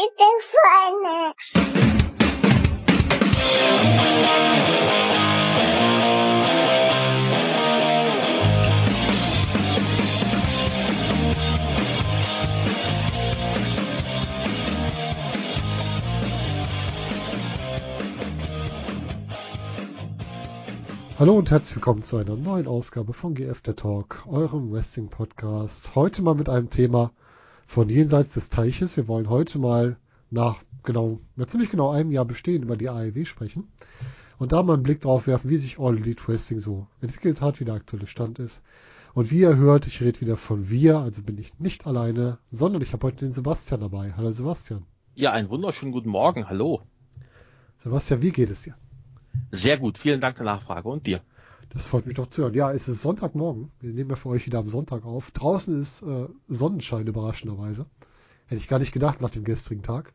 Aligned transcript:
Stefanie. 0.00 1.34
Hallo 21.18 21.34
und 21.34 21.50
herzlich 21.50 21.76
willkommen 21.76 22.02
zu 22.02 22.16
einer 22.16 22.36
neuen 22.36 22.66
Ausgabe 22.66 23.12
von 23.12 23.34
GF 23.34 23.60
der 23.60 23.76
Talk, 23.76 24.24
eurem 24.26 24.72
Wrestling 24.72 25.08
Podcast. 25.08 25.94
Heute 25.94 26.22
mal 26.22 26.34
mit 26.34 26.48
einem 26.48 26.70
Thema 26.70 27.12
von 27.70 27.88
jenseits 27.88 28.34
des 28.34 28.50
Teiches. 28.50 28.96
Wir 28.96 29.06
wollen 29.06 29.28
heute 29.28 29.60
mal 29.60 29.96
nach 30.28 30.60
genau, 30.82 31.20
nach 31.36 31.46
ziemlich 31.46 31.70
genau 31.70 31.92
einem 31.92 32.10
Jahr 32.10 32.24
Bestehen 32.24 32.64
über 32.64 32.76
die 32.76 32.88
AEW 32.88 33.24
sprechen 33.24 33.68
und 34.38 34.50
da 34.50 34.64
mal 34.64 34.74
einen 34.74 34.82
Blick 34.82 35.02
drauf 35.02 35.28
werfen, 35.28 35.50
wie 35.50 35.56
sich 35.56 35.78
All 35.78 35.96
Elite 35.96 36.26
Wrestling 36.26 36.58
so 36.58 36.88
entwickelt 37.00 37.40
hat, 37.40 37.60
wie 37.60 37.64
der 37.64 37.74
aktuelle 37.74 38.08
Stand 38.08 38.40
ist. 38.40 38.64
Und 39.14 39.30
wie 39.30 39.38
ihr 39.38 39.56
hört, 39.56 39.86
ich 39.86 40.00
rede 40.00 40.20
wieder 40.20 40.36
von 40.36 40.68
wir, 40.68 40.98
also 40.98 41.22
bin 41.22 41.38
ich 41.38 41.60
nicht 41.60 41.86
alleine, 41.86 42.38
sondern 42.50 42.82
ich 42.82 42.92
habe 42.92 43.06
heute 43.06 43.24
den 43.24 43.32
Sebastian 43.32 43.82
dabei. 43.82 44.14
Hallo 44.16 44.32
Sebastian. 44.32 44.84
Ja, 45.14 45.30
einen 45.30 45.48
wunderschönen 45.48 45.92
guten 45.92 46.10
Morgen. 46.10 46.48
Hallo. 46.48 46.82
Sebastian, 47.76 48.20
wie 48.20 48.32
geht 48.32 48.50
es 48.50 48.62
dir? 48.62 48.74
Sehr 49.52 49.78
gut. 49.78 49.96
Vielen 49.96 50.20
Dank 50.20 50.34
der 50.34 50.44
Nachfrage. 50.44 50.88
Und 50.88 51.06
dir? 51.06 51.20
Das 51.72 51.86
freut 51.86 52.06
mich 52.06 52.16
doch 52.16 52.26
zu 52.26 52.42
hören. 52.42 52.54
Ja, 52.54 52.72
es 52.72 52.88
ist 52.88 53.02
Sonntagmorgen. 53.02 53.70
Wir 53.80 53.92
nehmen 53.92 54.10
ja 54.10 54.16
für 54.16 54.28
euch 54.28 54.46
wieder 54.46 54.58
am 54.58 54.68
Sonntag 54.68 55.04
auf. 55.04 55.30
Draußen 55.30 55.78
ist 55.80 56.02
äh, 56.02 56.26
Sonnenschein 56.48 57.06
überraschenderweise. 57.06 57.86
Hätte 58.46 58.60
ich 58.60 58.68
gar 58.68 58.80
nicht 58.80 58.92
gedacht 58.92 59.20
nach 59.20 59.30
dem 59.30 59.44
gestrigen 59.44 59.82
Tag. 59.82 60.12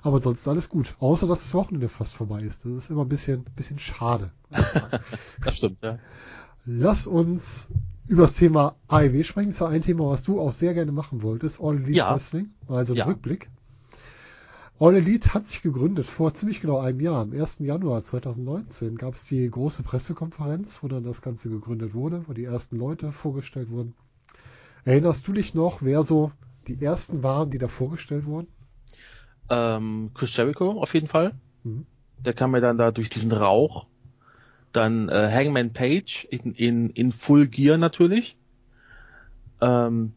Aber 0.00 0.16
ansonsten 0.16 0.48
alles 0.50 0.68
gut. 0.70 0.94
Außer, 0.98 1.26
dass 1.26 1.40
das 1.42 1.54
Wochenende 1.54 1.88
fast 1.90 2.14
vorbei 2.14 2.40
ist. 2.42 2.64
Das 2.64 2.72
ist 2.72 2.90
immer 2.90 3.02
ein 3.04 3.08
bisschen, 3.08 3.44
bisschen 3.56 3.78
schade. 3.78 4.30
das 5.42 5.56
stimmt, 5.56 5.78
ja. 5.82 5.98
Lass 6.64 7.06
uns 7.06 7.68
über 8.06 8.22
das 8.22 8.34
Thema 8.36 8.76
AEW 8.88 9.22
sprechen. 9.24 9.48
Das 9.48 9.56
ist 9.56 9.60
ja 9.60 9.68
ein 9.68 9.82
Thema, 9.82 10.08
was 10.08 10.22
du 10.22 10.40
auch 10.40 10.52
sehr 10.52 10.74
gerne 10.74 10.92
machen 10.92 11.22
wolltest. 11.22 11.60
All 11.60 11.76
Elite 11.76 11.92
Ja. 11.98 12.14
Wrestling. 12.14 12.50
Also 12.68 12.94
ein 12.94 12.98
Ja. 12.98 13.04
Rückblick. 13.04 13.50
All 14.78 14.94
Elite 14.94 15.32
hat 15.32 15.46
sich 15.46 15.62
gegründet 15.62 16.04
vor 16.04 16.34
ziemlich 16.34 16.60
genau 16.60 16.78
einem 16.78 17.00
Jahr. 17.00 17.22
Am 17.22 17.32
1. 17.32 17.60
Januar 17.60 18.02
2019 18.02 18.96
gab 18.96 19.14
es 19.14 19.24
die 19.24 19.48
große 19.50 19.82
Pressekonferenz, 19.82 20.82
wo 20.82 20.88
dann 20.88 21.02
das 21.02 21.22
Ganze 21.22 21.48
gegründet 21.48 21.94
wurde, 21.94 22.24
wo 22.26 22.34
die 22.34 22.44
ersten 22.44 22.76
Leute 22.76 23.10
vorgestellt 23.10 23.70
wurden. 23.70 23.94
Erinnerst 24.84 25.26
du 25.26 25.32
dich 25.32 25.54
noch, 25.54 25.80
wer 25.80 26.02
so 26.02 26.30
die 26.68 26.82
ersten 26.82 27.22
waren, 27.22 27.50
die 27.50 27.56
da 27.58 27.68
vorgestellt 27.68 28.26
wurden? 28.26 28.48
Ähm, 29.48 30.10
Chris 30.12 30.36
Jericho 30.36 30.82
auf 30.82 30.92
jeden 30.92 31.08
Fall. 31.08 31.32
Mhm. 31.64 31.86
Der 32.18 32.34
kam 32.34 32.50
mir 32.50 32.60
dann 32.60 32.76
da 32.76 32.90
durch 32.90 33.08
diesen 33.08 33.32
Rauch. 33.32 33.86
Dann 34.72 35.08
äh, 35.08 35.30
Hangman 35.32 35.72
Page 35.72 36.26
in, 36.30 36.52
in, 36.52 36.90
in 36.90 37.12
Full 37.12 37.46
Gear 37.46 37.78
natürlich. 37.78 38.36
Ähm, 39.62 40.12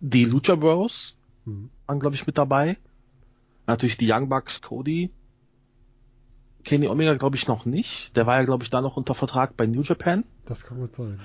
die 0.00 0.26
Lucha 0.26 0.56
Bros 0.56 1.14
Mhm. 1.46 1.70
waren, 1.86 2.00
glaube 2.00 2.14
ich, 2.14 2.26
mit 2.26 2.36
dabei. 2.36 2.76
Natürlich 3.68 3.98
die 3.98 4.10
Young 4.10 4.28
Bucks, 4.30 4.62
Cody. 4.62 5.10
Kenny 6.64 6.88
Omega, 6.88 7.14
glaube 7.14 7.36
ich, 7.36 7.46
noch 7.46 7.66
nicht. 7.66 8.16
Der 8.16 8.26
war 8.26 8.38
ja, 8.38 8.44
glaube 8.44 8.64
ich, 8.64 8.70
da 8.70 8.80
noch 8.80 8.96
unter 8.96 9.14
Vertrag 9.14 9.56
bei 9.58 9.66
New 9.66 9.82
Japan. 9.82 10.24
Das 10.46 10.64
kann 10.64 10.78
gut 10.78 10.94
sein. 10.94 11.20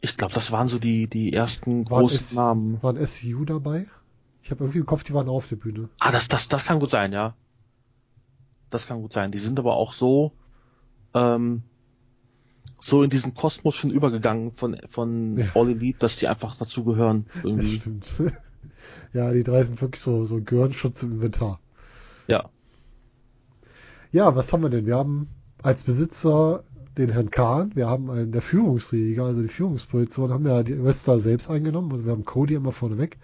Ich 0.00 0.16
glaube, 0.16 0.34
das 0.34 0.50
waren 0.50 0.66
so 0.68 0.80
die, 0.80 1.06
die 1.06 1.32
ersten 1.32 1.88
Waren, 1.88 2.00
großen 2.00 2.16
S 2.18 2.34
Namen. 2.34 2.82
waren 2.82 3.06
SCU 3.06 3.44
dabei? 3.44 3.86
Ich 4.42 4.50
habe 4.50 4.64
irgendwie 4.64 4.80
im 4.80 4.86
Kopf, 4.86 5.04
die 5.04 5.14
waren 5.14 5.28
auf 5.28 5.46
der 5.46 5.56
Bühne. 5.56 5.88
Ah, 6.00 6.10
das, 6.10 6.26
das, 6.26 6.48
das 6.48 6.64
kann 6.64 6.80
gut 6.80 6.90
sein, 6.90 7.12
ja. 7.12 7.36
Das 8.68 8.88
kann 8.88 9.00
gut 9.00 9.12
sein. 9.12 9.30
Die 9.30 9.38
sind 9.38 9.60
aber 9.60 9.76
auch 9.76 9.92
so, 9.92 10.32
ähm, 11.14 11.62
so 12.80 13.04
in 13.04 13.10
diesen 13.10 13.34
Kosmos 13.34 13.76
schon 13.76 13.90
übergegangen 13.90 14.50
von, 14.50 14.76
von 14.88 15.38
Ja. 15.38 15.46
All 15.54 15.68
Elite, 15.70 16.00
dass 16.00 16.16
die 16.16 16.26
einfach 16.26 16.56
dazu 16.56 16.82
gehören. 16.82 17.26
Das 17.34 17.44
Irgendwie. 17.44 17.76
stimmt. 17.76 18.12
ja, 19.12 19.32
die 19.32 19.42
drei 19.42 19.64
sind 19.64 19.80
wirklich 19.80 20.02
so, 20.02 20.24
so 20.24 20.40
Gehirnschutz 20.40 21.02
im 21.02 21.12
Inventar. 21.12 21.60
Ja. 22.26 22.48
Ja, 24.10 24.36
was 24.36 24.52
haben 24.52 24.62
wir 24.62 24.70
denn? 24.70 24.86
Wir 24.86 24.96
haben 24.96 25.28
als 25.62 25.84
Besitzer 25.84 26.64
den 26.98 27.10
Herrn 27.10 27.30
Kahn, 27.30 27.72
wir 27.74 27.88
haben 27.88 28.10
einen 28.10 28.32
der 28.32 28.42
Führungsriege, 28.42 29.22
also 29.22 29.40
die 29.40 29.48
Führungsposition 29.48 30.30
haben 30.30 30.46
ja 30.46 30.62
die 30.62 30.82
Wrestler 30.82 31.18
selbst 31.18 31.50
eingenommen. 31.50 31.90
Also 31.92 32.04
wir 32.04 32.12
haben 32.12 32.24
Cody 32.24 32.54
immer 32.54 32.72
vorne 32.72 32.98
weg. 32.98 33.18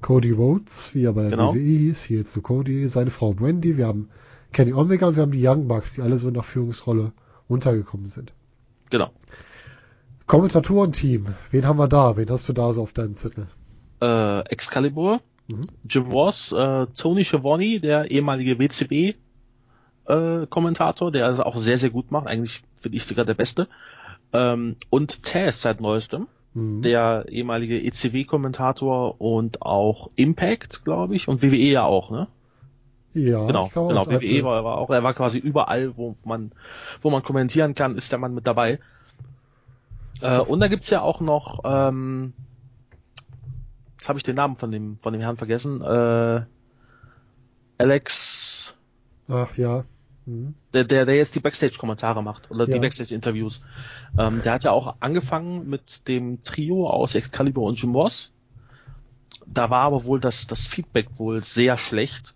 Cody 0.00 0.30
Rhodes, 0.30 0.94
wie 0.94 1.04
er 1.04 1.12
bei 1.12 1.22
der 1.22 1.30
Genau. 1.30 1.52
WWE 1.52 1.58
hieß, 1.58 2.02
hier 2.02 2.18
jetzt 2.18 2.32
so 2.32 2.40
Cody, 2.40 2.86
seine 2.86 3.10
Frau 3.10 3.32
Brandy, 3.32 3.76
wir 3.76 3.88
haben 3.88 4.08
Kenny 4.52 4.72
Omega 4.72 5.08
und 5.08 5.16
wir 5.16 5.22
haben 5.22 5.32
die 5.32 5.46
Young 5.46 5.66
Bucks, 5.66 5.94
die 5.94 6.02
alle 6.02 6.18
so 6.18 6.28
in 6.28 6.34
der 6.34 6.44
Führungsrolle 6.44 7.12
untergekommen 7.48 8.06
sind. 8.06 8.32
Genau. 8.90 9.10
Kommentatorenteam, 10.26 11.34
wen 11.50 11.66
haben 11.66 11.78
wir 11.78 11.88
da? 11.88 12.16
Wen 12.16 12.30
hast 12.30 12.48
du 12.48 12.52
da 12.52 12.72
so 12.72 12.82
auf 12.82 12.92
deinem 12.92 13.14
Zettel? 13.14 13.48
Äh, 14.00 14.40
Excalibur, 14.48 15.20
Mhm. 15.48 15.62
Jim 15.88 16.10
Ross, 16.10 16.52
äh, 16.52 16.86
Tony 16.94 17.24
Schiavone, 17.24 17.80
der 17.80 18.10
ehemalige 18.10 18.58
WCW 18.58 19.14
äh, 20.06 20.46
Kommentator, 20.46 21.10
der 21.10 21.30
es 21.30 21.40
auch 21.40 21.56
sehr, 21.56 21.78
sehr 21.78 21.90
gut 21.90 22.10
macht. 22.10 22.26
Eigentlich 22.26 22.62
finde 22.76 22.96
ich 22.96 23.04
sogar 23.04 23.24
der 23.24 23.34
Beste. 23.34 23.66
Ähm, 24.34 24.76
und 24.90 25.22
Taz 25.22 25.62
seit 25.62 25.80
neuestem. 25.80 26.28
Mhm. 26.54 26.80
der 26.80 27.26
ehemalige 27.28 27.78
ECW-Kommentator 27.78 29.20
und 29.20 29.60
auch 29.60 30.08
Impact, 30.16 30.82
glaube 30.84 31.14
ich, 31.14 31.28
und 31.28 31.42
WWE 31.42 31.56
ja 31.56 31.84
auch, 31.84 32.10
ne? 32.10 32.26
ja, 33.12 33.46
genau, 33.46 33.68
genau. 33.68 34.06
WWE 34.06 34.44
war, 34.44 34.64
war 34.64 34.78
auch, 34.78 34.88
er 34.88 35.02
war 35.02 35.12
quasi 35.12 35.38
überall, 35.38 35.96
wo 35.98 36.16
man, 36.24 36.52
wo 37.02 37.10
man 37.10 37.22
kommentieren 37.22 37.74
kann, 37.74 37.96
ist 37.96 38.12
der 38.12 38.18
Mann 38.18 38.34
mit 38.34 38.46
dabei. 38.46 38.78
Äh, 40.22 40.38
und 40.38 40.60
da 40.60 40.68
gibt's 40.68 40.88
ja 40.88 41.02
auch 41.02 41.20
noch, 41.20 41.60
ähm, 41.64 42.32
jetzt 43.98 44.08
habe 44.08 44.18
ich 44.18 44.22
den 44.22 44.36
Namen 44.36 44.56
von 44.56 44.70
dem, 44.70 44.98
von 45.00 45.12
dem 45.12 45.20
Herrn 45.20 45.36
vergessen, 45.36 45.82
äh, 45.82 46.42
Alex, 47.78 48.74
Ach 49.28 49.56
ja. 49.56 49.84
Mhm. 50.26 50.54
der, 50.72 50.84
der, 50.84 51.06
der 51.06 51.16
jetzt 51.16 51.34
die 51.34 51.40
Backstage-Kommentare 51.40 52.22
macht 52.22 52.50
oder 52.50 52.66
Ja. 52.68 52.74
die 52.74 52.80
Backstage-Interviews. 52.80 53.60
Ähm, 54.18 54.42
der 54.42 54.52
hat 54.54 54.64
ja 54.64 54.72
auch 54.72 54.96
angefangen 55.00 55.68
mit 55.68 56.06
dem 56.08 56.42
Trio 56.42 56.88
aus 56.88 57.14
Excalibur 57.14 57.64
und 57.66 57.80
Jim 57.80 57.94
Ross. 57.94 58.32
Da 59.46 59.70
war 59.70 59.82
aber 59.84 60.04
wohl 60.04 60.20
das, 60.20 60.46
das 60.46 60.66
Feedback 60.66 61.18
wohl 61.18 61.42
sehr 61.42 61.78
schlecht, 61.78 62.34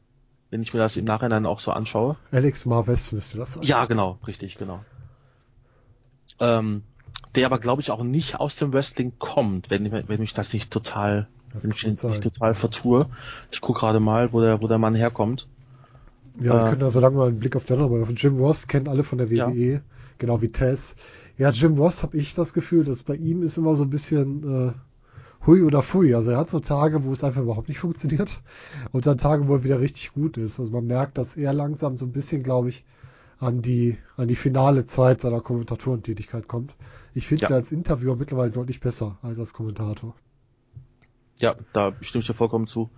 wenn 0.50 0.62
ich 0.62 0.72
mir 0.72 0.80
das 0.80 0.96
im 0.96 1.04
Nachhinein 1.04 1.44
auch 1.46 1.60
so 1.60 1.72
anschaue. 1.72 2.16
Alex 2.30 2.64
Marves 2.66 3.12
müsste 3.12 3.38
das 3.38 3.54
sein. 3.54 3.62
Ja, 3.64 3.84
genau, 3.86 4.18
richtig, 4.26 4.56
genau. 4.58 4.84
Ähm, 6.40 6.82
der 7.34 7.46
aber 7.46 7.58
glaube 7.58 7.82
ich 7.82 7.90
auch 7.90 8.02
nicht 8.02 8.38
aus 8.40 8.56
dem 8.56 8.72
Wrestling 8.72 9.18
kommt, 9.18 9.70
wenn, 9.70 9.90
wenn 9.90 10.20
mich 10.20 10.32
das 10.34 10.52
nicht 10.52 10.70
total, 10.72 11.28
Das 11.54 11.62
kann 11.64 11.92
ich 11.92 12.02
nicht 12.02 12.22
total 12.22 12.54
vertue. 12.54 13.06
Ich 13.50 13.60
gucke 13.60 13.80
gerade 13.80 14.00
mal, 14.00 14.32
wo 14.32 14.40
der, 14.40 14.60
wo 14.62 14.68
der 14.68 14.78
Mann 14.78 14.94
herkommt. 14.94 15.48
Ja, 16.40 16.54
wir 16.54 16.64
Äh, 16.64 16.68
können 16.68 16.80
da 16.80 16.90
so 16.90 17.00
lange 17.00 17.16
mal 17.16 17.28
einen 17.28 17.38
Blick 17.38 17.56
auf 17.56 17.64
den 17.64 17.78
anderen 17.80 17.98
werfen. 18.00 18.16
Jim 18.16 18.36
Ross 18.38 18.66
kennen 18.66 18.88
alle 18.88 19.04
von 19.04 19.18
der 19.18 19.30
Ja. 19.30 19.48
WWE, 19.48 19.82
genau 20.18 20.41
wie 20.42 20.50
Tess. 20.50 20.96
Ja, 21.36 21.50
Jim 21.50 21.76
Ross 21.78 22.02
habe 22.02 22.16
ich 22.16 22.34
das 22.34 22.52
Gefühl, 22.54 22.84
dass 22.84 23.02
bei 23.04 23.16
ihm 23.16 23.42
ist 23.42 23.58
immer 23.58 23.76
so 23.76 23.82
ein 23.84 23.91
bisschen 23.91 24.68
äh, 24.70 24.72
hui 25.46 25.62
oder 25.62 25.82
fui. 25.82 26.14
Also 26.14 26.30
er 26.30 26.38
hat 26.38 26.50
so 26.50 26.60
Tage, 26.60 27.04
wo 27.04 27.12
es 27.12 27.24
einfach 27.24 27.42
überhaupt 27.42 27.68
nicht 27.68 27.78
funktioniert 27.86 28.42
und 28.92 29.06
dann 29.06 29.18
Tage, 29.18 29.48
wo 29.48 29.54
er 29.56 29.64
wieder 29.64 29.80
richtig 29.80 30.12
gut 30.14 30.36
ist. 30.38 30.58
Also 30.60 30.72
man 30.72 30.86
merkt, 30.86 31.18
dass 31.18 31.36
er 31.36 31.52
langsam 31.52 31.96
so 31.96 32.06
ein 32.06 32.12
bisschen, 32.12 32.42
glaube 32.42 32.70
ich, 32.70 32.84
an 33.38 33.60
die 33.62 33.98
an 34.16 34.28
die 34.28 34.36
finale 34.36 34.86
Zeit 34.86 35.20
seiner 35.20 35.41
Kommentatorentätigkeit 35.41 36.48
kommt. 36.48 36.74
Ich 37.14 37.26
finde 37.26 37.42
Ja. 37.42 37.50
ihn 37.50 37.54
als 37.54 37.72
Interviewer 37.72 38.16
mittlerweile 38.16 38.52
deutlich 38.52 38.80
besser 38.80 39.18
als 39.22 39.38
als 39.38 39.52
Kommentator. 39.52 40.14
Ja, 41.42 41.56
da 41.72 41.92
stimme 42.00 42.20
ich 42.20 42.26
dir 42.26 42.34
vollkommen 42.34 42.66
zu. 42.66 42.91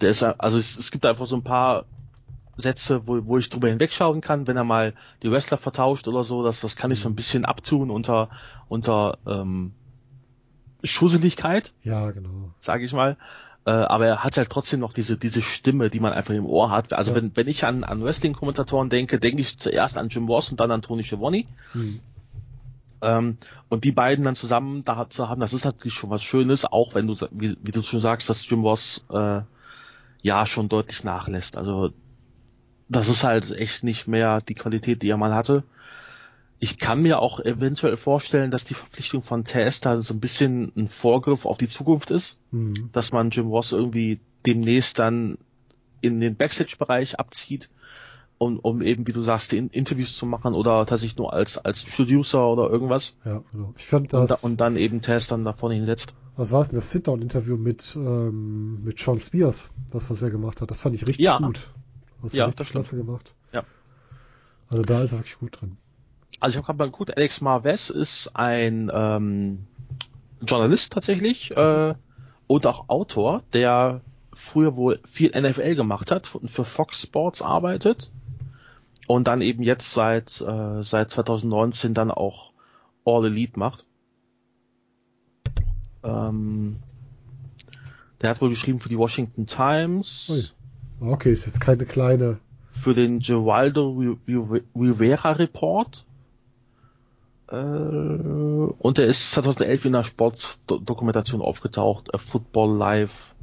Der 0.00 0.10
ist, 0.10 0.22
also 0.22 0.58
es, 0.58 0.78
es 0.78 0.90
gibt 0.90 1.04
einfach 1.04 1.26
so 1.26 1.36
ein 1.36 1.42
paar 1.42 1.84
Sätze, 2.56 3.06
wo, 3.06 3.24
wo 3.26 3.38
ich 3.38 3.50
drüber 3.50 3.68
hinwegschauen 3.68 4.20
kann, 4.20 4.46
wenn 4.46 4.56
er 4.56 4.64
mal 4.64 4.94
die 5.22 5.30
Wrestler 5.30 5.58
vertauscht 5.58 6.08
oder 6.08 6.24
so, 6.24 6.42
das, 6.44 6.60
das 6.60 6.76
kann 6.76 6.90
ich 6.90 7.00
so 7.00 7.08
ein 7.08 7.16
bisschen 7.16 7.44
abtun 7.44 7.90
unter, 7.90 8.30
unter 8.68 9.18
ähm, 9.26 9.72
Schusseligkeit, 10.84 11.74
Ja, 11.82 12.10
genau. 12.12 12.50
sage 12.60 12.84
ich 12.84 12.92
mal. 12.92 13.16
Äh, 13.64 13.70
aber 13.70 14.06
er 14.06 14.24
hat 14.24 14.36
halt 14.36 14.50
trotzdem 14.50 14.80
noch 14.80 14.92
diese, 14.92 15.16
diese 15.18 15.42
Stimme, 15.42 15.90
die 15.90 16.00
man 16.00 16.12
einfach 16.12 16.34
im 16.34 16.46
Ohr 16.46 16.70
hat. 16.70 16.92
Also 16.92 17.10
Ja. 17.10 17.16
wenn, 17.16 17.36
wenn 17.36 17.48
ich 17.48 17.64
an, 17.64 17.84
an 17.84 18.02
Wrestling-Kommentatoren 18.02 18.88
denke, 18.88 19.18
denke 19.18 19.42
ich 19.42 19.58
zuerst 19.58 19.98
an 19.98 20.08
Jim 20.08 20.26
Ross 20.26 20.50
und 20.50 20.60
dann 20.60 20.70
an 20.70 20.82
Tony 20.82 21.04
Schiavone. 21.04 21.44
Hm. 21.72 22.00
Ähm, 23.02 23.38
und 23.68 23.84
die 23.84 23.92
beiden 23.92 24.24
dann 24.24 24.34
zusammen 24.36 24.82
da 24.84 25.08
zu 25.10 25.28
haben, 25.28 25.40
das 25.40 25.52
ist 25.52 25.64
natürlich 25.64 25.94
schon 25.94 26.10
was 26.10 26.22
Schönes, 26.22 26.64
auch 26.64 26.94
wenn 26.94 27.06
du, 27.06 27.14
wie, 27.30 27.56
wie 27.62 27.72
du 27.72 27.82
schon 27.82 28.00
sagst, 28.00 28.28
dass 28.28 28.48
Jim 28.48 28.62
Ross 28.62 29.04
äh, 29.10 29.42
ja 30.22 30.46
schon 30.46 30.68
deutlich 30.68 31.04
nachlässt. 31.04 31.56
Also 31.56 31.92
das 32.88 33.08
ist 33.08 33.24
halt 33.24 33.50
echt 33.52 33.84
nicht 33.84 34.06
mehr 34.08 34.40
die 34.40 34.54
Qualität, 34.54 35.02
die 35.02 35.10
er 35.10 35.16
mal 35.16 35.34
hatte. 35.34 35.64
ich 36.60 36.78
kann 36.78 37.02
mir 37.02 37.20
auch 37.20 37.38
eventuell 37.40 37.96
vorstellen, 37.96 38.50
dass 38.50 38.64
die 38.64 38.74
Verpflichtung 38.74 39.22
von 39.22 39.44
Tess 39.44 39.80
da 39.80 39.96
so 39.98 40.14
ein 40.14 40.20
bisschen 40.20 40.72
ein 40.76 40.88
Vorgriff 40.88 41.46
auf 41.46 41.56
die 41.58 41.68
Zukunft 41.68 42.10
ist, 42.10 42.38
Mhm. 42.50 42.90
dass 42.92 43.12
man 43.12 43.30
Jim 43.30 43.46
Ross 43.46 43.72
irgendwie 43.72 44.20
demnächst 44.46 44.98
dann 44.98 45.38
in 46.00 46.20
den 46.20 46.36
Backstage-Bereich 46.36 47.18
abzieht, 47.20 47.68
um, 48.38 48.58
um 48.60 48.82
eben, 48.82 49.06
wie 49.06 49.12
du 49.12 49.20
sagst, 49.22 49.52
die 49.52 49.56
In- 49.58 49.68
Interviews 49.70 50.16
zu 50.16 50.24
machen 50.26 50.54
oder 50.54 50.86
tatsächlich 50.86 51.16
nur 51.18 51.32
als, 51.32 51.58
als 51.58 51.82
Producer 51.84 52.46
oder 52.48 52.70
irgendwas. 52.70 53.16
Ja, 53.24 53.42
genau. 53.52 53.74
Ich 53.76 53.86
fand 53.86 54.12
Und, 54.14 54.20
da, 54.20 54.26
das, 54.26 54.44
und 54.44 54.60
dann 54.60 54.76
eben 54.76 55.00
Tess 55.00 55.26
dann 55.26 55.44
da 55.44 55.52
vorne 55.52 55.74
hinsetzt. 55.74 56.14
was 56.36 56.52
war 56.52 56.60
es 56.60 56.68
denn, 56.68 56.76
das 56.78 56.90
Sit-Down-Interview 56.92 57.56
mit, 57.56 57.94
ähm, 57.96 58.82
mit 58.84 58.98
Sean 58.98 59.18
Spears, 59.18 59.72
das, 59.90 60.08
was 60.10 60.22
er 60.22 60.30
gemacht 60.30 60.60
hat. 60.60 60.70
Das 60.70 60.80
fand 60.80 60.94
ich 60.94 61.02
richtig 61.06 61.24
Ja. 61.26 61.38
gut. 61.38 61.60
Das 62.22 62.32
Ja, 62.32 62.44
richtig 62.46 62.58
das 62.58 62.66
stimmt. 62.68 62.84
klasse 62.84 62.96
gemacht. 62.96 63.34
Ja. 63.52 63.64
Also 64.70 64.82
da 64.84 65.02
ist 65.02 65.12
er 65.12 65.18
wirklich 65.18 65.38
gut 65.38 65.60
drin. 65.60 65.76
Also 66.40 66.52
ich 66.54 66.56
habe 66.58 66.66
gerade 66.66 66.78
mal 66.78 66.90
geguckt, 66.90 67.16
Alex 67.16 67.40
Marvez 67.40 67.90
ist 67.90 68.30
ein 68.36 68.90
ähm, 68.94 69.66
Journalist 70.46 70.92
tatsächlich 70.92 71.50
äh, 71.56 71.94
und 72.46 72.66
auch 72.66 72.88
Autor, 72.88 73.42
der 73.52 74.02
früher 74.32 74.76
wohl 74.76 75.00
viel 75.04 75.30
NFL 75.30 75.74
gemacht 75.74 76.12
hat 76.12 76.32
und 76.36 76.48
für 76.50 76.64
Fox 76.64 77.02
Sports 77.02 77.42
arbeitet 77.42 78.12
und 79.08 79.26
dann 79.26 79.40
eben 79.40 79.62
jetzt 79.62 79.92
seit 79.92 80.40
äh, 80.42 80.82
seit 80.82 81.10
2019 81.10 81.94
dann 81.94 82.10
auch 82.12 82.52
All 83.04 83.24
Elite 83.24 83.58
macht. 83.58 83.86
Ähm, 86.04 86.76
der 88.20 88.30
hat 88.30 88.40
wohl 88.40 88.50
geschrieben 88.50 88.80
für 88.80 88.90
die 88.90 88.98
Washington 88.98 89.46
Times, 89.46 90.28
Ui. 91.00 91.10
Okay, 91.10 91.32
ist 91.32 91.46
jetzt 91.46 91.60
keine 91.60 91.86
kleine, 91.86 92.38
für 92.70 92.92
den 92.92 93.20
Gewaldo 93.20 94.14
Rivera 94.76 95.32
Report. 95.32 96.04
Äh, 97.50 97.56
und 97.56 98.98
er 98.98 99.06
ist 99.06 99.30
2011 99.32 99.86
in 99.86 99.94
einer 99.94 100.04
Sportdokumentation 100.04 101.40
aufgetaucht, 101.40 102.12
A 102.12 102.18
Football 102.18 102.76
Live. 102.76 103.34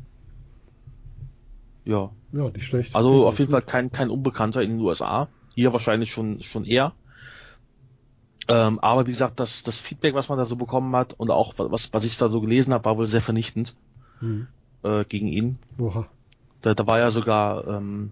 Ja, 1.86 2.12
ja, 2.34 2.50
nicht 2.50 2.66
schlecht. 2.66 2.96
also 2.96 3.28
auf 3.28 3.40
jeden. 3.40 3.52
Fall 3.52 3.62
kein, 3.64 3.92
kein 3.92 4.10
Unbekannter 4.12 4.62
in 4.62 4.72
den 4.72 4.82
USA. 4.82 5.28
Hier 5.56 5.74
wahrscheinlich 5.74 6.12
schon, 6.12 6.44
schon 6.44 6.66
eher. 6.66 6.94
Ähm, 8.48 8.80
aber 8.80 9.08
wie 9.08 9.12
gesagt, 9.12 9.40
das, 9.40 9.64
das 9.64 9.80
Feedback, 9.80 10.14
was 10.14 10.30
man 10.30 10.38
da 10.38 10.46
so 10.46 10.56
bekommen 10.56 10.96
hat 10.96 11.14
und 11.14 11.32
auch 11.32 11.54
was, 11.58 11.92
was 11.94 12.04
ich 12.04 12.18
da 12.18 12.30
so 12.30 12.42
gelesen 12.42 12.74
habe, 12.74 12.86
war 12.86 12.98
wohl 12.98 13.08
sehr 13.08 13.22
vernichtend 13.22 13.76
Mhm. 14.22 14.48
äh, 14.84 15.04
gegen 15.06 15.28
ihn. 15.28 15.58
Oha. 15.80 16.08
Da, 16.62 16.74
da 16.74 16.88
war 16.88 17.00
ja 17.00 17.10
sogar, 17.10 17.68
ähm, 17.68 18.12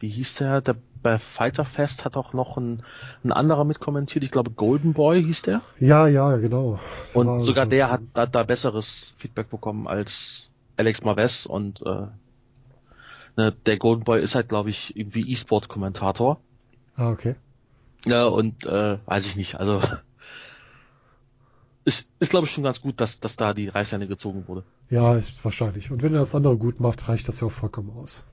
wie 0.00 0.08
hieß 0.08 0.34
der? 0.36 0.60
Der 0.60 0.76
bei 1.02 1.18
Fighter 1.18 1.64
Fest 1.64 2.04
hat 2.04 2.16
auch 2.16 2.32
noch 2.32 2.56
ein, 2.56 2.82
ein 3.24 3.32
anderer 3.32 3.64
mitkommentiert. 3.64 4.24
Ich 4.24 4.30
glaube 4.30 4.50
Golden 4.50 4.92
Boy 4.92 5.22
hieß 5.22 5.42
der. 5.42 5.60
Ja, 5.80 6.06
ja, 6.06 6.36
genau. 6.36 6.78
Und 7.14 7.40
sogar 7.40 7.66
der 7.66 7.90
hat 7.90 8.02
da, 8.14 8.26
da 8.26 8.42
besseres 8.44 9.14
Feedback 9.18 9.50
bekommen 9.50 9.88
als 9.88 10.50
Alex 10.76 11.02
Marvez 11.02 11.46
und 11.46 11.82
äh, 11.82 12.06
ne, 13.36 13.52
der 13.66 13.78
Golden 13.78 14.04
Boy 14.04 14.22
ist 14.22 14.34
halt, 14.34 14.48
glaube 14.48 14.70
ich, 14.70 14.96
irgendwie 14.96 15.30
E-Sport-Kommentator. 15.30 16.40
Ah, 16.96 17.10
okay. 17.10 17.36
Ja, 18.04 18.26
und 18.26 18.66
äh, 18.66 18.98
weiß 19.06 19.26
ich 19.26 19.36
nicht. 19.36 19.56
Also 19.56 19.80
ist, 21.84 22.08
ist 22.18 22.30
glaube 22.30 22.46
ich 22.46 22.52
schon 22.52 22.64
ganz 22.64 22.80
gut, 22.80 23.00
dass, 23.00 23.20
dass 23.20 23.36
da 23.36 23.54
die 23.54 23.68
Reißleine 23.68 24.06
gezogen 24.06 24.48
wurde. 24.48 24.64
Ja, 24.90 25.14
ist 25.14 25.44
wahrscheinlich. 25.44 25.90
Und 25.90 26.02
wenn 26.02 26.14
er 26.14 26.20
das 26.20 26.34
andere 26.34 26.56
gut 26.56 26.80
macht, 26.80 27.08
reicht 27.08 27.28
das 27.28 27.40
ja 27.40 27.46
auch 27.46 27.52
vollkommen 27.52 27.90
aus. 27.90 28.26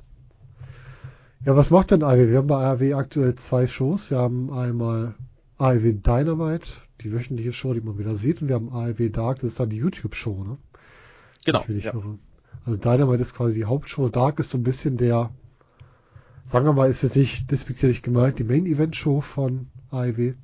Ja, 1.46 1.56
was 1.56 1.70
macht 1.70 1.92
denn 1.92 2.04
AEW? 2.04 2.30
Wir 2.30 2.38
haben 2.40 2.48
bei 2.48 2.66
AEW 2.66 2.96
aktuell 2.96 3.36
zwei 3.36 3.66
Shows. 3.66 4.12
Wir 4.12 4.18
haben 4.18 4.52
einmal 4.52 5.16
AEW 5.58 5.94
Dynamite, 5.94 6.68
die 7.02 7.14
wöchentliche 7.14 7.54
Show, 7.54 7.74
die 7.74 7.82
man 7.82 7.98
wieder 7.98 8.16
sieht, 8.16 8.42
und 8.42 8.50
wir 8.50 8.56
haben 8.56 8.74
AEW 8.74 9.10
Dark, 9.10 9.38
das 9.40 9.52
ist 9.52 9.60
dann 9.60 9.70
die 9.70 9.78
YouTube-Show, 9.78 10.44
ne? 10.44 10.58
Genau. 11.46 11.64
Ja. 11.68 11.94
irre. 11.94 12.20
Also 12.70 12.80
Dynamite 12.82 13.22
ist 13.22 13.34
quasi 13.36 13.62
die 13.62 13.66
Hauptshow, 13.66 14.10
Dark 14.10 14.40
ist 14.40 14.52
so 14.52 14.60
ein 14.60 14.64
bisschen 14.64 14.96
der, 14.98 15.32
sagen 16.44 16.66
wir 16.68 16.74
mal, 16.74 16.88
ist 16.88 17.02
jetzt 17.02 17.16
nicht 17.16 17.50
despektierlich 17.50 18.04
gemeint, 18.04 18.38
die 18.38 18.44
Main-Event-Show 18.44 19.22
von 19.22 19.72
AEW, 19.90 20.36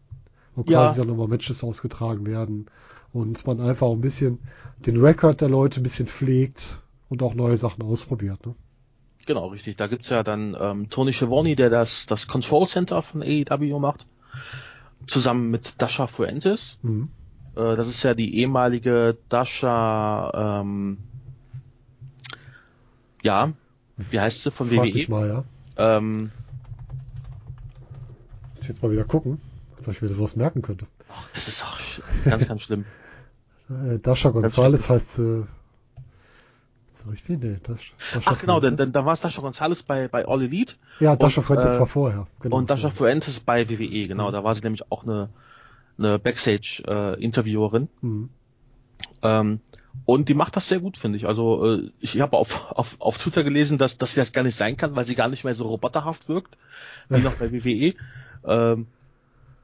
wo 0.56 0.64
Ja. 0.64 0.86
quasi 0.86 0.98
dann 0.98 1.08
nochmal 1.08 1.28
Matches 1.28 1.64
ausgetragen 1.64 2.26
werden 2.26 2.66
und 3.14 3.46
man 3.46 3.62
einfach 3.62 3.92
ein 3.92 4.02
bisschen 4.02 4.40
den 4.80 4.98
Rekord 5.00 5.40
der 5.40 5.50
Leute 5.50 5.82
ein 5.82 5.84
bisschen 5.84 6.08
pflegt 6.08 6.82
und 7.10 7.22
auch 7.22 7.36
neue 7.36 7.58
Sachen 7.58 7.84
ausprobiert. 7.84 8.44
Ne? 8.48 8.56
Genau, 9.28 9.50
richtig. 9.50 9.76
Da 9.76 9.86
gibt's 9.86 10.10
ja 10.10 10.24
dann 10.24 10.58
ähm, 10.60 10.90
Tony 10.90 11.14
Schiavone, 11.14 11.56
der 11.56 11.70
das, 11.70 12.08
das 12.08 12.26
Control 12.26 12.66
Center 12.66 13.04
von 13.04 13.22
AEW 13.22 13.78
macht, 13.78 14.08
zusammen 15.06 15.52
mit 15.52 15.76
Dasha 15.78 16.08
Fuentes. 16.08 16.80
Mhm. 16.82 17.10
Äh, 17.56 17.76
das 17.76 17.88
ist 17.88 18.02
ja 18.02 18.16
die 18.16 18.40
ehemalige 18.40 19.16
Dasha, 19.30 20.62
ähm, 20.62 20.98
ja, 23.26 23.52
wie 23.98 24.20
heißt 24.20 24.44
sie 24.44 24.52
von 24.52 24.68
Frag 24.68 24.86
WWE? 24.86 24.94
mich 24.94 25.10
mal, 25.10 25.28
ja. 25.28 25.44
Ähm, 25.78 26.32
Muss 28.52 28.62
ich 28.62 28.68
jetzt 28.68 28.84
mal 28.84 28.92
wieder 28.92 29.04
gucken, 29.04 29.42
dass 29.78 29.88
ich 29.88 30.02
mir 30.02 30.10
sowas 30.10 30.36
merken 30.36 30.62
könnte. 30.62 30.86
ach, 31.10 31.28
das 31.34 31.48
ist 31.48 31.66
auch 31.66 31.78
ganz, 32.24 32.48
ganz 32.48 32.62
schlimm. 32.62 32.86
Äh, 33.68 33.98
Dasha 33.98 34.30
Gonzalez 34.30 34.90
heißt 34.90 35.18
äh, 35.18 35.40
ist 35.40 35.48
das 37.00 37.12
richtig? 37.12 37.42
Nee, 37.42 37.58
Dasha, 37.64 37.96
Dasha 38.14 38.32
Ach 38.32 38.40
genau, 38.40 38.60
denn, 38.60 38.78
denn 38.78 38.92
da 38.92 39.04
war 39.08 39.14
es 39.14 39.22
Dasha 39.22 39.42
Gonzalez 39.42 39.82
bei, 39.82 40.08
bei 40.08 40.28
All 40.28 40.44
Elite 40.44 40.76
Ja, 41.00 41.16
Dasha 41.16 41.42
und, 41.42 41.48
Fuentes 41.48 41.74
äh, 41.74 41.80
war 41.80 41.88
vorher. 41.88 42.28
Genau, 42.42 42.58
und 42.58 42.70
Dasha 42.70 42.92
so. 42.92 42.96
Fuentes 42.96 43.40
bei 43.40 43.68
WWE, 43.68 44.08
genau. 44.08 44.28
Mhm. 44.28 44.34
Da 44.34 44.44
war 44.44 44.54
sie 44.54 44.62
nämlich 44.62 44.92
auch 44.92 45.02
eine, 45.02 45.30
eine 45.98 46.20
Backstage-Interviewerin. 46.20 47.88
Mhm. 48.02 48.30
Ähm, 49.24 49.62
und 50.04 50.30
die 50.30 50.34
macht 50.34 50.56
das 50.56 50.68
sehr 50.68 50.80
gut, 50.80 50.98
finde 50.98 51.18
ich. 51.18 51.26
Also 51.26 51.66
äh, 51.78 51.90
ich 52.00 52.20
habe 52.22 52.38
auf, 52.38 52.72
auf, 52.72 52.96
auf 53.00 53.18
Twitter 53.18 53.44
gelesen, 53.44 53.78
dass, 53.78 53.98
dass 53.98 54.12
sie 54.14 54.20
das 54.20 54.34
gar 54.34 54.44
nicht 54.44 54.56
sein 54.56 54.78
kann, 54.78 54.96
weil 54.96 55.06
sie 55.06 55.16
gar 55.16 55.30
nicht 55.30 55.44
mehr 55.44 55.54
so 55.54 55.66
roboterhaft 55.66 56.28
wirkt, 56.30 56.58
wie 57.10 57.22
noch 57.22 57.36
bei 57.36 57.52
WWE. 57.52 57.94
Ähm, 58.46 58.88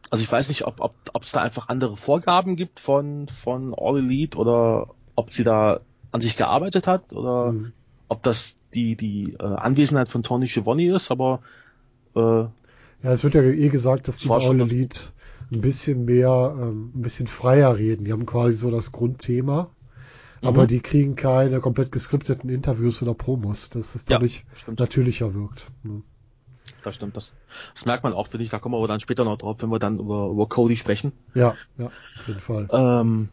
also 0.10 0.24
ich 0.24 0.32
weiß 0.32 0.50
nicht, 0.50 0.66
ob 0.66 0.82
ob 0.82 0.94
ob 1.14 1.24
es 1.24 1.32
da 1.32 1.42
einfach 1.42 1.70
andere 1.70 1.96
Vorgaben 1.98 2.56
gibt 2.56 2.80
von 2.80 3.28
von 3.28 3.74
All 3.78 4.00
Elite 4.00 4.38
oder 4.38 4.88
ob 5.16 5.32
sie 5.32 5.44
da 5.44 5.82
an 6.12 6.22
sich 6.22 6.36
gearbeitet 6.38 6.88
hat 6.88 7.14
oder 7.14 7.52
Mhm. 7.52 7.74
ob 8.10 8.24
das 8.24 8.58
die 8.74 8.96
die 8.96 9.34
äh, 9.40 9.44
Anwesenheit 9.44 10.10
von 10.10 10.24
Tony 10.24 10.48
Schiavone 10.48 10.94
ist, 10.96 11.12
aber 11.12 11.42
äh, 12.16 12.20
Ja, 12.20 12.52
es 13.04 13.24
wird 13.24 13.36
ja 13.36 13.42
eh 13.44 13.70
gesagt, 13.70 14.08
dass 14.08 14.18
die 14.18 14.28
bei 14.28 14.36
All 14.36 14.60
Elite 14.60 15.00
ein 15.52 15.62
bisschen 15.62 16.06
mehr, 16.06 16.56
ähm, 16.58 16.92
ein 16.96 17.02
bisschen 17.02 17.28
freier 17.28 17.78
reden. 17.78 18.06
Die 18.06 18.12
haben 18.14 18.26
quasi 18.26 18.56
so 18.56 18.72
das 18.72 18.92
Grundthema, 18.92 19.70
aber 20.42 20.64
Mhm. 20.64 20.68
die 20.68 20.80
kriegen 20.80 21.16
keine 21.16 21.60
komplett 21.60 21.92
geskripteten 21.92 22.50
Interviews 22.50 23.02
oder 23.02 23.14
Promos, 23.14 23.70
dass 23.70 23.96
es 23.96 24.08
Ja, 24.08 24.16
dadurch 24.16 24.46
stimmt. 24.54 24.80
natürlicher 24.80 25.34
wirkt. 25.34 25.66
Ne? 25.84 26.02
das 26.84 26.96
stimmt. 26.96 27.16
Das, 27.16 27.36
das 27.76 27.86
merkt 27.86 28.04
man 28.04 28.14
auch, 28.14 28.26
finde 28.28 28.44
ich. 28.44 28.50
Da 28.50 28.58
kommen 28.58 28.74
wir 28.74 28.80
aber 28.80 28.88
dann 28.88 29.00
später 29.00 29.24
noch 29.24 29.38
drauf, 29.38 29.62
wenn 29.62 29.70
wir 29.70 29.78
dann 29.78 30.00
über, 30.00 30.30
über 30.30 30.48
Cody 30.50 30.76
sprechen. 30.78 31.12
Ja, 31.36 31.56
ja, 31.78 31.86
auf 31.88 32.28
jeden 32.28 32.40
Fall. 32.40 32.68
Ähm, 32.72 33.30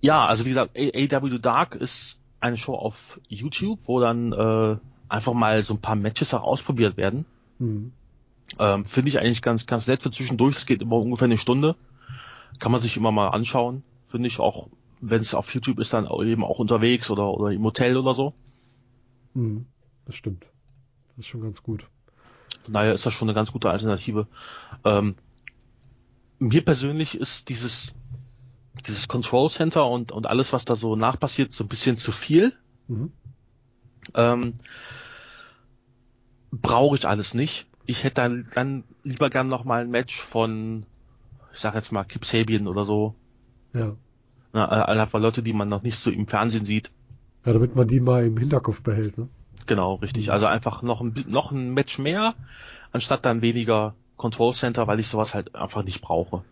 ja, 0.00 0.26
also 0.26 0.44
wie 0.44 0.48
gesagt, 0.48 0.76
AW 0.76 1.38
Dark 1.38 1.74
ist 1.74 2.18
eine 2.40 2.56
Show 2.56 2.74
auf 2.74 3.20
YouTube, 3.28 3.80
wo 3.86 4.00
dann 4.00 4.32
äh, 4.32 4.76
einfach 5.08 5.34
mal 5.34 5.62
so 5.62 5.74
ein 5.74 5.80
paar 5.80 5.96
Matches 5.96 6.32
auch 6.34 6.42
ausprobiert 6.42 6.96
werden. 6.96 7.26
Mhm. 7.58 7.92
Ähm, 8.58 8.84
Finde 8.84 9.08
ich 9.10 9.18
eigentlich 9.18 9.42
ganz, 9.42 9.66
ganz 9.66 9.86
nett 9.86 10.02
für 10.02 10.10
zwischendurch. 10.10 10.56
Es 10.56 10.66
geht 10.66 10.82
immer 10.82 10.96
ungefähr 10.96 11.26
eine 11.26 11.38
Stunde. 11.38 11.76
Kann 12.58 12.72
man 12.72 12.80
sich 12.80 12.96
immer 12.96 13.12
mal 13.12 13.28
anschauen. 13.28 13.82
Finde 14.06 14.28
ich 14.28 14.40
auch, 14.40 14.68
wenn 15.02 15.20
es 15.20 15.34
auf 15.34 15.52
YouTube 15.52 15.80
ist, 15.80 15.92
dann 15.92 16.06
eben 16.24 16.44
auch 16.44 16.60
unterwegs 16.60 17.10
oder, 17.10 17.28
oder 17.28 17.52
im 17.52 17.64
Hotel 17.64 17.96
oder 17.96 18.14
so. 18.14 18.34
Mhm. 19.34 19.66
Das 20.06 20.14
stimmt. 20.14 20.46
Das 21.08 21.18
ist 21.18 21.26
schon 21.26 21.42
ganz 21.42 21.62
gut. 21.62 21.88
Von 22.62 22.74
daher 22.74 22.94
ist 22.94 23.04
das 23.04 23.12
schon 23.12 23.28
eine 23.28 23.34
ganz 23.34 23.50
gute 23.50 23.68
Alternative. 23.68 24.28
Ähm, 24.84 25.16
mir 26.38 26.64
persönlich 26.64 27.18
ist 27.18 27.48
dieses, 27.48 27.94
dieses 28.86 29.08
Control 29.08 29.50
Center 29.50 29.88
und, 29.88 30.12
und 30.12 30.28
alles, 30.28 30.52
was 30.52 30.64
da 30.64 30.76
so 30.76 30.94
nachpassiert, 30.94 31.52
so 31.52 31.64
ein 31.64 31.68
bisschen 31.68 31.98
zu 31.98 32.12
viel. 32.12 32.52
Mhm. 32.86 33.12
Ähm, 34.14 34.54
Brauche 36.52 36.96
ich 36.96 37.08
alles 37.08 37.34
nicht. 37.34 37.66
Ich 37.86 38.04
hätte 38.04 38.16
dann, 38.16 38.46
dann 38.54 38.84
lieber 39.02 39.30
gern 39.30 39.48
noch 39.48 39.64
mal 39.64 39.82
ein 39.82 39.90
Match 39.90 40.20
von, 40.20 40.86
ich 41.52 41.58
sag 41.58 41.74
jetzt 41.74 41.90
mal, 41.90 42.04
Kip 42.04 42.24
Sabian 42.24 42.68
oder 42.68 42.84
so. 42.84 43.16
Ja. 43.74 43.96
Na, 44.52 44.64
äh, 44.66 44.98
einfach 45.00 45.20
Leute, 45.20 45.42
die 45.42 45.52
man 45.52 45.68
noch 45.68 45.82
nicht 45.82 45.98
so 45.98 46.10
im 46.10 46.26
Fernsehen 46.26 46.64
sieht. 46.64 46.90
Ja, 47.44 47.52
damit 47.52 47.74
man 47.74 47.88
die 47.88 48.00
mal 48.00 48.24
im 48.24 48.36
Hinterkopf 48.36 48.82
behält, 48.82 49.18
ne? 49.18 49.28
Genau, 49.66 49.94
richtig. 49.96 50.26
Mhm. 50.26 50.32
Also 50.32 50.46
einfach 50.46 50.82
noch 50.82 51.00
ein, 51.00 51.14
noch 51.28 51.52
ein 51.52 51.72
Match 51.74 51.98
mehr, 51.98 52.34
anstatt 52.92 53.24
dann 53.24 53.42
weniger 53.42 53.94
Control 54.16 54.54
Center, 54.54 54.86
weil 54.86 55.00
ich 55.00 55.08
sowas 55.08 55.34
halt 55.34 55.54
einfach 55.54 55.84
nicht 55.84 56.00
brauche. 56.00 56.44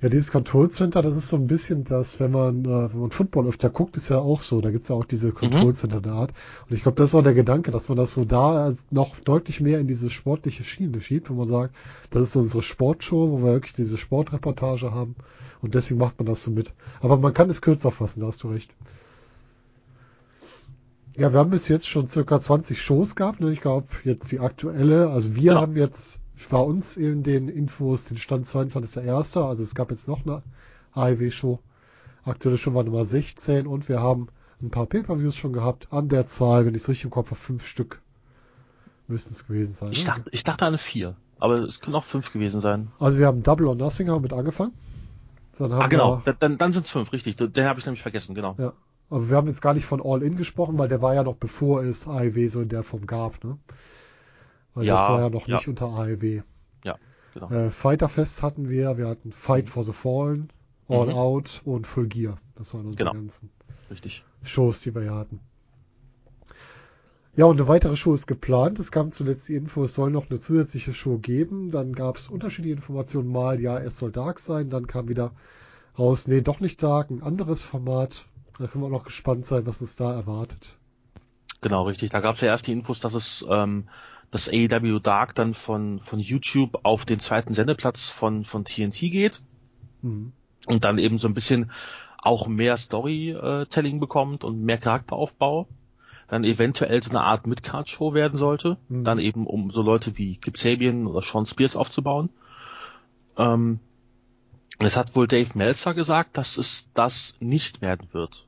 Ja, 0.00 0.08
dieses 0.08 0.32
Control 0.32 0.68
Center, 0.70 1.00
das 1.02 1.16
ist 1.16 1.28
so 1.28 1.36
ein 1.36 1.46
bisschen 1.46 1.84
das, 1.84 2.18
wenn 2.18 2.30
man, 2.32 2.64
äh, 2.64 2.92
wenn 2.92 3.00
man 3.00 3.10
Football 3.10 3.46
öfter 3.46 3.70
guckt, 3.70 3.96
ist 3.96 4.08
ja 4.08 4.18
auch 4.18 4.42
so. 4.42 4.60
Da 4.60 4.70
gibt's 4.70 4.88
ja 4.88 4.96
auch 4.96 5.04
diese 5.04 5.32
Control 5.32 5.74
Center 5.74 6.00
der 6.00 6.12
Art. 6.12 6.32
Und 6.68 6.74
ich 6.74 6.82
glaube, 6.82 6.96
das 6.96 7.10
ist 7.10 7.14
auch 7.14 7.22
der 7.22 7.34
Gedanke, 7.34 7.70
dass 7.70 7.88
man 7.88 7.96
das 7.96 8.14
so 8.14 8.24
da 8.24 8.72
noch 8.90 9.18
deutlich 9.20 9.60
mehr 9.60 9.78
in 9.78 9.86
diese 9.86 10.10
sportliche 10.10 10.64
Schiene 10.64 11.00
schiebt, 11.00 11.30
wenn 11.30 11.36
man 11.36 11.48
sagt, 11.48 11.74
das 12.10 12.22
ist 12.22 12.36
unsere 12.36 12.62
Sportshow, 12.62 13.30
wo 13.30 13.38
wir 13.44 13.52
wirklich 13.52 13.74
diese 13.74 13.96
Sportreportage 13.96 14.92
haben. 14.92 15.14
Und 15.60 15.74
deswegen 15.74 16.00
macht 16.00 16.18
man 16.18 16.26
das 16.26 16.42
so 16.42 16.50
mit. 16.50 16.74
Aber 17.00 17.16
man 17.18 17.32
kann 17.34 17.48
es 17.48 17.60
kürzer 17.60 17.92
fassen, 17.92 18.20
da 18.20 18.26
hast 18.26 18.42
du 18.42 18.48
recht. 18.48 18.72
Ja, 21.16 21.32
wir 21.32 21.40
haben 21.40 21.50
bis 21.50 21.68
jetzt 21.68 21.86
schon 21.88 22.08
circa 22.08 22.40
20 22.40 22.80
Shows 22.80 23.14
gehabt. 23.14 23.40
Ne? 23.40 23.52
Ich 23.52 23.60
glaube, 23.60 23.86
jetzt 24.04 24.32
die 24.32 24.40
aktuelle, 24.40 25.10
also 25.10 25.36
wir 25.36 25.52
Genau. 25.52 25.60
haben 25.60 25.76
jetzt 25.76 26.21
bei 26.50 26.58
uns 26.58 26.96
in 26.96 27.22
den 27.22 27.48
Infos 27.48 28.04
den 28.04 28.16
Stand 28.16 28.46
22.01. 28.46 29.40
Also 29.40 29.62
es 29.62 29.74
gab 29.74 29.90
jetzt 29.90 30.08
noch 30.08 30.24
eine 30.24 30.42
AEW-Show. 30.94 31.58
Aktuelle 32.24 32.58
Show 32.58 32.74
war 32.74 32.84
Nummer 32.84 33.04
16 33.04 33.66
und 33.66 33.88
wir 33.88 34.00
haben 34.00 34.28
ein 34.62 34.70
paar 34.70 34.86
Pay-Per-Views 34.86 35.34
schon 35.34 35.52
gehabt. 35.52 35.88
An 35.92 36.08
der 36.08 36.26
Zahl, 36.26 36.66
wenn 36.66 36.74
ich 36.74 36.82
es 36.82 36.88
richtig 36.88 37.04
im 37.04 37.10
Kopf 37.10 37.28
habe, 37.28 37.36
fünf 37.36 37.66
Stück 37.66 38.00
müssten 39.08 39.32
es 39.32 39.46
gewesen 39.46 39.74
sein. 39.74 39.92
Ich 39.92 40.06
ne? 40.06 40.12
dachte, 40.12 40.30
ich 40.32 40.44
dachte 40.44 40.66
an 40.66 40.78
vier, 40.78 41.16
aber 41.38 41.54
es 41.54 41.80
können 41.80 41.96
auch 41.96 42.04
fünf 42.04 42.32
gewesen 42.32 42.60
sein. 42.60 42.92
Also 42.98 43.18
wir 43.18 43.26
haben 43.26 43.42
Double 43.42 43.66
or 43.66 43.74
Nothing 43.74 44.08
haben 44.08 44.22
mit 44.22 44.32
angefangen. 44.32 44.72
Dann 45.58 45.72
Ah, 45.72 45.88
genau, 45.88 46.22
wir, 46.24 46.32
dann, 46.32 46.36
dann, 46.38 46.58
dann 46.58 46.72
sind 46.72 46.86
es 46.86 46.90
fünf, 46.90 47.12
richtig. 47.12 47.36
Den 47.36 47.64
habe 47.66 47.78
ich 47.78 47.86
nämlich 47.86 48.02
vergessen, 48.02 48.34
genau. 48.34 48.54
ja. 48.58 48.72
Aber 49.10 49.28
wir 49.28 49.36
haben 49.36 49.48
jetzt 49.48 49.60
gar 49.60 49.74
nicht 49.74 49.84
von 49.84 50.00
All 50.02 50.22
In 50.22 50.36
gesprochen, 50.36 50.78
weil 50.78 50.88
der 50.88 51.02
war 51.02 51.14
ja 51.14 51.22
noch 51.22 51.36
bevor 51.36 51.82
es 51.82 52.08
AEW 52.08 52.48
so 52.48 52.62
in 52.62 52.70
der 52.70 52.82
Form 52.82 53.06
gab, 53.06 53.44
ne? 53.44 53.58
Weil 54.74 54.86
das 54.86 55.00
Ja, 55.00 55.08
war 55.08 55.20
ja 55.20 55.30
noch 55.30 55.46
ja. 55.48 55.56
nicht 55.56 55.68
unter 55.68 55.86
AEW. 55.90 56.42
Ja, 56.84 56.96
genau. 57.34 57.50
Äh, 57.50 57.70
Fighterfest 57.70 58.42
hatten 58.42 58.68
wir, 58.68 58.96
wir 58.98 59.06
hatten 59.08 59.32
Fight 59.32 59.68
for 59.68 59.84
the 59.84 59.92
Fallen, 59.92 60.48
All 60.88 61.06
Mhm. 61.06 61.12
Out 61.14 61.62
und 61.64 61.86
Full 61.86 62.08
Gear. 62.08 62.36
Das 62.56 62.74
waren 62.74 62.86
unsere 62.86 63.08
Genau. 63.10 63.12
ganzen 63.20 63.50
Richtig. 63.90 64.24
Shows, 64.42 64.80
die 64.80 64.94
wir 64.94 65.02
hier 65.02 65.14
hatten. 65.14 65.40
Ja, 67.34 67.46
und 67.46 67.58
eine 67.58 67.66
weitere 67.68 67.96
Show 67.96 68.12
ist 68.12 68.26
geplant. 68.26 68.78
Es 68.78 68.92
kam 68.92 69.10
zuletzt 69.10 69.48
die 69.48 69.54
Info, 69.54 69.84
es 69.84 69.94
soll 69.94 70.10
noch 70.10 70.28
eine 70.28 70.38
zusätzliche 70.38 70.92
Show 70.92 71.16
geben. 71.18 71.70
Dann 71.70 71.94
gab 71.94 72.16
es 72.16 72.28
unterschiedliche 72.28 72.74
Informationen. 72.76 73.30
Mal, 73.32 73.58
ja, 73.60 73.78
es 73.78 73.96
soll 73.96 74.12
Dark 74.12 74.38
sein. 74.38 74.68
Dann 74.68 74.86
kam 74.86 75.08
wieder 75.08 75.32
raus, 75.98 76.28
nee, 76.28 76.42
doch 76.42 76.60
nicht 76.60 76.82
Dark, 76.82 77.10
ein 77.10 77.22
anderes 77.22 77.62
Format. 77.62 78.26
Da 78.58 78.66
können 78.66 78.82
wir 78.84 78.88
auch 78.88 78.90
noch 78.98 79.04
gespannt 79.04 79.46
sein, 79.46 79.64
was 79.66 79.80
uns 79.80 79.96
da 79.96 80.12
erwartet. 80.12 80.76
Genau, 81.62 81.84
richtig. 81.84 82.10
Da 82.10 82.20
gab 82.20 82.34
es 82.34 82.42
ja 82.42 82.48
erst 82.48 82.66
die 82.66 82.72
Infos, 82.72 83.00
dass 83.00 83.14
es 83.14 83.46
ähm, 83.48 83.88
das 84.32 84.48
AEW 84.48 84.98
Dark 84.98 85.36
dann 85.36 85.54
von, 85.54 86.00
von 86.00 86.18
YouTube 86.18 86.80
auf 86.82 87.04
den 87.04 87.20
zweiten 87.20 87.54
Sendeplatz 87.54 88.08
von, 88.08 88.44
von 88.44 88.64
TNT 88.64 88.98
geht 89.12 89.42
Mhm. 90.02 90.32
und 90.66 90.84
dann 90.84 90.98
eben 90.98 91.18
so 91.18 91.28
ein 91.28 91.34
bisschen 91.34 91.70
auch 92.18 92.46
mehr 92.46 92.76
Storytelling 92.76 94.00
bekommt 94.00 94.44
und 94.44 94.62
mehr 94.62 94.78
Charakteraufbau. 94.78 95.68
Dann 96.28 96.44
eventuell 96.44 97.02
so 97.02 97.10
eine 97.10 97.22
Art 97.22 97.46
Midcard-Show 97.46 98.14
werden 98.14 98.38
sollte. 98.38 98.78
Mhm. 98.88 99.04
Dann 99.04 99.18
eben 99.18 99.46
um 99.46 99.70
so 99.70 99.82
Leute 99.82 100.16
wie 100.18 100.36
Kip 100.36 100.56
Sabian 100.56 101.06
oder 101.06 101.22
Sean 101.22 101.46
Spears 101.46 101.76
aufzubauen. 101.76 102.30
Ähm, 103.36 103.80
und 104.78 104.86
es 104.86 104.96
hat 104.96 105.14
wohl 105.14 105.26
Dave 105.26 105.50
Meltzer 105.54 105.94
gesagt, 105.94 106.36
dass 106.36 106.56
es 106.56 106.88
das 106.94 107.34
nicht 107.40 107.82
werden 107.82 108.08
wird. 108.12 108.46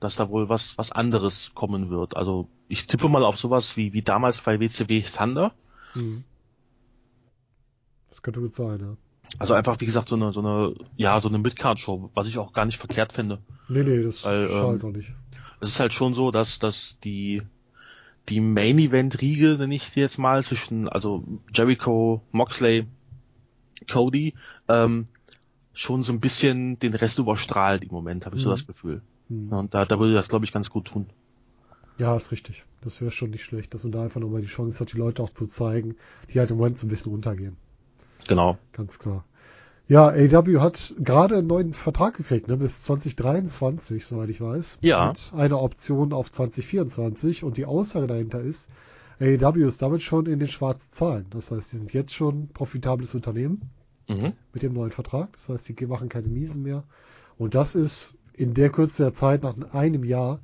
Dass 0.00 0.16
da 0.16 0.28
wohl 0.28 0.48
was, 0.48 0.76
was 0.78 0.92
anderes 0.92 1.52
kommen 1.54 1.90
wird. 1.90 2.16
Also 2.16 2.48
ich 2.68 2.86
tippe 2.86 3.08
mal 3.08 3.24
auf 3.24 3.38
sowas 3.38 3.76
wie, 3.76 3.92
wie 3.92 4.02
damals 4.02 4.40
bei 4.40 4.60
WCW 4.60 5.02
Thunder. 5.02 5.52
Mhm. 5.94 6.24
Das 8.08 8.22
könnte 8.22 8.40
gut 8.40 8.54
sein, 8.54 8.80
ja. 8.80 8.96
Also 9.38 9.54
einfach, 9.54 9.80
wie 9.80 9.86
gesagt, 9.86 10.08
so 10.08 10.16
eine, 10.16 10.32
so 10.32 10.40
eine, 10.40 10.74
ja, 10.96 11.20
so 11.20 11.28
eine 11.28 11.38
Midcard-Show, 11.38 12.10
was 12.14 12.28
ich 12.28 12.38
auch 12.38 12.52
gar 12.52 12.64
nicht 12.64 12.78
verkehrt 12.78 13.12
finde. 13.12 13.38
Nee, 13.68 13.82
nee, 13.82 14.02
das 14.02 14.24
Weil, 14.24 14.48
schadet 14.48 14.82
ähm, 14.82 14.88
auch 14.88 14.92
nicht. 14.94 15.12
Es 15.60 15.70
ist 15.70 15.80
halt 15.80 15.92
schon 15.92 16.14
so, 16.14 16.30
dass, 16.30 16.58
dass 16.58 16.98
die, 17.00 17.42
die 18.28 18.40
Main-Event-Riege, 18.40 19.56
nenne 19.58 19.74
ich 19.74 19.84
sie 19.84 20.00
jetzt 20.00 20.18
mal, 20.18 20.42
zwischen, 20.44 20.88
also 20.88 21.24
Jericho, 21.52 22.22
Moxley, 22.32 22.86
Cody, 23.90 24.34
ähm, 24.68 25.08
schon 25.72 26.02
so 26.02 26.12
ein 26.12 26.20
bisschen 26.20 26.78
den 26.78 26.94
Rest 26.94 27.18
überstrahlt 27.18 27.82
im 27.82 27.90
Moment, 27.90 28.24
habe 28.26 28.36
ich 28.36 28.42
so 28.42 28.48
Mhm. 28.48 28.54
das 28.54 28.66
Gefühl. 28.66 29.02
Ja, 29.28 29.58
Und 29.58 29.74
da, 29.74 29.84
da 29.84 29.98
würde 29.98 30.14
das, 30.14 30.28
glaube 30.28 30.44
ich, 30.44 30.52
ganz 30.52 30.70
gut 30.70 30.86
tun. 30.86 31.06
Ja, 31.98 32.14
ist 32.14 32.30
richtig. 32.30 32.64
Das 32.82 33.00
wäre 33.00 33.10
schon 33.10 33.30
nicht 33.30 33.42
schlecht, 33.44 33.72
dass 33.72 33.82
man 33.82 33.92
da 33.92 34.02
einfach 34.02 34.20
nochmal 34.20 34.42
die 34.42 34.46
Chance 34.48 34.80
hat, 34.80 34.92
die 34.92 34.98
Leute 34.98 35.22
auch 35.22 35.30
zu 35.30 35.46
zeigen, 35.46 35.96
die 36.32 36.38
halt 36.38 36.50
im 36.50 36.58
Moment 36.58 36.78
so 36.78 36.86
ein 36.86 36.90
bisschen 36.90 37.12
untergehen. 37.12 37.56
Genau. 38.28 38.58
Ganz 38.72 38.98
klar. 38.98 39.24
Ja, 39.88 40.08
AW 40.08 40.58
hat 40.60 40.94
gerade 40.98 41.36
einen 41.38 41.46
neuen 41.46 41.72
Vertrag 41.72 42.16
gekriegt, 42.16 42.48
ne, 42.48 42.56
bis 42.56 42.82
2023, 42.82 44.04
soweit 44.04 44.28
ich 44.28 44.40
weiß. 44.40 44.78
Ja. 44.82 45.08
Mit 45.08 45.32
einer 45.34 45.62
Option 45.62 46.12
auf 46.12 46.30
2024 46.30 47.44
und 47.44 47.56
die 47.56 47.66
Aussage 47.66 48.08
dahinter 48.08 48.40
ist, 48.40 48.68
AW 49.20 49.64
ist 49.64 49.80
damit 49.80 50.02
schon 50.02 50.26
in 50.26 50.40
den 50.40 50.48
schwarzen 50.48 50.92
Zahlen. 50.92 51.26
Das 51.30 51.50
heißt, 51.50 51.72
die 51.72 51.76
sind 51.76 51.92
jetzt 51.92 52.12
schon 52.14 52.42
ein 52.42 52.48
profitables 52.48 53.14
Unternehmen 53.14 53.70
Mhm. 54.08 54.34
mit 54.52 54.62
dem 54.62 54.72
neuen 54.72 54.92
Vertrag. 54.92 55.32
Das 55.32 55.48
heißt, 55.48 55.68
die 55.68 55.86
machen 55.86 56.08
keine 56.08 56.28
Miesen 56.28 56.62
mehr. 56.62 56.84
Und 57.38 57.54
das 57.54 57.74
ist 57.74 58.14
in 58.36 58.54
der 58.54 58.70
Kürze 58.70 59.04
der 59.04 59.14
Zeit, 59.14 59.42
nach 59.42 59.56
einem 59.72 60.04
Jahr, 60.04 60.40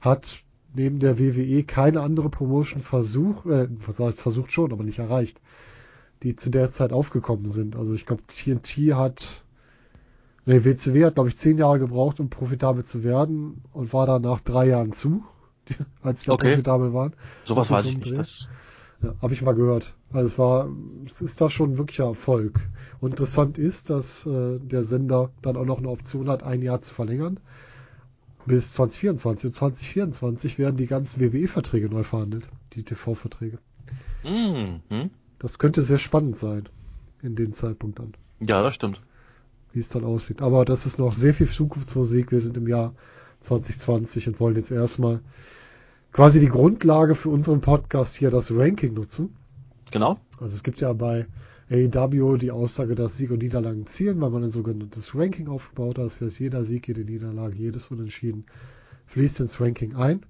hat 0.00 0.40
neben 0.74 0.98
der 0.98 1.18
WWE 1.18 1.62
keine 1.64 2.00
andere 2.00 2.30
Promotion 2.30 2.80
versucht, 2.80 3.46
äh, 3.46 3.68
versucht 3.78 4.50
schon, 4.52 4.72
aber 4.72 4.84
nicht 4.84 4.98
erreicht, 4.98 5.40
die 6.22 6.36
zu 6.36 6.50
der 6.50 6.70
Zeit 6.70 6.92
aufgekommen 6.92 7.46
sind. 7.46 7.76
Also 7.76 7.94
ich 7.94 8.06
glaube, 8.06 8.22
TNT 8.26 8.94
hat, 8.94 9.44
nee, 10.46 10.64
WCW 10.64 11.04
hat, 11.04 11.14
glaube 11.14 11.28
ich, 11.28 11.36
zehn 11.36 11.58
Jahre 11.58 11.78
gebraucht, 11.78 12.18
um 12.20 12.30
profitabel 12.30 12.84
zu 12.84 13.04
werden 13.04 13.62
und 13.72 13.92
war 13.92 14.06
dann 14.06 14.22
nach 14.22 14.40
drei 14.40 14.66
Jahren 14.66 14.92
zu, 14.92 15.24
als 16.02 16.22
sie 16.22 16.30
Okay. 16.30 16.50
profitabel 16.50 16.92
waren. 16.92 17.12
Sowas 17.44 17.70
weiß 17.70 17.86
ich 17.86 17.98
nicht. 17.98 18.18
Das, 18.18 18.48
Ja, 19.04 19.14
habe 19.20 19.34
ich 19.34 19.42
mal 19.42 19.54
gehört. 19.54 19.94
Also 20.12 20.26
es 20.26 20.38
war, 20.38 20.68
es 21.04 21.20
ist 21.20 21.40
da 21.40 21.50
schon 21.50 21.78
wirklicher 21.78 22.04
Erfolg. 22.04 22.60
Und 23.00 23.10
interessant 23.10 23.58
ist, 23.58 23.90
dass 23.90 24.26
äh, 24.26 24.58
der 24.58 24.84
Sender 24.84 25.30
dann 25.42 25.56
auch 25.56 25.66
noch 25.66 25.78
eine 25.78 25.88
Option 25.88 26.28
hat, 26.28 26.42
ein 26.42 26.62
Jahr 26.62 26.80
zu 26.80 26.94
verlängern. 26.94 27.38
Bis 28.46 28.72
2024. 28.72 29.46
Und 29.46 29.52
2024 29.52 30.58
werden 30.58 30.76
die 30.76 30.86
ganzen 30.86 31.20
WWE-Verträge 31.20 31.88
neu 31.88 32.02
verhandelt. 32.02 32.48
Die 32.74 32.82
TV-Verträge. 32.82 33.58
mhm. 34.22 35.10
Das 35.38 35.58
könnte 35.58 35.82
sehr 35.82 35.98
spannend 35.98 36.36
sein. 36.36 36.68
In 37.22 37.36
dem 37.36 37.52
Zeitpunkt 37.52 37.98
dann. 37.98 38.14
Ja, 38.40 38.62
das 38.62 38.74
stimmt. 38.74 39.00
Wie 39.72 39.80
es 39.80 39.88
dann 39.88 40.04
aussieht. 40.04 40.42
Aber 40.42 40.64
das 40.64 40.86
ist 40.86 40.98
noch 40.98 41.14
sehr 41.14 41.34
viel 41.34 41.48
Zukunftsmusik. 41.48 42.30
Wir 42.30 42.40
sind 42.40 42.56
im 42.56 42.68
Jahr 42.68 42.94
2020 43.40 44.28
und 44.28 44.40
wollen 44.40 44.56
jetzt 44.56 44.70
erstmal 44.70 45.20
quasi 46.14 46.38
die 46.38 46.48
Grundlage 46.48 47.16
für 47.16 47.28
unseren 47.28 47.60
Podcast 47.60 48.14
hier, 48.14 48.30
das 48.30 48.54
Ranking 48.54 48.94
nutzen. 48.94 49.36
Genau. 49.90 50.20
Also 50.38 50.54
es 50.54 50.62
gibt 50.62 50.80
ja 50.80 50.92
bei 50.92 51.26
AEW 51.70 52.36
die 52.36 52.52
Aussage, 52.52 52.94
dass 52.94 53.16
Sieg 53.16 53.32
und 53.32 53.42
Niederlagen 53.42 53.86
zielen, 53.88 54.20
weil 54.20 54.30
man 54.30 54.44
ein 54.44 54.52
sogenanntes 54.52 55.16
Ranking 55.16 55.48
aufgebaut 55.48 55.98
hat. 55.98 56.04
Das 56.04 56.20
heißt, 56.20 56.38
jeder 56.38 56.62
Sieg, 56.62 56.86
jede 56.86 57.04
Niederlage, 57.04 57.56
jedes 57.56 57.90
Unentschieden 57.90 58.44
fließt 59.06 59.40
ins 59.40 59.60
Ranking 59.60 59.96
ein. 59.96 60.24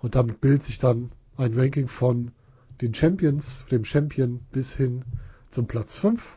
Und 0.00 0.16
damit 0.16 0.40
bildet 0.40 0.64
sich 0.64 0.80
dann 0.80 1.12
ein 1.36 1.54
Ranking 1.54 1.86
von 1.86 2.32
den 2.80 2.92
Champions, 2.92 3.64
dem 3.70 3.84
Champion 3.84 4.40
bis 4.50 4.76
hin 4.76 5.04
zum 5.52 5.68
Platz 5.68 5.98
5. 5.98 6.36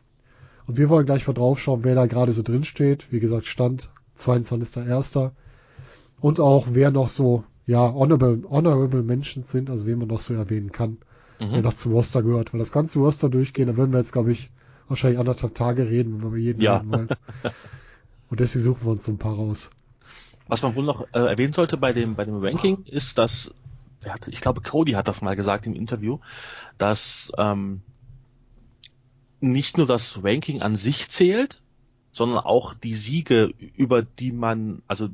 Und 0.67 0.77
wir 0.77 0.89
wollen 0.89 1.07
gleich 1.07 1.25
mal 1.25 1.33
drauf 1.33 1.59
schauen, 1.59 1.83
wer 1.83 1.95
da 1.95 2.05
gerade 2.05 2.33
so 2.33 2.43
drin 2.43 2.63
steht. 2.63 3.11
Wie 3.11 3.19
gesagt, 3.19 3.47
Stand 3.47 3.89
22.01. 4.15 5.31
Und 6.19 6.39
auch 6.39 6.67
wer 6.69 6.91
noch 6.91 7.09
so, 7.09 7.43
ja, 7.65 7.93
honorable, 7.93 8.43
honorable 8.49 9.03
Mentions 9.03 9.51
sind, 9.51 9.69
also 9.69 9.85
wen 9.85 9.99
man 9.99 10.07
noch 10.07 10.19
so 10.19 10.33
erwähnen 10.33 10.71
kann 10.71 10.97
der 11.39 11.47
Mhm. 11.57 11.63
noch 11.63 11.73
zum 11.73 11.91
Roster 11.93 12.23
gehört. 12.23 12.53
Weil 12.53 12.59
das 12.59 12.71
ganze 12.71 12.99
Roster 12.99 13.29
durchgehen, 13.29 13.67
da 13.67 13.77
würden 13.77 13.91
wir 13.91 13.99
jetzt, 13.99 14.13
glaube 14.13 14.31
ich, 14.31 14.49
wahrscheinlich 14.87 15.19
anderthalb 15.19 15.55
Tage 15.55 15.89
reden, 15.89 16.13
wenn 16.13 16.21
wir 16.21 16.27
über 16.27 16.37
jeden 16.37 16.61
Ja. 16.61 16.77
reden 16.77 16.91
wollen. 16.91 17.09
Und 18.29 18.39
deswegen 18.39 18.63
suchen 18.63 18.85
wir 18.85 18.91
uns 18.91 19.05
so 19.05 19.11
ein 19.11 19.17
paar 19.17 19.35
raus. 19.35 19.71
Was 20.47 20.61
man 20.61 20.75
wohl 20.75 20.85
noch 20.85 21.07
äh, 21.13 21.19
erwähnen 21.19 21.53
sollte 21.53 21.77
bei 21.77 21.93
dem, 21.93 22.15
bei 22.15 22.25
dem 22.25 22.43
Ranking 22.43 22.83
ist, 22.85 23.17
dass, 23.17 23.51
hat, 24.05 24.27
ich 24.27 24.41
glaube, 24.41 24.61
Cody 24.61 24.93
hat 24.93 25.07
das 25.07 25.21
mal 25.21 25.35
gesagt 25.35 25.65
im 25.65 25.73
Interview, 25.75 26.19
dass 26.77 27.31
ähm, 27.37 27.81
nicht 29.39 29.77
nur 29.77 29.87
das 29.87 30.23
Ranking 30.23 30.61
an 30.61 30.75
sich 30.75 31.09
zählt, 31.09 31.61
sondern 32.11 32.39
auch 32.39 32.73
die 32.73 32.95
Siege, 32.95 33.53
über 33.75 34.01
die 34.01 34.31
man, 34.31 34.81
also 34.87 35.09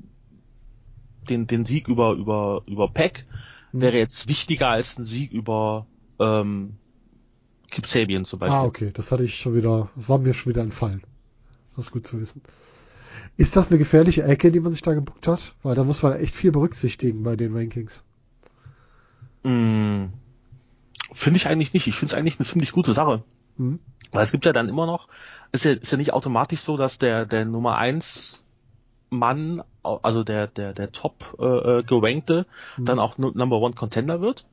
den, 1.29 1.47
den 1.47 1.65
Sieg 1.65 1.87
über, 1.87 2.13
über, 2.13 2.63
über 2.67 2.87
Peck 2.89 3.25
Hm. 3.71 3.81
wäre 3.81 3.97
jetzt 3.97 4.27
wichtiger 4.27 4.69
als 4.69 4.97
ein 4.97 5.05
Sieg 5.05 5.31
über 5.31 5.87
ähm, 6.19 6.77
Kip 7.69 7.85
Sabian 7.85 8.25
zum 8.25 8.39
Beispiel. 8.39 8.57
Ah, 8.57 8.63
okay, 8.63 8.91
das 8.93 9.11
hatte 9.11 9.23
ich 9.23 9.37
schon 9.37 9.55
wieder, 9.55 9.89
das 9.95 10.09
war 10.09 10.17
mir 10.17 10.33
schon 10.33 10.51
wieder 10.51 10.61
entfallen. 10.61 11.03
Das 11.75 11.85
ist 11.85 11.91
gut 11.91 12.07
zu 12.07 12.19
wissen. 12.19 12.41
Ist 13.35 13.55
das 13.55 13.69
eine 13.69 13.77
gefährliche 13.77 14.23
Ecke, 14.23 14.51
die 14.51 14.59
man 14.59 14.71
sich 14.71 14.81
da 14.81 14.93
gebuckt 14.93 15.27
hat? 15.27 15.55
Weil 15.63 15.75
da 15.75 15.83
muss 15.83 16.01
man 16.01 16.13
echt 16.13 16.35
viel 16.35 16.51
berücksichtigen 16.51 17.23
bei 17.23 17.35
den 17.35 17.55
Rankings. 17.55 18.03
Mm, 19.43 20.05
Finde 21.13 21.37
ich 21.37 21.47
eigentlich 21.47 21.73
nicht. 21.73 21.87
Ich 21.87 21.95
finde 21.95 22.13
es 22.13 22.17
eigentlich 22.17 22.39
eine 22.39 22.47
ziemlich 22.47 22.71
gute 22.71 22.93
Sache. 22.93 23.23
Mhm. 23.57 23.79
Weil 24.11 24.23
es 24.23 24.31
gibt 24.31 24.45
ja 24.45 24.53
dann 24.53 24.69
immer 24.69 24.85
noch, 24.85 25.07
ist 25.51 25.65
ja, 25.65 25.73
ist 25.73 25.91
ja 25.91 25.97
nicht 25.97 26.13
automatisch 26.13 26.61
so, 26.61 26.77
dass 26.77 26.97
der, 26.97 27.25
der 27.25 27.45
Nummer 27.45 27.77
eins 27.77 28.45
Mann, 29.09 29.61
also 29.83 30.23
der, 30.23 30.47
der, 30.47 30.73
der 30.73 30.91
top 30.91 31.35
äh, 31.39 31.79
äh, 31.79 31.83
gerankte, 31.83 32.45
Mhm. 32.77 32.85
dann 32.85 32.99
auch 32.99 33.17
Nu- 33.17 33.31
Number 33.33 33.57
One 33.59 33.75
Contender 33.75 34.21
wird. 34.21 34.45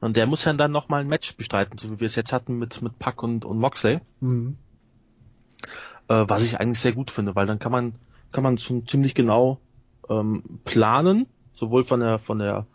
Und 0.00 0.16
der 0.16 0.26
muss 0.26 0.44
ja 0.44 0.52
dann 0.54 0.72
nochmal 0.72 1.02
ein 1.02 1.08
Match 1.08 1.36
bestreiten, 1.36 1.76
so 1.78 1.90
wie 1.90 2.00
wir 2.00 2.06
es 2.06 2.14
jetzt 2.16 2.32
hatten 2.32 2.58
mit, 2.58 2.80
mit 2.82 2.98
Puck 2.98 3.22
und, 3.22 3.44
und 3.44 3.58
Moxley. 3.58 4.00
Mhm. 4.20 4.56
Äh, 6.08 6.24
was 6.26 6.42
ich 6.42 6.58
eigentlich 6.58 6.80
sehr 6.80 6.92
gut 6.92 7.10
finde, 7.10 7.34
weil 7.34 7.46
dann 7.46 7.58
kann 7.58 7.72
man, 7.72 7.94
kann 8.32 8.42
man 8.42 8.58
schon 8.58 8.86
ziemlich 8.86 9.14
genau 9.14 9.60
ähm, 10.08 10.42
planen, 10.64 11.26
sowohl 11.52 11.84
von 11.84 12.00
der, 12.00 12.18
von 12.18 12.38
der, 12.38 12.66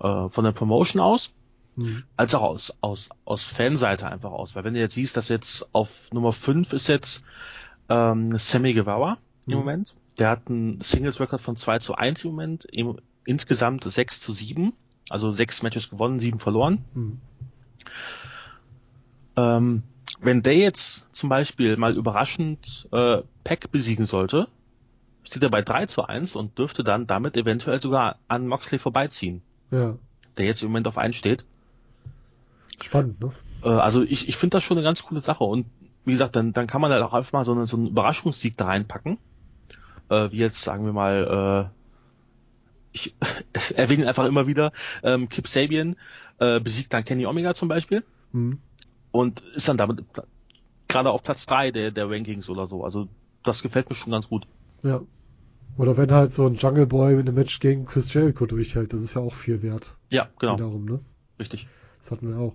äh, 0.00 0.28
von 0.28 0.44
der 0.44 0.52
Promotion 0.52 1.00
aus, 1.00 1.32
Mhm. 1.76 2.02
als 2.16 2.34
auch 2.34 2.42
aus, 2.42 2.74
aus, 2.80 3.10
aus 3.24 3.46
Fanseite 3.46 4.06
einfach 4.08 4.32
aus. 4.32 4.54
Weil 4.56 4.64
wenn 4.64 4.74
du 4.74 4.80
jetzt 4.80 4.94
siehst, 4.94 5.16
dass 5.16 5.28
jetzt 5.28 5.68
auf 5.72 6.08
Nummer 6.12 6.32
5 6.32 6.72
ist 6.72 6.88
jetzt 6.88 7.22
ähm, 7.88 8.36
Sammy 8.38 8.74
Guevara 8.74 9.18
im 9.46 9.52
Mhm. 9.52 9.58
Moment. 9.58 9.94
Der 10.20 10.30
hat 10.30 10.48
einen 10.48 10.80
Singles-Record 10.80 11.40
von 11.40 11.56
2 11.56 11.78
zu 11.80 11.94
1 11.96 12.24
im 12.24 12.30
Moment, 12.30 12.64
im, 12.66 12.98
insgesamt 13.26 13.82
6 13.84 14.20
zu 14.20 14.32
7. 14.32 14.72
Also 15.08 15.32
sechs 15.32 15.62
Matches 15.64 15.90
gewonnen, 15.90 16.20
sieben 16.20 16.38
verloren. 16.38 16.84
Mhm. 16.94 17.20
Ähm, 19.36 19.82
wenn 20.20 20.42
der 20.42 20.56
jetzt 20.56 21.08
zum 21.12 21.28
Beispiel 21.28 21.76
mal 21.76 21.96
überraschend 21.96 22.88
äh, 22.92 23.22
Peck 23.42 23.72
besiegen 23.72 24.06
sollte, 24.06 24.46
steht 25.24 25.42
er 25.42 25.50
bei 25.50 25.62
3 25.62 25.86
zu 25.86 26.04
1 26.04 26.36
und 26.36 26.58
dürfte 26.58 26.84
dann 26.84 27.06
damit 27.08 27.36
eventuell 27.36 27.80
sogar 27.80 28.18
an 28.28 28.46
Moxley 28.46 28.78
vorbeiziehen, 28.78 29.42
Ja, 29.72 29.96
der 30.36 30.46
jetzt 30.46 30.62
im 30.62 30.68
Moment 30.68 30.86
auf 30.86 30.98
1 30.98 31.16
steht. 31.16 31.44
spannend, 32.80 33.20
ne? 33.20 33.32
Äh, 33.64 33.68
also 33.68 34.02
ich, 34.02 34.28
ich 34.28 34.36
finde 34.36 34.58
das 34.58 34.62
schon 34.62 34.76
eine 34.76 34.84
ganz 34.84 35.02
coole 35.02 35.20
Sache 35.20 35.44
und 35.44 35.66
wie 36.04 36.12
gesagt, 36.12 36.36
dann, 36.36 36.52
dann 36.52 36.66
kann 36.66 36.80
man 36.80 36.92
halt 36.92 37.02
auch 37.02 37.14
einfach 37.14 37.32
mal 37.32 37.44
so, 37.44 37.52
eine, 37.52 37.66
so 37.66 37.76
einen 37.76 37.88
Überraschungssieg 37.88 38.56
da 38.56 38.66
reinpacken. 38.66 39.18
Äh, 40.10 40.30
wie 40.32 40.38
jetzt, 40.38 40.60
sagen 40.62 40.84
wir 40.84 40.92
mal, 40.92 41.70
äh, 41.72 41.76
ich 42.92 43.14
erwähne 43.76 44.08
einfach 44.08 44.26
immer 44.26 44.46
wieder, 44.46 44.72
ähm, 45.02 45.28
Kip 45.28 45.48
Sabian 45.48 45.96
äh, 46.38 46.60
besiegt 46.60 46.92
dann 46.92 47.04
Kenny 47.04 47.26
Omega 47.26 47.54
zum 47.54 47.68
Beispiel 47.68 48.04
Mhm. 48.32 48.58
und 49.10 49.40
ist 49.40 49.68
dann 49.68 49.76
damit 49.76 50.04
gerade 50.88 51.10
auf 51.10 51.22
Platz 51.22 51.46
3 51.46 51.70
der, 51.72 51.90
der 51.90 52.08
Rankings 52.08 52.48
oder 52.48 52.66
so. 52.66 52.84
Also 52.84 53.08
das 53.44 53.62
gefällt 53.62 53.88
mir 53.90 53.96
schon 53.96 54.12
ganz 54.12 54.28
gut. 54.28 54.46
Ja. 54.84 55.00
Oder 55.76 55.96
wenn 55.96 56.12
halt 56.12 56.32
so 56.34 56.46
ein 56.46 56.54
Jungle 56.56 56.86
Boy 56.86 57.14
mit 57.16 57.26
einem 57.26 57.36
Match 57.36 57.58
gegen 57.60 57.86
Chris 57.86 58.12
Jericho 58.12 58.46
durchhält, 58.46 58.92
das 58.92 59.02
ist 59.02 59.14
ja 59.14 59.22
auch 59.22 59.32
viel 59.32 59.62
wert. 59.62 59.96
Ja, 60.10 60.28
genau, 60.38 60.54
Wiederum, 60.54 60.84
ne? 60.84 61.00
richtig. 61.38 61.66
Das 62.00 62.10
hatten 62.10 62.28
wir 62.28 62.38
auch. 62.38 62.54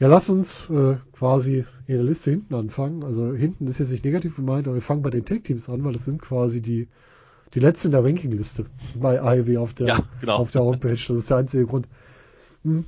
Ja, 0.00 0.08
lass 0.08 0.28
uns 0.28 0.70
äh, 0.70 0.96
quasi 1.12 1.64
in 1.86 1.94
der 1.96 2.04
Liste 2.04 2.30
hinten 2.30 2.54
anfangen. 2.54 3.04
Also 3.04 3.32
hinten 3.34 3.66
ist 3.66 3.78
jetzt 3.78 3.90
nicht 3.90 4.04
negativ 4.04 4.36
gemeint, 4.36 4.66
aber 4.66 4.74
wir 4.74 4.82
fangen 4.82 5.02
bei 5.02 5.10
den 5.10 5.24
Tag-Teams 5.24 5.68
an, 5.68 5.84
weil 5.84 5.92
das 5.92 6.04
sind 6.04 6.20
quasi 6.20 6.60
die, 6.60 6.88
die 7.54 7.60
letzten 7.60 7.88
in 7.88 7.92
der 7.92 8.04
Ranking-Liste 8.04 8.66
bei 8.96 9.20
AEW 9.20 9.58
auf 9.58 9.74
der, 9.74 9.86
Ja, 9.86 9.98
genau. 10.20 10.36
auf 10.36 10.50
der 10.50 10.62
Homepage. 10.62 10.90
Das 10.90 11.10
ist 11.10 11.30
der 11.30 11.36
einzige 11.36 11.66
Grund. 11.66 11.88
Hm. 12.64 12.84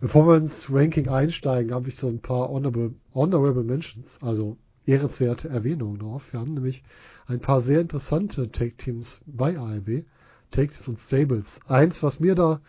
Bevor 0.00 0.26
wir 0.26 0.36
ins 0.36 0.70
Ranking 0.70 1.08
einsteigen, 1.08 1.72
habe 1.72 1.88
ich 1.88 1.96
so 1.96 2.08
ein 2.08 2.20
paar 2.20 2.48
honorable, 2.50 2.94
honorable 3.14 3.64
Mentions, 3.64 4.18
also 4.22 4.58
ehrenswerte 4.86 5.48
Erwähnungen 5.48 5.98
drauf. 5.98 6.32
Wir 6.32 6.40
haben 6.40 6.54
nämlich 6.54 6.82
ein 7.26 7.40
paar 7.40 7.60
sehr 7.60 7.80
interessante 7.80 8.50
Tag-Teams 8.50 9.22
bei 9.26 9.58
AEW. 9.58 10.02
Tag-Teams 10.50 10.88
und 10.88 10.98
Stables. 10.98 11.60
Eins, 11.66 12.02
was 12.02 12.20
mir 12.20 12.34
da 12.34 12.60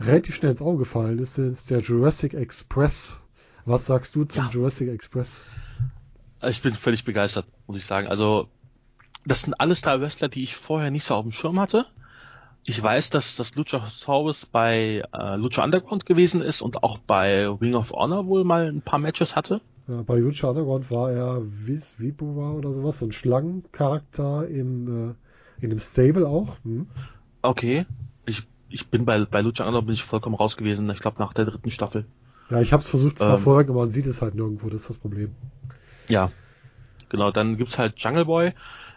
relativ 0.00 0.34
schnell 0.34 0.52
ins 0.52 0.62
Auge 0.62 0.78
gefallen 0.78 1.18
ist, 1.18 1.38
ist 1.38 1.70
der 1.70 1.80
Jurassic 1.80 2.34
Express. 2.34 3.22
Was 3.64 3.86
sagst 3.86 4.14
du 4.14 4.24
zum 4.24 4.44
Ja. 4.44 4.50
Jurassic 4.50 4.88
Express? 4.88 5.44
Ich 6.48 6.62
bin 6.62 6.74
völlig 6.74 7.04
begeistert, 7.04 7.46
muss 7.66 7.76
ich 7.76 7.84
sagen. 7.84 8.06
Also, 8.06 8.48
das 9.26 9.42
sind 9.42 9.54
alles 9.60 9.80
drei 9.80 10.00
Wrestler, 10.00 10.28
die 10.28 10.44
ich 10.44 10.54
vorher 10.54 10.90
nicht 10.90 11.04
so 11.04 11.14
auf 11.14 11.24
dem 11.24 11.32
Schirm 11.32 11.58
hatte. 11.60 11.84
Ich 12.64 12.82
weiß, 12.82 13.10
dass 13.10 13.36
das 13.36 13.54
Luchasaurus 13.54 14.46
bei 14.46 15.02
äh, 15.12 15.36
Lucha 15.36 15.64
Underground 15.64 16.06
gewesen 16.06 16.42
ist 16.42 16.60
und 16.60 16.82
auch 16.82 16.98
bei 16.98 17.46
Ring 17.48 17.74
of 17.74 17.92
Honor 17.92 18.26
wohl 18.26 18.44
mal 18.44 18.68
ein 18.68 18.82
paar 18.82 18.98
Matches 18.98 19.36
hatte. 19.36 19.60
Ja, 19.86 20.02
bei 20.02 20.18
Lucha 20.18 20.48
Underground 20.48 20.90
war 20.90 21.10
er 21.10 21.42
Vis 21.44 21.98
Vipova 21.98 22.52
oder 22.52 22.72
sowas, 22.72 22.98
so 22.98 23.06
ein 23.06 23.12
Schlangencharakter 23.12 24.46
im, 24.48 25.14
äh, 25.60 25.64
in 25.64 25.70
dem 25.70 25.80
Stable 25.80 26.28
auch. 26.28 26.56
Hm? 26.62 26.88
Okay. 27.42 27.86
Ich, 28.70 28.88
bin 28.88 29.04
bei, 29.04 29.24
bei 29.24 29.40
Lucha 29.40 29.64
Underground 29.64 29.86
bin 29.86 29.94
ich 29.94 30.02
vollkommen 30.02 30.36
raus 30.36 30.56
gewesen. 30.56 30.88
Ich 30.90 31.00
glaube 31.00 31.18
nach 31.18 31.32
der 31.32 31.46
dritten 31.46 31.70
Staffel. 31.70 32.04
Ja, 32.50 32.60
ich 32.60 32.72
habe 32.72 32.82
es 32.82 32.90
versucht 32.90 33.18
zu 33.18 33.24
Ähm. 33.24 33.30
verfolgen, 33.30 33.70
aber 33.70 33.80
man 33.80 33.90
sieht 33.90 34.06
es 34.06 34.22
halt 34.22 34.34
nirgendwo, 34.34 34.68
das 34.68 34.82
ist 34.82 34.90
das 34.90 34.96
Problem. 34.96 35.34
Ja. 36.08 36.30
Genau, 37.08 37.30
dann 37.30 37.56
gibt's 37.56 37.78
halt 37.78 37.94
Jungle 37.98 38.26
Boy, 38.26 38.52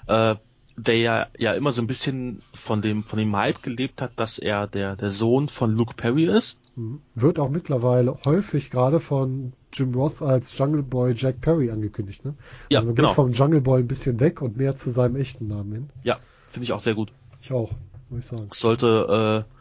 äh, 0.07 0.36
der 0.77 0.97
ja, 0.97 1.27
ja 1.38 1.53
immer 1.53 1.71
so 1.71 1.81
ein 1.81 1.88
bisschen 1.88 2.41
von 2.53 2.81
dem, 2.81 3.03
von 3.03 3.19
dem 3.19 3.36
Hype 3.36 3.63
gelebt 3.63 4.01
hat, 4.01 4.12
dass 4.17 4.38
er 4.39 4.67
der, 4.67 4.95
der 4.95 5.10
Sohn 5.10 5.47
von 5.47 5.73
Luke 5.73 5.95
Perry 5.95 6.25
ist. 6.25 6.60
Hm. 6.75 7.01
Wird 7.15 7.39
auch 7.39 7.49
mittlerweile 7.49 8.17
häufig 8.25 8.69
gerade 8.71 8.99
von 8.99 9.53
Jim 9.73 9.93
Ross 9.93 10.21
als 10.21 10.57
Jungle 10.57 10.84
Boy 10.84 11.13
Jack 11.15 11.41
Perry 11.41 11.71
angekündigt. 11.71 12.25
Ne? 12.25 12.36
Ja, 12.69 12.79
also 12.79 12.88
man 12.88 12.95
genau. 12.95 13.10
geht 13.10 13.15
vom 13.15 13.31
Jungle 13.31 13.62
Boy 13.62 13.81
ein 13.81 13.88
bisschen 13.88 14.19
weg 14.19 14.41
und 14.41 14.57
mehr 14.57 14.75
zu 14.75 14.91
seinem 14.91 15.15
echten 15.15 15.47
Namen 15.47 15.71
hin. 15.71 15.89
Ja, 16.03 16.19
finde 16.47 16.65
ich 16.65 16.73
auch 16.73 16.81
sehr 16.81 16.95
gut. 16.95 17.12
Ich 17.41 17.51
auch, 17.51 17.71
muss 18.10 18.19
ich 18.19 18.25
sagen. 18.25 18.49
sollte 18.51 19.45
äh, 19.47 19.61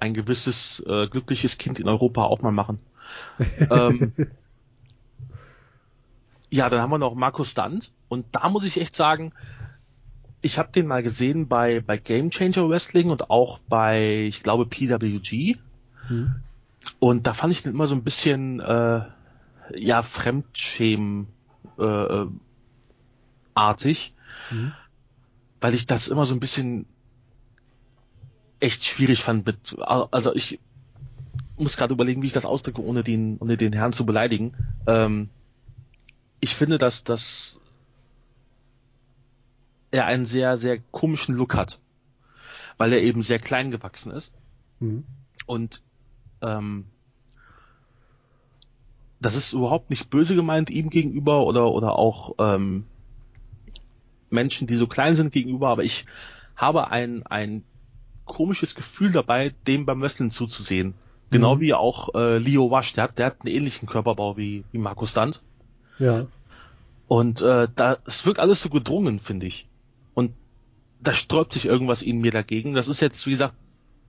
ein 0.00 0.14
gewisses 0.14 0.80
äh, 0.86 1.08
glückliches 1.08 1.58
Kind 1.58 1.78
in 1.80 1.88
Europa 1.88 2.24
auch 2.24 2.42
mal 2.42 2.52
machen. 2.52 2.78
ähm, 3.70 4.12
ja, 6.50 6.70
dann 6.70 6.80
haben 6.80 6.90
wir 6.90 6.98
noch 6.98 7.14
Markus 7.14 7.50
Stunt 7.50 7.92
und 8.08 8.26
da 8.32 8.48
muss 8.48 8.64
ich 8.64 8.80
echt 8.80 8.96
sagen, 8.96 9.32
ich 10.42 10.58
habe 10.58 10.70
den 10.70 10.86
mal 10.86 11.02
gesehen 11.02 11.48
bei 11.48 11.80
bei 11.80 11.96
Game 11.96 12.30
Changer 12.30 12.68
Wrestling 12.68 13.10
und 13.10 13.30
auch 13.30 13.58
bei, 13.68 14.24
ich 14.26 14.42
glaube 14.42 14.66
PWG 14.66 15.56
Hm. 16.08 16.36
und 17.00 17.26
da 17.26 17.34
fand 17.34 17.52
ich 17.52 17.62
den 17.62 17.72
immer 17.72 17.88
so 17.88 17.96
ein 17.96 18.04
bisschen 18.04 18.60
äh, 18.60 19.00
ja 19.74 20.02
Fremdschämen 20.02 21.26
äh, 21.78 21.84
äh, 21.84 22.26
artig 23.54 24.14
Hm. 24.50 24.72
weil 25.60 25.74
ich 25.74 25.86
das 25.86 26.08
immer 26.08 26.26
so 26.26 26.34
ein 26.34 26.40
bisschen 26.40 26.86
echt 28.60 28.84
schwierig 28.84 29.22
fand 29.22 29.46
mit, 29.46 29.76
also 29.80 30.34
ich 30.34 30.60
muss 31.58 31.76
gerade 31.76 31.94
überlegen, 31.94 32.22
wie 32.22 32.26
ich 32.26 32.32
das 32.32 32.44
ausdrücke, 32.46 32.82
ohne 32.82 33.02
den, 33.02 33.38
ohne 33.38 33.56
den 33.56 33.72
Herrn 33.72 33.92
zu 33.92 34.04
beleidigen. 34.06 34.52
Ähm, 34.86 35.30
ich 36.40 36.54
finde, 36.54 36.78
dass, 36.78 37.04
dass 37.04 37.58
er 39.90 40.06
einen 40.06 40.26
sehr, 40.26 40.56
sehr 40.56 40.78
komischen 40.78 41.34
Look 41.34 41.54
hat, 41.54 41.80
weil 42.76 42.92
er 42.92 43.02
eben 43.02 43.22
sehr 43.22 43.38
klein 43.38 43.70
gewachsen 43.70 44.12
ist 44.12 44.32
Hm. 44.78 45.04
und 45.46 45.82
ähm, 46.42 46.84
das 49.20 49.34
ist 49.34 49.54
überhaupt 49.54 49.88
nicht 49.88 50.10
böse 50.10 50.34
gemeint 50.34 50.68
ihm 50.68 50.90
gegenüber 50.90 51.46
oder 51.46 51.70
oder 51.72 51.98
auch 51.98 52.34
ähm, 52.38 52.84
Menschen, 54.28 54.66
die 54.66 54.76
so 54.76 54.86
klein 54.86 55.16
sind 55.16 55.32
gegenüber, 55.32 55.70
aber 55.70 55.84
ich 55.84 56.04
habe 56.56 56.90
ein 56.90 57.22
ein 57.26 57.64
komisches 58.26 58.74
Gefühl 58.74 59.12
dabei, 59.12 59.54
dem 59.66 59.86
beim 59.86 60.02
Wrestling 60.02 60.30
zuzusehen. 60.30 60.94
Genau 61.30 61.56
Mhm. 61.56 61.60
wie 61.60 61.74
auch 61.74 62.14
äh, 62.14 62.38
Leo 62.38 62.70
Wasch, 62.70 62.92
der 62.92 63.04
hat, 63.04 63.18
der 63.18 63.26
hat 63.26 63.36
einen 63.40 63.54
ähnlichen 63.54 63.88
Körperbau 63.88 64.36
wie, 64.36 64.64
wie 64.72 64.78
Markus 64.78 65.10
Stunt. 65.12 65.42
Ja, 65.98 66.26
Und 67.08 67.40
äh, 67.40 67.68
da, 67.74 67.96
es 68.04 68.26
wirkt 68.26 68.38
alles 68.38 68.60
so 68.60 68.68
gedrungen, 68.68 69.18
finde 69.20 69.46
ich. 69.46 69.66
Und 70.14 70.32
da 71.00 71.12
sträubt 71.12 71.52
sich 71.54 71.64
irgendwas 71.66 72.02
in 72.02 72.20
mir 72.20 72.30
dagegen. 72.32 72.74
Das 72.74 72.88
ist 72.88 73.00
jetzt, 73.00 73.26
wie 73.26 73.30
gesagt, 73.30 73.54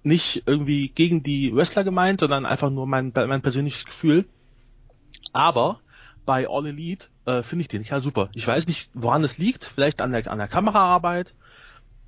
nicht 0.04 0.44
irgendwie 0.46 0.90
gegen 0.90 1.24
die 1.24 1.56
Wrestler 1.56 1.84
gemeint, 1.84 2.20
sondern 2.20 2.46
einfach 2.46 2.70
nur 2.70 2.86
mein, 2.88 3.12
mein 3.16 3.42
persönliches 3.42 3.86
Gefühl. 3.86 4.26
Aber 5.34 5.80
bei 6.26 6.48
All 6.50 6.66
Elite 6.68 7.08
äh, 7.26 7.42
finde 7.44 7.62
ich 7.62 7.68
den 7.68 7.80
nicht 7.82 7.92
halt 7.92 8.04
super. 8.04 8.30
Ich 8.34 8.48
weiß 8.48 8.68
nicht, 8.68 8.90
woran 8.94 9.24
es 9.24 9.38
liegt. 9.38 9.66
Vielleicht 9.66 10.02
an 10.02 10.12
der, 10.12 10.30
an 10.32 10.38
der 10.38 10.48
Kameraarbeit, 10.48 11.34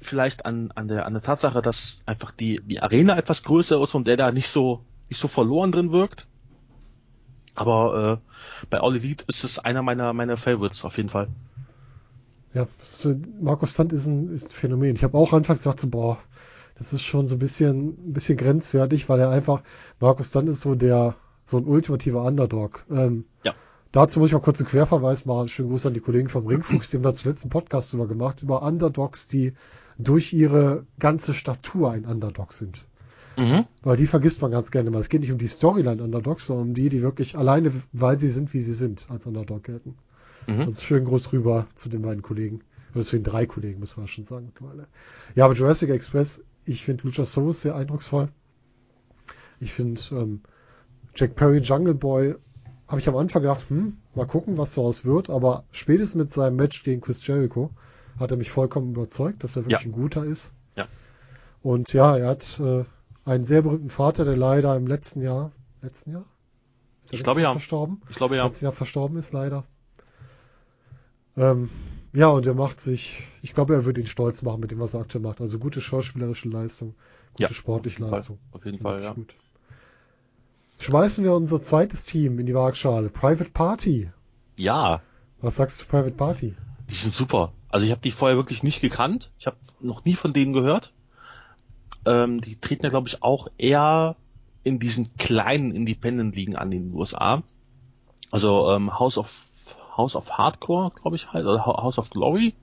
vielleicht 0.02 0.46
an, 0.46 0.72
an, 0.76 0.88
der, 0.88 1.06
an 1.06 1.14
der 1.14 1.22
Tatsache, 1.22 1.62
dass 1.62 2.02
einfach 2.06 2.32
die, 2.32 2.62
die 2.64 2.82
Arena 2.82 3.18
etwas 3.18 3.44
größer 3.44 3.82
ist 3.82 3.96
und 3.96 4.08
der 4.08 4.18
da 4.18 4.32
nicht 4.32 4.48
so, 4.48 4.84
nicht 5.10 5.20
so 5.20 5.28
verloren 5.28 5.72
drin 5.72 5.92
wirkt. 5.92 6.28
Aber 7.56 8.22
äh, 8.22 8.66
bei 8.70 8.80
All 8.80 8.96
Elite 8.96 9.26
ist 9.28 9.44
es 9.44 9.60
einer 9.60 9.82
meiner, 9.82 10.14
meiner 10.14 10.38
Favorites 10.38 10.86
auf 10.86 10.98
jeden 10.98 11.10
Fall. 11.10 11.28
ja. 12.54 12.64
Äh, 12.64 13.16
Markus 13.42 13.74
Stunt 13.74 13.92
ist 13.92 14.06
ein, 14.06 14.32
ist 14.34 14.48
ein 14.48 14.52
Phänomen. 14.52 14.96
Ich 14.96 15.04
habe 15.04 15.18
auch 15.18 15.34
anfangs 15.34 15.64
gedacht, 15.64 15.82
so, 15.82 15.90
boah, 15.90 16.18
das 16.78 16.94
ist 16.94 17.04
schon 17.04 17.28
so 17.28 17.36
ein 17.36 17.40
bisschen, 17.40 18.10
ein 18.10 18.14
bisschen 18.14 18.38
grenzwertig, 18.38 19.10
weil 19.10 19.20
er 19.20 19.30
einfach, 19.32 19.62
Markus 20.00 20.30
Stunt 20.30 20.48
ist 20.48 20.62
so 20.62 20.76
der, 20.76 21.16
so 21.44 21.58
ein 21.58 21.66
ultimativer 21.66 22.24
Underdog. 22.24 22.86
Ähm, 22.90 23.26
Ja. 23.44 23.54
Dazu 23.92 24.20
muss 24.20 24.30
ich 24.30 24.34
mal 24.34 24.40
kurz 24.40 24.60
einen 24.60 24.70
Querverweis 24.70 25.26
machen. 25.26 25.48
Schönen 25.48 25.70
Gruß 25.70 25.88
an 25.88 25.94
die 25.94 26.00
Kollegen 26.00 26.30
vom 26.30 26.46
Ringfuchs, 26.46 26.92
die 26.92 26.98
haben 26.98 27.04
da 27.04 27.14
zuletzt 27.14 27.44
einen 27.44 27.50
Podcast 27.50 27.92
drüber 27.92 28.08
gemacht, 28.08 28.44
über 28.44 28.62
Underdogs, 28.62 29.28
die 29.28 29.54
durch 29.98 30.32
ihre 30.32 30.86
ganze 31.00 31.34
Statur 31.34 31.92
ein 31.92 32.06
Underdog 32.06 32.54
sind. 32.54 32.86
Mhm. 33.36 33.66
Weil 33.82 33.98
die 33.98 34.06
vergisst 34.06 34.42
man 34.42 34.52
ganz 34.52 34.70
gerne 34.70 34.92
mal. 34.92 35.02
Es 35.02 35.10
geht 35.10 35.22
nicht 35.22 35.32
um 35.32 35.38
die 35.38 35.48
Storyline 35.48 36.04
Underdogs, 36.04 36.46
sondern 36.46 36.70
um 36.70 36.74
die, 36.74 36.90
die 36.90 37.02
wirklich 37.02 37.38
alleine, 37.38 37.72
weil 37.92 38.18
sie 38.20 38.30
sind, 38.30 38.54
wie 38.54 38.62
sie 38.62 38.74
sind, 38.74 39.08
als 39.10 39.26
Underdog 39.26 39.64
gelten. 39.64 39.96
Mhm. 40.46 40.62
Also 40.62 40.82
schön 40.82 41.06
groß 41.06 41.34
rüber 41.34 41.66
zu 41.76 41.90
den 41.90 42.04
beiden 42.04 42.22
Kollegen. 42.22 42.62
Oder 42.94 43.04
zu 43.04 43.16
den 43.16 43.24
drei 43.24 43.46
Kollegen, 43.46 43.80
muss 43.80 43.98
man 43.98 44.08
schon 44.08 44.26
sagen 44.26 44.48
mittlerweile. 44.48 44.88
Ja, 45.36 45.46
aber 45.46 45.54
Jurassic 45.54 45.90
Express, 45.90 46.44
ich 46.66 46.84
finde 46.84 47.04
Luchasaurus 47.06 47.62
sehr 47.62 47.76
eindrucksvoll. 47.76 48.30
Ich 49.60 49.74
finde 49.74 50.00
ähm, 50.12 50.42
Jack 51.16 51.36
Perry 51.36 51.60
Jungle 51.60 51.96
Boy, 51.96 52.36
habe 52.90 53.00
ich 53.00 53.08
am 53.08 53.16
Anfang 53.16 53.44
gedacht, 53.44 53.70
hm, 53.70 53.98
mal 54.16 54.28
gucken, 54.28 54.58
was 54.58 54.76
daraus 54.76 55.06
wird, 55.06 55.30
aber 55.30 55.64
spätestens 55.72 56.16
mit 56.16 56.34
seinem 56.34 56.58
Match 56.58 56.84
gegen 56.84 57.02
Chris 57.02 57.26
Jericho 57.26 57.70
hat 58.20 58.32
er 58.32 58.38
mich 58.38 58.52
vollkommen 58.52 58.92
überzeugt, 58.96 59.44
dass 59.44 59.56
er 59.56 59.64
wirklich 59.66 59.84
Ja. 59.84 59.88
ein 59.90 59.94
guter 59.94 60.26
ist. 60.26 60.54
Ja. 60.76 60.88
Und 61.62 61.94
ja, 61.94 62.18
er 62.18 62.28
hat 62.30 62.60
äh, 62.60 62.84
einen 63.26 63.46
sehr 63.46 63.62
berühmten 63.62 63.92
Vater, 63.92 64.26
der 64.26 64.36
leider 64.36 64.76
im 64.76 64.88
letzten 64.88 65.22
Jahr, 65.22 65.52
letzten 65.82 66.12
Jahr? 66.12 66.26
Ist 67.04 67.14
er 67.14 67.20
Ich 67.20 67.24
glaube, 67.24 67.42
Jahr 67.42 67.52
ja. 67.52 67.54
verstorben? 67.54 68.02
Ich 68.10 68.16
glaube 68.18 68.36
ja. 68.36 68.46
letzten 68.46 68.66
Jahr 68.66 68.74
verstorben 68.74 69.18
ist, 69.18 69.32
leider. 69.34 69.66
Ähm, 71.38 71.70
ja, 72.12 72.28
und 72.30 72.46
er 72.48 72.56
macht 72.56 72.82
sich, 72.82 73.24
ich 73.44 73.54
glaube, 73.54 73.76
er 73.76 73.86
wird 73.86 73.98
ihn 74.00 74.08
stolz 74.08 74.42
machen 74.42 74.62
mit 74.62 74.72
dem, 74.72 74.80
was 74.80 74.96
er 74.96 75.02
aktuell 75.02 75.22
macht. 75.24 75.42
Also 75.42 75.60
gute 75.60 75.80
schauspielerische 75.80 76.50
Leistung, 76.50 76.96
gute 77.34 77.44
Ja, 77.44 77.54
sportliche 77.54 78.02
Fall. 78.02 78.12
Leistung. 78.12 78.40
Auf 78.52 78.66
jeden 78.66 78.80
Fall, 78.80 79.04
ja. 79.04 79.14
gut. 79.14 79.36
Schmeißen 80.80 81.24
wir 81.24 81.34
unser 81.34 81.62
zweites 81.62 82.06
Team 82.06 82.40
in 82.40 82.46
die 82.46 82.56
Waagschale. 82.56 83.10
Private 83.10 83.52
Party. 83.52 84.10
Ja, 84.58 85.02
Was 85.42 85.58
sagst 85.58 85.80
du 85.82 85.86
zu 85.86 85.90
Private 85.92 86.16
Party? 86.16 86.56
die 86.90 86.96
sind 86.96 87.14
super. 87.14 87.52
Also 87.70 87.86
ich 87.86 87.92
habe 87.92 88.02
die 88.02 88.12
vorher 88.12 88.36
wirklich 88.38 88.64
nicht 88.64 88.82
gekannt. 88.82 89.30
Ich 89.38 89.46
habe 89.46 89.58
noch 89.80 90.04
nie 90.06 90.16
von 90.16 90.34
denen 90.34 90.54
gehört. 90.54 90.92
Ähm, 92.06 92.42
die 92.42 92.56
treten 92.60 92.84
ja, 92.84 92.90
glaube 92.90 93.08
ich, 93.10 93.22
auch 93.22 93.48
eher 93.58 94.16
in 94.64 94.80
diesen 94.80 95.16
kleinen 95.18 95.72
Independent-Ligen 95.72 96.56
an 96.56 96.72
in 96.72 96.90
den 96.90 96.98
USA. 96.98 97.44
Also 98.32 98.72
ähm, 98.72 98.98
House 98.98 99.18
of 99.18 99.46
House 99.98 100.16
of 100.16 100.32
Hardcore, 100.32 100.92
glaube 101.00 101.16
ich 101.18 101.32
halt, 101.34 101.46
oder 101.46 101.66
Ho- 101.66 101.78
House 101.84 102.00
of 102.00 102.10
Glory, 102.10 102.54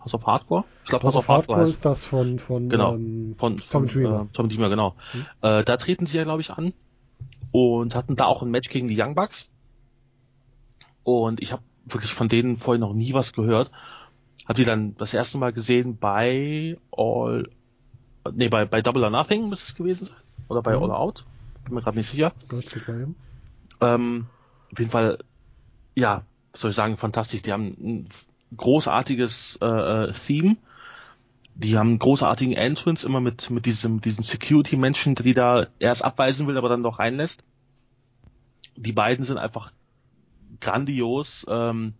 House 0.00 0.14
of 0.14 0.24
Hardcore. 0.26 0.64
Ich 0.84 0.90
glaube 0.90 1.04
House 1.06 1.16
of 1.16 1.28
Hardcore 1.28 1.58
heißt 1.60 1.72
ist 1.72 1.84
das 1.84 2.06
von, 2.06 2.38
von 2.38 2.68
Genau. 2.68 2.94
ähm, 2.94 3.34
von, 3.36 3.56
Tom 3.56 3.66
von 3.66 3.86
Dreamer. 3.88 4.20
Äh, 4.22 4.26
Tom 4.32 4.48
Dreamer, 4.48 4.68
genau. 4.70 4.94
Mhm. 5.12 5.26
Äh, 5.42 5.64
da 5.64 5.76
treten 5.76 6.06
sie 6.06 6.16
ja, 6.18 6.22
glaube 6.24 6.40
ich, 6.40 6.50
an 6.50 6.72
und 7.52 7.94
hatten 7.94 8.16
da 8.16 8.24
auch 8.24 8.42
ein 8.42 8.50
Match 8.50 8.68
gegen 8.68 8.88
die 8.88 9.00
Young 9.00 9.14
Bucks. 9.14 9.48
Und 11.02 11.40
ich 11.40 11.52
habe 11.52 11.62
wirklich 11.84 12.12
von 12.14 12.28
denen 12.28 12.56
vorher 12.56 12.80
noch 12.80 12.94
nie 12.94 13.12
was 13.12 13.32
gehört. 13.32 13.70
Hab 14.46 14.56
die 14.56 14.64
dann 14.64 14.96
das 14.96 15.14
erste 15.14 15.38
Mal 15.38 15.52
gesehen 15.52 15.96
bei 15.96 16.76
All, 16.90 17.48
nee, 18.32 18.48
bei, 18.48 18.64
bei 18.64 18.82
Double 18.82 19.04
or 19.04 19.10
Nothing 19.10 19.48
müsste 19.48 19.66
es 19.66 19.74
gewesen 19.74 20.06
sein. 20.06 20.16
Oder 20.48 20.62
bei 20.62 20.76
Mhm. 20.76 20.82
All 20.84 20.90
Out. 20.92 21.24
Bin 21.64 21.74
mir 21.74 21.82
gerade 21.82 21.96
nicht 21.96 22.10
sicher. 22.10 22.32
Ähm, 23.80 24.26
auf 24.72 24.78
jeden 24.78 24.90
Fall, 24.90 25.18
ja, 25.96 26.24
soll 26.54 26.70
ich 26.70 26.76
sagen, 26.76 26.96
fantastisch. 26.96 27.42
Die 27.42 27.52
haben 27.52 27.76
ein 27.78 28.08
großartiges 28.56 29.58
äh, 29.62 29.66
äh, 29.66 30.12
Theme. 30.12 30.56
Die 31.56 31.78
haben 31.78 31.90
einen 31.90 31.98
großartigen 31.98 32.54
Entrance, 32.54 33.06
immer 33.06 33.20
mit, 33.20 33.50
mit 33.50 33.64
diesem, 33.66 34.00
diesem 34.00 34.24
Security-Menschen, 34.24 35.14
die 35.14 35.34
da 35.34 35.66
erst 35.78 36.04
abweisen 36.04 36.46
will, 36.46 36.58
aber 36.58 36.68
dann 36.68 36.82
doch 36.82 36.98
reinlässt. 36.98 37.44
Die 38.76 38.92
beiden 38.92 39.24
sind 39.24 39.38
einfach 39.38 39.72
grandios. 40.60 41.46
Ähm, 41.48 41.94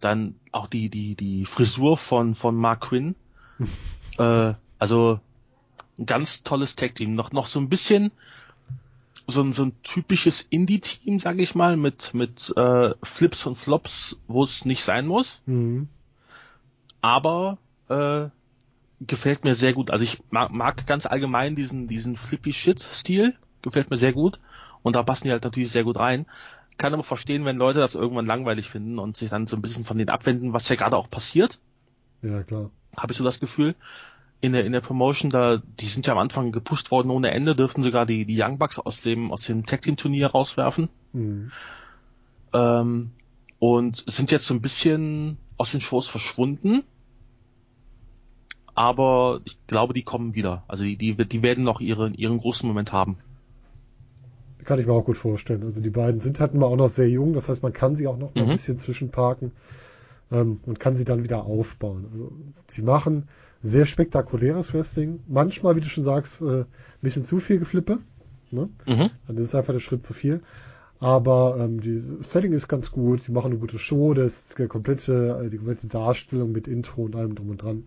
dann 0.00 0.34
auch 0.50 0.66
die, 0.66 0.88
die, 0.88 1.14
die 1.14 1.44
Frisur 1.44 1.98
von, 1.98 2.34
von 2.34 2.56
Mark 2.56 2.80
Quinn. 2.88 3.14
äh, 4.18 4.54
also 4.78 5.20
ein 5.98 6.06
ganz 6.06 6.42
tolles 6.42 6.74
Tag-Team. 6.74 7.14
Noch, 7.14 7.32
noch 7.32 7.46
so 7.46 7.60
ein 7.60 7.68
bisschen 7.68 8.10
so 9.30 9.42
ein, 9.42 9.52
so 9.52 9.64
ein 9.64 9.82
typisches 9.82 10.42
Indie-Team, 10.42 11.20
sage 11.20 11.42
ich 11.42 11.54
mal, 11.54 11.76
mit, 11.76 12.14
mit 12.14 12.52
äh, 12.56 12.94
Flips 13.02 13.46
und 13.46 13.56
Flops, 13.56 14.20
wo 14.26 14.42
es 14.42 14.64
nicht 14.64 14.82
sein 14.82 15.06
muss. 15.06 15.42
Mhm. 15.46 15.88
Aber 17.00 17.58
äh, 17.88 18.28
gefällt 19.00 19.44
mir 19.44 19.54
sehr 19.54 19.72
gut. 19.72 19.90
Also 19.90 20.04
ich 20.04 20.22
mag, 20.30 20.50
mag 20.50 20.86
ganz 20.86 21.06
allgemein 21.06 21.54
diesen, 21.54 21.88
diesen 21.88 22.16
Flippy-Shit-Stil. 22.16 23.34
Gefällt 23.62 23.90
mir 23.90 23.96
sehr 23.96 24.12
gut. 24.12 24.40
Und 24.82 24.96
da 24.96 25.02
passen 25.02 25.24
die 25.24 25.32
halt 25.32 25.44
natürlich 25.44 25.70
sehr 25.70 25.84
gut 25.84 25.98
rein. 25.98 26.26
Kann 26.78 26.94
aber 26.94 27.02
verstehen, 27.02 27.44
wenn 27.44 27.56
Leute 27.56 27.80
das 27.80 27.94
irgendwann 27.94 28.26
langweilig 28.26 28.70
finden 28.70 28.98
und 28.98 29.16
sich 29.16 29.30
dann 29.30 29.46
so 29.46 29.56
ein 29.56 29.62
bisschen 29.62 29.84
von 29.84 29.98
denen 29.98 30.10
abwenden, 30.10 30.52
was 30.52 30.68
ja 30.68 30.76
gerade 30.76 30.96
auch 30.96 31.10
passiert. 31.10 31.58
Ja, 32.22 32.42
klar. 32.42 32.70
Habe 32.96 33.12
ich 33.12 33.18
so 33.18 33.24
das 33.24 33.40
Gefühl. 33.40 33.74
In 34.42 34.52
der, 34.52 34.64
in 34.64 34.72
der 34.72 34.80
Promotion, 34.80 35.30
da, 35.30 35.58
die 35.58 35.86
sind 35.86 36.06
ja 36.06 36.14
am 36.14 36.18
Anfang 36.18 36.50
gepusht 36.50 36.90
worden 36.90 37.10
ohne 37.10 37.30
Ende, 37.30 37.54
dürften 37.54 37.82
sogar 37.82 38.06
die, 38.06 38.24
die 38.24 38.40
Young 38.40 38.58
Bucks 38.58 38.78
aus 38.78 39.02
dem, 39.02 39.30
aus 39.30 39.44
dem 39.44 39.66
Tag 39.66 39.82
Team 39.82 39.98
Turnier 39.98 40.28
rauswerfen. 40.28 40.88
Mhm. 41.12 41.52
Ähm, 42.54 43.10
und 43.58 44.04
sind 44.06 44.30
jetzt 44.30 44.46
so 44.46 44.54
ein 44.54 44.62
bisschen 44.62 45.36
aus 45.58 45.72
den 45.72 45.82
Shows 45.82 46.08
verschwunden. 46.08 46.84
Aber 48.80 49.42
ich 49.44 49.58
glaube, 49.66 49.92
die 49.92 50.04
kommen 50.04 50.34
wieder. 50.34 50.64
Also 50.66 50.84
die, 50.84 50.96
die, 50.96 51.14
die 51.14 51.42
werden 51.42 51.64
noch 51.64 51.80
ihren, 51.80 52.14
ihren 52.14 52.38
großen 52.38 52.66
Moment 52.66 52.92
haben. 52.92 53.18
Kann 54.64 54.78
ich 54.78 54.86
mir 54.86 54.92
auch 54.94 55.04
gut 55.04 55.16
vorstellen. 55.18 55.62
Also 55.64 55.80
die 55.82 55.90
beiden 55.90 56.20
sind 56.20 56.40
halt 56.40 56.54
immer 56.54 56.66
auch 56.66 56.76
noch 56.76 56.88
sehr 56.88 57.08
jung, 57.08 57.32
das 57.34 57.48
heißt, 57.48 57.62
man 57.62 57.72
kann 57.74 57.94
sie 57.94 58.06
auch 58.06 58.16
noch 58.18 58.34
mal 58.34 58.44
ein 58.44 58.48
Mhm. 58.48 58.52
bisschen 58.52 58.78
zwischenparken 58.78 59.52
ähm, 60.32 60.60
und 60.66 60.80
kann 60.80 60.96
sie 60.96 61.04
dann 61.04 61.24
wieder 61.24 61.44
aufbauen. 61.44 62.06
Also, 62.12 62.32
sie 62.68 62.82
machen 62.82 63.28
sehr 63.62 63.86
spektakuläres 63.86 64.72
Wrestling. 64.72 65.20
Manchmal, 65.28 65.76
wie 65.76 65.80
du 65.80 65.88
schon 65.88 66.04
sagst, 66.04 66.42
äh, 66.42 66.60
ein 66.62 66.66
bisschen 67.02 67.24
zu 67.24 67.38
viel 67.40 67.58
Geflippe. 67.58 67.98
Ne? 68.50 68.70
Mhm. 68.86 69.10
Dann 69.26 69.36
ist 69.36 69.54
einfach 69.54 69.74
der 69.74 69.80
Schritt 69.80 70.06
zu 70.06 70.14
viel. 70.14 70.40
Aber 71.00 71.56
ähm, 71.60 71.80
die 71.80 72.02
Setting 72.20 72.52
ist 72.52 72.68
ganz 72.68 72.90
gut. 72.90 73.22
Sie 73.22 73.32
machen 73.32 73.52
eine 73.52 73.60
gute 73.60 73.78
Show. 73.78 74.14
Das 74.14 74.54
die 74.56 74.66
komplette, 74.68 75.42
äh, 75.44 75.50
die 75.50 75.58
komplette 75.58 75.86
Darstellung 75.88 76.52
mit 76.52 76.68
Intro 76.68 77.02
und 77.04 77.16
allem 77.16 77.34
drum 77.34 77.50
und 77.50 77.62
dran 77.62 77.86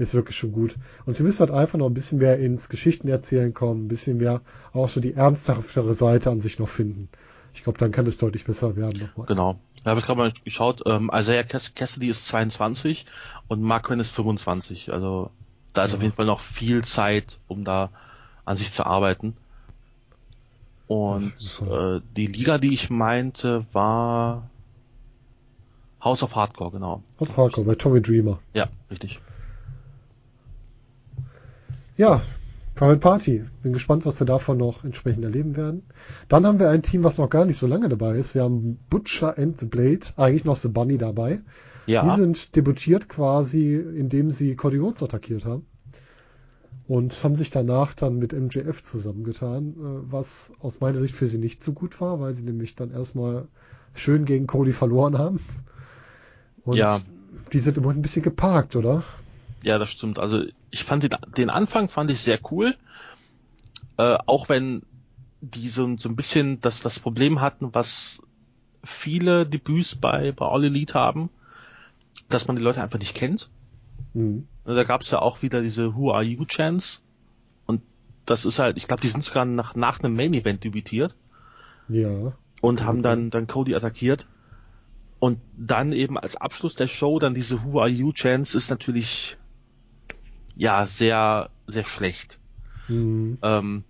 ist 0.00 0.14
wirklich 0.14 0.36
schon 0.36 0.52
gut. 0.52 0.76
Und 1.06 1.16
sie 1.16 1.22
müssen 1.22 1.40
halt 1.40 1.50
einfach 1.50 1.78
noch 1.78 1.86
ein 1.86 1.94
bisschen 1.94 2.18
mehr 2.18 2.38
ins 2.38 2.68
Geschichtenerzählen 2.68 3.52
kommen, 3.54 3.84
ein 3.84 3.88
bisschen 3.88 4.18
mehr 4.18 4.40
auch 4.72 4.88
so 4.88 5.00
die 5.00 5.14
ernsthaftere 5.14 5.94
Seite 5.94 6.30
an 6.30 6.40
sich 6.40 6.58
noch 6.58 6.68
finden. 6.68 7.08
Ich 7.54 7.64
glaube, 7.64 7.78
dann 7.78 7.90
kann 7.92 8.06
es 8.06 8.18
deutlich 8.18 8.44
besser 8.44 8.76
werden 8.76 9.00
nochmal. 9.00 9.26
Genau. 9.26 9.60
Da 9.82 9.90
habe 9.90 10.00
ich 10.00 10.06
gerade 10.06 10.18
mal 10.18 10.32
geschaut. 10.44 10.82
Ähm, 10.86 11.10
Isaiah 11.12 11.42
Cass 11.42 11.74
Cassidy 11.74 12.08
ist 12.08 12.26
22 12.28 13.06
und 13.48 13.62
Mark 13.62 13.86
Quinn 13.86 13.98
ist 14.00 14.10
25. 14.10 14.92
Also 14.92 15.30
da 15.72 15.84
ist 15.84 15.92
Ja. 15.92 15.96
auf 15.96 16.02
jeden 16.02 16.14
Fall 16.14 16.26
noch 16.26 16.40
viel 16.40 16.82
Zeit, 16.84 17.38
um 17.48 17.64
da 17.64 17.90
an 18.44 18.56
sich 18.56 18.72
zu 18.72 18.86
arbeiten. 18.86 19.36
Und 20.86 21.32
äh, 21.70 22.00
die 22.16 22.26
Liga, 22.26 22.58
die 22.58 22.74
ich 22.74 22.90
meinte, 22.90 23.64
war 23.72 24.50
House 26.02 26.22
of 26.22 26.34
Hardcore, 26.34 26.72
genau. 26.72 27.02
Aus 27.18 27.36
Hardcore 27.36 27.66
bei 27.66 27.74
Tommy 27.74 28.00
Dreamer. 28.02 28.38
Ja, 28.54 28.68
richtig. 28.90 29.20
Ja, 32.00 32.22
Private 32.76 32.98
Party. 32.98 33.44
Bin 33.62 33.74
gespannt, 33.74 34.06
was 34.06 34.18
wir 34.18 34.26
davon 34.26 34.56
noch 34.56 34.84
entsprechend 34.84 35.22
erleben 35.22 35.54
werden. 35.54 35.82
Dann 36.28 36.46
haben 36.46 36.58
wir 36.58 36.70
ein 36.70 36.82
Team, 36.82 37.04
was 37.04 37.18
noch 37.18 37.28
gar 37.28 37.44
nicht 37.44 37.58
so 37.58 37.66
lange 37.66 37.90
dabei 37.90 38.16
ist. 38.16 38.34
Wir 38.34 38.42
haben 38.42 38.78
Butcher 38.88 39.36
and 39.36 39.60
the 39.60 39.66
Blade, 39.66 40.00
eigentlich 40.16 40.46
noch 40.46 40.56
The 40.56 40.70
Bunny 40.70 40.96
dabei. 40.96 41.42
Ja. 41.84 42.02
Die 42.02 42.18
sind 42.18 42.56
debütiert 42.56 43.10
quasi, 43.10 43.74
indem 43.74 44.30
sie 44.30 44.56
Cody 44.56 44.78
Rhodes 44.78 45.02
attackiert 45.02 45.44
haben. 45.44 45.66
Und 46.88 47.22
haben 47.22 47.36
sich 47.36 47.50
danach 47.50 47.92
dann 47.92 48.16
mit 48.16 48.32
MJF 48.32 48.82
zusammengetan, 48.82 49.72
äh, 49.72 50.10
was 50.10 50.54
aus 50.58 50.80
meiner 50.80 51.00
Sicht 51.00 51.14
für 51.14 51.28
sie 51.28 51.36
nicht 51.36 51.62
so 51.62 51.74
gut 51.74 52.00
war, 52.00 52.18
weil 52.18 52.32
sie 52.32 52.44
nämlich 52.44 52.76
dann 52.76 52.92
erstmal 52.92 53.46
schön 53.92 54.24
gegen 54.24 54.46
Cody 54.46 54.72
verloren 54.72 55.18
haben. 55.18 55.40
Und 56.64 56.78
Ja. 56.78 56.98
die 57.52 57.58
sind 57.58 57.76
im 57.76 57.82
Moment 57.82 57.98
ein 57.98 58.02
bisschen 58.02 58.22
geparkt, 58.22 58.74
oder? 58.74 59.04
Ja, 59.62 59.78
das 59.78 59.90
stimmt. 59.90 60.18
Also 60.18 60.44
ich 60.70 60.84
fand 60.84 61.02
den, 61.02 61.10
den 61.36 61.50
Anfang 61.50 61.88
fand 61.88 62.10
ich 62.10 62.20
sehr 62.20 62.38
cool. 62.50 62.74
Äh, 63.98 64.18
auch 64.26 64.48
wenn 64.48 64.82
die 65.40 65.68
so, 65.68 65.96
so 65.98 66.08
ein 66.08 66.16
bisschen 66.16 66.60
das, 66.60 66.80
das 66.80 66.98
Problem 66.98 67.40
hatten, 67.40 67.74
was 67.74 68.22
viele 68.82 69.46
Debüts 69.46 69.94
bei, 69.96 70.32
bei 70.32 70.46
All 70.46 70.64
Elite 70.64 70.94
haben, 70.94 71.30
dass 72.28 72.46
man 72.46 72.56
die 72.56 72.62
Leute 72.62 72.82
einfach 72.82 72.98
nicht 72.98 73.14
kennt. 73.14 73.50
Mhm. 74.14 74.46
Da 74.64 74.84
gab 74.84 75.02
es 75.02 75.10
ja 75.10 75.20
auch 75.20 75.42
wieder 75.42 75.62
diese 75.62 75.94
Who 75.94 76.12
Are 76.12 76.22
You 76.22 76.44
Chance. 76.44 77.00
Und 77.66 77.82
das 78.26 78.44
ist 78.44 78.58
halt, 78.58 78.76
ich 78.76 78.86
glaube, 78.86 79.02
die 79.02 79.08
sind 79.08 79.24
sogar 79.24 79.44
nach, 79.44 79.74
nach 79.74 80.00
einem 80.00 80.14
Main 80.14 80.34
Event 80.34 80.64
debütiert 80.64 81.16
Ja. 81.88 82.32
und 82.60 82.84
haben 82.84 83.02
dann, 83.02 83.30
dann 83.30 83.46
Cody 83.46 83.74
attackiert. 83.74 84.26
Und 85.18 85.38
dann 85.58 85.92
eben 85.92 86.18
als 86.18 86.36
Abschluss 86.36 86.76
der 86.76 86.86
Show 86.86 87.18
dann 87.18 87.34
diese 87.34 87.62
Who 87.64 87.80
Are 87.80 87.90
You 87.90 88.12
Chance 88.12 88.56
ist 88.56 88.70
natürlich 88.70 89.36
ja 90.60 90.84
sehr, 90.86 91.48
sehr 91.66 91.84
schlecht. 91.84 92.38
Mhm. 92.86 93.38
Ähm, 93.42 93.84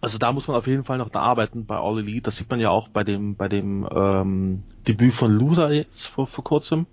also 0.00 0.18
da 0.18 0.32
muss 0.32 0.46
man 0.46 0.56
auf 0.56 0.66
jeden 0.66 0.84
Fall 0.84 0.98
noch 0.98 1.08
da 1.08 1.20
arbeiten 1.20 1.64
bei 1.64 1.76
All 1.76 1.98
Elite. 1.98 2.22
Das 2.22 2.36
sieht 2.36 2.50
man 2.50 2.60
ja 2.60 2.68
auch 2.68 2.88
bei 2.88 3.04
dem, 3.04 3.36
bei 3.36 3.48
dem 3.48 3.88
ähm, 3.90 4.62
Debüt 4.86 5.14
von 5.14 5.32
Loser 5.32 5.72
jetzt 5.72 6.06
vor, 6.06 6.26
vor 6.26 6.44
kurzem. 6.44 6.86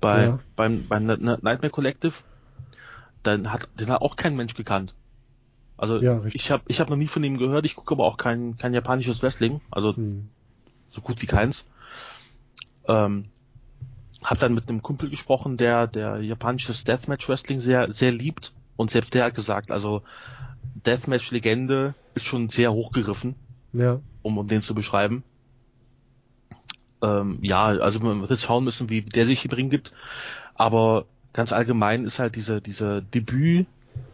Bei, 0.00 0.24
Ja. 0.24 0.40
beim, 0.56 0.88
beim 0.88 1.06
Nightmare 1.06 1.70
Collective. 1.70 2.14
Dann 3.22 3.52
hat, 3.52 3.68
den 3.78 3.90
hat 3.90 4.02
auch 4.02 4.16
kein 4.16 4.34
Mensch 4.34 4.54
gekannt. 4.54 4.94
Also 5.76 6.00
Ja, 6.00 6.20
ich 6.26 6.50
habe 6.50 6.64
ich 6.66 6.80
hab 6.80 6.90
noch 6.90 6.96
nie 6.96 7.06
von 7.06 7.22
ihm 7.22 7.38
gehört, 7.38 7.64
ich 7.64 7.76
gucke 7.76 7.94
aber 7.94 8.04
auch 8.04 8.16
kein, 8.16 8.56
kein 8.58 8.74
japanisches 8.74 9.22
Wrestling, 9.22 9.60
also 9.70 9.94
Hm. 9.94 10.28
so 10.90 11.00
gut 11.00 11.22
wie 11.22 11.26
keins. 11.26 11.66
Ähm, 12.88 13.30
hab 14.22 14.38
dann 14.38 14.54
mit 14.54 14.68
einem 14.68 14.82
Kumpel 14.82 15.08
gesprochen, 15.10 15.56
der 15.56 15.86
der 15.86 16.20
japanisches 16.22 16.84
Deathmatch 16.84 17.28
Wrestling 17.28 17.58
sehr 17.60 17.90
sehr 17.90 18.12
liebt 18.12 18.52
und 18.76 18.90
selbst 18.90 19.14
der 19.14 19.24
hat 19.24 19.34
gesagt, 19.34 19.70
also 19.70 20.02
Deathmatch 20.86 21.30
Legende 21.30 21.94
ist 22.14 22.26
schon 22.26 22.48
sehr 22.48 22.72
hochgegriffen, 22.72 23.34
Ja. 23.72 24.00
um 24.22 24.38
um 24.38 24.48
den 24.48 24.62
zu 24.62 24.74
beschreiben. 24.74 25.22
Ähm, 27.02 27.38
ja, 27.42 27.66
also 27.66 28.00
man 28.00 28.20
wird 28.20 28.30
jetzt 28.30 28.44
schauen 28.44 28.64
müssen, 28.64 28.90
wie 28.90 29.00
der 29.02 29.24
sich 29.24 29.44
im 29.44 29.50
Ring 29.52 29.70
gibt, 29.70 29.92
aber 30.54 31.06
ganz 31.32 31.52
allgemein 31.52 32.04
ist 32.04 32.18
halt 32.18 32.36
diese 32.36 32.60
diese 32.60 33.02
Debüt 33.02 33.66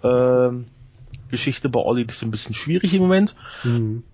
ähm, 0.05 0.67
Geschichte 1.31 1.69
bei 1.69 1.81
Olli, 1.81 2.07
die 2.07 2.13
ist 2.13 2.23
ein 2.23 2.31
bisschen 2.31 2.55
schwierig 2.55 2.95
im 2.95 3.03
Moment 3.03 3.35
Hm. 3.63 4.05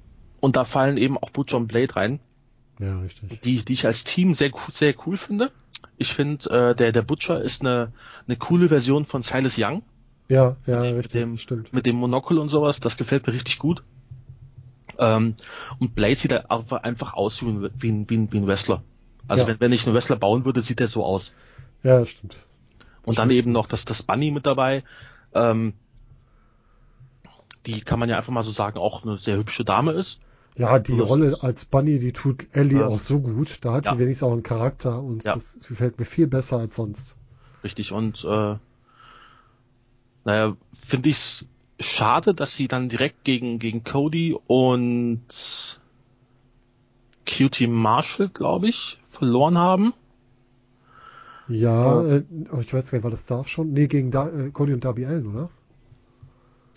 und 0.40 0.56
da 0.56 0.64
fallen 0.64 0.96
eben 0.96 1.18
auch 1.18 1.28
Butcher 1.30 1.58
und 1.58 1.66
Blade 1.68 1.94
rein. 1.96 2.20
Ja, 2.78 2.98
richtig. 3.00 3.42
die, 3.42 3.62
die 3.64 3.74
ich 3.74 3.84
als 3.86 4.04
Team 4.04 4.34
sehr, 4.34 4.50
sehr 4.70 4.94
cool 5.06 5.16
finde. 5.18 5.52
Ich 5.98 6.12
finde, 6.14 6.48
äh, 6.70 6.74
der, 6.74 6.92
der 6.92 7.02
Butcher 7.02 7.40
ist 7.40 7.60
eine, 7.62 7.92
eine 8.26 8.36
coole 8.36 8.68
Version 8.68 9.04
von 9.04 9.22
Silas 9.22 9.56
Young 9.58 9.82
Ja, 10.28 10.56
ja, 10.66 10.80
Mit 10.80 10.94
richtig. 10.96 11.12
dem- 11.12 11.38
Stimmt. 11.38 11.72
mit 11.72 11.86
dem 11.86 11.96
Monokel 11.96 12.38
und 12.38 12.48
sowas. 12.48 12.80
Das 12.80 12.96
gefällt 12.96 13.26
mir 13.26 13.32
richtig 13.32 13.58
gut. 13.58 13.82
Ähm, 14.98 15.34
und 15.78 15.94
Blade 15.94 16.16
sieht 16.16 16.32
halt 16.32 16.50
einfach, 16.50 16.82
einfach 16.82 17.14
aus 17.14 17.42
wie 17.42 17.48
ein, 17.48 17.70
wie 17.78 17.90
ein, 17.92 18.10
wie 18.10 18.16
ein, 18.16 18.32
wie 18.32 18.38
ein 18.38 18.46
Wrestler. 18.46 18.82
Also 19.28 19.42
Ja. 19.44 19.48
wenn, 19.48 19.60
wenn 19.60 19.72
ich 19.72 19.86
einen 19.86 19.94
Wrestler 19.94 20.16
bauen 20.16 20.44
würde, 20.44 20.60
sieht 20.62 20.80
der 20.80 20.88
so 20.88 21.04
aus. 21.04 21.32
Ja, 21.82 22.04
stimmt. 22.04 22.36
Und 23.04 23.18
dann 23.18 23.28
stimmt. 23.28 23.38
eben 23.38 23.52
noch 23.52 23.66
das, 23.66 23.84
das 23.84 24.02
Bunny 24.02 24.30
mit 24.30 24.46
dabei. 24.46 24.84
Ähm, 25.34 25.74
die 27.66 27.80
kann 27.80 27.98
man 27.98 28.08
ja 28.08 28.16
einfach 28.16 28.32
mal 28.32 28.42
so 28.42 28.50
sagen, 28.50 28.78
auch 28.78 29.02
eine 29.04 29.16
sehr 29.18 29.36
hübsche 29.36 29.64
Dame 29.64 29.92
ist. 29.92 30.20
Ja, 30.56 30.78
die 30.78 30.96
Das 30.98 31.08
Rolle 31.08 31.26
ist- 31.28 31.44
als 31.44 31.64
Bunny, 31.64 31.98
die 31.98 32.12
tut 32.12 32.46
Ellie 32.52 32.80
Ja. 32.80 32.86
auch 32.86 32.98
so 32.98 33.20
gut. 33.20 33.58
Da 33.64 33.72
hat 33.72 33.86
Ja. 33.86 33.92
sie 33.94 33.98
wenigstens 34.00 34.28
auch 34.28 34.32
einen 34.32 34.42
Charakter 34.42 35.02
und 35.02 35.24
Ja. 35.24 35.34
das 35.34 35.58
gefällt 35.66 35.98
mir 35.98 36.04
viel 36.04 36.26
besser 36.26 36.58
als 36.58 36.76
sonst. 36.76 37.16
Richtig. 37.64 37.92
Und 37.92 38.24
äh, 38.24 38.56
naja, 40.24 40.56
finde 40.86 41.08
ich's 41.08 41.46
schade, 41.80 42.34
dass 42.34 42.54
sie 42.54 42.68
dann 42.68 42.88
direkt 42.88 43.24
gegen, 43.24 43.58
gegen 43.58 43.82
Cody 43.82 44.36
und 44.46 45.22
QT 47.24 47.66
Marshall, 47.68 48.28
glaube 48.28 48.68
ich, 48.68 49.00
verloren 49.08 49.56
haben. 49.58 49.94
Ja, 51.48 52.02
Ja. 52.02 52.16
äh, 52.16 52.24
oh, 52.52 52.58
ich 52.60 52.72
weiß 52.72 52.90
gar 52.90 52.98
nicht, 52.98 53.04
war 53.04 53.10
das 53.10 53.26
da 53.26 53.44
schon? 53.44 53.72
Nee, 53.72 53.86
gegen 53.86 54.10
da 54.10 54.28
äh, 54.28 54.50
Cody 54.50 54.74
und 54.74 54.84
Darby 54.84 55.06
Allen, 55.06 55.26
oder? 55.26 55.50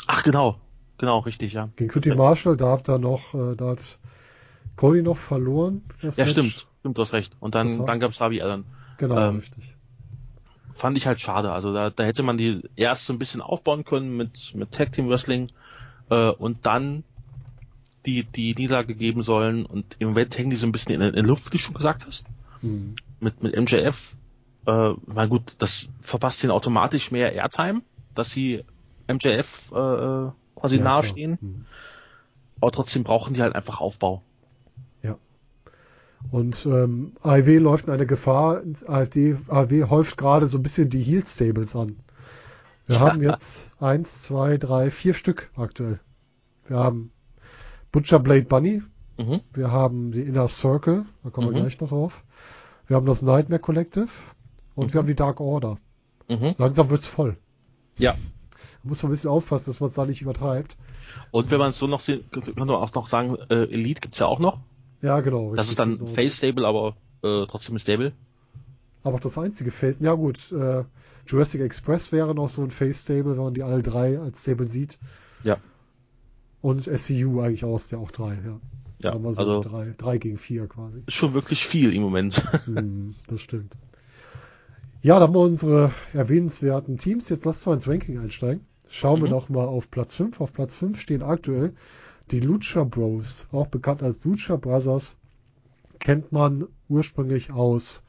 Ach 0.07 0.23
genau, 0.23 0.57
genau, 0.97 1.19
richtig, 1.19 1.53
ja. 1.53 1.69
Gegen 1.75 1.89
Cutie 1.89 2.13
Marshall, 2.15 2.57
da 2.57 2.71
hat 2.71 2.87
er 2.87 2.97
noch, 2.99 3.33
äh, 3.33 3.55
da 3.55 3.69
hat 3.69 3.99
Cody 4.75 5.01
noch 5.01 5.17
verloren. 5.17 5.81
Ja, 6.01 6.09
Match. 6.17 6.31
stimmt, 6.31 6.67
stimmt, 6.79 6.97
du 6.97 7.01
hast 7.01 7.13
recht. 7.13 7.35
Und 7.39 7.55
dann, 7.55 7.79
war- 7.79 7.85
dann 7.85 7.99
gab's 7.99 8.17
Darby 8.17 8.41
Allen. 8.41 8.65
Genau, 8.97 9.17
Ähm, 9.17 9.37
richtig. 9.37 9.75
Fand 10.73 10.97
ich 10.97 11.07
halt 11.07 11.21
schade. 11.21 11.51
Also 11.53 11.73
da, 11.73 11.89
da 11.89 12.03
hätte 12.03 12.23
man 12.23 12.37
die 12.37 12.61
erst 12.75 13.05
so 13.05 13.13
ein 13.13 13.19
bisschen 13.19 13.41
aufbauen 13.41 13.85
können 13.85 14.17
mit, 14.17 14.53
mit 14.55 14.71
Tag 14.71 14.91
Team 14.91 15.07
Wrestling 15.09 15.49
äh, 16.09 16.29
und 16.29 16.65
dann 16.65 17.03
die, 18.05 18.23
die 18.23 18.53
Niederlage 18.55 18.93
geben 18.93 19.23
sollen. 19.23 19.65
Und 19.65 19.95
im 19.99 20.09
Moment 20.09 20.37
hängen 20.37 20.49
die 20.49 20.55
so 20.57 20.67
ein 20.67 20.71
bisschen 20.73 20.93
in, 20.95 21.01
in 21.01 21.13
der 21.13 21.23
Luft, 21.23 21.45
wie 21.47 21.51
du 21.51 21.57
schon 21.57 21.75
gesagt 21.75 22.05
hast. 22.05 22.25
Hm. 22.61 22.95
mit, 23.19 23.41
mit 23.41 23.55
MJF, 23.55 24.15
äh, 24.65 24.93
na 25.07 25.25
gut, 25.27 25.55
das 25.59 25.89
verpasst 25.99 26.43
ihnen 26.43 26.51
automatisch 26.51 27.11
mehr 27.11 27.33
Airtime, 27.33 27.81
dass 28.13 28.31
sie 28.31 28.63
MJF 29.07 29.71
äh, 29.73 29.77
äh, 29.77 30.31
quasi 30.65 30.77
Ja, 30.77 30.83
nahestehen. 30.83 31.37
klar. 31.37 31.49
Hm. 31.51 31.65
Aber 32.61 32.71
trotzdem 32.71 33.03
brauchen 33.03 33.33
die 33.33 33.41
halt 33.41 33.55
einfach 33.55 33.79
Aufbau. 33.81 34.21
Und 36.31 36.65
ähm, 36.65 37.13
AEW 37.21 37.59
läuft 37.59 37.85
in 37.85 37.91
eine 37.93 38.07
Gefahr. 38.07 38.63
AfD, 38.87 39.37
AEW 39.47 39.89
häuft 39.91 40.17
gerade 40.17 40.47
so 40.47 40.57
ein 40.57 40.63
bisschen 40.63 40.89
die 40.89 41.01
Heel 41.03 41.23
Stables 41.23 41.75
an. 41.75 41.97
Wir 42.87 42.95
Ja. 42.95 43.01
haben 43.01 43.21
jetzt 43.21 43.69
eins, 43.79 44.23
zwei, 44.23 44.57
drei, 44.57 44.89
vier 44.89 45.13
Stück 45.13 45.51
aktuell. 45.55 45.99
Wir 46.67 46.77
haben 46.77 47.11
Butcher 47.91 48.17
Blade 48.19 48.45
Bunny, 48.45 48.81
Mhm. 49.19 49.41
wir 49.53 49.71
haben 49.71 50.11
die 50.11 50.21
Inner 50.21 50.47
Circle, 50.47 51.05
da 51.23 51.29
kommen 51.29 51.47
wir 51.49 51.51
Mhm. 51.55 51.61
gleich 51.65 51.79
noch 51.79 51.89
drauf. 51.89 52.23
Wir 52.87 52.95
haben 52.95 53.05
das 53.05 53.21
Nightmare 53.21 53.61
Collective 53.61 54.07
und 54.73 54.87
Mhm. 54.87 54.93
wir 54.93 54.99
haben 55.01 55.07
die 55.07 55.15
Dark 55.15 55.39
Order. 55.39 55.77
Mhm. 56.27 56.55
Langsam 56.57 56.89
wird's 56.89 57.05
voll. 57.07 57.37
Ja. 57.99 58.15
Muss 58.85 59.03
man 59.03 59.09
ein 59.09 59.13
bisschen 59.13 59.29
aufpassen, 59.29 59.71
dass 59.71 59.79
man 59.79 59.89
es 59.89 59.95
da 59.95 60.05
nicht 60.05 60.21
übertreibt. 60.21 60.77
Und 61.31 61.51
wenn 61.51 61.59
man 61.59 61.71
es 61.71 61.79
so 61.79 61.87
noch 61.87 62.01
sehen, 62.01 62.23
könnte 62.31 62.53
man 62.55 62.69
auch 62.69 62.93
noch 62.93 63.07
sagen, 63.07 63.35
äh, 63.49 63.63
Elite 63.65 64.01
gibt's 64.01 64.19
ja 64.19 64.27
auch 64.27 64.39
noch. 64.39 64.59
Ja, 65.01 65.19
genau. 65.21 65.53
Das 65.55 65.69
ist 65.69 65.79
dann 65.79 65.97
genau. 65.97 66.11
Face 66.11 66.37
Stable, 66.37 66.67
aber 66.67 66.95
äh, 67.23 67.45
trotzdem 67.47 67.77
Stable. 67.79 68.13
Aber 69.03 69.15
auch 69.15 69.19
das 69.19 69.37
einzige 69.37 69.71
Face. 69.71 69.99
Ja 69.99 70.13
gut, 70.13 70.51
äh, 70.51 70.83
Jurassic 71.27 71.61
Express 71.61 72.11
wäre 72.11 72.35
noch 72.35 72.49
so 72.49 72.63
ein 72.63 72.71
Face-Stable, 72.71 73.31
wenn 73.31 73.43
man 73.43 73.53
die 73.53 73.63
alle 73.63 73.81
drei 73.81 74.19
als 74.19 74.41
Stable 74.41 74.67
sieht. 74.67 74.97
Ja. 75.43 75.57
Und 76.61 76.83
SCU 76.83 77.41
eigentlich 77.41 77.65
aus, 77.65 77.89
der 77.89 77.99
auch 77.99 78.11
drei, 78.11 78.33
ja. 78.45 78.59
Ja, 79.03 79.13
Aber 79.13 79.33
so 79.33 79.41
also 79.41 79.61
drei, 79.61 79.93
drei 79.97 80.17
gegen 80.17 80.37
vier 80.37 80.67
quasi. 80.67 81.03
ist 81.05 81.13
schon 81.13 81.33
wirklich 81.33 81.65
viel 81.65 81.93
im 81.93 82.01
Moment. 82.01 82.43
Hm, 82.65 83.13
das 83.27 83.41
stimmt. 83.41 83.75
Ja, 85.01 85.19
da 85.19 85.27
haben 85.27 85.35
wir 85.35 85.41
unsere 85.41 85.91
erwähnenswerten 86.13 86.97
Teams. 86.97 87.29
Jetzt 87.29 87.45
lasst 87.45 87.67
mal 87.67 87.73
ins 87.73 87.87
Ranking 87.87 88.17
einsteigen. 88.17 88.65
Schauen 88.97 89.19
wir 89.19 89.27
Mhm. 89.27 89.31
doch 89.31 89.49
mal 89.49 89.65
auf 89.65 89.91
Platz 89.91 90.15
5. 90.15 90.39
Auf 90.39 90.53
Platz 90.53 90.73
5 90.73 90.97
stehen 90.97 91.21
aktuell 91.21 91.73
die 92.31 92.39
Lucha 92.39 92.85
Bros, 92.85 93.47
auch 93.51 93.67
bekannt 93.67 94.01
als 94.01 94.23
Lucha 94.23 94.55
Brothers. 94.55 95.17
Kennt 95.99 96.31
man 96.31 96.65
ursprünglich 96.87 97.51
aus 97.51 98.03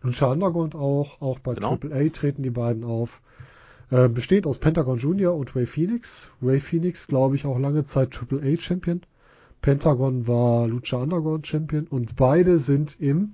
Lucha 0.00 0.30
Underground 0.30 0.76
auch. 0.76 1.20
Auch 1.20 1.40
bei 1.40 1.54
Genau. 1.54 1.72
AAA 1.72 2.10
treten 2.10 2.44
die 2.44 2.50
beiden 2.50 2.84
auf. 2.84 3.20
Äh, 3.90 4.08
besteht 4.08 4.46
aus 4.46 4.58
Pentagon 4.58 4.98
Junior 4.98 5.34
und 5.34 5.56
Ray 5.56 5.66
Phoenix. 5.66 6.30
Ray 6.40 6.60
Phoenix, 6.60 7.08
glaube 7.08 7.34
ich, 7.34 7.44
auch 7.44 7.58
lange 7.58 7.82
Zeit 7.84 8.12
AAA 8.16 8.58
Champion. 8.60 9.00
Pentagon 9.60 10.28
war 10.28 10.68
Lucha 10.68 10.98
Underground 10.98 11.48
Champion 11.48 11.88
und 11.88 12.14
beide 12.14 12.58
sind 12.58 13.00
im 13.00 13.32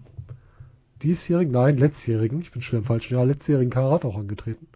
diesjährigen, 1.03 1.53
nein, 1.53 1.77
letztjährigen, 1.77 2.41
ich 2.41 2.51
bin 2.51 2.63
schon 2.63 2.79
im 2.79 2.85
falschen 2.87 3.13
Jahr, 3.13 3.27
letztjährigen 3.27 3.69
Karat 3.71 4.07
auch 4.07 4.17
angetreten. 4.17 4.69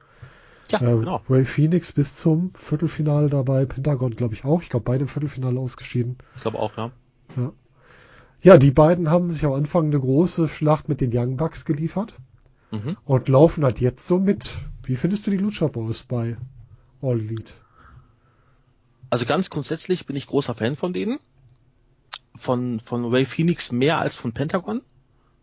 Ja, 0.70 0.81
Äh, 0.81 0.98
genau. 0.98 1.22
Ray 1.28 1.44
Phoenix 1.44 1.92
bis 1.92 2.16
zum 2.16 2.52
Viertelfinale 2.54 3.28
dabei, 3.28 3.64
Pentagon 3.66 4.11
glaube 4.14 4.35
ich 4.35 4.44
auch, 4.44 4.62
ich 4.62 4.68
glaube 4.68 4.85
beide 4.85 5.02
im 5.02 5.09
Viertelfinale 5.09 5.59
ausgeschieden. 5.59 6.18
Ich 6.37 6.42
glaube 6.42 6.59
auch, 6.59 6.76
ja. 6.76 6.90
Ja, 8.40 8.57
die 8.59 8.70
beiden 8.70 9.11
haben 9.11 9.33
sich 9.33 9.44
am 9.44 9.52
Anfang 9.52 9.87
eine 9.87 9.98
große 9.98 10.48
Schlacht 10.48 10.88
mit 10.88 11.00
den 11.00 11.11
Young 11.12 11.37
Bucks 11.37 11.64
geliefert 11.64 12.14
Mhm. 12.70 12.96
und 13.04 13.28
laufen 13.28 13.64
halt 13.64 13.81
jetzt 13.81 14.07
so 14.07 14.18
mit. 14.18 14.54
Wie 14.83 14.96
findest 14.96 15.26
du 15.26 15.31
die 15.31 15.38
Lucha 15.38 15.68
Bros 15.68 16.02
bei 16.02 16.37
All 17.02 17.18
Elite? 17.18 17.54
Also 19.11 19.24
ganz 19.24 19.48
grundsätzlich 19.50 20.04
bin 20.07 20.16
ich 20.16 20.26
großer 20.26 20.54
Fan 20.54 20.76
von 20.76 20.92
denen. 20.92 21.18
Von, 22.37 22.78
von 22.78 23.04
Ray 23.07 23.24
Phoenix 23.24 23.72
mehr 23.72 23.98
als 23.98 24.14
von 24.14 24.33
Pentagon, 24.33 24.83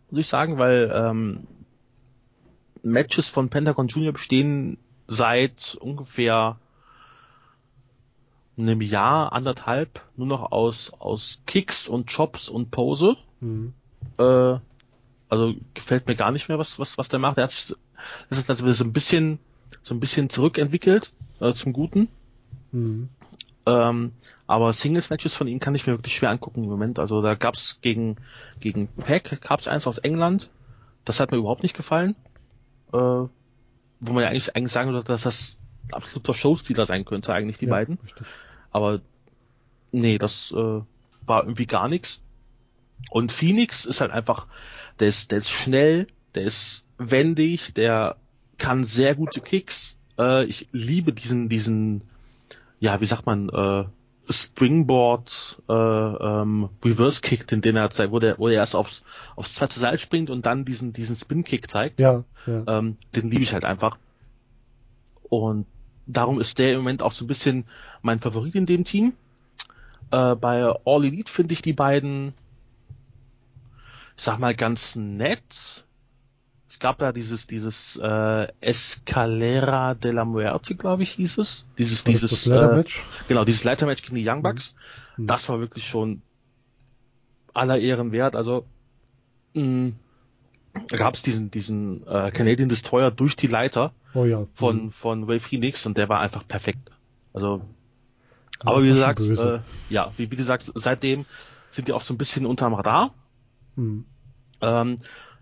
muss 0.09 0.19
ich 0.19 0.27
sagen, 0.27 0.57
weil 0.57 0.91
ähm, 0.93 1.47
Matches 2.83 3.27
von 3.27 3.49
Pentagon 3.49 3.87
Junior 3.87 4.13
bestehen 4.13 4.77
seit 5.07 5.77
ungefähr 5.79 6.57
einem 8.57 8.81
Jahr, 8.81 9.33
anderthalb, 9.33 10.01
nur 10.15 10.27
noch 10.27 10.51
aus, 10.51 10.93
aus 10.99 11.41
Kicks 11.45 11.87
und 11.87 12.07
Chops 12.07 12.49
und 12.49 12.71
Pose. 12.71 13.17
Hm. 13.41 13.73
Äh, 14.17 14.57
also 15.27 15.53
gefällt 15.73 16.07
mir 16.07 16.15
gar 16.15 16.31
nicht 16.31 16.47
mehr, 16.47 16.57
was, 16.57 16.79
was, 16.79 16.97
was 16.97 17.09
der 17.09 17.19
macht. 17.19 17.37
Er 17.37 17.45
hat 17.45 17.51
sich, 17.51 17.75
das 18.29 18.37
ist 18.37 18.49
also 18.49 18.71
so 18.71 18.83
ein 18.83 18.93
bisschen, 18.93 19.39
so 19.81 19.93
ein 19.93 19.99
bisschen 19.99 20.29
zurückentwickelt, 20.29 21.13
äh, 21.41 21.53
zum 21.53 21.73
Guten. 21.73 22.07
Hm. 22.71 23.09
Ähm, 23.65 24.11
aber 24.47 24.73
Singles-Matches 24.73 25.35
von 25.35 25.47
ihm 25.47 25.59
kann 25.59 25.75
ich 25.75 25.87
mir 25.87 25.93
wirklich 25.93 26.15
schwer 26.15 26.29
angucken 26.29 26.63
im 26.63 26.69
Moment. 26.69 26.99
Also 26.99 27.21
da 27.21 27.33
gab's 27.33 27.79
gegen 27.81 28.17
gegen 28.59 28.87
Pack 28.87 29.41
gab's 29.41 29.67
eins 29.67 29.87
aus 29.87 29.97
England. 29.97 30.49
Das 31.03 31.19
hat 31.19 31.31
mir 31.31 31.37
überhaupt 31.37 31.63
nicht 31.63 31.75
gefallen. 31.75 32.15
Äh, 32.93 33.25
wo 34.07 34.13
man 34.13 34.23
ja 34.23 34.29
eigentlich 34.29 34.55
eigentlich 34.55 34.71
sagen 34.71 34.91
würde, 34.91 35.05
dass 35.05 35.23
das 35.23 35.57
ein 35.87 35.93
absoluter 35.93 36.33
Showstealer 36.33 36.85
sein 36.85 37.05
könnte, 37.05 37.33
eigentlich 37.33 37.57
die 37.57 37.65
Ja, 37.65 37.71
beiden. 37.71 37.97
Richtig. 38.03 38.25
Aber 38.71 39.01
nee, 39.91 40.17
das 40.17 40.51
äh, 40.51 40.81
war 41.25 41.43
irgendwie 41.43 41.65
gar 41.67 41.87
nichts. 41.87 42.21
Und 43.09 43.31
Phoenix 43.31 43.85
ist 43.85 44.01
halt 44.01 44.11
einfach, 44.11 44.47
der 44.99 45.07
ist, 45.07 45.31
der 45.31 45.39
ist 45.39 45.49
schnell, 45.49 46.07
der 46.33 46.43
ist 46.43 46.85
wendig, 46.97 47.73
der 47.73 48.17
kann 48.57 48.83
sehr 48.83 49.15
gute 49.15 49.41
Kicks. 49.41 49.97
Äh, 50.17 50.45
ich 50.45 50.67
liebe 50.71 51.13
diesen, 51.13 51.49
diesen, 51.49 52.01
ja, 52.79 53.01
wie 53.01 53.05
sagt 53.05 53.25
man, 53.25 53.49
äh, 53.49 53.85
Springboard, 54.29 55.61
äh, 55.69 55.73
ähm, 55.73 56.69
Reverse 56.83 57.21
Kick, 57.21 57.47
den, 57.47 57.61
den 57.61 57.75
er 57.75 57.89
zeigt, 57.89 58.11
wo 58.11 58.19
der, 58.19 58.37
wo 58.37 58.47
er 58.47 58.55
erst 58.55 58.75
aufs, 58.75 59.03
aufs 59.35 59.55
zweite 59.55 59.79
Seil 59.79 59.97
springt 59.99 60.29
und 60.29 60.45
dann 60.45 60.65
diesen, 60.65 60.93
diesen 60.93 61.15
Spin 61.15 61.43
Kick 61.43 61.69
zeigt. 61.69 61.99
Ja, 61.99 62.23
ja. 62.45 62.63
Ähm, 62.67 62.97
den 63.15 63.29
liebe 63.29 63.43
ich 63.43 63.53
halt 63.53 63.65
einfach. 63.65 63.97
Und 65.29 65.65
darum 66.07 66.39
ist 66.39 66.59
der 66.59 66.71
im 66.71 66.77
Moment 66.79 67.01
auch 67.01 67.11
so 67.11 67.25
ein 67.25 67.27
bisschen 67.27 67.65
mein 68.01 68.19
Favorit 68.19 68.55
in 68.55 68.65
dem 68.65 68.83
Team. 68.83 69.13
Äh, 70.11 70.35
bei 70.35 70.63
All 70.85 71.05
Elite 71.05 71.31
finde 71.31 71.53
ich 71.53 71.61
die 71.61 71.73
beiden, 71.73 72.33
ich 74.17 74.23
sag 74.23 74.39
mal, 74.39 74.55
ganz 74.55 74.95
nett. 74.95 75.84
Es 76.75 76.79
gab 76.79 76.99
da 76.99 77.13
dieses, 77.13 77.47
dieses 77.47 77.95
äh, 78.03 78.47
Escalera 78.59 79.93
de 79.93 80.11
la 80.11 80.25
Muerte, 80.25 80.75
glaube 80.75 81.03
ich, 81.03 81.11
hieß 81.11 81.37
es. 81.37 81.65
Dieses, 81.77 82.05
War 82.05 82.11
das 82.11 82.19
dieses 82.19 82.43
das 82.43 82.45
Leather-Match? 82.47 82.99
Äh, 82.99 83.23
genau, 83.29 83.45
dieses 83.45 83.63
Leitermatch 83.63 84.01
gegen 84.01 84.15
die 84.15 84.27
Young 84.29 84.43
Bucks. 84.43 84.75
Mhm. 85.15 85.27
Das 85.27 85.47
war 85.47 85.61
wirklich 85.61 85.87
schon 85.87 86.21
aller 87.53 87.79
Ehren 87.79 88.11
wert. 88.11 88.35
Also 88.35 88.65
mh, 89.53 89.93
da 90.89 90.97
gab 90.97 91.13
es 91.13 91.23
diesen, 91.23 91.49
diesen 91.49 92.05
äh, 92.07 92.29
Canadian 92.31 92.67
Destroyer 92.67 93.09
durch 93.09 93.37
die 93.37 93.47
Leiter 93.47 93.93
Oh 94.13 94.25
ja. 94.25 94.45
von, 94.55 94.87
Mhm. 94.87 94.91
von 94.91 95.23
Ray 95.23 95.39
Phoenix 95.39 95.85
und 95.85 95.97
der 95.97 96.09
war 96.09 96.19
einfach 96.19 96.45
perfekt. 96.45 96.91
Also, 97.33 97.61
Ja, 98.65 98.71
aber 98.71 98.83
wie 98.83 98.89
du 98.89 98.97
sagst, 98.97 99.29
äh, 99.31 99.59
ja, 99.87 100.11
wie, 100.17 100.29
wie 100.29 100.35
du 100.35 100.43
sagst, 100.43 100.73
seitdem 100.75 101.23
sind 101.71 101.87
die 101.87 101.93
auch 101.93 102.01
so 102.01 102.13
ein 102.13 102.17
bisschen 102.17 102.45
unterm 102.45 102.73
Radar. 102.73 103.11
Mhm. 103.77 104.03
Ähm, 104.59 104.97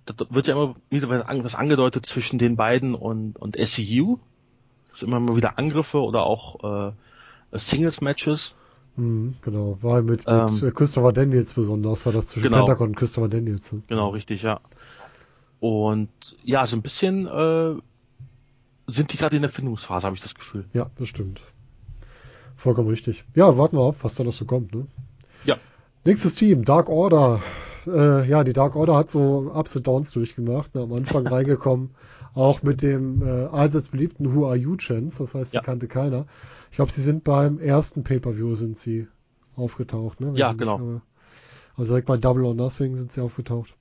da 0.05 0.13
wird 0.29 0.47
ja 0.47 0.53
immer 0.53 0.75
wieder 0.89 1.09
was 1.43 1.55
angedeutet 1.55 2.05
zwischen 2.05 2.37
den 2.37 2.55
beiden 2.55 2.95
und, 2.95 3.37
und 3.39 3.55
SCU. 3.57 4.17
Es 4.93 4.99
sind 4.99 5.09
immer 5.09 5.19
mal 5.19 5.35
wieder 5.35 5.57
Angriffe 5.57 5.99
oder 5.99 6.23
auch 6.25 6.89
äh, 6.89 6.91
Singles-Matches. 7.57 8.55
Mhm, 8.95 9.35
genau. 9.41 9.77
War 9.81 10.01
mit, 10.01 10.25
Ähm, 10.27 10.47
äh, 10.61 10.71
Christopher 10.71 11.13
Daniels 11.13 11.53
besonders, 11.53 12.05
war 12.05 12.13
das 12.13 12.27
zwischen 12.27 12.43
genau. 12.43 12.59
Pentagon 12.59 12.89
und 12.89 12.95
Christopher 12.95 13.29
Daniels. 13.29 13.71
ne? 13.73 13.81
Genau, 13.87 14.09
richtig, 14.09 14.43
ja. 14.43 14.59
Und 15.59 16.09
ja, 16.43 16.65
so 16.65 16.75
ein 16.75 16.81
bisschen 16.81 17.25
äh, 17.25 17.75
sind 18.87 19.13
die 19.13 19.17
gerade 19.17 19.35
in 19.35 19.41
der 19.41 19.49
Findungsphase, 19.51 20.05
habe 20.05 20.15
ich 20.15 20.21
das 20.21 20.35
Gefühl. 20.35 20.65
Ja, 20.73 20.91
das 20.97 21.07
stimmt. 21.07 21.41
Vollkommen 22.55 22.89
richtig. 22.89 23.23
Ja, 23.33 23.57
warten 23.57 23.77
wir 23.77 23.87
ab, 23.87 23.95
was 24.01 24.15
da 24.15 24.23
noch 24.23 24.33
so 24.33 24.45
kommt. 24.45 24.75
Ne? 24.75 24.87
Ja. 25.45 25.57
Nächstes 26.05 26.35
Team, 26.35 26.65
Dark 26.65 26.89
Order. 26.89 27.41
Äh, 27.87 28.27
ja, 28.27 28.43
die 28.43 28.53
Dark 28.53 28.75
Order 28.75 28.95
hat 28.95 29.11
so 29.11 29.51
Ups 29.53 29.75
und 29.75 29.87
Downs 29.87 30.11
durchgemacht. 30.11 30.75
Ne? 30.75 30.81
Am 30.81 30.93
Anfang 30.93 31.25
reingekommen, 31.27 31.91
auch 32.33 32.63
mit 32.63 32.81
dem 32.81 33.21
äh, 33.21 33.45
allseits 33.45 33.89
beliebten 33.89 34.33
Who 34.35 34.47
Are 34.47 34.55
You 34.55 34.75
Chance. 34.77 35.23
Das 35.23 35.33
heißt, 35.35 35.53
die 35.53 35.57
Ja. 35.57 35.61
kannte 35.63 35.87
keiner. 35.87 36.25
Ich 36.71 36.77
glaube, 36.77 36.91
sie 36.91 37.01
sind 37.01 37.23
beim 37.23 37.59
ersten 37.59 38.03
Pay-Per-View 38.03 38.55
sind 38.55 38.77
sie 38.77 39.07
aufgetaucht. 39.55 40.19
Ne? 40.21 40.27
Wenn 40.27 40.35
Ja, 40.35 40.53
genau. 40.53 40.79
irre. 40.79 41.01
Also 41.75 41.93
direkt 41.93 42.07
bei 42.07 42.17
Double 42.17 42.45
or 42.45 42.53
Nothing 42.53 42.95
sind 42.95 43.11
sie 43.11 43.21
aufgetaucht. 43.21 43.75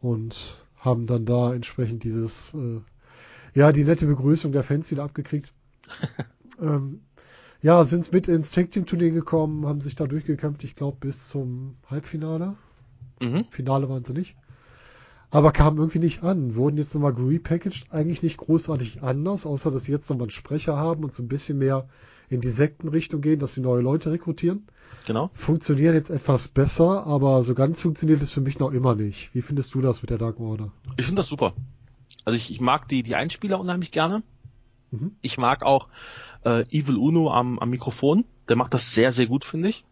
Und 0.00 0.36
haben 0.76 1.06
dann 1.06 1.24
da 1.24 1.54
entsprechend 1.54 2.04
dieses, 2.04 2.54
äh, 2.54 2.80
ja, 3.54 3.72
die 3.72 3.84
nette 3.84 4.06
Begrüßung 4.06 4.52
der 4.52 4.62
Fans 4.62 4.90
wieder 4.90 5.02
abgekriegt. 5.04 5.52
ähm, 6.60 7.00
ja, 7.62 7.84
sind 7.84 8.12
mit 8.12 8.28
ins 8.28 8.52
Tag 8.52 8.70
Team 8.70 8.86
Turnier 8.86 9.10
gekommen, 9.10 9.66
haben 9.66 9.80
sich 9.80 9.96
da 9.96 10.06
durchgekämpft, 10.06 10.62
ich 10.62 10.76
glaube, 10.76 10.98
bis 11.00 11.28
zum 11.28 11.76
Halbfinale. 11.88 12.56
Mhm. 13.20 13.44
Finale 13.50 13.88
waren 13.88 14.04
sie 14.04 14.12
nicht. 14.12 14.34
Aber 15.30 15.50
kamen 15.52 15.78
irgendwie 15.78 15.98
nicht 15.98 16.22
an, 16.22 16.54
wurden 16.54 16.78
jetzt 16.78 16.94
nochmal 16.94 17.12
repackaged, 17.12 17.86
eigentlich 17.90 18.22
nicht 18.22 18.36
großartig 18.36 19.02
anders, 19.02 19.44
außer 19.44 19.70
dass 19.72 19.84
sie 19.84 19.92
jetzt 19.92 20.08
nochmal 20.08 20.26
einen 20.26 20.30
Sprecher 20.30 20.76
haben 20.76 21.02
und 21.02 21.12
so 21.12 21.22
ein 21.22 21.28
bisschen 21.28 21.58
mehr 21.58 21.88
in 22.28 22.40
die 22.40 22.50
Sektenrichtung 22.50 23.20
gehen, 23.20 23.38
dass 23.40 23.54
sie 23.54 23.60
neue 23.60 23.82
Leute 23.82 24.12
rekrutieren. 24.12 24.66
Genau. 25.06 25.30
Funktionieren 25.34 25.94
jetzt 25.94 26.10
etwas 26.10 26.48
besser, 26.48 27.06
aber 27.06 27.42
so 27.42 27.54
ganz 27.54 27.80
funktioniert 27.80 28.22
es 28.22 28.32
für 28.32 28.40
mich 28.40 28.58
noch 28.60 28.70
immer 28.72 28.94
nicht. 28.94 29.34
Wie 29.34 29.42
findest 29.42 29.74
du 29.74 29.80
das 29.80 30.00
mit 30.02 30.10
der 30.10 30.18
Dark 30.18 30.38
Order? 30.38 30.72
Ich 30.96 31.06
finde 31.06 31.20
das 31.20 31.26
super. 31.28 31.54
Also 32.24 32.36
ich, 32.36 32.50
ich 32.52 32.60
mag 32.60 32.88
die, 32.88 33.02
die 33.02 33.16
Einspieler 33.16 33.58
unheimlich 33.58 33.90
gerne. 33.90 34.22
Mhm. 34.92 35.16
Ich 35.22 35.38
mag 35.38 35.62
auch 35.64 35.88
äh, 36.44 36.62
Evil 36.70 36.96
Uno 36.96 37.32
am, 37.32 37.58
am 37.58 37.70
Mikrofon. 37.70 38.24
Der 38.48 38.54
macht 38.56 38.74
das 38.74 38.94
sehr, 38.94 39.10
sehr 39.10 39.26
gut, 39.26 39.44
finde 39.44 39.68
ich. 39.68 39.84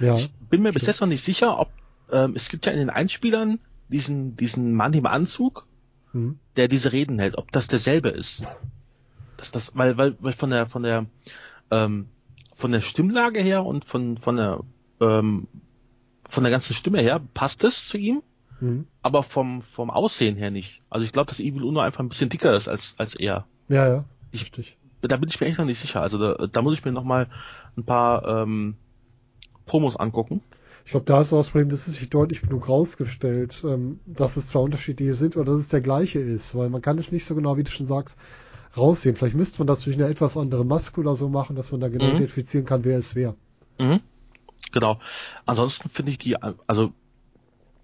Ja, 0.00 0.14
Ich 0.14 0.30
bin 0.50 0.62
mir 0.62 0.72
bis 0.72 0.82
stimmt. 0.82 0.94
jetzt 0.94 1.00
noch 1.00 1.08
nicht 1.08 1.22
sicher, 1.24 1.58
ob 1.58 1.68
ähm, 2.10 2.32
es 2.34 2.48
gibt 2.48 2.66
ja 2.66 2.72
in 2.72 2.78
den 2.78 2.90
Einspielern 2.90 3.58
diesen, 3.88 4.36
diesen 4.36 4.74
Mann 4.74 4.92
im 4.94 5.06
Anzug, 5.06 5.66
mhm. 6.12 6.38
der 6.56 6.68
diese 6.68 6.92
Reden 6.92 7.18
hält, 7.18 7.38
ob 7.38 7.52
das 7.52 7.68
derselbe 7.68 8.08
ist. 8.10 8.44
Das, 9.36 9.50
das, 9.50 9.76
weil, 9.76 9.96
weil, 9.96 10.16
weil 10.20 10.32
von 10.32 10.50
der, 10.50 10.66
von 10.66 10.82
der, 10.82 11.06
ähm, 11.70 12.08
von 12.54 12.72
der 12.72 12.80
Stimmlage 12.80 13.40
her 13.40 13.64
und 13.64 13.84
von, 13.84 14.16
von 14.18 14.36
der, 14.36 14.60
ähm, 15.00 15.46
von 16.28 16.42
der 16.42 16.50
ganzen 16.50 16.74
Stimme 16.74 17.00
her 17.00 17.20
passt 17.34 17.64
es 17.64 17.86
zu 17.88 17.98
ihm, 17.98 18.22
Mhm. 18.58 18.86
aber 19.02 19.22
vom, 19.22 19.60
vom 19.60 19.90
Aussehen 19.90 20.34
her 20.36 20.50
nicht. 20.50 20.80
Also 20.88 21.04
ich 21.04 21.12
glaube, 21.12 21.28
dass 21.28 21.40
Evil 21.40 21.62
Uno 21.62 21.80
einfach 21.80 22.00
ein 22.00 22.08
bisschen 22.08 22.30
dicker 22.30 22.56
ist 22.56 22.68
als, 22.68 22.94
als 22.96 23.14
er. 23.14 23.46
ja, 23.68 23.86
ja, 23.86 24.04
Ich- 24.32 24.44
richtig. 24.44 24.78
Da 25.02 25.18
bin 25.18 25.28
ich 25.28 25.38
mir 25.38 25.46
echt 25.46 25.58
noch 25.58 25.66
nicht 25.66 25.78
sicher. 25.78 26.00
Also 26.00 26.16
da, 26.18 26.46
da 26.46 26.62
muss 26.62 26.72
ich 26.72 26.82
mir 26.82 26.90
noch 26.92 27.04
mal 27.04 27.28
ein 27.76 27.84
paar 27.84 28.26
ähm, 28.26 28.76
Promos 29.66 29.96
angucken. 29.96 30.40
Ich 30.86 30.92
glaube, 30.92 31.04
da 31.04 31.20
ist 31.20 31.30
so 31.30 31.36
das 31.36 31.48
Problem, 31.48 31.68
das 31.68 31.88
ist 31.88 32.00
nicht 32.00 32.14
deutlich 32.14 32.42
genug 32.42 32.68
rausgestellt, 32.68 33.64
ähm, 33.66 33.98
dass 34.06 34.36
es 34.36 34.46
zwar 34.46 34.62
unterschiedliche 34.62 35.14
sind 35.14 35.36
oder 35.36 35.50
dass 35.52 35.60
es 35.60 35.68
der 35.68 35.80
gleiche 35.80 36.20
ist, 36.20 36.54
weil 36.54 36.70
man 36.70 36.80
kann 36.80 36.96
es 36.96 37.10
nicht 37.10 37.24
so 37.24 37.34
genau, 37.34 37.56
wie 37.56 37.64
du 37.64 37.70
schon 37.72 37.86
sagst, 37.86 38.16
raussehen. 38.76 39.16
Vielleicht 39.16 39.34
müsste 39.34 39.58
man 39.58 39.66
das 39.66 39.80
durch 39.80 39.96
eine 39.96 40.06
etwas 40.06 40.36
andere 40.36 40.64
Maske 40.64 41.00
oder 41.00 41.16
so 41.16 41.28
machen, 41.28 41.56
dass 41.56 41.72
man 41.72 41.80
da 41.80 41.88
genau 41.88 42.06
Mhm. 42.06 42.14
identifizieren 42.14 42.66
kann, 42.66 42.84
wer 42.84 42.98
es 42.98 43.16
wer. 43.16 43.34
Mhm. 43.80 43.98
Genau. 44.70 45.00
Ansonsten 45.44 45.88
finde 45.88 46.12
ich 46.12 46.18
die, 46.18 46.36
also 46.40 46.92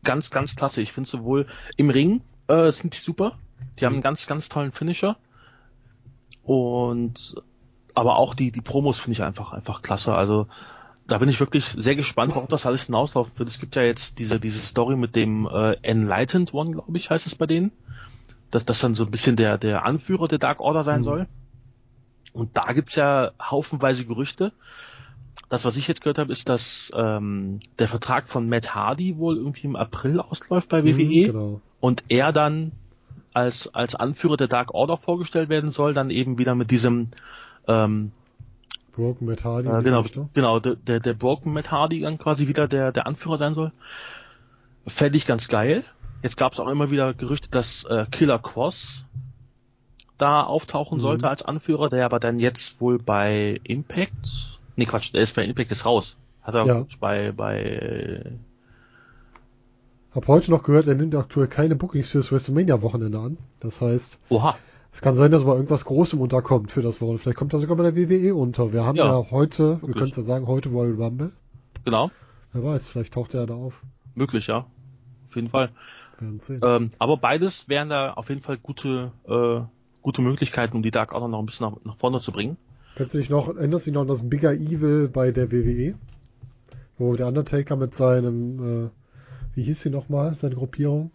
ganz, 0.04 0.30
ganz 0.30 0.54
klasse. 0.54 0.80
Ich 0.80 0.92
finde 0.92 1.10
sowohl 1.10 1.46
im 1.76 1.90
Ring 1.90 2.20
äh, 2.46 2.70
sind 2.70 2.94
die 2.94 3.00
super. 3.00 3.36
Die 3.80 3.84
haben 3.84 3.94
einen 3.94 4.02
ganz, 4.02 4.28
ganz 4.28 4.48
tollen 4.48 4.70
Finisher. 4.70 5.16
Und 6.44 7.34
aber 7.94 8.16
auch 8.16 8.34
die, 8.34 8.52
die 8.52 8.60
Promos 8.60 9.00
finde 9.00 9.14
ich 9.14 9.22
einfach, 9.24 9.52
einfach 9.52 9.82
klasse. 9.82 10.14
Also 10.14 10.46
da 11.06 11.18
bin 11.18 11.28
ich 11.28 11.40
wirklich 11.40 11.64
sehr 11.66 11.96
gespannt, 11.96 12.34
worauf 12.34 12.48
das 12.48 12.64
alles 12.66 12.86
hinauslaufen 12.86 13.38
wird. 13.38 13.48
Es 13.48 13.58
gibt 13.58 13.76
ja 13.76 13.82
jetzt 13.82 14.18
diese, 14.18 14.38
diese 14.40 14.60
Story 14.60 14.96
mit 14.96 15.16
dem 15.16 15.46
äh, 15.50 15.76
Enlightened 15.82 16.54
One, 16.54 16.70
glaube 16.70 16.96
ich, 16.96 17.10
heißt 17.10 17.26
es 17.26 17.34
bei 17.34 17.46
denen. 17.46 17.72
Dass 18.50 18.64
das 18.64 18.80
dann 18.80 18.94
so 18.94 19.04
ein 19.04 19.10
bisschen 19.10 19.36
der, 19.36 19.58
der 19.58 19.84
Anführer 19.86 20.28
der 20.28 20.38
Dark 20.38 20.60
Order 20.60 20.82
sein 20.82 21.00
Mhm. 21.00 21.04
soll. 21.04 21.26
Und 22.32 22.56
da 22.56 22.72
gibt's 22.72 22.94
ja 22.96 23.32
haufenweise 23.40 24.04
Gerüchte. 24.04 24.52
Das, 25.48 25.64
was 25.64 25.76
ich 25.76 25.86
jetzt 25.88 26.00
gehört 26.02 26.18
habe, 26.18 26.32
ist, 26.32 26.48
dass 26.48 26.90
ähm, 26.94 27.60
der 27.78 27.88
Vertrag 27.88 28.28
von 28.28 28.48
Matt 28.48 28.74
Hardy 28.74 29.18
wohl 29.18 29.36
irgendwie 29.36 29.66
im 29.66 29.76
April 29.76 30.20
ausläuft 30.20 30.68
bei 30.70 30.84
WWE 30.84 30.92
Mhm, 30.94 31.26
genau. 31.26 31.60
und 31.80 32.04
er 32.08 32.32
dann 32.32 32.72
als, 33.34 33.74
als 33.74 33.94
Anführer 33.94 34.36
der 34.36 34.48
Dark 34.48 34.72
Order 34.72 34.96
vorgestellt 34.96 35.48
werden 35.48 35.70
soll, 35.70 35.92
dann 35.94 36.10
eben 36.10 36.38
wieder 36.38 36.54
mit 36.54 36.70
diesem 36.70 37.08
ähm, 37.66 38.12
Broken 38.92 39.26
Matt 39.26 39.44
Hardy. 39.44 39.68
äh, 39.68 39.82
genau, 39.82 40.00
Richtung. 40.00 40.28
genau, 40.34 40.60
der, 40.60 40.76
der, 40.76 41.00
der 41.00 41.14
Broken 41.14 41.52
Matt 41.52 41.70
Hardy 41.70 42.00
dann 42.00 42.18
quasi 42.18 42.46
wieder 42.48 42.68
der, 42.68 42.92
der 42.92 43.06
Anführer 43.06 43.38
sein 43.38 43.54
soll. 43.54 43.72
Fände 44.86 45.16
ich 45.16 45.26
ganz 45.26 45.48
geil. 45.48 45.82
Jetzt 46.22 46.36
gab 46.36 46.52
es 46.52 46.60
auch 46.60 46.68
immer 46.68 46.90
wieder 46.90 47.14
Gerüchte, 47.14 47.48
dass 47.50 47.84
äh, 47.84 48.06
Killer 48.10 48.38
Cross 48.38 49.06
da 50.18 50.42
auftauchen 50.42 50.98
Mhm. 50.98 51.02
sollte 51.02 51.28
als 51.28 51.42
Anführer, 51.42 51.88
der 51.88 52.04
aber 52.04 52.20
dann 52.20 52.38
jetzt 52.38 52.80
wohl 52.80 52.98
bei 52.98 53.60
Impact, 53.64 54.60
nee 54.76 54.84
Quatsch, 54.86 55.12
der 55.12 55.22
ist 55.22 55.34
bei 55.34 55.44
Impact 55.44 55.70
ist 55.70 55.84
raus. 55.86 56.16
Hat 56.42 56.54
er 56.54 56.66
Ja. 56.66 56.86
bei, 57.00 57.32
bei, 57.32 58.32
Hab 60.14 60.28
heute 60.28 60.50
noch 60.50 60.62
gehört, 60.62 60.86
er 60.86 60.94
nimmt 60.94 61.14
aktuell 61.14 61.48
keine 61.48 61.74
Bookings 61.74 62.10
fürs 62.10 62.30
WrestleMania-Wochenende 62.30 63.18
an. 63.18 63.38
Das 63.60 63.80
heißt, 63.80 64.20
oha, 64.28 64.56
es 64.92 65.00
kann 65.00 65.14
sein, 65.14 65.30
dass 65.30 65.44
mal 65.44 65.54
irgendwas 65.56 65.84
Großem 65.86 66.20
unterkommt 66.20 66.70
für 66.70 66.82
das 66.82 67.00
Wochenende. 67.00 67.22
Vielleicht 67.22 67.38
kommt 67.38 67.52
er 67.54 67.58
sogar 67.60 67.76
bei 67.76 67.90
der 67.90 67.96
WWE 67.96 68.34
unter. 68.34 68.72
Wir 68.72 68.84
haben 68.84 68.96
ja, 68.96 69.06
Ja, 69.06 69.30
heute, 69.30 69.62
wir 69.76 69.82
wirklich. 69.82 69.96
können 69.96 70.10
es 70.10 70.16
ja 70.16 70.22
sagen, 70.22 70.46
heute 70.46 70.68
Royal 70.68 70.94
Rumble. 70.94 71.32
genau, 71.84 72.10
Wer 72.52 72.62
weiß, 72.64 72.88
vielleicht 72.88 73.14
taucht 73.14 73.32
er 73.34 73.46
da 73.46 73.54
auf. 73.54 73.82
möglich, 74.14 74.46
ja. 74.48 74.66
Auf 75.28 75.36
jeden 75.36 75.48
Fall. 75.48 75.70
Wir. 76.20 76.62
Ähm, 76.62 76.90
aber 76.98 77.16
beides 77.16 77.68
wären 77.68 77.88
da 77.88 78.12
auf 78.12 78.28
jeden 78.28 78.42
Fall 78.42 78.58
gute, 78.58 79.10
äh, 79.26 79.60
gute 80.02 80.20
Möglichkeiten, 80.22 80.76
um 80.76 80.82
die 80.82 80.90
Dark 80.90 81.12
Order 81.12 81.26
noch 81.28 81.38
ein 81.40 81.46
bisschen 81.46 81.68
nach, 81.70 81.76
nach 81.84 81.96
vorne 81.96 82.20
zu 82.20 82.30
bringen. 82.30 82.58
Kannst 82.94 83.14
du 83.14 83.18
dich 83.18 83.30
noch, 83.30 83.48
erinnerst 83.48 83.86
du 83.86 83.90
dich 83.90 83.94
noch 83.94 84.02
an 84.02 84.08
das 84.08 84.28
Bigger 84.28 84.52
Evil 84.52 85.08
bei 85.08 85.32
der 85.32 85.50
WWE? 85.50 85.94
Wo 86.98 87.16
der 87.16 87.26
Undertaker 87.28 87.74
mit 87.76 87.94
seinem, 87.96 88.84
äh, 88.86 88.90
wie 89.54 89.62
hieß 89.62 89.80
sie 89.80 89.90
nochmal, 89.90 90.34
seine 90.34 90.54
Gruppierung? 90.54 91.10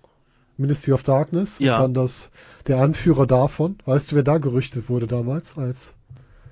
Ministry 0.58 0.94
of 0.94 1.04
Darkness. 1.04 1.60
Ja. 1.60 1.76
Und 1.76 1.82
dann 1.82 1.94
das, 1.94 2.32
der 2.68 2.80
Anführer 2.80 3.28
davon. 3.28 3.78
Weißt 3.86 4.12
du, 4.12 4.16
wer 4.16 4.24
da 4.24 4.38
gerüchtet 4.38 4.90
wurde 4.90 5.08
damals 5.08 5.58
als, 5.58 5.96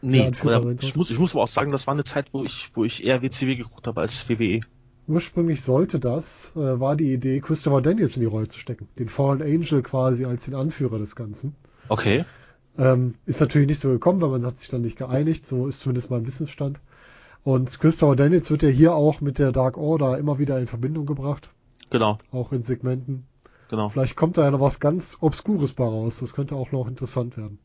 Nee, 0.01 0.27
Anführer 0.27 0.57
oder, 0.57 0.67
sein 0.67 0.77
ich, 0.81 0.95
muss, 0.95 1.09
ich 1.09 1.17
muss 1.17 1.31
aber 1.33 1.43
auch 1.43 1.47
sagen, 1.47 1.69
das 1.69 1.87
war 1.87 1.93
eine 1.93 2.03
Zeit, 2.03 2.27
wo 2.31 2.43
ich, 2.43 2.71
wo 2.75 2.83
ich 2.83 3.03
eher 3.03 3.21
WCW 3.21 3.55
geguckt 3.55 3.87
habe 3.87 4.01
als. 4.01 4.29
WWE. 4.29 4.61
ursprünglich 5.07 5.61
sollte 5.61 5.99
das, 5.99 6.53
äh, 6.55 6.79
war 6.79 6.95
die 6.95 7.11
Idee, 7.11 7.39
Christopher 7.39 7.81
Daniels 7.81 8.15
in 8.15 8.21
die 8.21 8.27
Rolle 8.27 8.47
zu 8.47 8.59
stecken. 8.59 8.87
Den 8.99 9.09
Fallen 9.09 9.41
Angel 9.41 9.81
quasi 9.81 10.25
als 10.25 10.45
den 10.45 10.55
Anführer 10.55 10.99
des 10.99 11.15
Ganzen. 11.15 11.55
Okay. 11.89 12.23
Ähm, 12.77 13.15
ist 13.25 13.39
natürlich 13.39 13.67
nicht 13.67 13.79
so 13.79 13.89
gekommen, 13.89 14.21
weil 14.21 14.29
man 14.29 14.45
hat 14.45 14.59
sich 14.59 14.69
dann 14.69 14.81
nicht 14.81 14.97
geeinigt. 14.97 15.45
So 15.45 15.67
ist 15.67 15.79
zumindest 15.79 16.11
mein 16.11 16.27
Wissensstand. 16.27 16.81
Und 17.43 17.79
Christopher 17.79 18.15
Daniels 18.15 18.51
wird 18.51 18.63
ja 18.63 18.69
hier 18.69 18.93
auch 18.93 19.21
mit 19.21 19.39
der 19.39 19.51
Dark 19.51 19.77
Order 19.77 20.17
immer 20.17 20.39
wieder 20.39 20.59
in 20.59 20.67
Verbindung 20.67 21.05
gebracht. 21.05 21.49
Genau. 21.89 22.17
auch 22.31 22.51
in 22.51 22.63
Segmenten. 22.63 23.25
Genau. 23.69 23.89
Vielleicht 23.89 24.15
kommt 24.15 24.37
da 24.37 24.43
ja 24.43 24.51
noch 24.51 24.61
was 24.61 24.79
ganz 24.79 25.17
Obskures 25.21 25.73
bei 25.73 25.85
raus. 25.85 26.19
Das 26.19 26.33
könnte 26.33 26.55
auch 26.55 26.71
noch 26.71 26.87
interessant 26.87 27.37
werden. 27.37 27.59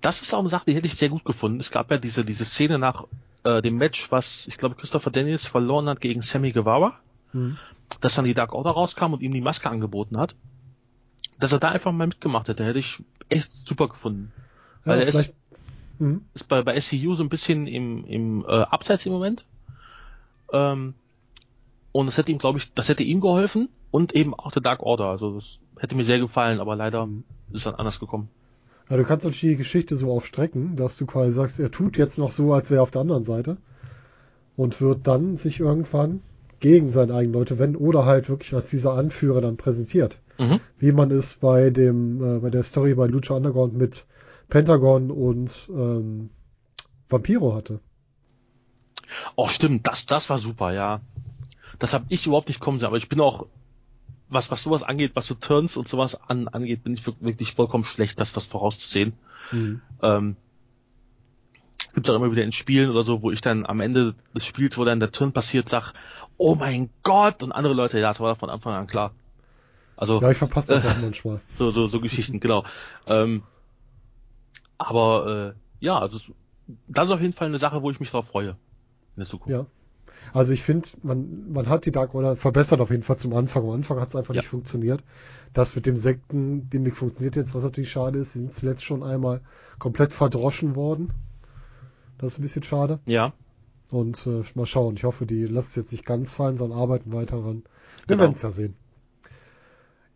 Das 0.00 0.22
ist 0.22 0.34
auch 0.34 0.40
eine 0.40 0.48
Sache, 0.48 0.64
die 0.66 0.74
hätte 0.74 0.86
ich 0.86 0.96
sehr 0.96 1.08
gut 1.08 1.24
gefunden. 1.24 1.60
Es 1.60 1.70
gab 1.70 1.90
ja 1.90 1.98
diese, 1.98 2.24
diese 2.24 2.44
Szene 2.44 2.78
nach 2.78 3.06
äh, 3.44 3.62
dem 3.62 3.76
Match, 3.76 4.10
was 4.10 4.46
ich 4.46 4.58
glaube 4.58 4.76
Christopher 4.76 5.10
Daniels 5.10 5.46
verloren 5.46 5.88
hat 5.88 6.00
gegen 6.00 6.22
Sammy 6.22 6.52
Guevara, 6.52 6.94
Hm. 7.32 7.56
dass 8.00 8.14
dann 8.14 8.24
die 8.24 8.34
Dark 8.34 8.52
Order 8.52 8.70
rauskam 8.70 9.14
und 9.14 9.22
ihm 9.22 9.32
die 9.32 9.40
Maske 9.40 9.70
angeboten 9.70 10.18
hat. 10.18 10.34
Dass 11.38 11.52
er 11.52 11.58
da 11.58 11.70
einfach 11.70 11.92
mal 11.92 12.06
mitgemacht 12.06 12.48
hätte, 12.48 12.64
hätte 12.64 12.78
ich 12.78 12.98
echt 13.28 13.50
super 13.66 13.88
gefunden. 13.88 14.32
Weil 14.84 15.00
er 15.00 15.08
ist, 15.08 15.34
hm. 15.98 16.24
ist 16.34 16.48
bei, 16.48 16.62
bei 16.62 16.78
SCU 16.78 17.14
so 17.14 17.22
ein 17.22 17.28
bisschen 17.28 17.66
im, 17.66 18.04
im 18.04 18.44
äh, 18.46 18.62
Abseits 18.62 19.06
im 19.06 19.12
Moment. 19.12 19.44
Ähm, 20.52 20.94
und 21.92 22.06
das 22.06 22.18
hätte 22.18 22.32
ihm, 22.32 22.38
glaube 22.38 22.58
ich, 22.58 22.72
das 22.74 22.88
hätte 22.88 23.02
ihm 23.02 23.20
geholfen 23.20 23.68
und 23.92 24.16
eben 24.16 24.34
auch 24.34 24.50
der 24.50 24.62
Dark 24.62 24.82
Order. 24.82 25.06
Also 25.06 25.34
das 25.34 25.60
hätte 25.78 25.94
mir 25.94 26.04
sehr 26.04 26.18
gefallen, 26.18 26.58
aber 26.58 26.74
leider 26.74 27.08
ist 27.52 27.58
es 27.58 27.64
dann 27.64 27.74
anders 27.74 28.00
gekommen. 28.00 28.28
Ja, 28.90 28.96
du 28.96 29.04
kannst 29.04 29.24
natürlich 29.24 29.52
die 29.52 29.56
Geschichte 29.56 29.94
so 29.94 30.10
aufstrecken, 30.10 30.74
dass 30.74 30.96
du 30.96 31.06
quasi 31.06 31.30
sagst, 31.30 31.60
er 31.60 31.70
tut 31.70 31.96
jetzt 31.96 32.18
noch 32.18 32.32
so, 32.32 32.52
als 32.52 32.70
wäre 32.70 32.80
er 32.80 32.82
auf 32.82 32.90
der 32.90 33.02
anderen 33.02 33.22
Seite 33.22 33.58
und 34.56 34.80
wird 34.80 35.06
dann 35.06 35.36
sich 35.36 35.60
irgendwann 35.60 36.22
gegen 36.58 36.90
seine 36.90 37.14
eigenen 37.14 37.34
Leute 37.34 37.58
wenden 37.58 37.76
oder 37.76 38.04
halt 38.04 38.28
wirklich 38.28 38.54
als 38.54 38.70
dieser 38.70 38.94
Anführer 38.94 39.40
dann 39.40 39.56
präsentiert. 39.56 40.18
Mhm. 40.38 40.60
Wie 40.78 40.92
man 40.92 41.10
es 41.10 41.36
bei 41.36 41.70
dem, 41.70 42.22
äh, 42.22 42.38
bei 42.40 42.50
der 42.50 42.62
Story 42.62 42.94
bei 42.94 43.06
Lucha 43.06 43.34
Underground 43.34 43.74
mit 43.74 44.06
Pentagon 44.48 45.10
und 45.10 45.70
ähm, 45.70 46.30
Vampiro 47.08 47.54
hatte. 47.54 47.80
Oh, 49.36 49.48
stimmt, 49.48 49.86
das, 49.86 50.06
das 50.06 50.30
war 50.30 50.38
super, 50.38 50.72
ja. 50.72 51.00
Das 51.78 51.94
habe 51.94 52.04
ich 52.08 52.26
überhaupt 52.26 52.48
nicht 52.48 52.60
kommen 52.60 52.78
sehen, 52.78 52.86
aber 52.86 52.96
ich 52.96 53.08
bin 53.08 53.20
auch, 53.20 53.46
was, 54.32 54.50
was 54.50 54.62
sowas 54.62 54.82
angeht, 54.82 55.12
was 55.14 55.26
so 55.26 55.34
Turns 55.34 55.76
und 55.76 55.88
sowas 55.88 56.14
an, 56.28 56.48
angeht, 56.48 56.82
bin 56.84 56.94
ich 56.94 57.04
wir- 57.06 57.14
wirklich 57.20 57.52
vollkommen 57.54 57.84
schlecht, 57.84 58.20
das, 58.20 58.32
das 58.32 58.46
vorauszusehen. 58.46 59.12
Ähm, 60.02 60.36
gibt 61.94 62.08
auch 62.08 62.14
immer 62.16 62.30
wieder 62.32 62.42
in 62.44 62.52
Spielen 62.52 62.90
oder 62.90 63.02
so, 63.02 63.22
wo 63.22 63.30
ich 63.30 63.40
dann 63.42 63.66
am 63.66 63.80
Ende 63.80 64.14
des 64.34 64.46
Spiels, 64.46 64.78
wo 64.78 64.84
dann 64.84 65.00
der 65.00 65.12
Turn 65.12 65.32
passiert, 65.32 65.68
sag, 65.68 65.92
oh 66.38 66.54
mein 66.54 66.88
Gott, 67.02 67.42
und 67.42 67.52
andere 67.52 67.74
Leute, 67.74 67.98
ja, 67.98 68.08
das 68.08 68.20
war 68.20 68.34
von 68.36 68.50
Anfang 68.50 68.74
an 68.74 68.86
klar. 68.86 69.12
Also, 69.96 70.20
Ja, 70.22 70.30
ich 70.30 70.38
verpasse 70.38 70.74
das 70.74 70.86
auch 70.86 70.96
manchmal. 71.02 71.40
so, 71.56 71.70
so, 71.70 71.86
so 71.86 72.00
Geschichten, 72.00 72.40
genau. 72.40 72.64
Ähm, 73.06 73.42
aber 74.78 75.54
äh, 75.80 75.84
ja, 75.84 75.98
also 75.98 76.18
das 76.88 77.08
ist 77.08 77.12
auf 77.12 77.20
jeden 77.20 77.32
Fall 77.34 77.48
eine 77.48 77.58
Sache, 77.58 77.82
wo 77.82 77.90
ich 77.90 78.00
mich 78.00 78.10
drauf 78.10 78.28
freue 78.28 78.50
in 78.50 78.56
der 79.18 79.26
Zukunft. 79.26 79.58
Ja. 79.58 79.66
Also 80.32 80.52
ich 80.52 80.62
finde, 80.62 80.88
man, 81.02 81.50
man 81.52 81.68
hat 81.68 81.84
die 81.86 81.92
Dark 81.92 82.14
Order 82.14 82.36
verbessert 82.36 82.80
auf 82.80 82.90
jeden 82.90 83.02
Fall 83.02 83.16
zum 83.18 83.34
Anfang. 83.34 83.64
Am 83.64 83.70
Anfang 83.70 84.00
hat 84.00 84.10
es 84.10 84.16
einfach 84.16 84.34
Ja. 84.34 84.40
nicht 84.40 84.48
funktioniert. 84.48 85.02
Das 85.52 85.76
mit 85.76 85.84
dem 85.86 85.96
Sekten, 85.96 86.70
dem 86.70 86.82
nicht 86.84 86.96
funktioniert 86.96 87.36
jetzt, 87.36 87.54
was 87.54 87.62
natürlich 87.64 87.90
schade 87.90 88.18
ist. 88.18 88.32
Sie 88.32 88.38
sind 88.40 88.52
zuletzt 88.52 88.84
schon 88.84 89.02
einmal 89.02 89.40
komplett 89.78 90.12
verdroschen 90.12 90.74
worden. 90.76 91.10
Das 92.18 92.32
ist 92.34 92.38
ein 92.38 92.42
bisschen 92.42 92.62
schade. 92.62 93.00
Ja, 93.06 93.32
Und 93.90 94.26
äh, 94.26 94.42
mal 94.54 94.64
schauen. 94.66 94.94
Ich 94.96 95.04
hoffe, 95.04 95.26
die 95.26 95.44
lassen 95.46 95.68
es 95.70 95.76
jetzt 95.76 95.92
nicht 95.92 96.06
ganz 96.06 96.32
fallen, 96.32 96.56
sondern 96.56 96.78
arbeiten 96.78 97.12
weiter 97.12 97.40
dran. 97.42 97.64
Wir 98.06 98.16
Genau. 98.16 98.20
werden 98.22 98.34
es 98.36 98.42
ja 98.42 98.50
sehen. 98.50 98.74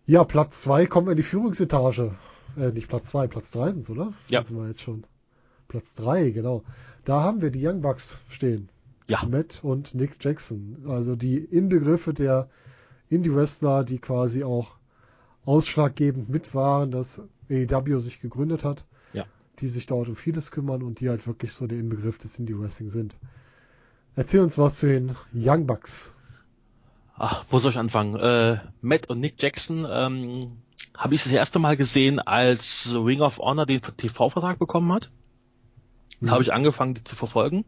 Ja, 0.07 0.25
Platz 0.25 0.63
zwei 0.63 0.87
kommen 0.87 1.09
wir 1.09 1.13
in 1.13 1.17
die 1.17 1.23
Führungsetage. 1.23 2.15
Äh, 2.57 2.71
nicht 2.73 2.89
Platz 2.89 3.07
zwei, 3.07 3.27
Platz 3.27 3.51
drei 3.51 3.73
sind's, 3.73 3.91
oder? 3.91 4.13
Ja. 4.31 4.41
Da 4.41 4.43
sind 4.47 4.57
wir 4.57 4.69
jetzt 4.69 4.81
schon. 4.83 5.05
Platz 5.69 5.95
drei, 5.95 6.31
genau. 6.31 6.63
Da 7.05 7.23
haben 7.23 7.43
wir 7.43 7.51
die 7.51 7.67
Young 7.67 7.81
Bucks 7.81 8.21
stehen. 8.29 8.69
Ja, 9.09 9.25
Matt 9.29 9.61
und 9.63 9.95
Nick 9.95 10.17
Jackson. 10.21 10.85
Also 10.89 11.17
die 11.17 11.37
Inbegriffe 11.39 12.13
der 12.13 12.49
Indie-Wrestler, 13.09 13.85
die 13.85 13.99
quasi 13.99 14.43
auch 14.45 14.77
ausschlaggebend 15.45 16.29
mit 16.29 16.55
waren, 16.55 16.91
dass 16.91 17.23
AEW 17.51 17.99
sich 18.01 18.21
gegründet 18.21 18.65
hat. 18.65 18.85
Ja. 19.13 19.25
Die 19.61 19.69
sich 19.69 19.87
dort 19.87 20.09
um 20.09 20.17
vieles 20.17 20.51
kümmern 20.51 20.83
und 20.83 21.01
die 21.01 21.09
halt 21.09 21.27
wirklich 21.27 21.53
so 21.53 21.67
der 21.67 21.79
Inbegriff 21.79 22.19
des 22.19 22.39
Indie-Wrestling 22.39 22.89
sind. 22.89 23.17
Erzähl 24.17 24.41
uns 24.41 24.59
was 24.59 24.79
zu 24.79 24.87
den 24.87 25.15
Young 25.33 25.67
Bucks. 25.67 26.15
Ach, 27.17 27.45
wo 27.51 27.59
soll 27.59 27.71
ich 27.71 27.79
anfangen? 27.79 28.17
Äh, 28.17 28.59
Matt 28.81 29.09
und 29.09 29.21
Nick 29.21 29.41
Jackson 29.41 29.87
ähm, 29.89 30.59
habe 30.97 31.15
ich 31.15 31.23
das 31.23 31.33
erste 31.33 31.59
Mal 31.59 31.77
gesehen, 31.77 32.19
als 32.19 32.95
Ring 32.95 33.21
of 33.21 33.39
Honor 33.39 33.67
den 33.67 33.81
TV-Vertrag 33.81 34.59
bekommen 34.59 34.93
hat. 34.93 35.11
Da 36.21 36.27
Mhm. 36.27 36.31
habe 36.31 36.43
ich 36.43 36.53
angefangen, 36.53 36.95
die 36.95 37.05
zu 37.05 37.15
verfolgen 37.15 37.65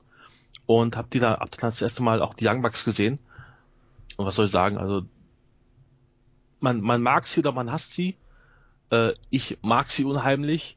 und 0.69 0.99
habe 0.99 1.09
die 1.11 1.19
da 1.19 1.37
dann 1.37 1.49
das 1.61 1.81
erste 1.81 2.03
Mal 2.03 2.21
auch 2.21 2.35
die 2.35 2.47
Young 2.47 2.61
Bucks 2.61 2.85
gesehen. 2.85 3.19
Und 4.19 4.27
was 4.27 4.35
soll 4.35 4.45
ich 4.45 4.51
sagen? 4.51 4.77
Also 4.77 5.07
man, 6.61 6.83
man 6.83 7.01
mag 7.01 7.27
sie 7.27 7.41
oder 7.41 7.53
man 7.53 7.73
hasst 7.73 7.95
sie. 7.95 8.19
Äh, 8.91 9.15
ich 9.31 9.57
mag 9.63 9.91
sie 9.91 10.05
unheimlich, 10.05 10.77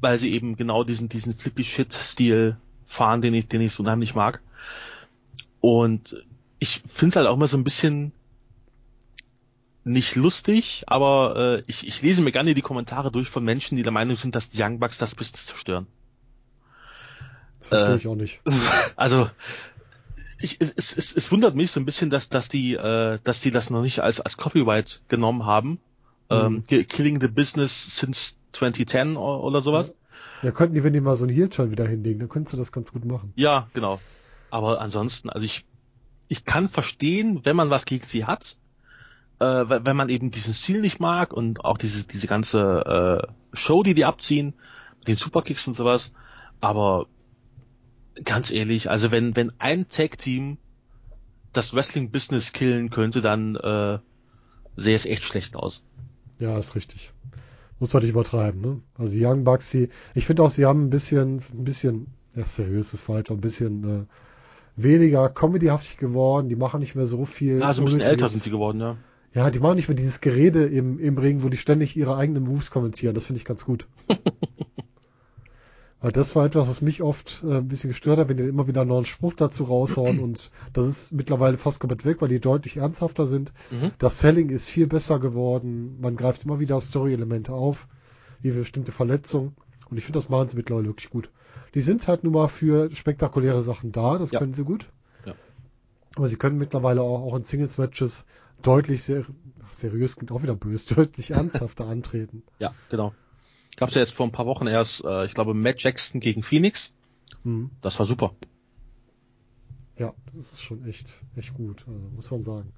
weil 0.00 0.16
sie 0.20 0.30
eben 0.30 0.54
genau 0.54 0.84
diesen 0.84 1.08
diesen 1.08 1.34
flippy 1.34 1.64
Shit 1.64 1.92
Stil 1.92 2.56
fahren, 2.86 3.20
den 3.20 3.34
ich 3.34 3.48
den 3.48 3.62
ich 3.62 3.72
so 3.72 3.82
unheimlich 3.82 4.14
mag. 4.14 4.40
Und 5.60 6.24
ich 6.60 6.84
finde 6.86 7.08
es 7.08 7.16
halt 7.16 7.26
auch 7.26 7.34
immer 7.34 7.48
so 7.48 7.56
ein 7.56 7.64
bisschen 7.64 8.12
nicht 9.82 10.14
lustig, 10.14 10.84
aber 10.86 11.34
äh, 11.36 11.62
ich, 11.66 11.84
ich 11.88 12.00
lese 12.00 12.22
mir 12.22 12.30
gerne 12.30 12.54
die 12.54 12.62
Kommentare 12.62 13.10
durch 13.10 13.28
von 13.28 13.42
Menschen, 13.42 13.74
die 13.74 13.82
der 13.82 13.90
Meinung 13.90 14.14
sind, 14.14 14.36
dass 14.36 14.50
die 14.50 14.62
Young 14.62 14.78
Bucks 14.78 14.98
das 14.98 15.16
Business 15.16 15.46
zerstören. 15.46 15.88
Verstehe 17.62 17.94
Äh, 17.94 17.98
ich 17.98 18.06
auch 18.08 18.14
nicht. 18.16 18.40
Also 18.96 19.28
ich, 20.38 20.60
es, 20.60 20.96
es, 20.96 21.14
es 21.16 21.30
wundert 21.32 21.54
mich 21.54 21.70
so 21.70 21.78
ein 21.80 21.84
bisschen, 21.86 22.10
dass, 22.10 22.28
dass 22.28 22.48
die, 22.48 22.74
äh, 22.74 23.18
dass 23.22 23.40
die 23.40 23.50
das 23.52 23.70
noch 23.70 23.82
nicht 23.82 24.00
als, 24.00 24.20
als 24.20 24.36
Copyright 24.36 25.02
genommen 25.08 25.46
haben. 25.46 25.80
Ähm, 26.30 26.52
Mhm. 26.54 26.66
Ki- 26.66 26.84
Killing 26.84 27.20
the 27.20 27.28
Business 27.28 27.96
since 27.96 28.34
2010 28.52 29.16
o- 29.16 29.40
oder 29.40 29.60
sowas. 29.60 29.94
Ja, 30.42 30.50
könnten 30.50 30.74
die, 30.74 30.82
wenn 30.82 30.92
die 30.92 31.00
mal 31.00 31.14
so 31.16 31.24
einen 31.24 31.32
Heel-Turn 31.34 31.70
wieder 31.70 31.86
hinlegen, 31.86 32.18
dann 32.20 32.28
könntest 32.28 32.54
du 32.54 32.56
das 32.56 32.72
ganz 32.72 32.92
gut 32.92 33.04
machen. 33.04 33.32
Ja, 33.36 33.68
genau. 33.74 34.00
Aber 34.50 34.80
ansonsten, 34.80 35.30
also 35.30 35.44
ich, 35.44 35.64
ich 36.28 36.44
kann 36.44 36.68
verstehen, 36.68 37.44
wenn 37.44 37.54
man 37.56 37.70
was 37.70 37.84
gegen 37.84 38.04
sie 38.06 38.24
hat, 38.24 38.56
äh, 39.38 39.44
wenn 39.44 39.86
wenn 39.86 39.96
man 39.96 40.08
eben 40.08 40.30
diesen 40.32 40.54
Stil 40.54 40.80
nicht 40.80 40.98
mag 41.00 41.32
und 41.32 41.64
auch 41.64 41.78
diese, 41.78 42.04
diese 42.04 42.26
ganze 42.26 43.24
äh, 43.52 43.56
Show, 43.56 43.82
die 43.84 43.94
die 43.94 44.04
abziehen, 44.04 44.54
mit 44.98 45.08
den 45.08 45.16
Superkicks 45.16 45.66
und 45.68 45.74
sowas. 45.74 46.12
Aber 46.60 47.06
ganz 48.24 48.50
ehrlich, 48.50 48.90
also 48.90 49.10
wenn, 49.10 49.36
wenn 49.36 49.52
ein 49.58 49.88
Tag-Team 49.88 50.58
das 51.52 51.74
Wrestling-Business 51.74 52.52
killen 52.52 52.90
könnte, 52.90 53.20
dann 53.20 53.56
äh, 53.56 53.98
sähe 54.76 54.96
es 54.96 55.06
echt 55.06 55.24
schlecht 55.24 55.56
aus. 55.56 55.84
Ja, 56.38 56.58
ist 56.58 56.74
richtig. 56.74 57.12
Muss 57.78 57.92
man 57.92 58.02
nicht 58.02 58.12
übertreiben, 58.12 58.60
ne? 58.60 58.80
Also 58.96 59.12
die 59.12 59.24
Young 59.24 59.44
Bucks, 59.44 59.70
die, 59.70 59.88
ich 60.14 60.26
finde 60.26 60.42
auch, 60.42 60.50
sie 60.50 60.66
haben 60.66 60.86
ein 60.86 60.90
bisschen, 60.90 61.36
ein 61.36 61.64
bisschen, 61.64 62.06
ja, 62.34 62.44
seriös 62.44 62.94
ist 62.94 63.02
falsch, 63.02 63.30
ein 63.30 63.40
bisschen 63.40 63.84
äh, 63.84 64.04
weniger 64.76 65.28
comedyhaftig 65.28 65.98
geworden. 65.98 66.48
Die 66.48 66.56
machen 66.56 66.80
nicht 66.80 66.94
mehr 66.94 67.06
so 67.06 67.24
viel. 67.24 67.58
Ja, 67.58 67.66
also 67.66 67.82
ein 67.82 67.86
bisschen 67.86 68.00
älter 68.00 68.28
sind 68.28 68.42
sie 68.42 68.50
geworden, 68.50 68.80
ja. 68.80 68.96
Ja, 69.34 69.50
die 69.50 69.60
machen 69.60 69.76
nicht 69.76 69.88
mehr 69.88 69.96
dieses 69.96 70.20
Gerede 70.20 70.64
im, 70.66 70.98
im 70.98 71.16
Ring, 71.16 71.42
wo 71.42 71.48
die 71.48 71.56
ständig 71.56 71.96
ihre 71.96 72.16
eigenen 72.16 72.44
Moves 72.44 72.70
kommentieren. 72.70 73.14
Das 73.14 73.26
finde 73.26 73.38
ich 73.38 73.46
ganz 73.46 73.64
gut. 73.64 73.86
Weil 76.02 76.10
das 76.10 76.34
war 76.34 76.44
etwas, 76.44 76.68
was 76.68 76.82
mich 76.82 77.00
oft 77.00 77.44
äh, 77.44 77.58
ein 77.58 77.68
bisschen 77.68 77.90
gestört 77.90 78.18
hat, 78.18 78.28
wenn 78.28 78.36
die 78.36 78.42
immer 78.42 78.66
wieder 78.66 78.80
einen 78.80 78.90
neuen 78.90 79.04
Spruch 79.04 79.34
dazu 79.34 79.64
raushauen 79.64 80.18
und 80.20 80.50
das 80.72 80.88
ist 80.88 81.12
mittlerweile 81.12 81.56
fast 81.56 81.78
komplett 81.80 82.04
weg, 82.04 82.20
weil 82.20 82.28
die 82.28 82.40
deutlich 82.40 82.76
ernsthafter 82.76 83.26
sind. 83.26 83.52
Mhm. 83.70 83.92
Das 83.98 84.18
Selling 84.18 84.50
ist 84.50 84.68
viel 84.68 84.88
besser 84.88 85.20
geworden. 85.20 86.00
Man 86.00 86.16
greift 86.16 86.44
immer 86.44 86.58
wieder 86.58 86.80
Story-Elemente 86.80 87.52
auf, 87.52 87.86
wie 88.40 88.50
bestimmte 88.50 88.90
Verletzungen. 88.90 89.54
Und 89.88 89.96
ich 89.96 90.04
finde, 90.04 90.18
das 90.18 90.28
machen 90.28 90.48
sie 90.48 90.56
mittlerweile 90.56 90.88
wirklich 90.88 91.10
gut. 91.10 91.30
Die 91.74 91.80
sind 91.82 92.06
halt 92.08 92.24
nun 92.24 92.32
mal 92.32 92.48
für 92.48 92.90
spektakuläre 92.94 93.62
Sachen 93.62 93.92
da, 93.92 94.18
das 94.18 94.32
Ja. 94.32 94.40
können 94.40 94.52
sie 94.54 94.64
gut. 94.64 94.90
Ja. 95.24 95.34
Aber 96.16 96.26
sie 96.26 96.36
können 96.36 96.58
mittlerweile 96.58 97.02
auch, 97.02 97.22
auch 97.22 97.36
in 97.36 97.44
Singles-Matches 97.44 98.26
deutlich 98.60 99.04
sehr, 99.04 99.24
ach, 99.64 99.72
seriös 99.72 100.16
klingt 100.16 100.32
auch 100.32 100.42
wieder 100.42 100.56
böse, 100.56 100.94
deutlich 100.96 101.30
ernsthafter 101.30 101.86
antreten. 101.86 102.42
Ja, 102.58 102.74
genau. 102.90 103.14
Gab's 103.76 103.94
ja 103.94 104.00
jetzt 104.00 104.14
vor 104.14 104.26
ein 104.26 104.32
paar 104.32 104.46
Wochen 104.46 104.66
erst, 104.66 105.04
äh, 105.04 105.24
ich 105.24 105.34
glaube, 105.34 105.54
Matt 105.54 105.82
Jackson 105.82 106.20
gegen 106.20 106.42
Phoenix. 106.42 106.92
Hm. 107.44 107.70
Das 107.80 107.98
war 107.98 108.06
super. 108.06 108.34
Ja, 109.98 110.14
das 110.34 110.52
ist 110.52 110.62
schon 110.62 110.84
echt, 110.86 111.08
echt 111.36 111.54
gut, 111.54 111.84
also 111.86 111.98
muss 112.14 112.30
man 112.30 112.42
sagen. 112.42 112.72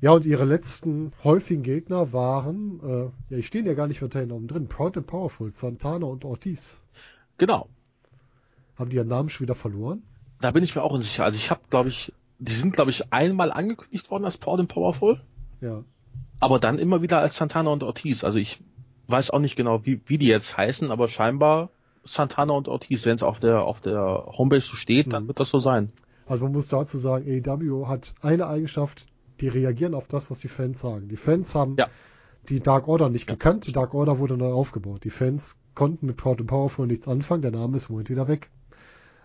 Ja, 0.00 0.10
und 0.12 0.24
ihre 0.24 0.44
letzten 0.44 1.12
häufigen 1.22 1.62
Gegner 1.62 2.12
waren, 2.12 2.80
äh, 2.82 3.02
ja, 3.30 3.36
die 3.36 3.42
stehen 3.42 3.66
ja 3.66 3.74
gar 3.74 3.86
nicht 3.86 4.02
weiterhin 4.02 4.32
oben 4.32 4.48
drin, 4.48 4.68
Proud 4.68 4.96
and 4.96 5.06
Powerful, 5.06 5.52
Santana 5.52 6.06
und 6.06 6.24
Ortiz. 6.24 6.82
Genau. 7.38 7.68
Haben 8.76 8.90
die 8.90 8.96
ihren 8.96 9.08
Namen 9.08 9.28
schon 9.28 9.44
wieder 9.44 9.54
verloren? 9.54 10.02
Da 10.40 10.50
bin 10.50 10.64
ich 10.64 10.74
mir 10.74 10.82
auch 10.82 10.92
unsicher. 10.92 11.24
Also 11.24 11.36
ich 11.36 11.50
habe, 11.50 11.60
glaube 11.70 11.88
ich, 11.88 12.12
die 12.40 12.52
sind, 12.52 12.72
glaube 12.72 12.90
ich, 12.90 13.12
einmal 13.12 13.52
angekündigt 13.52 14.10
worden 14.10 14.24
als 14.24 14.38
Proud 14.38 14.58
and 14.58 14.68
Powerful, 14.68 15.20
Ja. 15.60 15.84
aber 16.40 16.58
dann 16.58 16.78
immer 16.78 17.00
wieder 17.02 17.18
als 17.20 17.36
Santana 17.36 17.70
und 17.70 17.84
Ortiz. 17.84 18.24
Also 18.24 18.38
ich 18.38 18.60
weiß 19.12 19.30
auch 19.30 19.38
nicht 19.38 19.54
genau, 19.56 19.84
wie, 19.84 20.00
wie 20.06 20.18
die 20.18 20.26
jetzt 20.26 20.56
heißen, 20.56 20.90
aber 20.90 21.06
scheinbar 21.08 21.70
Santana 22.04 22.54
und 22.54 22.66
Ortiz, 22.68 23.06
wenn 23.06 23.14
es 23.16 23.22
auf 23.22 23.38
der 23.38 23.62
auf 23.62 23.80
der 23.80 24.00
Homepage 24.36 24.60
so 24.60 24.74
steht, 24.76 25.12
dann 25.12 25.24
Mhm. 25.24 25.28
wird 25.28 25.38
das 25.40 25.50
so 25.50 25.58
sein. 25.60 25.92
Also 26.26 26.44
man 26.44 26.52
muss 26.52 26.68
dazu 26.68 26.98
sagen, 26.98 27.26
AEW 27.28 27.86
hat 27.86 28.14
eine 28.22 28.46
Eigenschaft, 28.48 29.06
die 29.40 29.48
reagieren 29.48 29.94
auf 29.94 30.08
das, 30.08 30.30
was 30.30 30.38
die 30.38 30.48
Fans 30.48 30.80
sagen. 30.80 31.08
Die 31.08 31.16
Fans 31.16 31.54
haben 31.54 31.76
Ja. 31.78 31.86
die 32.48 32.60
Dark 32.60 32.88
Order 32.88 33.08
nicht 33.08 33.26
gekannt. 33.26 33.66
Die 33.66 33.72
Dark 33.72 33.94
Order 33.94 34.18
wurde 34.18 34.36
neu 34.36 34.52
aufgebaut. 34.52 35.04
Die 35.04 35.10
Fans 35.10 35.58
konnten 35.74 36.06
mit 36.06 36.16
Proud 36.16 36.40
and 36.40 36.48
Powerful 36.48 36.86
nichts 36.86 37.06
anfangen. 37.06 37.42
Der 37.42 37.50
Name 37.52 37.76
ist 37.76 37.88
im 37.88 37.94
Moment 37.94 38.10
wieder 38.10 38.26
weg. 38.28 38.50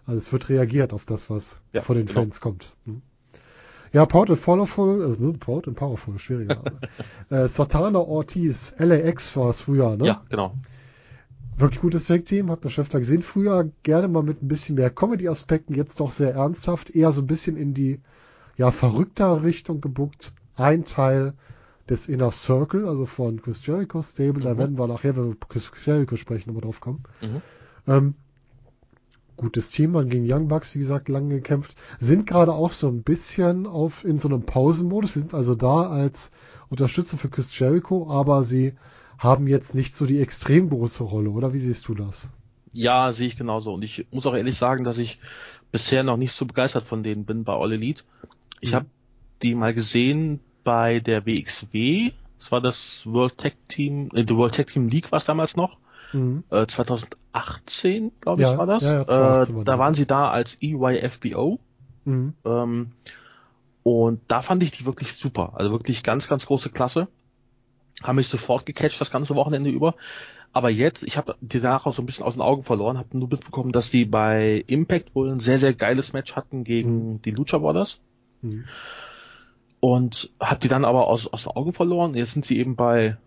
Also 0.06 0.18
es 0.20 0.32
wird 0.32 0.50
reagiert 0.50 0.94
auf 0.94 1.06
das, 1.06 1.30
was 1.30 1.62
Ja, 1.74 1.82
von 1.82 1.96
den 1.98 2.06
genau. 2.06 2.20
Fans 2.22 2.42
kommt. 2.42 2.76
Hm. 2.86 3.02
Ja, 3.94 4.06
Proud 4.06 4.30
and 4.30 4.42
Powerful, 4.42 5.16
äh, 5.20 5.22
ne, 5.24 5.34
Proud 5.34 5.68
and 5.68 5.78
Powerful, 5.78 6.18
schwieriger 6.20 6.62
äh, 7.30 7.48
Satana 7.48 8.00
Ortiz, 8.00 8.76
LAX 8.80 9.38
war 9.38 9.50
es 9.50 9.62
früher, 9.62 9.96
ne? 9.96 10.06
Ja, 10.06 10.24
genau. 10.30 10.54
Wirklich 11.58 11.82
gutes 11.82 12.06
Tag-Team, 12.06 12.52
habt 12.52 12.66
ihr 12.66 12.70
schon 12.70 12.84
öfter 12.84 13.00
gesehen. 13.00 13.24
Früher 13.24 13.72
gerne 13.82 14.08
mal 14.08 14.22
mit 14.22 14.44
ein 14.44 14.48
bisschen 14.48 14.76
mehr 14.76 14.92
Comedy-Aspekten, 14.92 15.74
jetzt 15.74 16.00
doch 16.00 16.12
sehr 16.12 16.36
ernsthaft, 16.36 16.92
eher 16.92 17.12
so 17.12 17.22
ein 17.22 17.28
bisschen 17.28 17.58
in 17.58 17.74
die, 17.74 18.00
ja, 18.58 18.70
verrücktere 18.72 19.44
Richtung 19.44 19.82
gebuckt. 19.82 20.34
Ein 20.56 20.86
Teil 20.86 21.34
des 21.90 22.10
Inner 22.10 22.32
Circle, 22.32 22.88
also 22.88 23.06
von 23.08 23.42
Chris 23.42 23.66
Jericho 23.66 24.02
Stable, 24.04 24.44
da 24.44 24.54
Mhm. 24.54 24.58
werden 24.60 24.78
wir 24.78 24.88
nachher, 24.88 25.16
wenn 25.16 25.30
wir 25.30 25.36
Chris 25.48 25.72
Jericho 25.84 26.16
sprechen, 26.16 26.50
nochmal 26.50 26.62
drauf 26.62 26.80
kommen. 26.82 27.04
Mhm. 27.22 27.42
Ähm, 27.88 28.16
gutes 29.38 29.70
Team, 29.70 29.92
man 29.92 30.10
gegen 30.10 30.32
Young 30.32 30.48
Bucks, 30.48 30.76
wie 30.76 30.80
gesagt, 30.80 31.10
lange 31.10 31.36
gekämpft, 31.36 31.76
sind 32.00 32.28
gerade 32.28 32.54
auch 32.54 32.72
so 32.72 32.90
ein 32.90 33.04
bisschen 33.04 33.66
auf, 33.68 34.04
in 34.04 34.20
so 34.20 34.28
einem 34.28 34.44
Pausenmodus, 34.46 35.14
sie 35.14 35.22
sind 35.22 35.34
also 35.34 35.56
da 35.56 35.90
als 35.90 36.32
Unterstützer 36.70 37.18
für 37.18 37.30
Chris 37.30 37.58
Jericho, 37.58 38.10
aber 38.10 38.44
sie 38.44 38.74
haben 39.18 39.48
jetzt 39.48 39.74
nicht 39.74 39.96
so 39.96 40.06
die 40.06 40.20
extrem 40.20 40.70
große 40.70 41.04
Rolle, 41.04 41.30
oder 41.30 41.54
wie 41.54 41.60
siehst 41.60 41.88
du 41.88 41.96
das? 41.96 42.32
Ja, 42.74 43.12
sehe 43.12 43.28
ich 43.28 43.38
genauso. 43.38 43.74
Und 43.74 43.84
ich 43.84 44.06
muss 44.12 44.26
auch 44.26 44.36
ehrlich 44.36 44.56
sagen, 44.58 44.84
dass 44.84 44.98
ich 44.98 45.20
bisher 45.72 46.04
noch 46.04 46.18
nicht 46.18 46.34
so 46.34 46.46
begeistert 46.46 46.86
von 46.86 47.02
denen 47.04 47.26
bin 47.26 47.44
bei 47.44 47.54
All 47.54 47.72
Elite. 47.72 48.04
Ich 48.62 48.72
Mhm. 48.72 48.76
habe 48.76 48.86
die 49.42 49.56
mal 49.56 49.74
gesehen 49.74 50.40
bei 50.64 51.00
der 51.00 51.26
WXW. 51.26 52.12
Das 52.38 52.52
war 52.52 52.62
das 52.62 53.06
World 53.06 53.38
Tag 53.38 53.56
Team, 53.68 54.10
äh, 54.14 54.24
die 54.24 54.36
World 54.36 54.56
Tag 54.56 54.68
Team 54.68 54.90
League 54.90 55.12
war 55.12 55.18
es 55.18 55.26
damals 55.26 55.56
noch. 55.56 55.78
Mhm. 56.14 56.43
Äh, 56.49 56.66
2018, 56.66 58.12
glaube 58.22 58.41
ich, 58.41 58.47
Ja, 58.47 58.58
war 58.58 58.66
das. 58.66 58.84
ja, 58.84 58.99
ja, 58.99 59.05
2018 59.05 59.55
war 59.55 59.62
äh, 59.62 59.66
da 59.66 59.80
waren 59.80 59.93
sie 59.93 60.05
da 60.05 60.30
als 60.30 60.58
EYFBO. 60.62 61.60
Mhm. 62.05 62.34
Ähm, 62.45 62.91
und 63.84 64.22
da 64.28 64.41
fand 64.41 64.64
ich 64.64 64.72
die 64.72 64.86
wirklich 64.86 65.14
super. 65.14 65.53
Also 65.55 65.72
wirklich 65.72 66.03
ganz, 66.03 66.28
ganz 66.28 66.45
große 66.45 66.70
Klasse. 66.70 67.08
Haben 68.03 68.18
mich 68.18 68.28
sofort 68.28 68.66
gecatcht 68.66 68.99
das 69.01 69.12
ganze 69.12 69.36
Wochenende 69.36 69.70
über. 69.70 69.95
Aber 70.53 70.70
jetzt, 70.70 71.03
ich 71.03 71.18
habe 71.18 71.36
die 71.41 71.60
danach 71.60 71.86
auch 71.86 71.93
so 71.93 72.01
ein 72.01 72.05
bisschen 72.05 72.26
aus 72.26 72.34
den 72.34 72.41
Augen 72.41 72.64
verloren, 72.64 72.97
habe 72.97 73.18
nur 73.18 73.28
mitbekommen, 73.28 73.72
dass 73.72 73.89
die 73.91 74.05
bei 74.05 74.64
Impact 74.68 75.14
wohl 75.16 75.30
ein 75.30 75.39
sehr, 75.39 75.58
sehr 75.58 75.74
geiles 75.74 76.14
Match 76.14 76.36
hatten 76.36 76.64
gegen 76.64 77.22
die 77.22 77.32
Lucha 77.32 77.58
Brothers. 77.58 78.01
Mhm. 78.41 78.66
Und 79.80 80.32
habe 80.39 80.60
die 80.60 80.68
dann 80.68 80.86
aber 80.86 81.08
aus, 81.08 81.28
aus 81.28 81.43
den 81.43 81.53
Augen 81.53 81.74
verloren. 81.74 82.16
Jetzt 82.16 82.32
sind 82.32 82.45
sie 82.45 82.58
eben 82.60 82.76
bei 82.76 83.18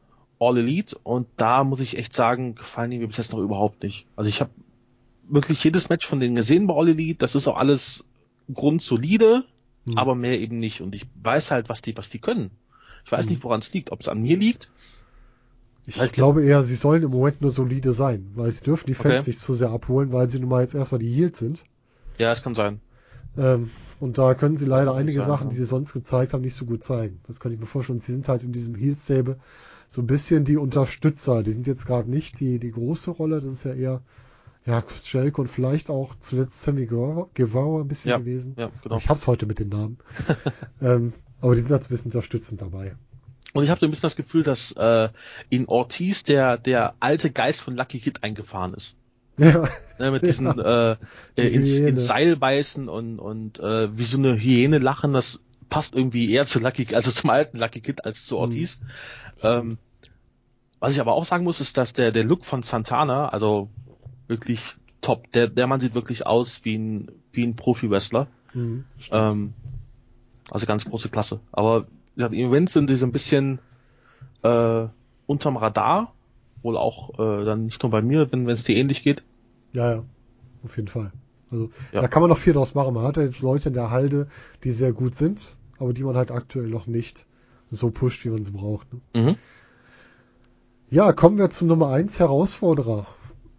All 0.41 0.57
Elite 0.59 0.97
und 1.03 1.28
da 1.36 1.62
muss 1.64 1.80
ich 1.80 1.97
echt 1.99 2.14
sagen, 2.16 2.55
gefallen 2.55 2.91
die 2.91 2.99
mir 2.99 3.07
bis 3.07 3.18
jetzt 3.18 3.32
noch 3.32 3.41
überhaupt 3.41 3.82
nicht. 3.82 4.07
Also 4.16 4.28
ich 4.28 4.41
habe 4.41 4.51
wirklich 5.28 5.62
jedes 5.62 5.88
Match 5.91 6.07
von 6.07 6.18
denen 6.18 6.34
gesehen 6.34 6.66
bei 6.66 6.74
All 6.74 6.88
Elite. 6.88 7.18
Das 7.18 7.34
ist 7.34 7.47
auch 7.47 7.57
alles 7.59 8.07
grundsolide, 8.53 9.45
Mhm. 9.84 9.99
aber 9.99 10.14
mehr 10.14 10.38
eben 10.41 10.59
nicht. 10.59 10.80
Und 10.80 10.95
ich 10.95 11.07
weiß 11.22 11.51
halt, 11.51 11.68
was 11.68 11.82
die, 11.82 11.97
was 11.97 12.11
die 12.11 12.18
können. 12.18 12.51
Ich 13.05 13.12
weiß 13.12 13.26
Mhm. 13.26 13.32
nicht, 13.32 13.45
woran 13.45 13.61
es 13.61 13.72
liegt. 13.72 13.93
Ob 13.93 14.01
es 14.01 14.09
an 14.09 14.20
mir 14.22 14.36
liegt. 14.36 14.70
Ich 15.86 15.99
Halt- 15.99 16.12
glaube 16.12 16.45
eher, 16.45 16.62
sie 16.62 16.74
sollen 16.74 17.03
im 17.03 17.11
Moment 17.11 17.41
nur 17.41 17.51
solide 17.51 17.93
sein, 17.93 18.30
weil 18.34 18.51
sie 18.51 18.64
dürfen 18.64 18.86
die 18.86 18.95
Fans 18.95 19.22
Okay. 19.24 19.30
nicht 19.30 19.41
zu 19.41 19.55
sehr 19.55 19.70
abholen, 19.70 20.12
weil 20.12 20.28
sie 20.30 20.38
nun 20.41 20.49
mal 20.51 20.62
jetzt 20.62 20.74
erstmal 20.74 20.99
die 21.01 21.11
Heels 21.12 21.38
sind. 21.38 21.64
Ja, 22.18 22.30
es 22.32 22.43
kann 22.43 22.55
sein. 22.55 22.80
Ähm, 23.38 23.70
und 23.99 24.18
da 24.18 24.34
können 24.34 24.57
sie 24.57 24.66
leider 24.66 24.95
einige 24.95 25.20
sein, 25.20 25.28
Sachen, 25.28 25.47
ja. 25.47 25.51
die 25.51 25.57
sie 25.57 25.64
sonst 25.64 25.93
gezeigt 25.93 26.32
haben, 26.32 26.43
nicht 26.43 26.55
so 26.55 26.66
gut 26.66 26.84
zeigen. 26.84 27.20
Das 27.26 27.41
kann 27.41 27.53
ich 27.53 27.59
mir 27.61 27.66
vorstellen. 27.66 28.01
Sie 28.01 28.12
sind 28.12 28.28
halt 28.28 28.43
in 28.43 28.53
diesem 28.53 28.74
Heel-Stable 28.74 29.38
so 29.91 30.03
ein 30.03 30.07
bisschen 30.07 30.45
die 30.45 30.57
Unterstützer. 30.57 31.43
Die 31.43 31.51
sind 31.51 31.66
jetzt 31.66 31.84
gerade 31.84 32.09
nicht 32.09 32.38
die, 32.38 32.61
die 32.61 32.70
große 32.70 33.11
Rolle. 33.11 33.41
Das 33.41 33.51
ist 33.51 33.64
ja 33.64 33.74
eher, 33.74 34.03
ja, 34.64 34.84
Jericho 35.03 35.43
und 35.43 35.49
vielleicht 35.49 35.91
auch 35.91 36.14
zuletzt 36.20 36.62
Sammy 36.62 36.86
Guevara 36.86 37.80
ein 37.80 37.88
bisschen 37.88 38.11
Ja, 38.11 38.18
gewesen. 38.18 38.55
Ja, 38.57 38.70
genau. 38.84 38.99
Ich 38.99 39.09
hab's 39.09 39.26
heute 39.26 39.47
mit 39.47 39.59
den 39.59 39.68
Namen. 39.68 39.99
ähm, 40.80 41.12
aber 41.41 41.57
die 41.57 41.62
sind 41.62 41.70
jetzt 41.70 41.88
ein 41.88 41.91
bisschen 41.91 42.12
unterstützend 42.12 42.62
dabei. 42.62 42.95
Und 43.53 43.64
ich 43.64 43.70
habe 43.70 43.80
so 43.80 43.86
ein 43.86 43.91
bisschen 43.91 44.03
das 44.03 44.14
Gefühl, 44.14 44.45
dass 44.45 44.70
äh, 44.76 45.09
in 45.49 45.66
Ortiz 45.66 46.22
der, 46.22 46.57
der 46.57 46.95
alte 47.01 47.32
Geist 47.32 47.61
von 47.61 47.76
Lucky 47.76 47.99
Kid 47.99 48.22
eingefahren 48.22 48.74
ist. 48.74 48.97
Ja, 49.38 49.68
Ne, 49.99 50.12
mit 50.12 50.22
diesen 50.24 50.59
äh, 50.59 50.97
äh, 51.36 51.49
ins, 51.49 51.76
ins 51.76 52.07
Seil 52.07 52.36
beißen 52.36 52.88
und, 52.88 53.18
und 53.18 53.59
äh, 53.59 53.97
wie 53.99 54.05
so 54.05 54.18
eine 54.18 54.34
Hyäne 54.38 54.78
lachen, 54.78 55.12
das 55.12 55.43
passt 55.71 55.95
irgendwie 55.95 56.31
eher 56.31 56.45
zu 56.47 56.59
Lucky, 56.59 56.95
also 56.95 57.11
zum 57.11 57.31
alten 57.31 57.57
Lucky 57.59 57.81
Kid 57.81 58.05
als 58.05 58.27
zu 58.27 58.37
Ortiz. 58.37 58.81
Ähm, 59.43 59.79
was 60.81 60.93
ich 60.93 61.01
aber 61.01 61.12
auch 61.12 61.25
sagen 61.25 61.45
muss, 61.45 61.61
ist, 61.61 61.77
dass 61.77 61.93
der, 61.93 62.11
der 62.11 62.25
Look 62.25 62.45
von 62.45 62.62
Santana, 62.62 63.29
also 63.29 63.71
wirklich 64.29 64.77
top. 65.01 65.31
Der, 65.33 65.49
der 65.49 65.66
Mann 65.66 65.81
sieht 65.81 65.95
wirklich 65.95 66.27
aus 66.27 66.64
wie 66.64 66.77
ein, 66.77 67.11
wie 67.33 67.45
ein 67.45 67.57
Profi-Wrestler. 67.57 68.27
Mhm. 68.55 68.85
Ähm, 69.11 69.55
also 70.51 70.66
ganz 70.66 70.85
große 70.85 71.09
Klasse. 71.09 71.41
Aber 71.53 71.83
wie 71.85 72.14
gesagt, 72.16 72.35
im 72.35 72.45
Moment 72.45 72.71
sind 72.71 72.91
die 72.91 72.97
so 72.97 73.07
ein 73.07 73.12
bisschen 73.12 73.61
äh, 74.43 74.87
unterm 75.27 75.57
Radar. 75.57 76.14
Wohl 76.62 76.77
auch 76.77 77.18
äh, 77.18 77.45
dann 77.45 77.64
nicht 77.64 77.83
nur 77.83 77.91
bei 77.91 78.03
mir, 78.03 78.31
wenn 78.33 78.49
es 78.49 78.64
dir 78.64 78.77
ähnlich 78.77 79.03
geht. 79.03 79.23
Ja, 79.73 79.95
ja, 79.95 80.05
auf 80.62 80.77
jeden 80.77 80.89
Fall. 80.89 81.12
Also 81.51 81.71
Ja. 81.93 82.01
da 82.03 82.09
kann 82.09 82.23
man 82.23 82.29
noch 82.29 82.39
viel 82.39 82.53
draus 82.53 82.75
machen. 82.75 82.95
Man 82.95 83.05
hat 83.05 83.16
ja 83.16 83.23
jetzt 83.23 83.41
Leute 83.41 83.68
in 83.68 83.75
der 83.75 83.91
Halde, 83.91 84.29
die 84.64 84.73
sehr 84.73 84.93
gut 84.93 85.14
sind, 85.14 85.57
aber 85.81 85.93
die 85.93 86.05
man 86.05 86.16
halt 86.16 86.31
aktuell 86.31 86.68
noch 86.68 86.87
nicht 86.87 87.26
so 87.70 87.91
pusht, 87.91 88.24
wie 88.24 88.31
man 88.31 88.45
sie 88.45 88.53
braucht. 88.53 88.87
Ne? 88.93 89.01
Mhm. 89.14 89.37
Ja, 90.91 91.12
kommen 91.12 91.39
wir 91.39 91.51
zum 91.51 91.68
Nummer 91.68 91.89
1 91.89 92.18
Herausforderer. 92.18 93.07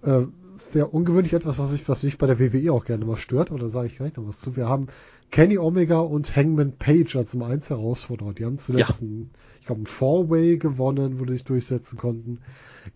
Äh, 0.03 0.24
sehr 0.57 0.93
ungewöhnlich 0.93 1.34
etwas, 1.34 1.59
was, 1.59 1.74
ich, 1.74 1.88
was 1.89 2.03
mich 2.03 2.17
bei 2.17 2.28
der 2.28 2.39
WWE 2.39 2.72
auch 2.72 2.86
gerne 2.86 3.05
mal 3.05 3.17
stört, 3.17 3.49
aber 3.49 3.59
da 3.59 3.69
sage 3.69 3.88
ich 3.88 3.97
gleich 3.97 4.15
noch 4.15 4.28
was 4.28 4.41
zu. 4.41 4.55
Wir 4.55 4.67
haben 4.67 4.88
Kenny 5.32 5.57
Omega 5.57 5.99
und 5.99 6.36
Hangman 6.36 6.74
Page 6.78 7.15
als 7.15 7.34
Nummer 7.34 7.47
1 7.47 7.69
Herausforderer. 7.69 8.34
Die 8.34 8.45
haben 8.45 8.57
zuletzt, 8.57 9.01
einen, 9.01 9.32
ich 9.59 9.65
glaube, 9.65 9.82
ein 9.82 9.88
Four-Way 9.88 10.57
gewonnen, 10.57 11.19
wo 11.19 11.26
die 11.26 11.34
sich 11.34 11.45
durchsetzen 11.45 11.97
konnten. 11.97 12.39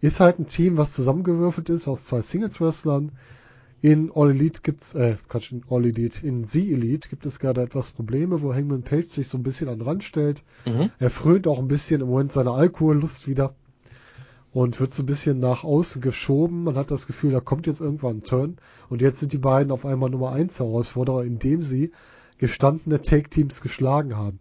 Ist 0.01 0.19
halt 0.19 0.39
ein 0.39 0.47
Team, 0.47 0.77
was 0.77 0.93
zusammengewürfelt 0.93 1.69
ist 1.69 1.87
aus 1.87 2.03
zwei 2.03 2.21
Singles-Wrestlern. 2.21 3.13
In 3.85 4.11
All 4.15 4.31
Elite 4.31 4.61
gibt's, 4.63 4.95
äh, 4.95 5.15
Quatsch, 5.29 5.51
in 5.51 5.61
All 5.69 5.85
Elite, 5.85 6.25
in 6.25 6.47
The 6.47 6.73
Elite 6.73 7.07
gibt 7.07 7.23
es 7.27 7.37
gerade 7.37 7.61
etwas 7.61 7.91
Probleme, 7.91 8.41
wo 8.41 8.51
Hangman 8.51 8.81
Page 8.81 9.07
sich 9.07 9.27
so 9.27 9.37
ein 9.37 9.43
bisschen 9.43 9.69
an 9.69 9.77
den 9.77 9.87
Rand 9.87 10.03
stellt. 10.03 10.41
Mhm. 10.65 10.89
Er 10.97 11.11
frönt 11.11 11.45
auch 11.45 11.59
ein 11.59 11.67
bisschen 11.67 12.01
im 12.01 12.07
Moment 12.07 12.31
seiner 12.31 12.53
Alkohollust 12.53 13.27
wieder 13.27 13.53
und 14.51 14.79
wird 14.79 14.95
so 14.95 15.03
ein 15.03 15.05
bisschen 15.05 15.39
nach 15.39 15.63
außen 15.63 16.01
geschoben. 16.01 16.63
Man 16.63 16.77
hat 16.77 16.89
das 16.89 17.05
Gefühl, 17.05 17.31
da 17.31 17.41
kommt 17.41 17.67
jetzt 17.67 17.79
irgendwann 17.79 18.17
ein 18.17 18.23
Turn. 18.23 18.57
Und 18.89 19.03
jetzt 19.03 19.19
sind 19.19 19.33
die 19.33 19.37
beiden 19.37 19.71
auf 19.71 19.85
einmal 19.85 20.09
Nummer 20.09 20.31
1 20.31 20.57
Herausforderer, 20.57 21.23
indem 21.23 21.61
sie 21.61 21.91
gestandene 22.39 23.03
Take-Teams 23.03 23.61
geschlagen 23.61 24.17
haben. 24.17 24.39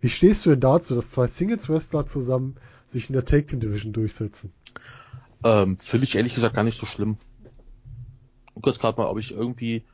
Wie 0.00 0.08
stehst 0.08 0.46
du 0.46 0.50
denn 0.50 0.60
dazu, 0.60 0.94
dass 0.94 1.10
zwei 1.10 1.26
Singles-Wrestler 1.26 2.06
zusammen 2.06 2.54
sich 2.86 3.10
in 3.10 3.12
der 3.12 3.26
Take-Team-Division 3.26 3.92
durchsetzen? 3.92 4.54
Ähm, 5.44 5.76
Finde 5.78 6.06
ich 6.06 6.16
ehrlich 6.16 6.34
gesagt 6.34 6.54
gar 6.54 6.64
nicht 6.64 6.80
so 6.80 6.86
schlimm. 6.86 7.18
Gucke 8.56 8.70
jetzt 8.70 8.80
gerade 8.80 8.98
mal, 9.00 9.08
ob 9.08 9.18
ich 9.18 9.32
irgendwie 9.32 9.84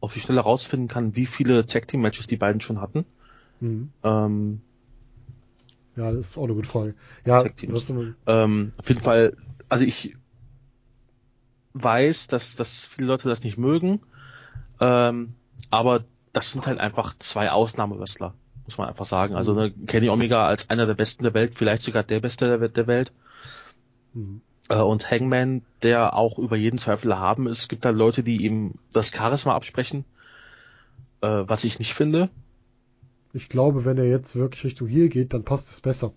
auf 0.00 0.14
die 0.14 0.20
Schnelle 0.20 0.40
rausfinden 0.40 0.88
kann, 0.88 1.14
wie 1.16 1.26
viele 1.26 1.66
Tag 1.66 1.86
Team 1.86 2.00
Matches 2.00 2.26
die 2.26 2.36
beiden 2.38 2.60
schon 2.62 2.80
hatten. 2.80 3.04
Mhm. 3.60 3.90
Ähm, 4.02 4.60
Ja, 5.96 6.10
das 6.12 6.30
ist 6.30 6.38
auch 6.38 6.44
eine 6.44 6.54
gute 6.54 6.66
Frage. 6.68 6.94
Ja, 7.24 7.42
immer- 7.62 8.14
ähm, 8.26 8.72
auf 8.78 8.88
jeden 8.88 9.00
Fall, 9.00 9.36
also 9.68 9.84
ich 9.84 10.16
weiß, 11.74 12.28
dass, 12.28 12.56
dass 12.56 12.84
viele 12.86 13.08
Leute 13.08 13.28
das 13.28 13.44
nicht 13.44 13.58
mögen, 13.58 14.00
ähm, 14.80 15.34
aber 15.70 16.04
das 16.32 16.52
sind 16.52 16.66
halt 16.66 16.80
einfach 16.80 17.14
zwei 17.18 17.50
Ausnahmewrestler, 17.50 18.34
muss 18.64 18.78
man 18.78 18.88
einfach 18.88 19.06
sagen. 19.06 19.34
Also 19.34 19.52
Mhm. 19.52 19.58
ne, 19.58 19.70
Kenny 19.86 20.08
Omega 20.08 20.46
als 20.46 20.70
einer 20.70 20.86
der 20.86 20.94
Besten 20.94 21.24
der 21.24 21.34
Welt, 21.34 21.54
vielleicht 21.54 21.82
sogar 21.82 22.02
der 22.02 22.20
Beste 22.20 22.58
der, 22.58 22.68
der 22.68 22.86
Welt. 22.86 23.12
Mhm. 24.14 24.40
Äh, 24.68 24.80
und 24.80 25.10
Hangman, 25.10 25.62
der 25.82 26.14
auch 26.14 26.38
über 26.38 26.56
jeden 26.56 26.78
Zweifel 26.78 27.10
erhaben 27.10 27.46
ist. 27.46 27.58
Es 27.58 27.68
gibt 27.68 27.84
da 27.84 27.90
Leute, 27.90 28.22
die 28.22 28.44
ihm 28.44 28.72
das 28.92 29.10
Charisma 29.10 29.54
absprechen, 29.54 30.04
äh, 31.20 31.44
was 31.46 31.64
ich 31.64 31.78
nicht 31.78 31.94
finde. 31.94 32.30
Ich 33.32 33.48
glaube, 33.48 33.84
wenn 33.84 33.98
er 33.98 34.08
jetzt 34.08 34.36
wirklich 34.36 34.64
Richtung 34.64 34.88
hier 34.88 35.08
geht, 35.08 35.34
dann 35.34 35.44
passt 35.44 35.70
es 35.70 35.80
besser. 35.80 36.12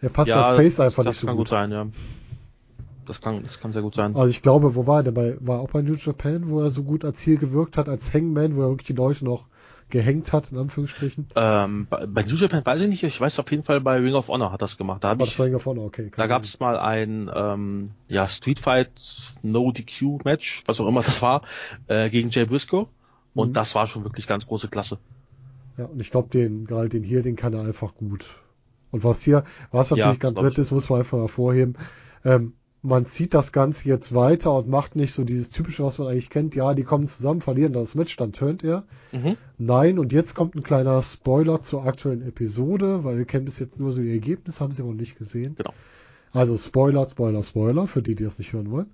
Er 0.00 0.10
passt 0.10 0.28
ja, 0.28 0.42
als 0.42 0.56
Face 0.56 0.76
das, 0.76 0.86
einfach 0.86 1.04
das 1.04 1.14
nicht 1.14 1.20
so 1.20 1.26
kann 1.26 1.36
gut. 1.36 1.46
gut 1.46 1.50
sein, 1.50 1.72
ja. 1.72 1.86
Das 3.06 3.20
kann, 3.20 3.42
das 3.42 3.60
kann 3.60 3.72
sehr 3.72 3.82
gut 3.82 3.94
sein. 3.94 4.16
Also 4.16 4.28
ich 4.28 4.42
glaube, 4.42 4.74
wo 4.74 4.86
war 4.86 5.00
er 5.00 5.04
denn 5.04 5.14
bei, 5.14 5.36
war 5.40 5.60
auch 5.60 5.70
bei 5.70 5.80
New 5.80 5.94
Japan, 5.94 6.48
wo 6.48 6.60
er 6.60 6.70
so 6.70 6.82
gut 6.82 7.04
als 7.04 7.18
Ziel 7.18 7.38
gewirkt 7.38 7.76
hat, 7.76 7.88
als 7.88 8.12
Hangman, 8.12 8.56
wo 8.56 8.62
er 8.62 8.68
wirklich 8.70 8.88
die 8.88 8.92
Leute 8.92 9.24
noch 9.24 9.46
gehängt 9.88 10.32
hat, 10.32 10.50
in 10.52 10.58
Anführungsstrichen. 10.58 11.28
Ähm, 11.36 11.86
bei, 11.88 12.06
bei 12.06 12.22
New 12.22 12.34
Japan 12.34 12.64
weiß 12.64 12.80
ich 12.82 12.88
nicht, 12.88 13.02
ich 13.04 13.20
weiß 13.20 13.38
auf 13.38 13.50
jeden 13.50 13.62
Fall 13.62 13.80
bei 13.80 13.96
Ring 13.98 14.14
of 14.14 14.28
Honor 14.28 14.52
hat 14.52 14.62
das 14.62 14.76
gemacht. 14.76 15.04
Da 15.04 15.10
hab 15.10 15.18
War 15.18 15.26
ich, 15.26 15.38
Ring 15.38 15.54
of 15.54 15.66
Honor, 15.66 15.84
okay. 15.84 16.10
da 16.14 16.26
gab 16.26 16.42
es 16.44 16.58
mal 16.60 16.78
ein 16.78 17.30
ähm, 17.34 17.90
ja, 18.08 18.26
Street 18.26 18.58
Fight 18.58 18.90
No 19.42 19.70
DQ 19.72 20.24
Match, 20.24 20.62
was 20.66 20.80
auch 20.80 20.88
immer 20.88 21.02
das 21.02 21.22
war, 21.22 21.42
äh, 21.88 22.10
gegen 22.10 22.30
Jay 22.30 22.44
Briscoe. 22.46 22.88
Und 23.34 23.48
Mhm. 23.50 23.52
das 23.52 23.74
war 23.74 23.86
schon 23.86 24.04
wirklich 24.04 24.26
ganz 24.26 24.46
große 24.46 24.68
Klasse. 24.68 24.98
Ja, 25.76 25.84
und 25.86 26.00
ich 26.00 26.10
glaube, 26.10 26.28
den, 26.30 26.64
gerade 26.66 26.88
den 26.88 27.02
hier, 27.02 27.22
den 27.22 27.36
kann 27.36 27.52
er 27.52 27.62
einfach 27.62 27.94
gut. 27.94 28.26
Und 28.90 29.04
was 29.04 29.22
hier, 29.22 29.44
was 29.72 29.90
natürlich 29.90 30.18
Ja, 30.22 30.30
ganz 30.30 30.40
nett 30.40 30.56
ist, 30.58 30.70
muss 30.70 30.88
man 30.88 31.00
einfach 31.00 31.18
hervorheben, 31.18 31.76
ähm, 32.24 32.54
man 32.82 33.06
zieht 33.06 33.34
das 33.34 33.52
Ganze 33.52 33.88
jetzt 33.88 34.14
weiter 34.14 34.54
und 34.54 34.68
macht 34.68 34.96
nicht 34.96 35.12
so 35.12 35.24
dieses 35.24 35.50
typische, 35.50 35.82
was 35.82 35.98
man 35.98 36.08
eigentlich 36.08 36.30
kennt, 36.30 36.54
ja, 36.54 36.74
die 36.74 36.84
kommen 36.84 37.08
zusammen, 37.08 37.40
verlieren 37.40 37.72
das 37.72 37.94
Match, 37.94 38.16
dann 38.16 38.32
turnt 38.32 38.62
er. 38.62 38.84
Mhm. 39.12 39.36
Nein, 39.58 39.98
und 39.98 40.12
jetzt 40.12 40.34
kommt 40.34 40.54
ein 40.54 40.62
kleiner 40.62 41.02
Spoiler 41.02 41.60
zur 41.62 41.84
aktuellen 41.84 42.22
Episode, 42.22 43.04
weil 43.04 43.18
wir 43.18 43.24
kennen 43.24 43.44
bis 43.44 43.58
jetzt 43.58 43.80
nur 43.80 43.92
so 43.92 44.02
die 44.02 44.12
Ergebnisse, 44.12 44.60
haben 44.60 44.72
sie 44.72 44.82
aber 44.82 44.92
noch 44.92 45.00
nicht 45.00 45.18
gesehen. 45.18 45.56
Genau. 45.56 45.72
Also 46.32 46.56
Spoiler, 46.56 47.06
Spoiler, 47.06 47.42
Spoiler, 47.42 47.86
für 47.86 48.02
die, 48.02 48.14
die 48.14 48.24
das 48.24 48.38
nicht 48.38 48.52
hören 48.52 48.70
wollen. 48.70 48.90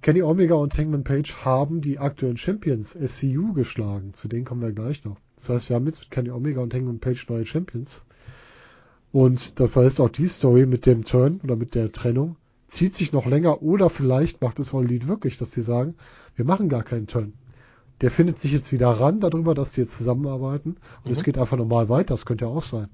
Kenny 0.00 0.22
Omega 0.22 0.54
und 0.54 0.76
Hangman 0.78 1.04
Page 1.04 1.44
haben 1.44 1.80
die 1.80 1.98
aktuellen 1.98 2.36
Champions 2.36 2.92
SCU 2.92 3.52
geschlagen. 3.54 4.12
Zu 4.12 4.28
denen 4.28 4.44
kommen 4.44 4.62
wir 4.62 4.72
gleich 4.72 5.04
noch. 5.04 5.16
Das 5.34 5.48
heißt, 5.48 5.68
wir 5.68 5.76
haben 5.76 5.86
jetzt 5.86 6.00
mit 6.00 6.10
Kenny 6.10 6.30
Omega 6.30 6.60
und 6.60 6.72
Hangman 6.72 7.00
Page 7.00 7.28
neue 7.28 7.44
Champions. 7.44 8.04
Und 9.10 9.58
das 9.58 9.76
heißt, 9.76 10.00
auch 10.00 10.08
die 10.08 10.28
Story 10.28 10.66
mit 10.66 10.86
dem 10.86 11.04
Turn 11.04 11.40
oder 11.42 11.56
mit 11.56 11.74
der 11.74 11.90
Trennung 11.90 12.36
zieht 12.66 12.96
sich 12.96 13.12
noch 13.12 13.26
länger 13.26 13.62
oder 13.62 13.90
vielleicht 13.90 14.42
macht 14.42 14.58
es 14.58 14.72
Elite 14.72 15.08
wirklich, 15.08 15.38
dass 15.38 15.52
sie 15.52 15.62
sagen, 15.62 15.94
wir 16.34 16.44
machen 16.44 16.68
gar 16.68 16.82
keinen 16.82 17.06
Turn. 17.06 17.34
Der 18.00 18.10
findet 18.10 18.38
sich 18.38 18.52
jetzt 18.52 18.72
wieder 18.72 18.88
ran 18.90 19.20
darüber, 19.20 19.54
dass 19.54 19.72
die 19.72 19.80
jetzt 19.80 19.96
zusammenarbeiten 19.96 20.70
und 20.98 21.06
Mhm. 21.06 21.12
es 21.12 21.22
geht 21.24 21.38
einfach 21.38 21.56
normal 21.56 21.88
weiter. 21.88 22.14
Das 22.14 22.26
könnte 22.26 22.44
ja 22.44 22.50
auch 22.50 22.62
sein. 22.64 22.88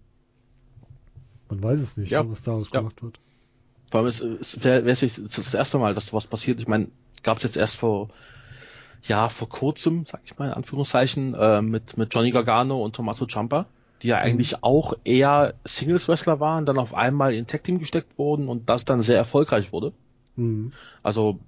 Man 1.49 1.63
weiß 1.63 1.81
es 1.81 1.97
nicht, 1.97 2.11
Ja. 2.11 2.29
was 2.29 2.43
daraus 2.43 2.71
Ja. 2.73 2.81
gemacht 2.81 3.03
wird. 3.03 3.19
Vor 3.91 4.01
allem, 4.01 4.09
es, 4.09 4.21
es 4.21 4.63
wäre 4.65 4.83
das, 4.83 5.01
das 5.01 5.55
erste 5.55 5.79
Mal, 5.79 5.95
dass 5.95 6.07
sowas 6.07 6.27
passiert. 6.27 6.61
Ich 6.61 6.69
meine, 6.69 6.89
gab 7.23 7.37
es 7.39 7.43
jetzt 7.43 7.57
erst 7.57 7.77
vor, 7.77 8.09
ja, 9.03 9.29
vor 9.29 9.49
kurzem, 9.49 10.07
sag 10.07 10.21
ich 10.25 10.39
mal, 10.39 10.47
in 10.47 10.53
Anführungszeichen, 10.55 11.35
äh, 11.35 11.61
mit, 11.61 11.99
mit 11.99 12.15
Johnny 12.15 12.31
Gargano 12.31 12.83
und 12.83 12.95
Tommaso 12.97 13.27
Ciampa, 13.27 13.67
die 14.03 14.09
ja 14.09 14.19
eigentlich 14.19 14.63
auch 14.63 14.95
eher 15.05 15.55
Singles-Wrestler 15.65 16.41
waren, 16.41 16.67
dann 16.67 16.79
auf 16.79 16.93
einmal 16.95 17.35
in 17.35 17.47
Tag-Team 17.47 17.79
gesteckt 17.79 18.19
wurden 18.19 18.49
und 18.49 18.69
das 18.69 18.85
dann 18.85 19.01
sehr 19.03 19.17
erfolgreich 19.17 19.73
wurde. 19.73 19.93
Mhm. 20.37 20.73
Also, 21.03 21.39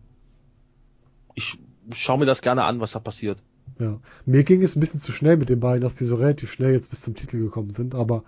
ich 1.35 1.59
schaue 1.93 2.19
mir 2.19 2.27
das 2.27 2.43
gerne 2.43 2.65
an, 2.65 2.81
was 2.81 2.93
da 2.93 3.01
passiert. 3.01 3.39
Ja. 3.79 3.99
Mir 4.25 4.45
ging 4.45 4.63
es 4.63 4.77
ein 4.77 4.81
bisschen 4.81 5.01
zu 5.01 5.11
schnell 5.11 5.37
mit 5.37 5.49
den 5.49 5.59
beiden, 5.59 5.81
dass 5.81 5.97
die 5.97 6.05
so 6.05 6.15
relativ 6.15 6.53
schnell 6.53 6.73
jetzt 6.73 6.91
bis 6.91 7.01
zum 7.01 7.15
Titel 7.15 7.39
gekommen 7.39 7.71
sind, 7.71 7.95
aber 7.95 8.23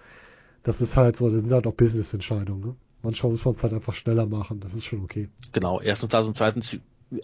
das 0.64 0.80
ist 0.80 0.96
halt 0.96 1.16
so, 1.16 1.30
das 1.30 1.42
sind 1.42 1.52
halt 1.52 1.66
auch 1.68 1.74
Business-Entscheidungen. 1.74 2.60
Ne? 2.60 2.76
Manchmal 3.02 3.30
muss 3.30 3.44
man 3.44 3.54
es 3.54 3.62
halt 3.62 3.72
einfach 3.72 3.94
schneller 3.94 4.26
machen, 4.26 4.58
das 4.58 4.74
ist 4.74 4.86
schon 4.86 5.04
okay. 5.04 5.28
Genau, 5.52 5.80
erstens 5.80 6.08
das 6.08 6.26
und 6.26 6.36
zweitens, 6.36 6.78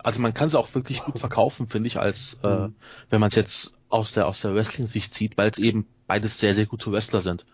also 0.04 0.20
man 0.20 0.34
kann 0.34 0.46
es 0.46 0.54
auch 0.54 0.72
wirklich 0.76 1.02
gut 1.02 1.18
verkaufen, 1.18 1.66
finde 1.66 1.88
ich, 1.88 1.98
als 1.98 2.38
äh, 2.44 2.68
Mhm. 2.68 2.74
wenn 3.10 3.20
man 3.20 3.28
es 3.28 3.34
jetzt 3.34 3.72
aus 3.92 4.12
der 4.12 4.26
aus 4.26 4.40
der 4.40 4.54
Wrestling-Sicht 4.54 5.14
sieht, 5.14 5.36
weil 5.36 5.50
es 5.50 5.58
eben 5.58 5.86
beides 6.06 6.38
sehr 6.40 6.54
sehr 6.54 6.66
gute 6.66 6.90
Wrestler 6.92 7.20
sind. 7.20 7.44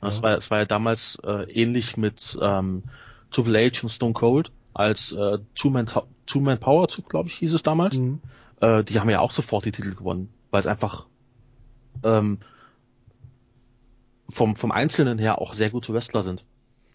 Es 0.00 0.16
Ja. 0.16 0.22
war 0.22 0.36
es 0.36 0.50
war 0.50 0.58
ja 0.58 0.64
damals 0.64 1.18
äh, 1.24 1.44
ähnlich 1.52 1.96
mit 1.96 2.38
ähm, 2.40 2.84
Triple 3.30 3.58
H 3.70 3.82
und 3.82 3.90
Stone 3.90 4.14
Cold 4.14 4.52
als 4.74 5.12
äh, 5.12 5.38
Two 5.54 5.70
Man 5.70 5.86
Two 6.26 6.40
Man 6.40 6.58
Power 6.60 6.86
glaube 7.08 7.28
ich 7.28 7.34
hieß 7.36 7.52
es 7.52 7.62
damals. 7.62 7.96
Mhm. 7.96 8.20
Äh, 8.60 8.84
die 8.84 8.98
haben 9.00 9.10
ja 9.10 9.20
auch 9.20 9.32
sofort 9.32 9.64
die 9.64 9.72
Titel 9.72 9.94
gewonnen, 9.94 10.28
weil 10.50 10.60
es 10.60 10.66
einfach 10.66 11.06
ähm, 12.04 12.38
vom 14.28 14.56
vom 14.56 14.72
Einzelnen 14.72 15.18
her 15.18 15.40
auch 15.40 15.54
sehr 15.54 15.70
gute 15.70 15.92
Wrestler 15.92 16.22
sind. 16.22 16.44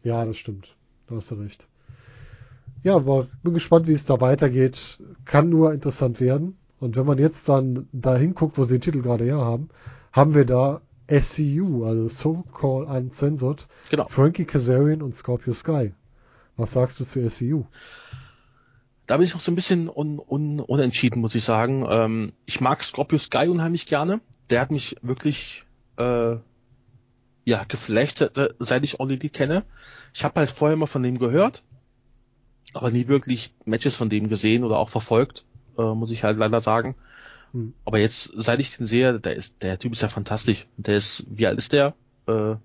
Ja, 0.03 0.25
das 0.25 0.37
stimmt. 0.37 0.75
Da 1.07 1.15
hast 1.15 1.31
du 1.31 1.35
recht. 1.35 1.67
Ja, 2.83 2.95
aber 2.95 3.27
bin 3.43 3.53
gespannt, 3.53 3.87
wie 3.87 3.93
es 3.93 4.05
da 4.05 4.21
weitergeht. 4.21 4.99
Kann 5.25 5.49
nur 5.49 5.73
interessant 5.73 6.19
werden. 6.19 6.57
Und 6.79 6.95
wenn 6.95 7.05
man 7.05 7.17
jetzt 7.17 7.47
dann 7.49 7.87
da 7.91 8.15
hinguckt, 8.15 8.57
wo 8.57 8.63
sie 8.63 8.75
den 8.75 8.81
Titel 8.81 9.01
gerade 9.01 9.23
her 9.23 9.37
haben, 9.37 9.69
haben 10.11 10.35
wir 10.35 10.45
da 10.45 10.81
SCU, 11.09 11.85
also 11.85 12.07
So 12.07 12.43
Called 12.53 12.87
Uncensored, 12.89 13.67
Genau. 13.89 14.07
Frankie 14.07 14.45
Kazarian 14.45 15.01
und 15.01 15.15
Scorpio 15.15 15.53
Sky. 15.53 15.93
Was 16.55 16.73
sagst 16.73 16.99
du 16.99 17.03
zu 17.05 17.27
SCU? 17.29 17.65
Da 19.05 19.17
bin 19.17 19.25
ich 19.25 19.33
noch 19.33 19.39
so 19.41 19.51
ein 19.51 19.55
bisschen 19.55 19.89
un, 19.89 20.19
un, 20.19 20.59
unentschieden, 20.59 21.21
muss 21.21 21.33
ich 21.35 21.43
sagen. 21.43 21.85
Ähm, 21.89 22.33
ich 22.45 22.59
mag 22.59 22.83
Scorpio 22.83 23.17
Sky 23.19 23.47
unheimlich 23.47 23.85
gerne. 23.85 24.19
Der 24.49 24.59
hat 24.61 24.71
mich 24.71 24.97
wirklich 25.01 25.63
äh, 25.97 26.35
ja 27.45 27.63
geflasht, 27.67 28.17
se- 28.17 28.55
seit 28.59 28.83
ich 28.83 28.99
All 28.99 29.09
Elite 29.09 29.29
kenne. 29.29 29.63
Ich 30.13 30.23
habe 30.25 30.39
halt 30.41 30.51
vorher 30.51 30.75
mal 30.77 30.87
von 30.87 31.03
dem 31.03 31.19
gehört, 31.19 31.63
aber 32.73 32.91
nie 32.91 33.07
wirklich 33.07 33.55
Matches 33.65 33.95
von 33.95 34.09
dem 34.09 34.27
gesehen 34.27 34.63
oder 34.65 34.77
auch 34.77 34.89
verfolgt, 34.89 35.45
äh, 35.77 35.93
muss 35.93 36.11
ich 36.11 36.23
halt 36.23 36.37
leider 36.37 36.59
sagen. 36.59 36.95
Hm. 37.53 37.73
Aber 37.85 37.99
jetzt, 37.99 38.31
seit 38.35 38.59
ich 38.59 38.75
den 38.75 38.85
sehe, 38.85 39.19
der 39.19 39.35
ist, 39.35 39.61
der 39.63 39.79
Typ 39.79 39.93
ist 39.93 40.01
ja 40.01 40.09
fantastisch. 40.09 40.67
Der 40.77 40.95
ist, 40.97 41.25
wie 41.29 41.47
alt 41.47 41.57
ist 41.57 41.73
der? 41.73 41.93
Äh, 42.27 42.31
auf 42.31 42.59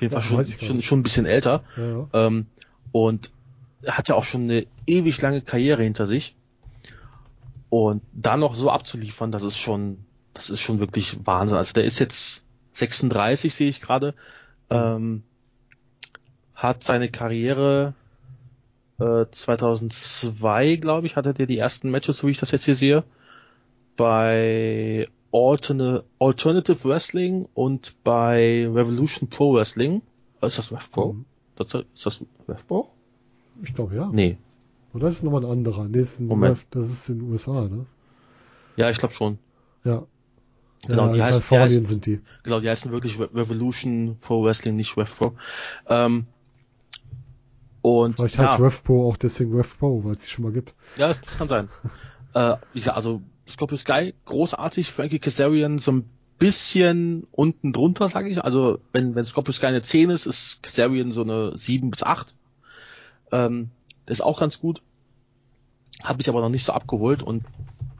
jeden 0.00 0.14
Ja, 0.14 0.20
Fall 0.20 0.44
schon, 0.44 0.66
schon, 0.66 0.82
schon 0.82 1.00
ein 1.00 1.02
bisschen 1.02 1.26
älter. 1.26 1.64
Ja, 1.76 1.84
ja. 1.84 2.08
Ähm, 2.26 2.46
und 2.92 3.30
hat 3.86 4.08
ja 4.08 4.14
auch 4.14 4.24
schon 4.24 4.42
eine 4.42 4.66
ewig 4.86 5.20
lange 5.20 5.42
Karriere 5.42 5.82
hinter 5.82 6.06
sich. 6.06 6.34
Und 7.68 8.02
da 8.12 8.36
noch 8.36 8.54
so 8.54 8.70
abzuliefern, 8.70 9.32
das 9.32 9.42
ist 9.42 9.58
schon, 9.58 9.98
das 10.34 10.50
ist 10.50 10.60
schon 10.60 10.78
wirklich 10.78 11.18
Wahnsinn. 11.26 11.58
Also 11.58 11.72
der 11.72 11.84
ist 11.84 11.98
jetzt 11.98 12.44
36, 12.72 13.54
sehe 13.54 13.68
ich 13.68 13.80
gerade. 13.80 14.14
Ähm, 14.70 15.22
hat 16.54 16.84
seine 16.84 17.10
Karriere 17.10 17.94
äh, 18.98 19.26
2002, 19.30 20.76
glaube 20.76 21.06
ich, 21.06 21.16
hatte 21.16 21.34
der 21.34 21.46
die 21.46 21.58
ersten 21.58 21.90
Matches, 21.90 22.18
so 22.18 22.26
wie 22.26 22.30
ich 22.32 22.38
das 22.38 22.50
jetzt 22.50 22.64
hier 22.64 22.74
sehe, 22.74 23.04
bei 23.96 25.06
Alterne, 25.32 26.04
Alternative 26.18 26.84
Wrestling 26.88 27.48
und 27.54 27.94
bei 28.04 28.66
Revolution 28.68 29.28
Pro 29.28 29.54
Wrestling. 29.54 30.02
Ist 30.42 30.58
das 30.58 30.72
Rev 30.72 30.90
Pro? 30.90 31.12
Mhm. 31.14 31.24
Das, 31.56 31.74
ist 31.74 32.06
das 32.06 32.20
Rev 32.48 32.62
Pro? 32.66 32.88
Ich 33.62 33.74
glaube 33.74 33.96
ja. 33.96 34.08
Nee. 34.12 34.36
Oder 34.92 35.08
ist 35.08 35.16
es 35.16 35.22
nochmal 35.22 35.44
ein 35.44 35.50
anderer? 35.50 35.84
Nee, 35.88 35.98
ist 35.98 36.20
ein 36.20 36.26
Moment. 36.26 36.66
das 36.70 36.88
ist 36.90 37.08
in 37.08 37.18
den 37.20 37.30
USA, 37.30 37.62
ne? 37.68 37.86
Ja, 38.76 38.90
ich 38.90 38.98
glaube 38.98 39.14
schon. 39.14 39.38
Ja. 39.84 40.04
Genau, 40.86 41.06
ja, 41.08 41.12
die 41.14 41.22
heißt- 41.22 41.48
die 41.50 41.54
heißt- 41.56 41.86
sind 41.86 42.06
die. 42.06 42.20
Genau, 42.42 42.60
die 42.60 42.68
heißen 42.70 42.92
wirklich 42.92 43.18
Re 43.18 43.28
Revolution 43.34 44.16
Pro 44.20 44.44
Wrestling, 44.44 44.76
nicht 44.76 44.96
Rev 44.96 45.10
Pro. 45.16 45.32
Ähm, 45.88 46.26
und 47.86 48.16
Vielleicht 48.16 48.36
ja, 48.36 48.50
heißt 48.50 48.60
Rev 48.60 48.82
Pro 48.82 49.08
auch 49.08 49.16
deswegen 49.16 49.54
Rev 49.54 49.76
Pro, 49.78 50.02
weil 50.02 50.16
es 50.16 50.22
die 50.22 50.30
schon 50.30 50.44
mal 50.44 50.52
gibt. 50.52 50.74
ja, 50.96 51.06
das, 51.06 51.20
das 51.20 51.38
kann 51.38 51.46
sein. 51.46 51.68
äh, 52.34 52.56
wie 52.72 52.80
gesagt, 52.80 52.96
also 52.96 53.22
Scorpio 53.48 53.76
Sky, 53.76 54.12
großartig, 54.24 54.90
Frankie 54.90 55.20
Kazarian 55.20 55.78
so 55.78 55.92
ein 55.92 56.10
bisschen 56.40 57.28
unten 57.30 57.72
drunter, 57.72 58.08
sage 58.08 58.28
ich. 58.28 58.42
Also 58.42 58.80
wenn, 58.90 59.14
wenn 59.14 59.24
Scorpio 59.24 59.52
Sky 59.52 59.66
eine 59.66 59.82
10 59.82 60.10
ist, 60.10 60.26
ist 60.26 60.64
Kazarian 60.64 61.12
so 61.12 61.22
eine 61.22 61.56
7 61.56 61.92
bis 61.92 62.02
8. 62.02 62.34
Ähm, 63.30 63.70
der 64.08 64.12
ist 64.12 64.20
auch 64.20 64.40
ganz 64.40 64.58
gut. 64.58 64.82
Hat 66.02 66.18
mich 66.18 66.28
aber 66.28 66.40
noch 66.40 66.48
nicht 66.48 66.64
so 66.64 66.72
abgeholt 66.72 67.22
und 67.22 67.44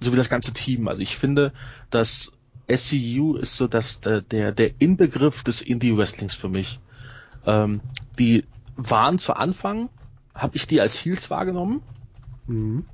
so 0.01 0.13
wie 0.13 0.17
das 0.17 0.29
ganze 0.29 0.53
Team. 0.53 0.89
Also 0.89 1.01
ich 1.01 1.17
finde, 1.17 1.53
dass 1.91 2.33
SCU 2.69 3.37
ist 3.37 3.57
so 3.57 3.69
dass 3.69 4.01
der, 4.01 4.21
der, 4.21 4.51
der 4.51 4.73
Inbegriff 4.81 5.45
des 5.45 5.61
Indie-Wrestlings 5.61 6.35
für 6.35 6.49
mich. 6.49 6.81
Ähm, 7.47 7.81
die 8.19 8.45
waren 8.77 9.19
zu 9.19 9.35
Anfang, 9.35 9.89
habe 10.35 10.57
ich 10.57 10.67
die 10.67 10.81
als 10.81 10.97
Heels 11.05 11.31
wahrgenommen. 11.31 11.83
Mhm. 12.47 12.85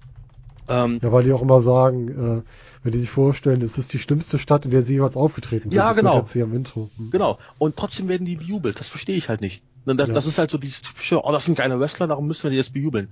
Ähm, 0.69 1.01
Ja, 1.03 1.13
weil 1.13 1.25
die 1.25 1.33
auch 1.33 1.43
immer 1.43 1.61
sagen, 1.61 2.09
äh, 2.09 2.43
wenn 2.83 2.93
die 2.93 2.99
sich 3.01 3.11
vorstellen, 3.11 3.61
es 3.63 3.79
ist 3.79 3.93
die 3.93 3.99
schlimmste 3.99 4.39
Stadt, 4.39 4.65
in 4.65 4.71
der 4.71 4.83
sie 4.83 4.95
jeweils 4.95 5.17
aufgetreten 5.17 5.71
sind. 5.71 5.77
Ja, 5.77 5.89
das 5.89 5.97
genau. 5.97 6.19
Jetzt 6.19 6.33
hier 6.33 6.45
im 6.45 6.55
Intro. 6.55 6.91
Mhm. 6.97 7.11
Genau. 7.11 7.39
Und 7.59 7.77
trotzdem 7.77 8.09
werden 8.09 8.25
die 8.25 8.37
bejubelt. 8.37 8.79
Das 8.79 8.89
verstehe 8.89 9.17
ich 9.17 9.29
halt 9.29 9.41
nicht. 9.41 9.63
Das, 9.85 10.09
Ja. 10.09 10.15
das 10.15 10.27
ist 10.27 10.39
halt 10.39 10.51
so 10.51 10.59
dieses 10.59 10.83
typische, 10.83 11.25
oh, 11.25 11.33
das 11.33 11.45
sind 11.47 11.57
geile 11.59 11.81
Wrestler, 11.81 12.07
darum 12.07 12.29
müssen 12.29 12.45
wir 12.45 12.51
die 12.51 12.57
jetzt 12.57 12.73
bejubeln. 12.73 13.09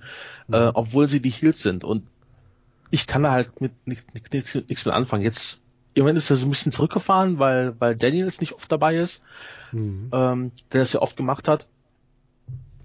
Mhm. 0.47 0.55
Äh, 0.55 0.71
obwohl 0.75 1.09
sie 1.09 1.21
die 1.21 1.31
Heels 1.31 1.61
sind. 1.61 1.83
Und 1.83 2.07
ich 2.91 3.07
kann 3.09 3.25
da 3.25 3.33
halt 3.33 3.61
mit 3.61 3.73
nichts 3.87 4.07
nicht, 4.15 4.33
nicht, 4.33 4.69
nichts 4.69 4.85
mit 4.85 4.95
anfangen. 4.95 5.25
Jetzt, 5.25 5.61
im 5.95 6.03
Moment 6.05 6.19
ist 6.19 6.31
er 6.31 6.37
so 6.37 6.47
ein 6.47 6.51
bisschen 6.51 6.71
zurückgefahren, 6.73 7.41
weil, 7.41 7.75
weil 7.81 7.97
Daniels 7.97 8.41
nicht 8.41 8.53
oft 8.53 8.71
dabei 8.71 8.97
ist, 8.97 9.23
Mhm. 9.73 10.11
ähm, 10.13 10.53
der 10.73 10.81
das 10.83 10.93
ja 10.93 11.03
oft 11.03 11.17
gemacht 11.17 11.49
hat. 11.49 11.67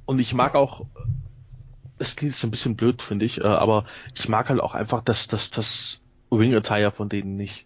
Und 0.05 0.19
ich 0.19 0.33
mag 0.33 0.55
auch, 0.55 0.85
das 1.97 2.15
klingt 2.15 2.35
so 2.35 2.45
ein 2.47 2.51
bisschen 2.51 2.75
blöd, 2.75 3.01
finde 3.01 3.25
ich, 3.25 3.39
äh, 3.41 3.43
aber 3.45 3.85
ich 4.13 4.27
mag 4.29 4.49
halt 4.49 4.59
auch 4.59 4.75
einfach 4.75 5.01
das, 5.01 5.27
das, 5.27 5.49
das 5.49 6.01
Ring-Attire 6.31 6.91
von 6.91 7.09
denen 7.09 7.35
nicht. 7.37 7.65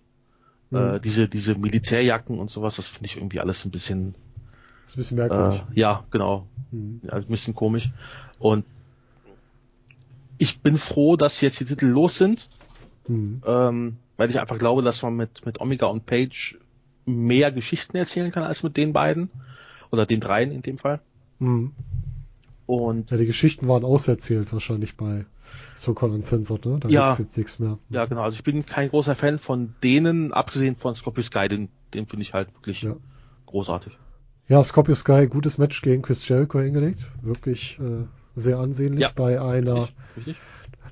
Äh, 0.71 0.77
Mhm. 0.97 1.01
diese, 1.01 1.27
diese 1.27 1.55
Militärjacken 1.55 2.37
und 2.39 2.49
sowas, 2.51 2.75
das 2.75 2.87
finde 2.87 3.07
ich 3.07 3.17
irgendwie 3.17 3.39
alles 3.39 3.65
ein 3.65 3.71
bisschen, 3.71 4.13
ist 4.85 4.93
ein 4.93 4.97
bisschen 4.97 5.17
äh, 5.17 5.21
merkwürdig. 5.21 5.63
ja, 5.73 6.03
genau, 6.11 6.47
Mhm. 6.71 7.01
ja, 7.03 7.13
ein 7.13 7.25
bisschen 7.25 7.55
komisch. 7.55 7.89
Und 8.37 8.63
ich 10.37 10.59
bin 10.61 10.77
froh, 10.77 11.15
dass 11.17 11.41
jetzt 11.41 11.59
die 11.59 11.65
Titel 11.65 11.87
los 11.87 12.17
sind, 12.17 12.47
Mhm. 13.07 13.41
ähm, 13.45 13.97
weil 14.17 14.29
ich 14.29 14.39
einfach 14.39 14.57
glaube, 14.59 14.83
dass 14.83 15.01
man 15.01 15.15
mit, 15.15 15.45
mit 15.45 15.59
Omega 15.59 15.87
und 15.87 16.05
Page 16.05 16.57
mehr 17.05 17.51
Geschichten 17.51 17.97
erzählen 17.97 18.31
kann 18.31 18.43
als 18.43 18.61
mit 18.61 18.77
den 18.77 18.93
beiden. 18.93 19.29
Oder 19.91 20.05
den 20.05 20.19
dreien 20.19 20.51
in 20.51 20.61
dem 20.61 20.77
Fall. 20.77 20.99
Mhm. 21.39 21.71
Und 22.70 23.09
Ja, 23.09 23.17
die 23.17 23.26
Geschichten 23.26 23.67
waren 23.67 23.84
auserzählt 23.84 24.53
wahrscheinlich 24.53 24.95
bei 24.95 25.26
So-Called 25.76 26.13
Uncensored, 26.13 26.65
ne? 26.67 26.78
Da 26.80 26.88
Ja. 26.89 27.07
gibt's 27.07 27.17
jetzt 27.17 27.36
nichts 27.36 27.57
mehr. 27.57 27.80
ja, 27.89 28.05
genau, 28.05 28.22
also 28.22 28.36
ich 28.36 28.43
bin 28.43 28.63
kein 28.63 28.89
großer 28.89 29.15
Fan 29.15 29.39
von 29.39 29.74
denen, 29.84 30.32
abgesehen 30.34 30.76
von 30.76 30.93
Scorpio 30.93 31.24
Sky, 31.24 31.47
den, 31.47 31.70
den 31.95 32.05
finde 32.05 32.22
ich 32.22 32.36
halt 32.36 32.53
wirklich 32.53 32.84
Ja. 32.84 32.95
großartig. 33.47 33.97
Ja, 34.49 34.63
Scorpio 34.63 34.93
Sky, 34.93 35.26
gutes 35.28 35.57
Match 35.57 35.82
gegen 35.82 36.03
Chris 36.03 36.28
Jericho 36.28 36.59
hingelegt. 36.59 37.09
Wirklich 37.24 37.80
äh, 37.80 38.05
sehr 38.36 38.59
ansehnlich 38.59 39.01
Ja, 39.01 39.11
bei 39.15 39.41
einer, 39.41 39.82
Richtig? 39.82 39.95
richtig? 40.15 40.38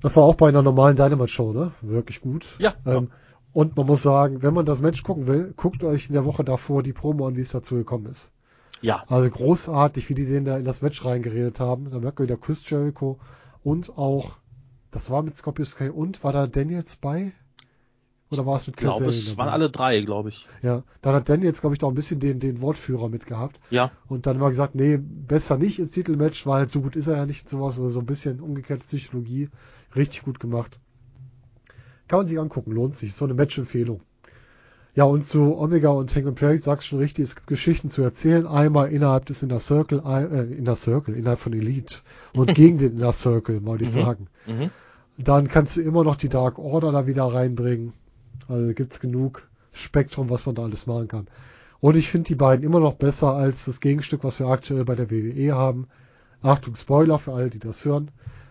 das 0.01 0.15
war 0.17 0.23
auch 0.23 0.35
bei 0.35 0.49
einer 0.49 0.63
normalen 0.63 0.95
Dynamite-Show, 0.95 1.53
ne? 1.53 1.73
Wirklich 1.81 2.21
gut. 2.21 2.45
Ja, 2.57 2.73
Ähm, 2.87 3.09
und 3.53 3.75
man 3.77 3.85
muss 3.85 4.01
sagen, 4.01 4.41
wenn 4.41 4.55
man 4.55 4.65
das 4.65 4.81
Match 4.81 5.03
gucken 5.03 5.27
will, 5.27 5.53
guckt 5.55 5.83
euch 5.83 6.07
in 6.07 6.13
der 6.13 6.25
Woche 6.25 6.43
davor 6.43 6.81
die 6.81 6.93
Promo 6.93 7.27
an, 7.27 7.35
wie 7.35 7.41
es 7.41 7.49
dazu 7.51 7.75
gekommen 7.75 8.07
ist. 8.07 8.31
Ja, 8.81 9.03
Also 9.07 9.29
großartig, 9.29 10.09
wie 10.09 10.13
die 10.13 10.25
den 10.25 10.45
da 10.45 10.57
in 10.57 10.65
das 10.65 10.81
Match 10.81 11.03
reingeredet 11.03 11.59
haben. 11.59 11.89
Da 11.91 11.99
merkt 11.99 12.19
man 12.19 12.27
wieder 12.27 12.37
Chris 12.37 12.67
Jericho 12.69 13.19
und 13.63 13.97
auch, 13.97 14.37
das 14.91 15.09
war 15.09 15.23
mit 15.23 15.35
Scorpio 15.35 15.65
Sky 15.65 15.89
und 15.89 16.23
war 16.23 16.33
da 16.33 16.47
Daniels 16.47 16.95
bei? 16.95 17.33
Oder 18.29 18.45
war 18.45 18.57
es 18.57 18.67
mit 18.67 18.75
ich 18.75 18.81
glaube, 18.81 19.05
es 19.05 19.37
waren 19.37 19.47
alle 19.47 19.69
drei, 19.69 20.01
glaube 20.01 20.29
ich. 20.29 20.47
Ja, 20.61 20.83
dann 21.01 21.15
hat 21.15 21.29
Daniels, 21.29 21.61
glaube 21.61 21.75
ich, 21.75 21.79
da 21.79 21.87
ein 21.87 21.93
bisschen 21.93 22.19
den, 22.19 22.41
den 22.41 22.59
Wortführer 22.59 23.07
mitgehabt. 23.07 23.59
Ja, 23.69 23.91
Und 24.07 24.25
dann 24.25 24.41
war 24.41 24.49
gesagt, 24.49 24.75
nee, 24.75 24.97
besser 24.97 25.57
nicht 25.57 25.79
ins 25.79 25.93
Titelmatch, 25.93 26.45
weil 26.45 26.67
so 26.67 26.81
gut 26.81 26.97
ist 26.97 27.07
er 27.07 27.17
ja 27.17 27.25
nicht 27.25 27.43
und 27.43 27.49
sowas. 27.49 27.77
Also 27.77 27.89
so 27.89 27.99
ein 28.01 28.05
bisschen 28.05 28.41
umgekehrte 28.41 28.83
Psychologie. 28.83 29.49
Richtig 29.95 30.23
gut 30.23 30.41
gemacht. 30.41 30.77
Kann 32.09 32.19
man 32.19 32.27
sich 32.27 32.37
angucken, 32.37 32.73
lohnt 32.73 32.95
sich. 32.95 33.13
So 33.13 33.23
eine 33.23 33.33
Match-Empfehlung. 33.33 34.01
Ja, 34.97 35.03
und 35.03 35.23
zu 35.23 35.55
Omega 35.59 35.89
und 35.89 36.15
Hangman 36.15 36.33
Page 36.33 36.59
sagst 36.59 36.87
schon 36.87 36.97
richtig, 36.97 37.25
es 37.25 37.35
gibt 37.35 37.45
Geschichten 37.45 37.87
zu 37.87 38.01
erzählen. 38.01 38.47
Einmal 38.47 38.89
innerhalb 38.91 39.27
des 39.27 39.43
Inner 39.43 39.59
Circle, 39.59 40.01
äh, 40.03 40.51
Inner 40.57 40.75
Circle, 40.75 41.13
innerhalb 41.13 41.37
von 41.37 41.53
Elite. 41.53 41.97
Und 42.33 42.55
gegen 42.55 42.79
den 42.79 42.93
Inner 42.97 43.13
Circle, 43.13 43.63
wollte 43.63 43.83
ich 43.83 43.91
Mhm. 43.91 44.01
sagen. 44.01 44.27
mhm. 44.47 44.71
Dann 45.19 45.47
kannst 45.47 45.77
du 45.77 45.81
immer 45.81 46.03
noch 46.03 46.15
die 46.15 46.29
Dark 46.29 46.57
Order 46.57 46.91
da 46.91 47.05
wieder 47.05 47.25
reinbringen. 47.25 47.93
Also 48.47 48.73
gibt's 48.73 48.99
genug 48.99 49.47
Spektrum, 49.71 50.31
was 50.31 50.47
man 50.47 50.55
da 50.55 50.63
alles 50.63 50.87
machen 50.87 51.07
kann. 51.07 51.27
Und 51.79 51.95
ich 51.95 52.09
finde 52.09 52.29
die 52.29 52.35
beiden 52.35 52.65
immer 52.65 52.79
noch 52.79 52.95
besser 52.95 53.33
als 53.33 53.65
das 53.65 53.79
Gegenstück, 53.81 54.23
was 54.23 54.39
wir 54.39 54.47
aktuell 54.47 54.83
bei 54.83 54.95
der 54.95 55.11
WWE 55.11 55.53
haben. 55.53 55.85
Achtung, 56.41 56.73
Spoiler 56.73 57.19
für 57.19 57.33
alle, 57.33 57.51
die 57.51 57.59
das 57.59 57.85
hören. 57.85 58.09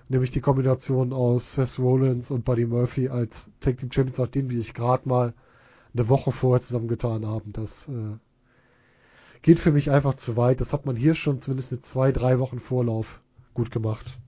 Nämlich 0.08 0.30
die 0.30 0.40
Kombination 0.42 1.12
aus 1.12 1.54
Seth 1.54 1.80
Rollins 1.80 2.30
und 2.30 2.44
Buddy 2.44 2.66
Murphy 2.66 3.08
als 3.08 3.50
Tag 3.58 3.78
Team 3.78 3.90
Champions, 3.90 4.18
nachdem 4.18 4.48
die 4.48 4.58
sich 4.58 4.74
gerade 4.74 5.08
mal 5.08 5.34
eine 5.96 6.08
Woche 6.08 6.32
vorher 6.32 6.62
zusammengetan 6.62 7.26
haben. 7.26 7.52
Das 7.52 7.88
äh, 7.88 8.16
geht 9.42 9.58
für 9.58 9.72
mich 9.72 9.90
einfach 9.90 10.14
zu 10.14 10.36
weit. 10.36 10.60
Das 10.60 10.72
hat 10.72 10.86
man 10.86 10.96
hier 10.96 11.14
schon 11.14 11.40
zumindest 11.40 11.72
mit 11.72 11.84
zwei, 11.84 12.12
drei 12.12 12.38
Wochen 12.38 12.58
Vorlauf 12.58 13.20
gut 13.54 13.70
gemacht. 13.70 14.18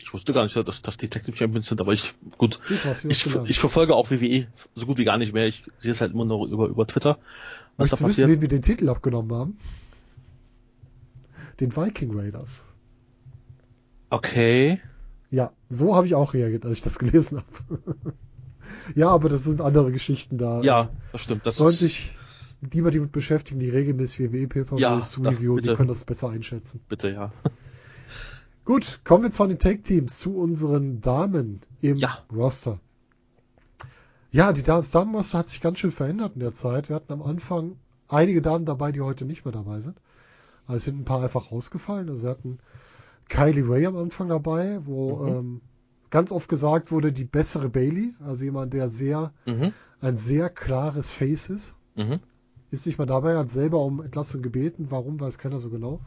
Ich 0.00 0.12
wusste 0.12 0.32
gar 0.32 0.44
nicht, 0.44 0.56
dass 0.56 0.82
das 0.82 0.96
Detective 0.96 1.36
Champions 1.36 1.66
sind, 1.66 1.80
aber 1.80 1.92
ich, 1.92 2.14
gut. 2.38 2.60
Ich, 3.08 3.26
ich 3.46 3.58
verfolge 3.58 3.94
auch 3.94 4.10
WWE 4.10 4.46
so 4.74 4.86
gut 4.86 4.98
wie 4.98 5.04
gar 5.04 5.18
nicht 5.18 5.32
mehr. 5.32 5.46
Ich 5.46 5.64
sehe 5.78 5.90
es 5.90 6.00
halt 6.00 6.12
immer 6.12 6.24
nur 6.24 6.46
über, 6.46 6.68
über 6.68 6.86
Twitter, 6.86 7.18
was 7.76 7.88
da 7.88 7.96
Möchtest 7.96 8.00
wissen, 8.00 8.06
passiert. 8.06 8.28
wen 8.28 8.40
wir 8.40 8.48
den 8.48 8.62
Titel 8.62 8.88
abgenommen 8.88 9.36
haben? 9.36 9.58
Den 11.58 11.74
Viking 11.74 12.16
Raiders. 12.16 12.64
Okay. 14.10 14.80
Ja, 15.30 15.52
so 15.68 15.96
habe 15.96 16.06
ich 16.06 16.14
auch 16.14 16.34
reagiert, 16.34 16.64
als 16.64 16.74
ich 16.74 16.82
das 16.82 16.98
gelesen 16.98 17.38
habe. 17.38 18.14
ja, 18.94 19.08
aber 19.08 19.28
das 19.28 19.44
sind 19.44 19.60
andere 19.60 19.92
Geschichten 19.92 20.38
da. 20.38 20.62
Ja, 20.62 20.90
das 21.12 21.20
stimmt. 21.22 21.44
Das 21.46 21.56
Sollen 21.56 21.72
sich 21.72 22.10
die, 22.60 22.82
die 22.82 23.00
mit 23.00 23.12
beschäftigen, 23.12 23.60
die 23.60 23.68
regelmäßig 23.70 24.32
WWE 24.32 24.46
PPVs 24.48 24.80
Ja, 24.80 24.98
zu 25.00 25.22
reviewen, 25.22 25.62
die 25.62 25.74
können 25.74 25.88
das 25.88 26.04
besser 26.04 26.30
einschätzen. 26.30 26.80
bitte, 26.88 27.10
ja. 27.10 27.30
Gut, 28.64 29.00
kommen 29.04 29.22
wir 29.24 29.30
zu 29.30 29.46
den 29.46 29.58
Tag 29.58 29.84
Teams, 29.84 30.18
zu 30.18 30.36
unseren 30.36 31.00
Damen 31.00 31.60
im 31.82 31.98
Ja. 31.98 32.18
Roster. 32.34 32.80
Ja, 34.32 34.52
die 34.52 34.62
das 34.62 34.90
Damenroster 34.90 35.38
hat 35.38 35.48
sich 35.48 35.60
ganz 35.60 35.78
schön 35.78 35.92
verändert 35.92 36.32
in 36.34 36.40
der 36.40 36.52
Zeit. 36.52 36.88
Wir 36.88 36.96
hatten 36.96 37.12
am 37.12 37.22
Anfang 37.22 37.76
einige 38.08 38.42
Damen 38.42 38.64
dabei, 38.64 38.90
die 38.92 39.00
heute 39.00 39.24
nicht 39.24 39.44
mehr 39.44 39.52
dabei 39.52 39.80
sind. 39.80 39.96
Also 40.66 40.78
es 40.78 40.84
sind 40.84 40.98
ein 41.00 41.04
paar 41.04 41.22
einfach 41.22 41.52
rausgefallen. 41.52 42.08
Also 42.10 42.24
wir 42.24 42.30
hatten 42.30 42.58
Kylie 43.28 43.68
Ray 43.68 43.86
am 43.86 43.96
Anfang 43.96 44.28
dabei, 44.28 44.80
wo 44.84 45.16
Mhm. 45.22 45.28
ähm, 45.28 45.60
ganz 46.10 46.32
oft 46.32 46.48
gesagt 46.48 46.90
wurde, 46.90 47.12
die 47.12 47.24
bessere 47.24 47.68
Bailey, 47.68 48.14
also 48.24 48.44
jemand, 48.44 48.72
der 48.72 48.88
sehr, 48.88 49.32
Mhm. 49.44 49.72
ein 50.00 50.18
sehr 50.18 50.50
klares 50.50 51.12
Face 51.12 51.50
ist. 51.50 51.76
Mhm. 51.94 52.20
Ist 52.70 52.86
nicht 52.86 52.98
mal 52.98 53.06
dabei, 53.06 53.36
hat 53.36 53.50
selber 53.50 53.80
um 53.84 54.02
Entlassung 54.02 54.42
gebeten. 54.42 54.86
Warum, 54.90 55.20
weiß 55.20 55.38
keiner 55.38 55.60
so 55.60 55.70
genau. 55.70 56.00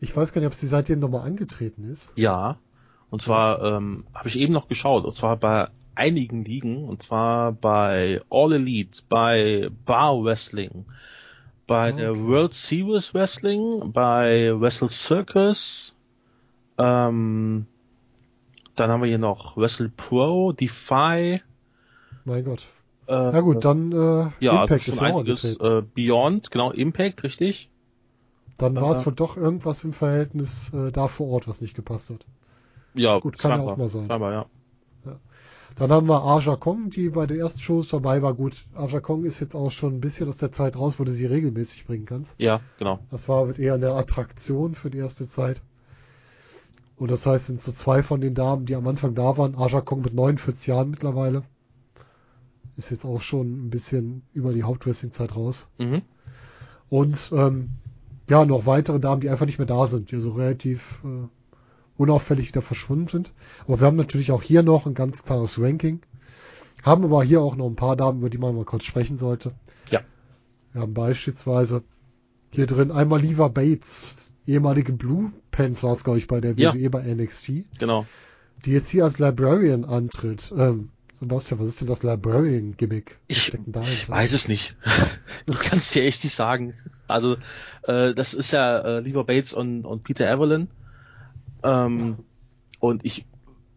Ich 0.00 0.16
weiß 0.16 0.32
gar 0.32 0.40
nicht, 0.40 0.48
ob 0.48 0.54
sie 0.54 0.66
seitdem 0.66 0.98
nochmal 1.00 1.26
angetreten 1.26 1.88
ist. 1.90 2.12
Ja. 2.16 2.58
Und 3.10 3.20
zwar 3.22 3.62
ähm, 3.62 4.04
habe 4.14 4.28
ich 4.28 4.38
eben 4.38 4.52
noch 4.54 4.68
geschaut, 4.68 5.04
und 5.04 5.14
zwar 5.14 5.36
bei 5.36 5.68
einigen 5.94 6.44
Ligen, 6.44 6.82
und 6.84 7.02
zwar 7.02 7.52
bei 7.52 8.22
All 8.30 8.54
Elite, 8.54 9.02
bei 9.08 9.70
Bar 9.84 10.24
Wrestling, 10.24 10.86
bei 11.66 11.92
der 11.92 12.12
Okay. 12.12 12.26
World 12.26 12.54
Series 12.54 13.12
Wrestling, 13.12 13.92
bei 13.92 14.58
Wrestle 14.58 14.88
Circus, 14.88 15.94
ähm, 16.78 17.66
dann 18.76 18.90
haben 18.90 19.02
wir 19.02 19.08
hier 19.08 19.18
noch 19.18 19.56
Wrestle 19.56 19.88
Pro, 19.88 20.52
Defy, 20.52 21.40
Mein 22.24 22.44
Gott. 22.44 22.66
äh, 23.08 23.12
Ja 23.12 23.40
gut, 23.40 23.64
dann 23.64 23.92
äh, 23.92 24.30
ja, 24.40 24.62
Impact 24.62 24.70
also 24.72 24.92
ist 24.92 24.98
schon 24.98 25.06
ja 25.08 25.14
auch 25.14 25.18
einiges, 25.20 25.56
äh, 25.60 25.82
Beyond, 25.94 26.50
genau, 26.50 26.70
Impact, 26.72 27.22
richtig? 27.22 27.70
Dann 28.58 28.76
war 28.76 28.92
es 28.92 29.02
äh, 29.02 29.06
wohl 29.06 29.14
doch 29.14 29.36
irgendwas 29.36 29.84
im 29.84 29.92
Verhältnis 29.92 30.72
äh, 30.72 30.92
da 30.92 31.08
vor 31.08 31.28
Ort, 31.28 31.48
was 31.48 31.60
nicht 31.60 31.74
gepasst 31.74 32.10
hat. 32.10 32.26
Ja, 32.94 33.18
Gut, 33.18 33.38
kann 33.38 33.52
ja 33.52 33.60
auch 33.60 33.76
mal 33.76 33.88
sein. 33.88 34.06
Scheinbar, 34.06 34.32
ja. 34.32 34.46
Dann 35.76 35.90
haben 35.90 36.06
wir 36.06 36.22
Aja 36.22 36.56
Kong, 36.56 36.90
die 36.90 37.08
bei 37.08 37.26
den 37.26 37.40
ersten 37.40 37.60
Shows 37.60 37.88
dabei 37.88 38.20
war. 38.20 38.34
Gut, 38.34 38.66
Aja 38.74 39.00
Kong 39.00 39.24
ist 39.24 39.40
jetzt 39.40 39.54
auch 39.54 39.70
schon 39.70 39.94
ein 39.94 40.00
bisschen 40.00 40.28
aus 40.28 40.36
der 40.36 40.52
Zeit 40.52 40.76
raus, 40.76 40.98
wo 40.98 41.04
du 41.04 41.12
sie 41.12 41.24
regelmäßig 41.24 41.86
bringen 41.86 42.04
kannst. 42.04 42.38
Ja, 42.38 42.60
genau. 42.78 42.98
Das 43.10 43.28
war 43.28 43.58
eher 43.58 43.74
eine 43.74 43.92
Attraktion 43.92 44.74
für 44.74 44.90
die 44.90 44.98
erste 44.98 45.26
Zeit. 45.26 45.62
Und 47.02 47.10
das 47.10 47.26
heißt, 47.26 47.46
sind 47.46 47.60
so 47.60 47.72
zwei 47.72 48.00
von 48.00 48.20
den 48.20 48.36
Damen, 48.36 48.64
die 48.64 48.76
am 48.76 48.86
Anfang 48.86 49.16
da 49.16 49.36
waren. 49.36 49.56
Aja 49.56 49.80
Kong 49.80 50.02
mit 50.02 50.14
49 50.14 50.68
Jahren 50.68 50.88
mittlerweile. 50.88 51.42
Ist 52.76 52.92
jetzt 52.92 53.04
auch 53.04 53.20
schon 53.20 53.66
ein 53.66 53.70
bisschen 53.70 54.22
über 54.32 54.52
die 54.52 54.62
Hauptwrestling-Zeit 54.62 55.34
raus. 55.34 55.68
Mhm. 55.78 56.02
Und 56.90 57.32
ähm, 57.34 57.70
ja, 58.30 58.44
noch 58.44 58.66
weitere 58.66 59.00
Damen, 59.00 59.20
die 59.20 59.30
einfach 59.30 59.46
nicht 59.46 59.58
mehr 59.58 59.66
da 59.66 59.88
sind, 59.88 60.12
die 60.12 60.20
so 60.20 60.30
relativ 60.30 61.02
äh, 61.04 61.26
unauffällig 61.96 62.46
wieder 62.46 62.62
verschwunden 62.62 63.08
sind. 63.08 63.32
Aber 63.66 63.80
wir 63.80 63.88
haben 63.88 63.96
natürlich 63.96 64.30
auch 64.30 64.44
hier 64.44 64.62
noch 64.62 64.86
ein 64.86 64.94
ganz 64.94 65.24
klares 65.24 65.60
Ranking. 65.60 66.02
Haben 66.84 67.02
aber 67.02 67.24
hier 67.24 67.40
auch 67.40 67.56
noch 67.56 67.66
ein 67.66 67.74
paar 67.74 67.96
Damen, 67.96 68.20
über 68.20 68.30
die 68.30 68.38
man 68.38 68.54
mal 68.54 68.64
kurz 68.64 68.84
sprechen 68.84 69.18
sollte. 69.18 69.50
Ja. 69.90 70.02
Wir 70.70 70.82
haben 70.82 70.94
beispielsweise 70.94 71.82
hier 72.52 72.68
drin 72.68 72.92
einmal 72.92 73.20
Liva 73.20 73.48
Bates, 73.48 74.31
ehemalige 74.46 74.92
Blue 74.92 75.32
Pants 75.50 75.82
war 75.82 75.92
es, 75.92 76.04
glaube 76.04 76.18
ich, 76.18 76.26
bei 76.26 76.40
der 76.40 76.54
Ja. 76.56 76.74
WWE 76.74 76.90
bei 76.90 77.02
NXT, 77.14 77.64
Genau. 77.78 78.06
die 78.64 78.72
jetzt 78.72 78.88
hier 78.88 79.04
als 79.04 79.18
Librarian 79.18 79.84
antritt. 79.84 80.52
Ähm, 80.56 80.90
Sebastian, 81.20 81.60
was 81.60 81.68
ist 81.68 81.80
denn 81.80 81.88
das 81.88 82.02
Librarian-Gimmick? 82.02 83.18
Ich? 83.28 83.52
Ich 83.82 84.08
weiß 84.08 84.32
es 84.32 84.48
nicht. 84.48 84.76
ich 85.46 85.58
kann 85.60 85.78
es 85.78 85.90
dir 85.92 86.02
echt 86.02 86.24
nicht 86.24 86.34
sagen. 86.34 86.74
Also, 87.06 87.36
äh, 87.84 88.12
das 88.12 88.34
ist 88.34 88.50
ja 88.50 88.78
äh, 88.78 89.00
Lieber 89.00 89.22
Bates 89.24 89.52
und, 89.52 89.84
und 89.84 90.02
Peter 90.02 90.28
Evelyn. 90.28 90.68
Ähm, 91.62 92.18
und 92.80 93.04
ich, 93.04 93.26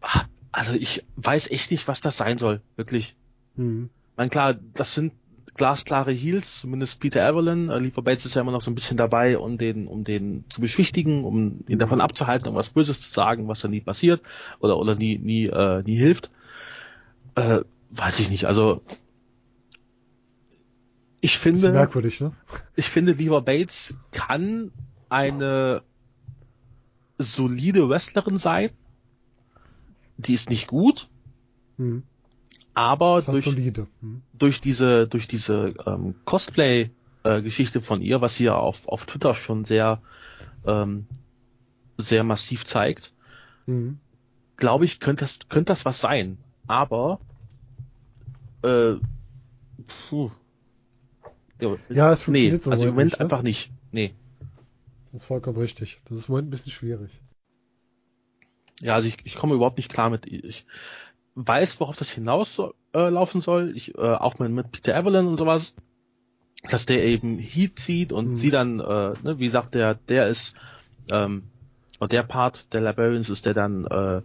ah, 0.00 0.24
also 0.50 0.72
ich 0.72 1.04
weiß 1.16 1.48
echt 1.50 1.70
nicht, 1.70 1.86
was 1.86 2.00
das 2.00 2.16
sein 2.16 2.38
soll, 2.38 2.62
wirklich. 2.74 3.14
Hm. 3.54 3.90
Ich 4.10 4.16
meine, 4.16 4.30
klar, 4.30 4.54
das 4.54 4.94
sind 4.94 5.12
glasklare 5.56 6.12
Heels, 6.12 6.60
zumindest 6.60 7.00
Peter 7.00 7.26
Evelyn. 7.26 7.68
Äh, 7.68 7.78
Lieber 7.78 8.02
Bates 8.02 8.24
ist 8.24 8.34
ja 8.34 8.42
immer 8.42 8.52
noch 8.52 8.60
so 8.60 8.70
ein 8.70 8.74
bisschen 8.74 8.96
dabei, 8.96 9.38
um 9.38 9.58
den, 9.58 9.86
um 9.86 10.04
den 10.04 10.44
zu 10.48 10.60
beschwichtigen, 10.60 11.24
um 11.24 11.60
ihn 11.68 11.78
davon 11.78 12.00
abzuhalten, 12.00 12.48
um 12.48 12.54
was 12.54 12.70
Böses 12.70 13.00
zu 13.00 13.12
sagen, 13.12 13.48
was 13.48 13.60
dann 13.60 13.70
nie 13.70 13.80
passiert 13.80 14.22
oder, 14.60 14.78
oder 14.78 14.94
nie, 14.94 15.18
nie, 15.18 15.46
äh, 15.46 15.82
nie 15.82 15.96
hilft. 15.96 16.30
Äh, 17.34 17.60
weiß 17.90 18.20
ich 18.20 18.30
nicht. 18.30 18.46
Also, 18.46 18.82
ich 21.20 21.34
Ist 21.34 21.42
finde, 21.42 21.72
merkwürdig, 21.72 22.20
ne? 22.20 22.32
ich 22.76 22.88
finde, 22.88 23.12
Lever 23.12 23.42
Bates 23.42 23.98
kann 24.12 24.70
eine 25.08 25.82
solide 27.18 27.88
Wrestlerin 27.88 28.38
sein. 28.38 28.70
Die 30.18 30.34
ist 30.34 30.50
nicht 30.50 30.66
gut, 30.66 31.08
Hm. 31.78 32.04
Aber 32.76 33.22
durch, 33.22 33.44
solide. 33.46 33.86
Hm. 34.00 34.20
durch 34.34 34.60
diese, 34.60 35.08
durch 35.08 35.26
diese 35.26 35.72
ähm, 35.86 36.14
Cosplay-Geschichte 36.26 37.80
von 37.80 38.02
ihr, 38.02 38.20
was 38.20 38.36
sie 38.36 38.44
ja 38.44 38.54
auf, 38.54 38.86
auf 38.86 39.06
Twitter 39.06 39.34
schon 39.34 39.64
sehr, 39.64 40.02
ähm, 40.66 41.06
sehr 41.96 42.22
massiv 42.22 42.66
zeigt, 42.66 43.14
Hm. 43.64 43.98
glaube 44.58 44.84
ich, 44.84 45.00
könnte 45.00 45.24
das, 45.24 45.38
könnte 45.48 45.70
das 45.70 45.86
was 45.86 46.02
sein. 46.02 46.36
Aber, 46.66 47.18
äh, 48.62 48.96
puh. 50.10 50.30
Ja, 51.88 52.12
es 52.12 52.28
nee, 52.28 52.50
funktioniert 52.50 52.62
so 52.62 52.70
also 52.70 52.84
im 52.84 52.90
Moment 52.90 53.12
nicht, 53.12 53.18
ne? 53.18 53.24
einfach 53.24 53.42
nicht. 53.42 53.70
Nee. 53.90 54.14
Das 55.12 55.22
ist 55.22 55.26
vollkommen 55.26 55.56
richtig. 55.56 56.02
Das 56.04 56.18
ist 56.18 56.28
im 56.28 56.32
Moment 56.32 56.48
ein 56.48 56.50
bisschen 56.50 56.72
schwierig. 56.72 57.10
Ja, 58.82 58.94
also 58.94 59.08
ich, 59.08 59.16
ich 59.24 59.36
komme 59.36 59.54
überhaupt 59.54 59.78
nicht 59.78 59.90
klar 59.90 60.10
mit. 60.10 60.26
Ich 60.26 60.66
weiß, 61.36 61.78
worauf 61.80 61.96
das 61.96 62.10
hinaus 62.10 62.54
so, 62.54 62.74
äh, 62.94 63.08
laufen 63.10 63.40
soll. 63.40 63.72
Ich, 63.76 63.94
äh, 63.96 64.00
auch 64.00 64.38
mit, 64.40 64.50
mit 64.50 64.72
Peter 64.72 64.96
Evelyn 64.98 65.26
und 65.26 65.38
sowas. 65.38 65.74
dass 66.68 66.84
der 66.86 67.04
eben 67.04 67.38
Heat 67.38 67.78
zieht 67.78 68.12
und 68.12 68.28
Mhm. 68.28 68.34
sie 68.34 68.50
dann, 68.50 68.80
äh, 68.80 69.12
ne, 69.22 69.38
wie 69.38 69.48
sagt 69.48 69.74
der, 69.76 69.94
der 69.94 70.26
ist, 70.26 70.56
ähm, 71.12 71.44
oder 72.00 72.08
der 72.08 72.22
Part 72.24 72.72
der 72.72 72.80
Librarians 72.80 73.30
ist, 73.30 73.46
der 73.46 73.54
dann 73.54 73.84
äh, 73.84 74.22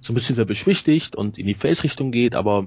so 0.00 0.12
ein 0.12 0.14
bisschen 0.14 0.44
beschwichtigt 0.46 1.14
und 1.14 1.38
in 1.38 1.46
die 1.46 1.54
Face-Richtung 1.54 2.10
geht, 2.10 2.34
aber 2.34 2.66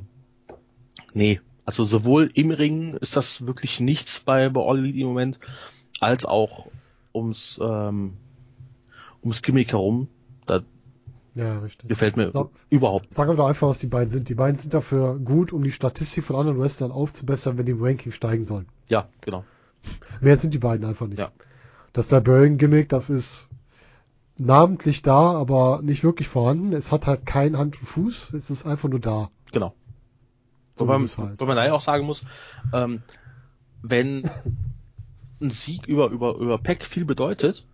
nee, 1.13 1.41
also 1.65 1.83
sowohl 1.83 2.29
im 2.35 2.51
Ring 2.51 2.93
ist 2.95 3.17
das 3.17 3.45
wirklich 3.45 3.79
nichts 3.81 4.21
bei, 4.21 4.47
bei 4.49 4.61
All 4.61 4.77
Elite 4.77 4.99
im 4.99 5.07
Moment, 5.07 5.39
als 5.99 6.23
auch 6.25 6.67
ums, 7.13 7.59
ähm, 7.61 8.13
ums 9.23 9.41
Gimmick 9.41 9.73
herum. 9.73 10.07
Da 10.45 10.63
Ja, 11.37 11.59
richtig. 11.59 11.87
gefällt 11.87 12.17
mir 12.17 12.31
So. 12.31 12.49
überhaupt. 12.71 13.13
Sagen 13.13 13.29
wir 13.29 13.35
doch 13.35 13.47
einfach, 13.47 13.67
was 13.67 13.77
die 13.77 13.87
beiden 13.87 14.09
sind. 14.09 14.27
Die 14.27 14.33
beiden 14.33 14.57
sind 14.57 14.73
dafür 14.73 15.19
gut, 15.19 15.53
um 15.53 15.63
die 15.63 15.71
Statistik 15.71 16.23
von 16.23 16.35
anderen 16.35 16.59
Wrestlern 16.59 16.91
aufzubessern, 16.91 17.57
wenn 17.59 17.65
die 17.67 17.73
im 17.73 17.83
Ranking 17.83 18.11
steigen 18.11 18.43
sollen. 18.43 18.67
Ja, 18.89 19.07
genau. 19.21 19.45
Mehr 20.19 20.35
sind 20.35 20.53
die 20.55 20.57
beiden 20.57 20.85
einfach 20.85 21.05
nicht. 21.05 21.19
Ja. 21.19 21.31
Das 21.93 22.09
Librarian-Gimmick, 22.09 22.89
das 22.89 23.11
ist 23.11 23.49
namentlich 24.37 25.03
da, 25.03 25.33
aber 25.33 25.81
nicht 25.83 26.03
wirklich 26.03 26.27
vorhanden. 26.27 26.73
Es 26.73 26.91
hat 26.91 27.05
halt 27.05 27.27
kein 27.27 27.55
Hand 27.55 27.79
und 27.79 27.85
Fuß. 27.85 28.33
Es 28.33 28.49
ist 28.49 28.65
einfach 28.65 28.89
nur 28.89 28.99
da. 28.99 29.29
Genau. 29.51 29.75
So 30.75 30.87
Wobei, 30.87 30.97
halt. 30.97 31.41
man 31.41 31.55
da 31.55 31.65
ja 31.65 31.73
auch 31.73 31.81
sagen 31.81 32.05
muss, 32.05 32.25
ähm, 32.73 33.03
wenn 33.83 34.29
ein 35.39 35.51
Sieg 35.51 35.85
über, 35.85 36.09
über, 36.09 36.35
über 36.37 36.57
Peck 36.57 36.83
viel 36.83 37.05
bedeutet, 37.05 37.65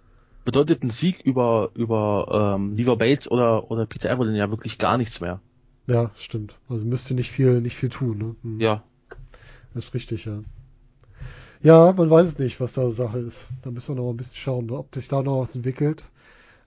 bedeutet 0.46 0.84
ein 0.84 0.90
Sieg 0.90 1.22
über, 1.22 1.72
über 1.76 2.56
ähm, 2.56 2.74
Lever 2.74 2.98
Bates 2.98 3.30
oder, 3.30 3.70
oder 3.72 3.86
Peter 3.86 4.10
Evelyn 4.12 4.36
ja 4.36 4.50
wirklich 4.52 4.78
gar 4.78 4.98
nichts 4.98 5.22
mehr. 5.22 5.42
Ja, 5.88 6.12
stimmt. 6.16 6.60
Also 6.70 6.86
müsste 6.86 7.14
nicht 7.14 7.32
viel, 7.32 7.62
nicht 7.62 7.76
viel 7.76 7.90
tun. 7.90 8.18
Ne? 8.18 8.36
Hm. 8.44 8.60
Ja, 8.60 8.84
Das 9.74 9.86
ist 9.86 9.94
richtig, 9.94 10.26
ja. 10.26 10.40
Ja, 11.62 11.94
man 11.94 12.10
weiß 12.10 12.28
es 12.28 12.40
nicht, 12.40 12.60
was 12.60 12.74
da 12.74 12.90
Sache 12.90 13.20
ist. 13.20 13.48
Da 13.62 13.72
müssen 13.72 13.96
wir 13.96 14.02
noch 14.02 14.10
ein 14.10 14.18
bisschen 14.18 14.36
schauen, 14.36 14.70
ob 14.72 14.94
sich 14.94 15.08
da 15.08 15.24
noch 15.24 15.42
was 15.42 15.56
entwickelt. 15.56 16.04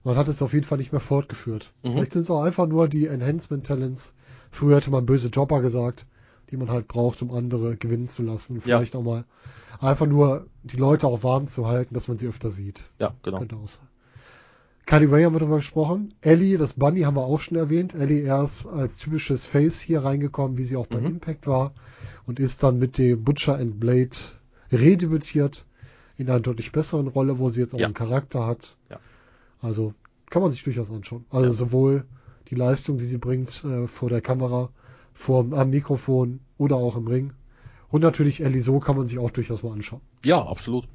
Man 0.03 0.15
hat 0.15 0.27
es 0.27 0.41
auf 0.41 0.53
jeden 0.53 0.65
Fall 0.65 0.77
nicht 0.79 0.91
mehr 0.91 1.01
fortgeführt. 1.01 1.71
Mhm. 1.83 1.91
Vielleicht 1.91 2.13
sind 2.13 2.23
es 2.23 2.31
auch 2.31 2.41
einfach 2.41 2.67
nur 2.67 2.87
die 2.87 3.07
Enhancement 3.07 3.65
Talents. 3.65 4.15
Früher 4.49 4.77
hätte 4.77 4.89
man 4.91 5.05
böse 5.05 5.27
Jobber 5.27 5.61
gesagt, 5.61 6.05
die 6.49 6.57
man 6.57 6.69
halt 6.69 6.87
braucht, 6.87 7.21
um 7.21 7.31
andere 7.31 7.75
gewinnen 7.75 8.07
zu 8.07 8.23
lassen. 8.23 8.53
Und 8.53 8.65
Ja. 8.65 8.77
vielleicht 8.77 8.95
auch 8.95 9.03
mal 9.03 9.25
einfach 9.79 10.05
nur 10.07 10.47
die 10.63 10.77
Leute 10.77 11.07
auch 11.07 11.23
warm 11.23 11.47
zu 11.47 11.67
halten, 11.67 11.93
dass 11.93 12.07
man 12.07 12.17
sie 12.17 12.27
öfter 12.27 12.51
sieht. 12.51 12.81
ja, 12.99 13.13
genau. 13.23 13.39
Könnte 13.39 13.55
auch 13.57 13.67
sein. 13.67 13.87
Kylie 14.85 15.11
Ray 15.11 15.23
haben 15.23 15.35
wir 15.35 15.39
darüber 15.39 15.57
gesprochen. 15.57 16.13
Ellie, 16.21 16.57
das 16.57 16.73
Bunny 16.73 17.01
haben 17.01 17.17
wir 17.17 17.23
auch 17.25 17.41
schon 17.41 17.57
erwähnt. 17.57 17.93
Ellie 17.93 18.21
erst 18.21 18.67
als 18.67 18.95
typisches 18.97 19.45
Face 19.45 19.81
hier 19.81 20.05
reingekommen, 20.05 20.57
wie 20.57 20.63
sie 20.63 20.77
auch 20.77 20.87
bei 20.87 20.99
Mhm. 21.01 21.07
Impact 21.07 21.45
war. 21.45 21.73
Und 22.25 22.39
ist 22.39 22.63
dann 22.63 22.79
mit 22.79 22.97
dem 22.97 23.21
Butcher 23.23 23.57
and 23.57 23.79
Blade 23.81 24.15
redebütiert 24.71 25.65
in 26.17 26.29
einer 26.29 26.39
deutlich 26.39 26.71
besseren 26.71 27.07
Rolle, 27.07 27.39
wo 27.39 27.49
sie 27.49 27.61
jetzt 27.61 27.73
auch 27.75 27.79
Ja. 27.79 27.85
einen 27.85 27.93
Charakter 27.93 28.45
hat. 28.45 28.77
Ja. 28.89 28.99
Also 29.61 29.93
kann 30.29 30.41
man 30.41 30.51
sich 30.51 30.63
durchaus 30.63 30.89
anschauen. 30.91 31.25
Also 31.29 31.47
Ja. 31.49 31.53
sowohl 31.53 32.05
die 32.49 32.55
Leistung, 32.55 32.97
die 32.97 33.05
sie 33.05 33.17
bringt 33.17 33.63
äh, 33.65 33.87
vor 33.87 34.09
der 34.09 34.21
Kamera, 34.21 34.69
vor, 35.17 35.45
am 35.51 35.69
Mikrofon 35.69 36.39
oder 36.57 36.75
auch 36.75 36.95
im 36.95 37.07
Ring. 37.07 37.33
Und 37.89 38.01
natürlich 38.01 38.43
Ellie 38.43 38.61
so 38.61 38.79
kann 38.79 38.97
man 38.97 39.07
sich 39.07 39.17
auch 39.19 39.31
durchaus 39.31 39.63
mal 39.63 39.71
anschauen. 39.73 40.01
Ja, 40.23 40.45
absolut. 40.45 40.87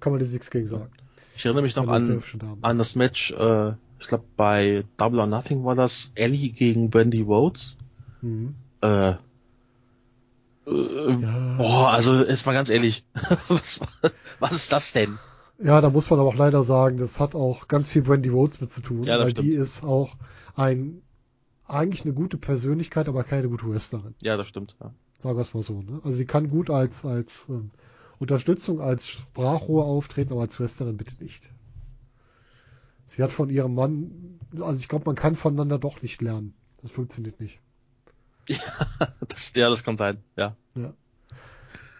Kann 0.00 0.12
man 0.12 0.20
jetzt 0.20 0.32
nichts 0.32 0.50
gegen 0.50 0.66
sagen. 0.66 0.90
Ich 1.36 1.44
erinnere 1.44 1.62
mich 1.62 1.76
noch 1.76 1.86
an, 1.88 2.22
an 2.62 2.78
das 2.78 2.94
Match, 2.94 3.30
äh, 3.32 3.72
ich 4.00 4.06
glaube 4.08 4.24
bei 4.36 4.84
Double 4.96 5.20
or 5.20 5.26
Nothing 5.26 5.64
war 5.64 5.74
das 5.74 6.12
Ellie 6.14 6.50
gegen 6.50 6.90
Brandy 6.90 7.22
Rhodes. 7.22 7.76
Mhm. 8.22 8.54
Äh, 8.82 9.10
äh, 9.10 9.16
Ja. 10.66 11.54
Boah, 11.58 11.90
also 11.92 12.14
jetzt 12.24 12.46
mal 12.46 12.52
ganz 12.52 12.68
ehrlich, 12.70 13.04
was, 13.48 13.80
was 14.40 14.52
ist 14.52 14.72
das 14.72 14.92
denn? 14.92 15.16
Ja, 15.62 15.80
da 15.80 15.90
muss 15.90 16.10
man 16.10 16.20
aber 16.20 16.28
auch 16.28 16.34
leider 16.36 16.62
sagen, 16.62 16.98
das 16.98 17.18
hat 17.20 17.34
auch 17.34 17.68
ganz 17.68 17.88
viel 17.88 18.02
Brandy 18.02 18.28
Rhodes 18.28 18.60
mit 18.60 18.70
zu 18.72 18.80
tun, 18.82 19.04
Ja, 19.04 19.16
das 19.16 19.24
weil 19.26 19.30
stimmt. 19.32 19.48
die 19.48 19.52
ist 19.52 19.84
auch 19.84 20.14
ein 20.54 21.02
eigentlich 21.68 22.04
eine 22.04 22.14
gute 22.14 22.36
Persönlichkeit, 22.36 23.08
aber 23.08 23.24
keine 23.24 23.48
gute 23.48 23.68
Wrestlerin. 23.68 24.14
Ja, 24.20 24.36
das 24.36 24.48
stimmt. 24.48 24.76
Ja. 24.80 24.92
Sagen 25.18 25.36
wir 25.36 25.42
es 25.42 25.54
mal 25.54 25.62
so. 25.62 25.82
Ne? 25.82 26.00
Also 26.04 26.16
sie 26.16 26.26
kann 26.26 26.48
gut 26.48 26.70
als 26.70 27.04
als 27.04 27.46
ähm, 27.48 27.70
Unterstützung, 28.18 28.80
als 28.80 29.08
Sprachrohr 29.08 29.84
auftreten, 29.84 30.32
aber 30.32 30.42
als 30.42 30.58
Wrestlerin 30.60 30.96
bitte 30.96 31.22
nicht. 31.22 31.50
Sie 33.04 33.22
hat 33.22 33.32
von 33.32 33.50
ihrem 33.50 33.74
Mann, 33.74 34.40
also 34.60 34.80
ich 34.80 34.88
glaube, 34.88 35.04
man 35.06 35.14
kann 35.14 35.36
voneinander 35.36 35.78
doch 35.78 36.02
nicht 36.02 36.20
lernen. 36.22 36.54
Das 36.82 36.90
funktioniert 36.90 37.40
nicht. 37.40 37.60
Das, 39.28 39.52
ja, 39.54 39.68
das 39.68 39.82
kann 39.82 39.96
sein. 39.96 40.18
Ja. 40.36 40.56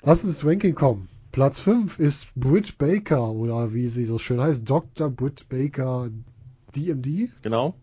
Lass 0.02 0.22
uns 0.22 0.34
ins 0.34 0.44
Ranking 0.44 0.74
kommen. 0.74 1.08
Platz 1.32 1.60
5 1.60 1.98
ist 1.98 2.34
Britt 2.34 2.78
Baker 2.78 3.32
oder 3.32 3.74
wie 3.74 3.88
sie 3.88 4.04
so 4.04 4.18
schön 4.18 4.40
heißt, 4.40 4.68
Dr. 4.68 5.10
Britt 5.10 5.48
Baker 5.48 6.08
DMD. 6.74 7.30
Genau. 7.42 7.74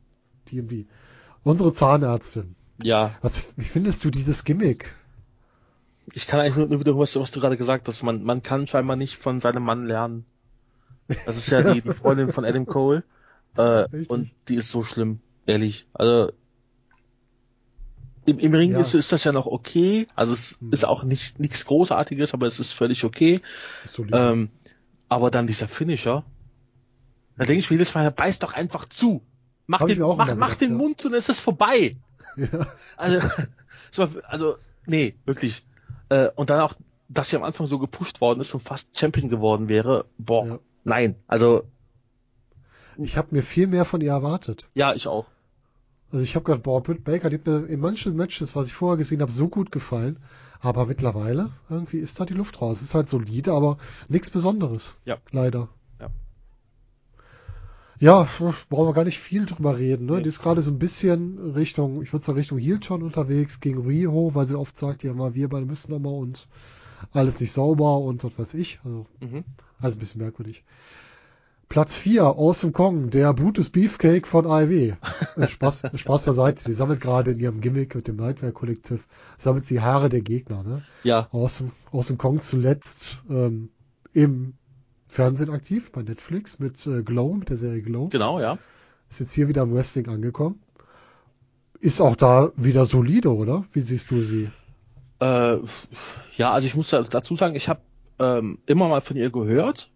DMD. 0.49 0.87
Unsere 1.43 1.73
Zahnärztin. 1.73 2.55
Ja, 2.81 3.15
Was, 3.21 3.53
wie 3.57 3.63
findest 3.65 4.03
du 4.03 4.09
dieses 4.09 4.43
Gimmick? 4.43 4.93
ich 6.13 6.27
kann 6.27 6.39
eigentlich 6.41 6.69
nur, 6.69 6.79
wiederholen, 6.79 7.01
was, 7.01 7.15
was 7.17 7.31
du 7.31 7.39
gerade 7.39 7.57
gesagt 7.57 7.87
hast. 7.87 8.03
Man, 8.03 8.23
man 8.23 8.43
kann 8.43 8.67
scheinbar 8.67 8.95
nicht 8.97 9.17
von 9.17 9.39
seinem 9.39 9.63
Mann 9.63 9.85
lernen. 9.85 10.25
Das 11.25 11.37
ist 11.37 11.49
ja 11.49 11.61
die, 11.61 11.81
die 11.81 11.91
Freundin 11.91 12.29
von 12.31 12.43
Adam 12.45 12.65
Cole. 12.65 13.03
Äh, 13.55 13.61
Richtig. 13.61 14.09
und 14.09 14.31
die 14.47 14.55
ist 14.55 14.69
so 14.69 14.83
schlimm, 14.83 15.19
ehrlich. 15.45 15.87
Also 15.93 16.31
im, 18.25 18.39
im 18.39 18.53
Ring 18.53 18.71
Ja. 18.71 18.79
ist, 18.79 18.93
ist 18.93 19.11
das 19.11 19.23
ja 19.23 19.31
noch 19.31 19.45
okay. 19.45 20.07
Also 20.15 20.33
es 20.33 20.57
Hm. 20.59 20.71
ist 20.71 20.85
auch 20.87 21.03
nicht 21.03 21.39
nichts 21.39 21.65
Großartiges, 21.65 22.33
aber 22.33 22.47
es 22.47 22.59
ist 22.59 22.73
völlig 22.73 23.03
okay. 23.03 23.41
Ist. 23.85 23.99
Ähm, 24.11 24.49
aber 25.09 25.29
dann 25.31 25.47
dieser 25.47 25.67
Finisher. 25.67 26.23
Da 27.37 27.45
denke 27.45 27.59
ich 27.59 27.69
mir 27.69 27.75
jedes 27.77 27.93
Mal, 27.95 28.09
beiß 28.11 28.39
doch 28.39 28.53
einfach 28.53 28.85
zu. 28.85 29.21
Mach 29.67 29.79
Hab 29.81 29.87
den, 29.87 29.99
mach, 29.99 30.35
mach 30.35 30.55
den. 30.55 30.75
Mund 30.75 30.99
zu 31.01 31.07
und 31.07 31.13
es 31.13 31.29
ist 31.29 31.39
vorbei. 31.39 31.95
ja. 32.37 32.47
Also, 32.97 33.27
so, 33.91 34.07
also 34.27 34.55
nee, 34.85 35.15
wirklich. 35.25 35.65
Äh, 36.09 36.29
und 36.35 36.49
dann 36.49 36.59
auch, 36.61 36.73
dass 37.09 37.29
sie 37.29 37.35
am 37.37 37.43
Anfang 37.43 37.67
so 37.67 37.79
gepusht 37.79 38.19
worden 38.21 38.39
ist 38.41 38.53
und 38.53 38.61
fast 38.61 38.87
Champion 38.97 39.29
geworden 39.29 39.69
wäre. 39.69 40.05
Boah, 40.17 40.45
Ja. 40.47 40.59
nein. 40.83 41.15
Also, 41.27 41.63
Ich 42.97 43.17
habe 43.17 43.29
mir 43.31 43.43
viel 43.43 43.67
mehr 43.67 43.85
von 43.85 44.01
ihr 44.01 44.11
erwartet. 44.11 44.65
ja, 44.73 44.93
ich 44.93 45.07
auch. 45.07 45.27
Also 46.11 46.23
ich 46.23 46.35
habe 46.35 46.45
gedacht, 46.45 46.61
boah, 46.63 46.83
Britt 46.83 47.03
Baker, 47.03 47.31
die 47.31 47.37
hat 47.37 47.47
mir 47.47 47.65
in 47.65 47.79
manchen 47.79 48.15
Matches, 48.15 48.55
was 48.55 48.67
ich 48.67 48.73
vorher 48.73 48.97
gesehen 48.97 49.21
habe, 49.21 49.31
so 49.31 49.47
gut 49.47 49.71
gefallen. 49.71 50.19
Aber 50.59 50.85
mittlerweile, 50.85 51.49
irgendwie 51.69 51.97
ist 51.97 52.19
da 52.19 52.25
die 52.25 52.35
Luft 52.35 52.61
raus. 52.61 52.77
Es 52.77 52.83
ist 52.89 52.93
halt 52.95 53.09
solide, 53.09 53.51
aber 53.53 53.77
nichts 54.09 54.29
Besonderes. 54.29 54.95
Ja. 55.05 55.17
Leider. 55.31 55.69
Ja. 58.03 58.27
Brauchen 58.69 58.89
wir 58.89 58.93
gar 58.93 59.05
nicht 59.05 59.19
viel 59.19 59.45
drüber 59.45 59.77
reden. 59.77 60.05
Ne? 60.05 60.17
Nee. 60.17 60.23
Die 60.23 60.29
ist 60.29 60.41
gerade 60.41 60.61
so 60.61 60.71
ein 60.71 60.79
bisschen 60.79 61.53
Richtung, 61.53 62.01
ich 62.01 62.11
würde 62.11 62.25
sagen 62.25 62.37
Richtung 62.37 62.57
Heel-Turn 62.59 63.01
unterwegs 63.01 63.59
gegen 63.61 63.85
Riho, 63.87 64.35
weil 64.35 64.45
sie 64.45 64.59
oft 64.59 64.77
sagt, 64.77 65.03
ja 65.03 65.13
mal, 65.13 65.35
wir 65.35 65.47
beide 65.47 65.65
müssen 65.65 65.91
nochmal 65.91 66.13
und 66.13 66.47
alles 67.11 67.39
nicht 67.39 67.51
sauber 67.53 67.99
und 67.99 68.23
was 68.23 68.37
weiß 68.37 68.53
ich. 68.55 68.79
Also 68.83 69.05
Mhm. 69.21 69.43
also 69.79 69.95
ein 69.97 69.99
bisschen 69.99 70.21
merkwürdig. 70.21 70.63
Platz 71.69 71.95
4, 71.95 72.23
Awesome 72.23 72.71
Kong, 72.73 73.09
der 73.09 73.33
Brutus 73.33 73.69
Beefcake 73.69 74.27
von 74.27 74.45
AEW. 74.45 74.93
Äh, 75.37 75.47
Spaß, 75.47 75.83
Spaß 75.95 76.23
beiseite. 76.23 76.61
Sie 76.61 76.73
sammelt 76.73 76.99
gerade 77.01 77.31
in 77.31 77.39
ihrem 77.39 77.61
Gimmick 77.61 77.95
mit 77.95 78.07
dem 78.07 78.17
Nightmare 78.17 78.53
Kollektiv, 78.53 79.07
sammelt 79.37 79.65
sie 79.65 79.79
Haare 79.81 80.09
der 80.09 80.21
Gegner. 80.21 80.61
Ne? 80.63 80.83
Ja, 81.03 81.29
Awesome, 81.31 81.71
awesome 81.91 82.17
Kong 82.17 82.41
zuletzt 82.41 83.23
ähm, 83.29 83.69
im 84.13 84.53
Fernsehen 85.13 85.49
aktiv, 85.51 85.91
bei 85.91 86.01
Netflix 86.01 86.59
mit 86.59 86.85
äh, 86.87 87.03
Glow, 87.03 87.33
mit 87.33 87.49
der 87.49 87.57
Serie 87.57 87.81
Glow. 87.81 88.07
genau, 88.09 88.39
ja. 88.39 88.57
Ist 89.09 89.19
jetzt 89.19 89.33
hier 89.33 89.47
wieder 89.47 89.61
im 89.63 89.73
Wrestling 89.75 90.07
angekommen. 90.09 90.59
Ist 91.79 92.01
auch 92.01 92.15
da 92.15 92.51
wieder 92.55 92.85
solide, 92.85 93.33
oder? 93.35 93.65
Wie 93.73 93.81
siehst 93.81 94.09
du 94.09 94.21
sie? 94.21 94.49
Äh, 95.19 95.57
ja, 96.37 96.51
also 96.51 96.65
ich 96.65 96.75
muss 96.75 96.89
da- 96.89 97.03
dazu 97.03 97.35
sagen, 97.35 97.55
ich 97.55 97.69
habe 97.69 97.81
ähm, 98.19 98.57
immer 98.65 98.87
mal 98.89 99.01
von 99.01 99.15
ihr 99.17 99.29
gehört. 99.29 99.91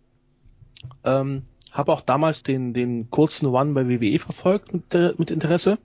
Ähm, 1.04 1.44
habe 1.72 1.92
auch 1.94 2.02
damals 2.02 2.44
den, 2.44 2.74
den 2.74 3.10
kurzen 3.10 3.48
One 3.48 3.74
bei 3.74 3.88
WWE 3.90 4.20
verfolgt 4.20 4.74
mit, 4.74 4.94
äh, 4.94 5.14
mit 5.18 5.32
Interesse. 5.32 5.78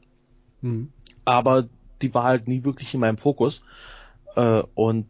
Hm. 0.60 0.90
aber 1.24 1.68
die 2.02 2.12
war 2.14 2.24
halt 2.24 2.46
nie 2.48 2.64
wirklich 2.64 2.92
in 2.94 3.00
meinem 3.00 3.18
Fokus. 3.18 3.62
Äh, 4.36 4.62
und 4.74 5.06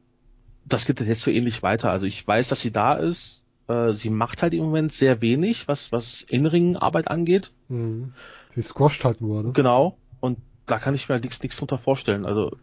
das 0.65 0.85
geht 0.87 1.01
jetzt 1.01 1.23
so 1.23 1.31
ähnlich 1.31 1.63
weiter. 1.63 1.91
Also 1.91 2.07
ich 2.07 2.27
weiß, 2.27 2.49
dass 2.49 2.61
sie 2.61 2.71
da 2.71 2.95
ist. 2.95 3.45
Äh, 3.69 3.93
sie 3.93 4.11
macht 4.11 4.43
halt 4.43 4.55
im 4.55 4.65
Moment 4.65 4.93
sehr 4.93 5.21
wenig, 5.21 5.69
was, 5.69 5.93
was 5.93 6.23
Innenring-Arbeit 6.23 7.09
angeht. 7.09 7.53
Hm. 7.69 8.13
Sie 8.49 8.63
squasht 8.63 9.05
halt 9.05 9.21
nur, 9.21 9.43
ne? 9.43 9.53
Genau. 9.53 9.99
Und 10.21 10.39
da 10.67 10.79
kann 10.79 10.95
ich 10.95 11.09
mir 11.09 11.15
halt 11.15 11.25
nichts, 11.25 11.43
nichts 11.43 11.57
drunter 11.57 11.79
vorstellen. 11.79 12.27
Also 12.27 12.57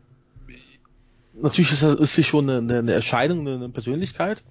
natürlich 1.34 1.72
ist, 1.72 1.84
das, 1.84 1.96
ist 1.96 2.14
sie 2.14 2.24
schon 2.24 2.50
eine, 2.50 2.80
eine 2.80 2.94
Erscheinung, 2.94 3.48
eine, 3.48 3.70
Persönlichkeit. 3.70 4.44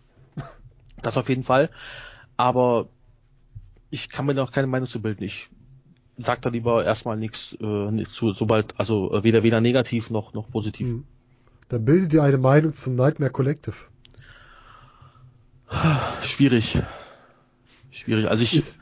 Das 1.00 1.16
auf 1.16 1.28
jeden 1.28 1.44
Fall. 1.44 1.70
Aber 2.36 2.88
ich 3.90 4.08
kann 4.08 4.26
mir 4.26 4.34
noch 4.34 4.52
keine 4.52 4.66
Meinung 4.66 4.88
zu 4.88 5.00
bilden. 5.00 5.22
Ich 5.24 5.48
sag 6.16 6.42
da 6.42 6.50
lieber 6.50 6.84
erstmal 6.84 7.16
nichts 7.16 7.56
äh, 7.60 8.02
zu, 8.04 8.32
sobald, 8.32 8.78
also 8.78 9.12
äh, 9.12 9.22
weder 9.22 9.42
weder 9.42 9.60
negativ 9.60 10.10
noch 10.10 10.34
noch 10.34 10.50
positiv. 10.50 10.88
Hm. 10.88 11.04
Dann 11.68 11.84
bildet 11.84 12.14
ihr 12.14 12.22
eine 12.22 12.38
Meinung 12.38 12.72
zum 12.72 12.96
Nightmare 12.96 13.30
Collective. 13.30 13.76
Schwierig. 16.22 16.82
Schwierig. 17.90 18.28
Also 18.28 18.42
ich. 18.42 18.56
Ist, 18.56 18.80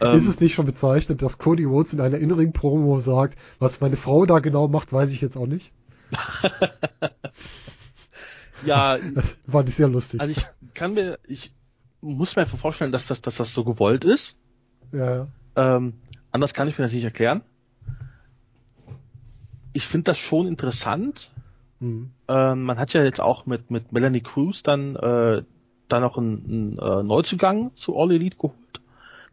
ähm, 0.00 0.12
ist 0.12 0.26
es 0.26 0.40
nicht 0.40 0.54
schon 0.54 0.66
bezeichnet, 0.66 1.22
dass 1.22 1.38
Cody 1.38 1.64
Rhodes 1.64 1.92
in 1.92 2.00
einer 2.00 2.18
inneren 2.18 2.52
Promo 2.52 3.00
sagt, 3.00 3.38
was 3.58 3.80
meine 3.80 3.96
Frau 3.96 4.26
da 4.26 4.38
genau 4.40 4.68
macht, 4.68 4.92
weiß 4.92 5.10
ich 5.10 5.20
jetzt 5.20 5.36
auch 5.36 5.46
nicht. 5.46 5.72
ja, 8.64 8.98
Das 8.98 9.36
fand 9.48 9.68
ich 9.68 9.76
sehr 9.76 9.88
lustig. 9.88 10.20
also 10.20 10.32
ich 10.32 10.46
kann 10.74 10.94
mir, 10.94 11.18
ich 11.26 11.52
muss 12.00 12.36
mir 12.36 12.42
einfach 12.42 12.58
vorstellen, 12.58 12.92
dass 12.92 13.06
das, 13.06 13.20
dass 13.20 13.36
das 13.36 13.52
so 13.52 13.64
gewollt 13.64 14.04
ist. 14.04 14.36
ja. 14.92 15.28
Ähm, 15.56 15.94
anders 16.30 16.54
kann 16.54 16.68
ich 16.68 16.78
mir 16.78 16.84
das 16.84 16.92
nicht 16.92 17.04
erklären. 17.04 17.42
Ich 19.72 19.86
finde 19.86 20.04
das 20.04 20.18
schon 20.18 20.46
interessant. 20.46 21.32
Hm. 21.80 22.10
Ähm, 22.28 22.62
man 22.62 22.78
hat 22.78 22.92
ja 22.92 23.02
jetzt 23.02 23.20
auch 23.20 23.46
mit, 23.46 23.70
mit 23.70 23.92
Melanie 23.92 24.20
Cruz 24.20 24.62
dann, 24.62 24.94
äh, 24.96 25.42
dann 25.88 26.02
noch 26.02 26.18
einen, 26.18 26.76
einen 26.78 26.78
äh, 26.78 27.02
Neuzugang 27.02 27.74
zu 27.74 27.96
All 27.98 28.12
Elite 28.12 28.36
geholt, 28.36 28.54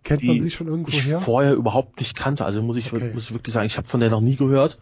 Kennt 0.03 0.23
man 0.23 0.39
sie 0.39 0.51
schon 0.51 0.67
irgendwo 0.67 0.89
ich 0.89 1.05
her? 1.05 1.19
vorher 1.19 1.53
überhaupt 1.55 1.99
nicht 1.99 2.15
kannte. 2.15 2.45
Also 2.45 2.61
muss 2.61 2.77
ich, 2.77 2.93
Okay. 2.93 3.11
muss 3.13 3.23
ich 3.23 3.33
wirklich 3.33 3.53
sagen, 3.53 3.65
ich 3.65 3.77
habe 3.77 3.87
von 3.87 3.99
der 3.99 4.09
noch 4.09 4.21
nie 4.21 4.35
gehört. 4.35 4.79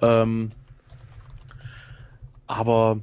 Ähm, 0.00 0.50
aber 2.46 3.00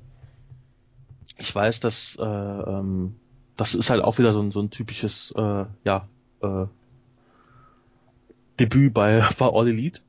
ich 1.37 1.53
weiß, 1.53 1.79
dass 1.81 2.17
äh, 2.19 2.23
ähm, 2.25 3.15
das 3.55 3.75
ist 3.75 3.89
halt 3.89 4.03
auch 4.03 4.17
wieder 4.17 4.33
so 4.33 4.41
ein, 4.41 4.51
so 4.51 4.59
ein 4.59 4.69
typisches 4.69 5.31
äh, 5.35 5.65
ja, 5.83 6.07
äh, 6.41 6.65
Debüt 8.59 8.93
bei, 8.93 9.23
bei 9.37 9.45
All 9.47 9.67
Elite. 9.67 10.01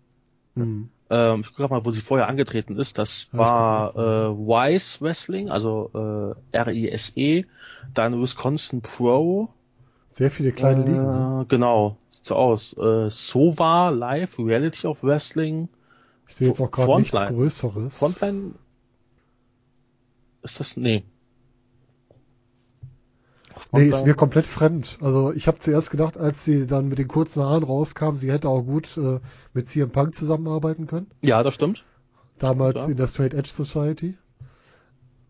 Hm. 0.54 0.88
Ähm, 1.10 1.40
ich 1.40 1.54
gucke 1.54 1.68
mal, 1.68 1.84
wo 1.84 1.90
sie 1.90 2.00
vorher 2.00 2.28
angetreten 2.28 2.76
ist. 2.76 2.98
Das 2.98 3.28
war 3.32 3.96
äh, 3.96 4.30
Wise 4.36 5.00
Wrestling, 5.00 5.48
also 5.48 6.36
äh, 6.52 6.56
R-I-S-E, 6.56 7.46
dann 7.94 8.20
Wisconsin 8.20 8.82
Pro. 8.82 9.48
Sehr 10.10 10.30
viele 10.30 10.52
kleine 10.52 10.82
äh, 10.84 10.86
Ligen. 10.86 11.10
Ne? 11.10 11.46
Genau, 11.48 11.96
sieht 12.10 12.26
so 12.26 12.34
aus. 12.34 12.76
Äh, 12.76 13.08
Sova 13.10 13.88
Live, 13.90 14.38
Reality 14.38 14.86
of 14.86 15.02
Wrestling. 15.02 15.68
Ich 16.26 16.36
sehe 16.36 16.48
jetzt 16.48 16.60
auch 16.60 16.70
gerade 16.70 17.00
nichts. 17.00 17.26
Größeres. 17.26 17.98
Frontline 17.98 18.54
ist 20.42 20.60
das? 20.60 20.76
Nee. 20.76 21.04
Nee, 23.72 23.84
ist 23.88 24.06
mir 24.06 24.14
komplett 24.14 24.46
fremd. 24.46 24.98
Also 25.02 25.32
ich 25.32 25.46
habe 25.46 25.58
zuerst 25.58 25.90
gedacht, 25.90 26.16
als 26.16 26.44
sie 26.44 26.66
dann 26.66 26.88
mit 26.88 26.98
den 26.98 27.08
kurzen 27.08 27.42
Haaren 27.42 27.62
rauskam, 27.64 28.14
sie 28.16 28.32
hätte 28.32 28.48
auch 28.48 28.62
gut 28.62 28.96
äh, 28.96 29.20
mit 29.52 29.68
CM 29.68 29.90
Punk 29.90 30.14
zusammenarbeiten 30.14 30.86
können. 30.86 31.10
Ja, 31.20 31.42
das 31.42 31.54
stimmt. 31.54 31.84
Damals 32.38 32.78
Ja. 32.78 32.86
in 32.86 32.96
der 32.96 33.06
Straight 33.08 33.34
Edge 33.34 33.50
Society. 33.50 34.16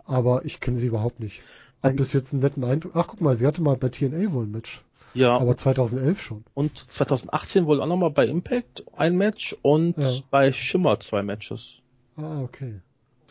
Aber 0.05 0.45
ich 0.45 0.61
kenne 0.61 0.77
sie 0.77 0.87
überhaupt 0.87 1.21
nicht. 1.21 1.43
Äh, 1.83 1.93
bis 1.93 2.13
jetzt 2.13 2.33
einen 2.33 2.43
netten 2.43 2.65
Eindruck. 2.65 2.93
Ach, 2.95 3.07
guck 3.09 3.21
mal, 3.21 3.35
sie 3.37 3.47
hatte 3.47 3.63
mal 3.63 3.77
bei 3.77 3.89
TNA 3.89 4.33
wohl 4.33 4.45
ein 4.45 4.51
Match. 4.51 4.83
Ja, 5.15 5.37
Aber 5.37 5.57
2011 5.57 6.21
schon. 6.21 6.45
und 6.55 6.77
2018 6.77 7.67
wohl 7.67 7.81
auch 7.81 7.87
nochmal 7.87 8.11
bei 8.11 8.27
Impact 8.27 8.85
ein 8.97 9.17
Match 9.17 9.57
und 9.63 9.97
Ja. 9.97 10.11
bei 10.31 10.53
Shimmer 10.53 11.01
zwei 11.01 11.23
Matches. 11.23 11.83
Ah, 12.17 12.43
okay. 12.43 12.81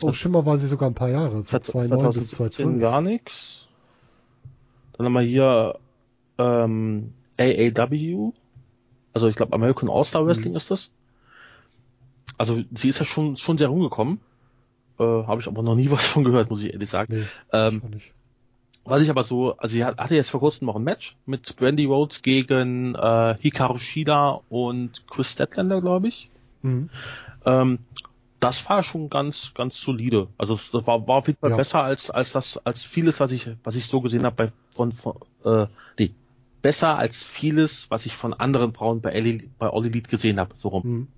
Oh, 0.02 0.12
Schimmer 0.12 0.44
war 0.44 0.58
sie 0.58 0.66
sogar 0.66 0.88
ein 0.90 0.94
paar 0.94 1.08
Jahre. 1.08 1.44
Von 1.44 1.62
2009 1.62 1.98
bis 2.12 2.28
2017 2.30 2.36
2012. 2.78 2.80
gar 2.80 3.00
nichts. 3.00 3.67
Dann 4.98 5.06
haben 5.06 5.12
wir 5.14 5.20
hier 5.22 5.78
ähm, 6.38 7.14
AAW. 7.38 8.32
Also 9.14 9.28
ich 9.28 9.36
glaube 9.36 9.54
American 9.54 9.88
All-Star 9.88 10.26
Wrestling 10.26 10.52
Mhm. 10.52 10.56
ist 10.56 10.70
das. 10.70 10.90
Also 12.36 12.62
sie 12.74 12.88
ist 12.88 12.98
ja 12.98 13.04
schon 13.04 13.36
schon 13.36 13.58
sehr 13.58 13.68
rumgekommen. 13.68 14.20
Äh, 14.98 15.02
Habe 15.04 15.40
ich 15.40 15.46
aber 15.48 15.62
noch 15.62 15.74
nie 15.76 15.90
was 15.90 16.06
von 16.06 16.24
gehört, 16.24 16.50
muss 16.50 16.62
ich 16.62 16.72
ehrlich 16.72 16.90
sagen. 16.90 17.14
Nee, 17.14 17.24
Ähm, 17.52 17.82
ich 17.96 18.12
was 18.84 19.02
ich 19.02 19.10
aber 19.10 19.22
so, 19.22 19.54
also 19.58 19.74
sie 19.74 19.84
hat- 19.84 19.98
hatte 19.98 20.14
jetzt 20.14 20.30
vor 20.30 20.40
kurzem 20.40 20.64
noch 20.66 20.76
ein 20.76 20.82
Match 20.82 21.14
mit 21.26 21.54
Brandy 21.56 21.84
Rhodes 21.84 22.22
gegen 22.22 22.94
äh, 22.94 23.36
Hikaru 23.38 23.76
Shida 23.76 24.40
und 24.48 25.06
Chris 25.10 25.32
Statlander, 25.32 25.82
glaube 25.82 26.08
ich. 26.08 26.30
Mhm. 26.62 26.88
Ähm, 27.44 27.80
das 28.40 28.68
war 28.68 28.82
schon 28.82 29.10
ganz, 29.10 29.52
ganz 29.54 29.80
solide. 29.80 30.28
Also 30.38 30.54
es- 30.54 30.70
das 30.70 30.86
war, 30.86 31.06
war 31.08 31.16
auf 31.16 31.26
jeden 31.26 31.38
Fall 31.40 31.50
Ja. 31.50 31.56
besser 31.56 31.82
als, 31.82 32.10
als 32.10 32.32
das, 32.32 32.58
als 32.64 32.84
vieles, 32.84 33.20
was 33.20 33.32
ich, 33.32 33.50
was 33.64 33.74
ich 33.76 33.86
so 33.86 34.00
gesehen 34.00 34.24
habe 34.24 34.36
bei 34.36 34.52
von, 34.70 34.92
von 34.92 35.16
äh, 35.44 35.66
nee, 35.98 36.12
besser 36.62 36.98
als 36.98 37.24
vieles, 37.24 37.90
was 37.90 38.06
ich 38.06 38.14
von 38.16 38.34
anderen 38.34 38.72
Frauen 38.74 39.00
bei 39.00 39.10
Ellie, 39.10 39.48
bei 39.58 39.68
All 39.68 39.84
Elite 39.84 40.08
gesehen 40.10 40.38
habe, 40.38 40.54
so 40.56 40.68
rum. 40.68 40.82
Mhm. 40.84 41.08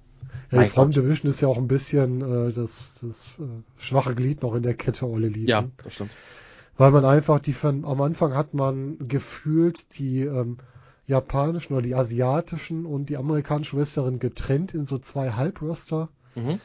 Ja, 0.53 0.62
die 0.62 0.68
Frauen. 0.68 0.91
Division 0.91 1.31
ist 1.31 1.41
ja 1.41 1.49
auch 1.49 1.59
ein 1.59 1.68
bisschen 1.68 2.21
äh, 2.23 2.53
das, 2.53 2.95
das 3.03 3.39
äh, 3.39 3.45
schwache 3.81 4.14
Glied 4.14 4.43
noch 4.43 4.55
in 4.55 4.62
der 4.62 4.75
Kette 4.75 5.07
All 5.07 5.23
Elite. 5.25 5.49
Ja, 5.51 5.62
ne? 5.62 5.71
das 5.85 5.95
stimmt. 5.95 6.11
Weil 6.77 6.91
man 6.93 7.05
einfach 7.05 7.41
die 7.41 7.53
von, 7.53 7.85
am 7.85 8.01
Anfang 8.01 8.35
hat 8.35 8.55
man 8.55 8.97
gefühlt 9.07 9.99
die 9.99 10.21
ähm, 10.23 10.57
japanischen 11.07 11.75
oder 11.75 11.83
die 11.83 11.95
asiatischen 11.95 12.87
und 12.87 13.11
die 13.11 13.16
amerikanischen 13.16 13.79
Wrestlerinnen 13.79 14.18
getrennt 14.18 14.73
in 14.75 14.85
so 14.87 14.99
zwei 14.99 15.33
Halbroster. 15.33 16.09
Mhm. 16.35 16.59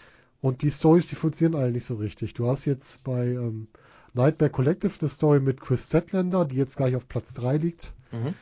Und 0.46 0.62
die 0.62 0.70
Stories, 0.70 1.08
die 1.08 1.16
funktionieren 1.16 1.60
alle 1.60 1.72
nicht 1.72 1.86
so 1.86 1.96
richtig. 1.96 2.36
Du 2.36 2.46
hast 2.48 2.66
jetzt 2.66 3.04
bei 3.04 3.30
ähm, 3.30 3.66
Nightmare 4.14 4.52
Collective 4.52 4.94
eine 5.02 5.10
Story 5.10 5.40
mit 5.40 5.60
Chris 5.60 5.88
Statlander, 5.88 6.46
die 6.46 6.56
jetzt 6.58 6.78
gleich 6.78 6.96
auf 6.96 7.08
Platz 7.08 7.34
3 7.34 7.58
liegt, 7.58 7.94
Mhm. 8.12 8.36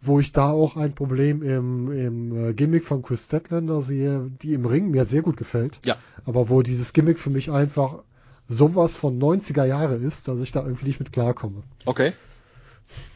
wo 0.00 0.18
ich 0.18 0.32
da 0.32 0.50
auch 0.50 0.76
ein 0.76 0.96
Problem 0.96 1.44
im, 1.44 1.92
im 1.92 2.48
äh, 2.48 2.54
Gimmick 2.54 2.84
von 2.84 3.02
Chris 3.02 3.26
Statlander 3.26 3.82
sehe, 3.82 4.32
die 4.42 4.52
im 4.52 4.66
Ring 4.66 4.90
mir 4.90 5.04
sehr 5.04 5.22
gut 5.22 5.36
gefällt. 5.36 5.78
Ja. 5.86 5.96
Aber 6.24 6.48
wo 6.48 6.60
dieses 6.62 6.92
Gimmick 6.92 7.20
für 7.20 7.30
mich 7.30 7.52
einfach 7.52 8.02
sowas 8.48 8.96
von 8.96 9.16
90er 9.20 9.64
Jahre 9.64 9.94
ist, 9.94 10.26
dass 10.26 10.40
ich 10.40 10.50
da 10.50 10.64
irgendwie 10.64 10.86
nicht 10.86 10.98
mit 10.98 11.12
klarkomme. 11.12 11.62
Okay. 11.84 12.14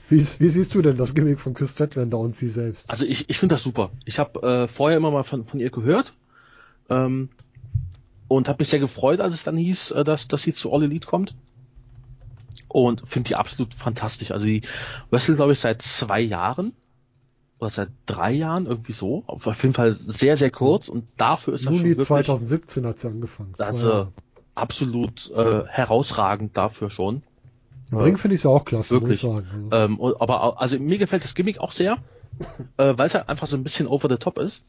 Wie, 0.09 0.21
wie 0.21 0.49
siehst 0.49 0.77
du 0.77 0.81
denn 0.81 0.97
das 0.97 1.13
Gimmick 1.15 1.41
von 1.41 1.55
Chris 1.55 1.73
Statlander 1.73 2.19
und 2.19 2.37
sie 2.37 2.49
selbst? 2.49 2.89
Also 2.89 3.05
ich, 3.05 3.29
ich 3.29 3.37
finde 3.37 3.57
das 3.57 3.63
super. 3.65 3.91
Ich 4.05 4.21
habe 4.21 4.41
äh, 4.47 4.69
vorher 4.69 4.97
immer 4.97 5.11
mal 5.11 5.25
von, 5.25 5.45
von 5.45 5.59
ihr 5.59 5.71
gehört 5.71 6.15
ähm, 6.89 7.31
und 8.29 8.49
habe 8.49 8.61
mich 8.61 8.69
sehr 8.69 8.79
gefreut, 8.79 9.21
als 9.21 9.35
es 9.35 9.45
dann 9.45 9.57
hieß, 9.57 9.93
äh, 9.93 10.05
dass, 10.05 10.29
dass 10.29 10.43
sie 10.43 10.55
zu 10.55 10.73
All 10.73 10.83
Elite 10.83 11.07
kommt. 11.07 11.35
Und 12.69 13.09
finde 13.09 13.29
die 13.29 13.37
absolut 13.37 13.75
fantastisch. 13.75 14.31
Also 14.31 14.45
die 14.45 14.61
wrestelt, 15.11 15.39
glaube 15.39 15.53
ich, 15.53 15.61
seit 15.61 15.81
zwei 15.81 16.21
Jahren 16.21 16.75
oder 17.59 17.71
seit 17.71 17.89
drei 18.05 18.31
Jahren, 18.31 18.67
irgendwie 18.67 18.93
so. 18.93 19.25
Auf 19.27 19.63
jeden 19.63 19.75
Fall 19.75 19.93
sehr, 19.93 20.37
sehr 20.37 20.51
kurz 20.51 20.89
und 20.89 21.05
dafür 21.17 21.55
ist 21.55 21.65
das 21.65 21.71
schon 21.71 21.77
Juni 21.77 21.89
wirklich 21.91 22.07
2017 22.07 22.87
hat 22.87 22.99
sie 22.99 23.09
angefangen. 23.09 23.55
Also 23.59 24.09
absolut 24.55 25.31
äh, 25.31 25.65
herausragend 25.67 26.57
dafür 26.57 26.91
schon. 26.91 27.23
Im 27.91 27.99
Ring 27.99 28.17
finde 28.19 28.35
ich 28.35 28.43
sie 28.43 28.51
auch 28.51 28.67
klasse, 28.67 28.91
Wirklich. 28.91 29.23
muss 29.23 29.41
ich 29.41 29.47
sagen. 29.47 29.71
Ähm, 29.73 30.01
aber 30.01 30.61
also 30.61 30.79
mir 30.79 30.99
gefällt 30.99 31.25
das 31.25 31.35
Gimmick 31.35 31.59
auch 31.59 31.73
sehr, 31.73 31.97
äh, 32.77 32.95
weil 32.97 33.07
es 33.07 33.15
halt 33.15 33.29
einfach 33.31 33.47
so 33.47 33.57
ein 33.57 33.63
bisschen 33.63 33.87
over 33.87 34.09
the 34.09 34.17
top 34.17 34.39
ist. 34.39 34.65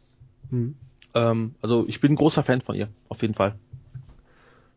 hm. 0.49 0.75
Ähm, 1.13 1.55
also 1.61 1.85
ich 1.87 2.01
bin 2.01 2.13
ein 2.13 2.15
großer 2.15 2.43
Fan 2.43 2.61
von 2.61 2.75
ihr, 2.75 2.89
auf 3.07 3.21
jeden 3.21 3.33
Fall. 3.33 3.55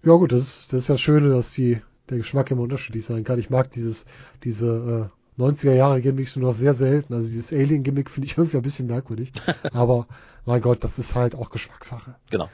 Ja 0.04 0.14
gut, 0.14 0.32
das 0.32 0.42
ist, 0.42 0.72
das 0.72 0.82
ist 0.82 0.88
ja 0.88 0.98
schön, 0.98 1.28
dass 1.30 1.52
die, 1.52 1.80
der 2.08 2.18
Geschmack 2.18 2.50
immer 2.50 2.62
unterschiedlich 2.62 3.04
sein 3.04 3.24
kann. 3.24 3.38
Ich 3.38 3.50
mag 3.50 3.70
dieses, 3.70 4.06
diese 4.42 5.10
äh, 5.38 5.40
90er 5.40 5.72
Jahre 5.72 6.00
Gimmicks 6.00 6.36
nur 6.36 6.48
noch 6.48 6.54
sehr 6.54 6.74
selten. 6.74 7.14
Also 7.14 7.30
dieses 7.30 7.52
Alien 7.52 7.82
Gimmick 7.82 8.10
finde 8.10 8.26
ich 8.26 8.32
irgendwie 8.36 8.56
ein 8.56 8.62
bisschen 8.62 8.86
merkwürdig. 8.86 9.32
Aber 9.72 10.06
mein 10.44 10.60
Gott, 10.60 10.82
das 10.84 10.98
ist 10.98 11.14
halt 11.14 11.34
auch 11.34 11.50
Geschmackssache. 11.50 12.16
Genau. 12.30 12.48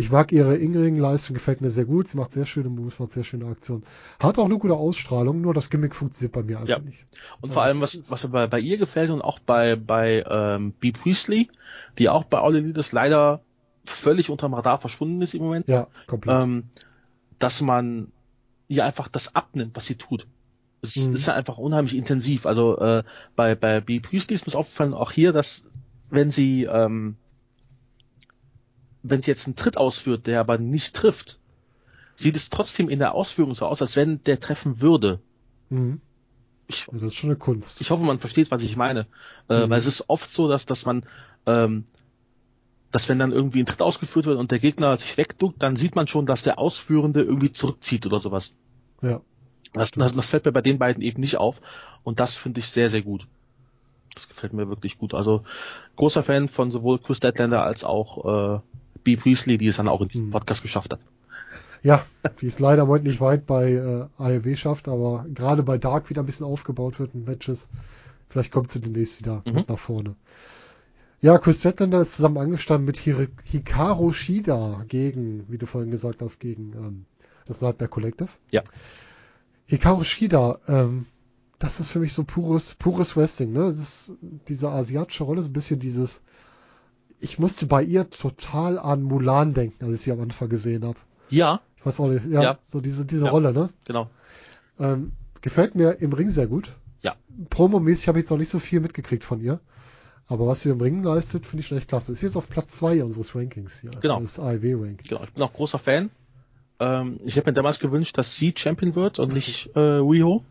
Ich 0.00 0.12
mag 0.12 0.30
ihre 0.30 0.56
Ingring-Leistung, 0.56 1.34
gefällt 1.34 1.60
mir 1.60 1.70
sehr 1.70 1.84
gut. 1.84 2.06
Sie 2.06 2.16
macht 2.16 2.30
sehr 2.30 2.46
schöne 2.46 2.68
Moves, 2.68 3.00
macht 3.00 3.10
sehr 3.12 3.24
schöne 3.24 3.46
Aktionen. 3.46 3.82
Hat 4.20 4.38
auch 4.38 4.44
eine 4.44 4.56
gute 4.56 4.74
Ausstrahlung, 4.74 5.40
nur 5.40 5.52
das 5.54 5.70
Gimmick 5.70 5.92
funktioniert 5.92 6.32
bei 6.32 6.44
mir 6.44 6.58
einfach 6.60 6.68
Ja. 6.68 6.78
nicht. 6.78 7.04
Und 7.40 7.52
vor 7.52 7.64
allem, 7.64 7.80
was, 7.80 7.98
was 8.08 8.22
mir 8.22 8.30
bei, 8.30 8.46
bei 8.46 8.60
ihr 8.60 8.78
gefällt 8.78 9.10
und 9.10 9.22
auch 9.22 9.40
bei, 9.40 9.74
bei 9.74 10.24
ähm, 10.30 10.70
B. 10.70 10.92
Priestley, 10.92 11.48
die 11.98 12.08
auch 12.08 12.22
bei 12.22 12.38
All 12.38 12.54
Elite 12.54 12.80
leider 12.92 13.40
völlig 13.86 14.30
unterm 14.30 14.54
Radar 14.54 14.80
verschwunden 14.80 15.20
ist 15.20 15.34
im 15.34 15.42
Moment, 15.42 15.66
Ja, 15.68 15.88
komplett. 16.06 16.44
ähm, 16.44 16.64
dass 17.40 17.60
man 17.60 18.12
ihr 18.68 18.84
einfach 18.84 19.08
das 19.08 19.34
abnimmt, 19.34 19.74
was 19.74 19.86
sie 19.86 19.96
tut. 19.96 20.28
Es 20.80 20.94
Mhm. 21.08 21.14
ist 21.14 21.26
ja 21.26 21.34
einfach 21.34 21.58
unheimlich 21.58 21.96
intensiv. 21.96 22.46
Also 22.46 22.78
äh, 22.78 23.02
bei, 23.34 23.56
bei 23.56 23.80
B. 23.80 23.98
Priestley 23.98 24.36
ist 24.36 24.46
mir 24.46 24.54
aufgefallen, 24.54 24.94
auch 24.94 25.10
hier, 25.10 25.32
dass 25.32 25.64
wenn 26.08 26.30
sie 26.30 26.66
ähm, 26.66 27.16
wenn 29.02 29.22
sie 29.22 29.30
jetzt 29.30 29.46
einen 29.46 29.56
Tritt 29.56 29.76
ausführt, 29.76 30.26
der 30.26 30.40
aber 30.40 30.58
nicht 30.58 30.94
trifft, 30.94 31.38
sieht 32.16 32.36
es 32.36 32.50
trotzdem 32.50 32.88
in 32.88 32.98
der 32.98 33.14
Ausführung 33.14 33.54
so 33.54 33.66
aus, 33.66 33.80
als 33.80 33.96
wenn 33.96 34.22
der 34.24 34.40
treffen 34.40 34.80
würde. 34.80 35.20
Mhm. 35.70 36.00
Ich, 36.66 36.86
Ja, 36.86 36.92
das 36.94 37.02
ist 37.02 37.16
schon 37.16 37.30
eine 37.30 37.38
Kunst. 37.38 37.80
ich 37.80 37.90
hoffe, 37.90 38.02
man 38.02 38.18
versteht, 38.18 38.50
was 38.50 38.62
ich 38.62 38.76
meine. 38.76 39.06
Äh, 39.48 39.66
Mhm. 39.66 39.70
Weil 39.70 39.78
es 39.78 39.86
ist 39.86 40.04
oft 40.08 40.30
so, 40.30 40.48
dass, 40.48 40.66
dass 40.66 40.84
man, 40.84 41.04
ähm, 41.46 41.84
dass 42.90 43.08
wenn 43.08 43.18
dann 43.18 43.32
irgendwie 43.32 43.60
ein 43.62 43.66
Tritt 43.66 43.82
ausgeführt 43.82 44.26
wird 44.26 44.38
und 44.38 44.50
der 44.50 44.58
Gegner 44.58 44.96
sich 44.96 45.16
wegduckt, 45.16 45.62
dann 45.62 45.76
sieht 45.76 45.94
man 45.94 46.06
schon, 46.08 46.26
dass 46.26 46.42
der 46.42 46.58
Ausführende 46.58 47.22
irgendwie 47.22 47.52
zurückzieht 47.52 48.04
oder 48.06 48.18
sowas. 48.18 48.54
Ja. 49.02 49.20
Das, 49.74 49.90
das, 49.92 50.14
das 50.14 50.28
fällt 50.30 50.44
mir 50.46 50.52
bei 50.52 50.62
den 50.62 50.78
beiden 50.78 51.02
eben 51.02 51.20
nicht 51.20 51.36
auf. 51.36 51.60
Und 52.02 52.20
das 52.20 52.36
finde 52.36 52.60
ich 52.60 52.68
sehr, 52.68 52.88
sehr 52.90 53.02
gut. 53.02 53.28
Das 54.14 54.28
gefällt 54.28 54.54
mir 54.54 54.68
wirklich 54.68 54.98
gut. 54.98 55.14
Also 55.14 55.44
großer 55.96 56.22
Fan 56.22 56.48
von 56.48 56.70
sowohl 56.70 56.98
Chris 56.98 57.20
Deadlander 57.20 57.62
als 57.62 57.84
auch 57.84 58.56
äh, 58.56 58.60
B. 59.16 59.16
Priestley, 59.16 59.58
die 59.58 59.68
es 59.68 59.76
dann 59.76 59.88
auch 59.88 60.00
in 60.00 60.08
diesem 60.08 60.26
Mhm. 60.26 60.30
Podcast 60.32 60.62
geschafft 60.62 60.92
hat. 60.92 61.00
Ja, 61.82 62.04
die 62.40 62.46
ist 62.46 62.60
leider 62.60 62.86
heute 62.88 63.04
nicht 63.06 63.20
weit 63.20 63.46
bei 63.46 63.72
äh, 63.72 64.06
AEW 64.18 64.56
schafft, 64.56 64.88
aber 64.88 65.24
gerade 65.32 65.62
bei 65.62 65.78
Dark 65.78 66.10
wieder 66.10 66.22
ein 66.22 66.26
bisschen 66.26 66.46
aufgebaut 66.46 66.98
wird 66.98 67.14
in 67.14 67.24
Matches. 67.24 67.68
Vielleicht 68.28 68.52
kommt 68.52 68.70
sie 68.70 68.80
demnächst 68.80 69.20
wieder 69.20 69.42
Mhm. 69.46 69.64
nach 69.68 69.78
vorne. 69.78 70.14
Ja, 71.20 71.38
Chris 71.38 71.60
Statlander 71.60 72.00
ist 72.02 72.14
zusammen 72.16 72.38
angestanden 72.38 72.84
mit 72.84 72.96
Hir 72.96 73.28
Hikaru 73.44 74.12
Shida 74.12 74.84
gegen, 74.88 75.44
wie 75.48 75.58
du 75.58 75.66
vorhin 75.66 75.90
gesagt 75.90 76.20
hast, 76.22 76.38
gegen 76.38 76.72
ähm, 76.74 77.04
das 77.46 77.60
Nightmare 77.60 77.88
Collective. 77.88 78.28
Ja. 78.52 78.62
Hikaru 79.66 80.04
Shida, 80.04 80.58
ähm, 80.68 81.06
das 81.58 81.80
ist 81.80 81.88
für 81.88 81.98
mich 81.98 82.12
so 82.12 82.22
pures, 82.24 82.74
pures 82.76 83.16
Wrestling, 83.16 83.52
ne? 83.52 83.64
Das 83.64 83.78
ist 83.78 84.12
diese 84.48 84.68
asiatische 84.70 85.24
Rolle, 85.24 85.42
so 85.42 85.48
ein 85.48 85.52
bisschen 85.52 85.80
dieses, 85.80 86.22
ich 87.20 87.38
musste 87.38 87.66
bei 87.66 87.82
ihr 87.82 88.08
total 88.10 88.78
an 88.78 89.02
Mulan 89.02 89.54
denken, 89.54 89.84
als 89.84 89.94
ich 89.94 90.00
sie 90.02 90.12
am 90.12 90.20
Anfang 90.20 90.48
gesehen 90.48 90.84
habe. 90.84 90.98
Ja, 91.30 91.60
Ich 91.78 91.86
weiß 91.86 92.00
auch 92.00 92.08
nicht, 92.08 92.24
ja, 92.26 92.42
Ja. 92.42 92.58
so 92.64 92.80
diese, 92.80 93.04
diese 93.06 93.26
Ja. 93.26 93.30
Rolle, 93.30 93.52
ne? 93.52 93.70
genau. 93.84 94.08
Ähm, 94.80 95.12
gefällt 95.40 95.74
mir 95.74 96.00
im 96.00 96.12
Ring 96.12 96.28
sehr 96.30 96.46
gut. 96.46 96.74
Ja. 97.02 97.14
Promomäßig 97.50 98.08
habe 98.08 98.18
ich 98.18 98.24
jetzt 98.24 98.30
noch 98.30 98.38
nicht 98.38 98.48
so 98.50 98.58
viel 98.58 98.80
mitgekriegt 98.80 99.22
von 99.24 99.40
ihr. 99.40 99.60
Aber 100.26 100.46
was 100.46 100.60
sie 100.62 100.68
im 100.70 100.80
Ring 100.80 101.02
leistet, 101.02 101.46
finde 101.46 101.60
ich 101.62 101.68
schon 101.68 101.78
echt 101.78 101.88
klasse. 101.88 102.12
Ist 102.12 102.22
jetzt 102.22 102.36
auf 102.36 102.48
Platz 102.50 102.72
zwei 102.72 103.02
unseres 103.02 103.34
Rankings 103.34 103.80
hier. 103.80 103.90
Genau. 104.00 104.20
Das 104.20 104.38
AEW-Rankings. 104.38 105.08
Genau, 105.08 105.22
ich 105.24 105.32
bin 105.32 105.42
auch 105.42 105.52
großer 105.52 105.78
Fan. 105.78 106.10
Ähm, 106.80 107.18
ich 107.24 107.36
hätte 107.36 107.48
mir 107.48 107.54
damals 107.54 107.78
gewünscht, 107.78 108.18
dass 108.18 108.36
sie 108.36 108.52
Champion 108.56 108.94
wird 108.94 109.18
und 109.18 109.32
nicht 109.32 109.70
äh, 109.74 109.80
Riho. 109.80 110.44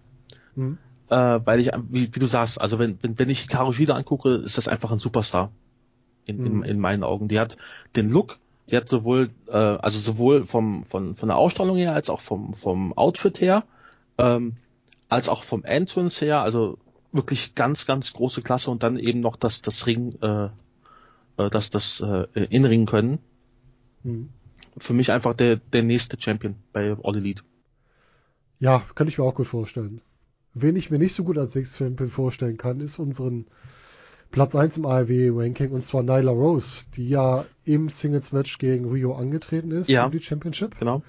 Mhm. 0.55 0.77
Äh, 1.09 1.15
weil 1.15 1.59
ich, 1.59 1.71
wie, 1.89 2.13
wie 2.13 2.19
du 2.19 2.25
sagst, 2.25 2.59
also 2.59 2.79
wenn, 2.79 2.97
wenn, 3.01 3.19
wenn 3.19 3.29
ich 3.29 3.41
Hikaru 3.41 3.71
Shida 3.71 3.95
angucke, 3.95 4.35
ist 4.35 4.57
das 4.57 4.67
einfach 4.67 4.91
ein 4.91 4.99
Superstar. 4.99 5.51
In, 6.27 6.37
Mhm. 6.37 6.45
in, 6.45 6.63
in 6.63 6.79
meinen 6.79 7.03
Augen. 7.03 7.27
Die 7.27 7.39
hat 7.39 7.57
den 7.95 8.09
Look, 8.09 8.37
die 8.69 8.75
hat 8.75 8.89
sowohl, 8.89 9.29
äh, 9.47 9.53
also 9.53 9.97
sowohl 9.97 10.45
vom, 10.45 10.83
von, 10.83 11.15
von 11.15 11.29
der 11.29 11.37
Ausstrahlung 11.37 11.77
her, 11.77 11.93
als 11.93 12.09
auch 12.09 12.19
vom, 12.19 12.53
vom 12.53 12.93
Outfit 12.93 13.41
her, 13.41 13.63
ähm, 14.17 14.57
als 15.09 15.29
auch 15.29 15.43
vom 15.43 15.63
Entrance 15.63 16.23
her, 16.23 16.41
also 16.41 16.77
wirklich 17.13 17.55
ganz, 17.55 17.85
ganz 17.85 18.13
große 18.13 18.41
Klasse 18.41 18.69
und 18.69 18.83
dann 18.83 18.99
eben 18.99 19.21
noch 19.21 19.37
das, 19.37 19.61
das 19.61 19.87
Ring, 19.87 20.13
äh, 20.21 20.49
äh, 21.37 21.49
das, 21.49 21.69
das 21.69 22.01
äh, 22.01 22.27
Inring 22.49 22.85
können. 22.85 23.19
Mhm. 24.03 24.29
Für 24.77 24.93
mich 24.93 25.11
einfach 25.11 25.33
der, 25.33 25.55
der 25.55 25.83
nächste 25.83 26.21
Champion 26.21 26.55
bei 26.73 26.95
All 27.03 27.15
Elite. 27.15 27.43
Ja, 28.59 28.83
kann 28.95 29.07
ich 29.07 29.17
mir 29.17 29.23
auch 29.23 29.35
gut 29.35 29.47
vorstellen. 29.47 30.01
Wen 30.53 30.75
ich 30.75 30.91
mir 30.91 30.99
nicht 30.99 31.13
so 31.13 31.23
gut 31.23 31.37
als 31.37 31.53
Champion 31.53 32.09
vorstellen 32.09 32.57
kann, 32.57 32.79
ist 32.79 32.99
unseren 32.99 33.45
Platz 34.31 34.55
1 34.55 34.77
im 34.77 34.85
AEW-Ranking 34.85 35.71
und 35.71 35.85
zwar 35.85 36.03
Nyla 36.03 36.31
Rose, 36.31 36.85
die 36.95 37.09
ja 37.09 37.45
im 37.63 37.89
Singles-Match 37.89 38.57
gegen 38.57 38.89
Rio 38.89 39.15
angetreten 39.15 39.71
ist 39.71 39.89
Ja. 39.89 40.05
um 40.05 40.11
die 40.11 40.21
Championship. 40.21 40.77
Genau. 40.79 41.01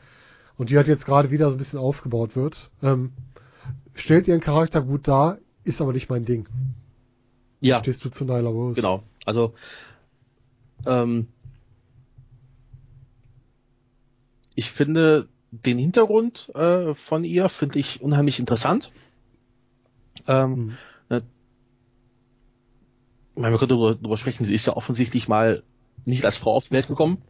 Und 0.56 0.70
die 0.70 0.78
hat 0.78 0.86
jetzt 0.88 1.04
gerade 1.06 1.30
wieder 1.30 1.48
so 1.50 1.56
ein 1.56 1.58
bisschen 1.58 1.78
aufgebaut 1.78 2.36
wird. 2.36 2.70
Ähm, 2.82 3.12
stellt 3.94 4.26
ihren 4.28 4.40
Charakter 4.40 4.82
gut 4.82 5.06
dar, 5.08 5.38
ist 5.64 5.80
aber 5.80 5.92
nicht 5.92 6.08
mein 6.10 6.24
Ding. 6.24 6.48
Ja, 7.60 7.78
Stehst 7.80 8.04
du 8.04 8.08
zu 8.10 8.24
Nyla 8.24 8.48
Rose? 8.48 8.74
genau. 8.80 9.02
Also, 9.26 9.54
ähm, 10.86 11.28
ich 14.54 14.70
finde 14.70 15.28
den 15.50 15.78
Hintergrund 15.78 16.50
äh, 16.54 16.94
von 16.94 17.24
ihr 17.24 17.48
finde 17.48 17.78
ich 17.78 18.00
unheimlich 18.02 18.38
interessant. 18.38 18.92
Ähm, 20.26 20.50
Mhm. 20.50 20.76
Meine, 23.38 23.54
wir 23.54 23.58
können 23.58 23.70
darüber, 23.70 23.94
darüber 23.94 24.16
sprechen, 24.16 24.44
sie 24.44 24.54
ist 24.54 24.66
ja 24.66 24.76
offensichtlich 24.76 25.28
mal 25.28 25.62
nicht 26.04 26.24
als 26.24 26.36
Frau 26.36 26.54
auf 26.54 26.68
die 26.68 26.72
Welt 26.72 26.88
gekommen. 26.88 27.22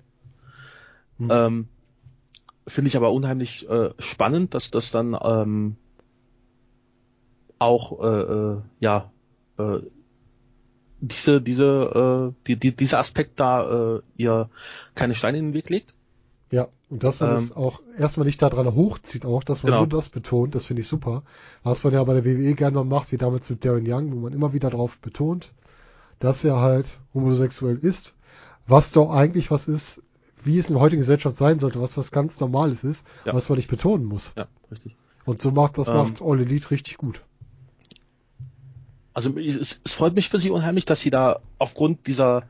Mhm. 1.19 1.29
Ähm, 1.31 1.69
Finde 2.67 2.89
ich 2.89 2.97
aber 2.97 3.13
unheimlich 3.13 3.69
äh, 3.69 3.91
spannend, 3.99 4.55
dass 4.55 4.71
das 4.71 4.91
dann 4.91 5.17
ähm, 5.23 5.77
auch 7.59 8.01
äh, 8.03 8.07
äh, 8.07 8.57
ja 8.81 9.11
äh, 9.59 9.79
diese 11.01 11.41
diese 11.41 12.33
äh, 12.33 12.45
die, 12.47 12.57
die, 12.57 12.77
dieser 12.77 12.99
Aspekt 12.99 13.41
da 13.41 13.97
äh, 13.97 14.03
ihr 14.17 14.51
keine 14.95 15.15
Steine 15.15 15.39
in 15.39 15.47
den 15.47 15.55
Weg 15.55 15.71
legt. 15.71 15.95
Ja, 16.51 16.69
und 16.89 17.03
dass 17.03 17.21
man 17.21 17.31
Ähm, 17.31 17.37
das 17.37 17.57
auch 17.57 17.83
erstmal 17.97 18.27
nicht 18.27 18.41
daran 18.41 18.75
hochzieht, 18.75 19.25
auch, 19.27 19.45
dass 19.45 19.63
man 19.63 19.73
Genau. 19.73 19.83
nur 19.83 19.89
das 19.89 20.09
betont, 20.09 20.55
das 20.55 20.65
finde 20.65 20.83
ich 20.83 20.89
super. 20.89 21.23
Was 21.63 21.85
man 21.85 21.93
ja 21.93 22.03
bei 22.05 22.15
der 22.15 22.25
WWE 22.25 22.55
gerne 22.55 22.77
mal 22.77 22.85
macht, 22.85 23.13
wie 23.13 23.19
damals 23.19 23.51
mit 23.51 23.65
Darren 23.65 23.85
Young, 23.87 24.13
wo 24.13 24.17
man 24.17 24.33
immer 24.33 24.53
wieder 24.53 24.71
drauf 24.71 24.99
betont, 24.99 25.53
dass 26.19 26.45
er 26.45 26.61
halt 26.61 26.99
homosexuell 27.15 27.77
ist, 27.79 28.15
was 28.67 28.93
doch 28.93 29.11
eigentlich 29.11 29.51
was 29.51 29.69
ist, 29.69 30.03
wie 30.43 30.59
es 30.59 30.69
in 30.69 30.75
der 30.75 30.83
heutigen 30.83 31.01
Gesellschaft 31.01 31.37
sein 31.37 31.59
sollte, 31.59 31.81
was 31.81 31.97
was 31.97 32.11
ganz 32.11 32.39
Normales 32.41 32.85
ist, 32.85 33.07
Ja. 33.25 33.35
was 33.35 33.49
man 33.49 33.57
nicht 33.57 33.69
betonen 33.71 34.05
muss. 34.05 34.33
Ja, 34.37 34.47
richtig. 34.71 34.97
Und 35.25 35.43
so 35.43 35.51
macht 35.51 35.79
das 35.79 35.89
Ähm, 35.89 35.95
macht 35.95 36.23
All 36.23 36.41
Elite 36.41 36.71
richtig 36.71 36.97
gut. 36.97 37.23
Also 39.15 39.37
es, 39.37 39.81
es 39.85 39.93
freut 39.93 40.15
mich 40.15 40.29
für 40.29 40.39
sie 40.39 40.51
unheimlich, 40.51 40.85
dass 40.85 41.01
sie 41.01 41.11
da 41.11 41.41
aufgrund 41.59 42.07
dieser 42.07 42.45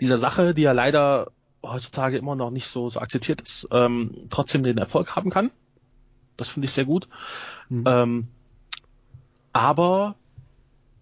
dieser 0.00 0.18
Sache, 0.18 0.52
die 0.52 0.62
ja 0.62 0.72
leider 0.72 1.30
heutzutage 1.62 2.18
immer 2.18 2.36
noch 2.36 2.50
nicht 2.50 2.66
so 2.68 2.90
so 2.90 3.00
akzeptiert 3.00 3.40
ist, 3.40 3.66
ähm, 3.72 4.14
trotzdem 4.28 4.62
den 4.62 4.76
Erfolg 4.78 5.16
haben 5.16 5.30
kann. 5.30 5.50
Das 6.36 6.48
finde 6.48 6.66
ich 6.66 6.72
sehr 6.72 6.84
gut. 6.84 7.08
Mhm. 7.70 7.84
Ähm, 7.86 8.28
aber 9.54 10.16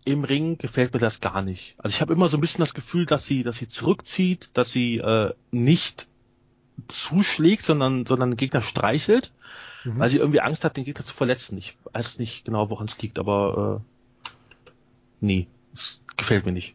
im 0.05 0.25
Ring 0.25 0.59
gefällt 0.59 0.93
mir 0.93 1.01
das 1.01 1.21
gar 1.21 1.43
nicht. 1.43 1.75
Also 1.79 1.95
ich 1.95 2.01
habe 2.01 2.13
immer 2.13 2.29
so 2.29 2.37
ein 2.37 2.41
bisschen 2.41 2.63
das 2.63 2.75
Gefühl, 2.75 3.07
dass 3.07 3.27
sie, 3.27 3.43
dass 3.43 3.57
sie 3.57 3.69
zurückzieht, 3.69 4.51
dass 4.55 4.71
sie 4.71 4.99
äh, 4.99 5.33
nicht 5.51 6.09
zuschlägt, 6.89 7.65
sondern, 7.65 8.05
sondern 8.05 8.33
den 8.33 8.37
Gegner 8.37 8.63
streichelt, 8.63 9.33
Mhm. 9.85 9.99
weil 9.99 10.09
sie 10.09 10.17
irgendwie 10.19 10.41
Angst 10.41 10.65
hat, 10.65 10.77
den 10.77 10.85
Gegner 10.85 11.05
zu 11.05 11.15
verletzen. 11.15 11.57
Ich 11.59 11.77
weiß 11.93 12.19
nicht 12.19 12.45
genau, 12.45 12.71
woran 12.71 12.87
es 12.87 13.01
liegt, 13.03 13.19
aber 13.19 13.83
äh, 14.25 14.31
nee, 15.21 15.47
es 15.73 16.03
gefällt 16.17 16.47
mir 16.47 16.53
nicht. 16.53 16.75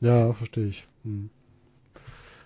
Ja, 0.00 0.32
verstehe 0.34 0.66
ich. 0.66 0.86
Hm. 1.04 1.30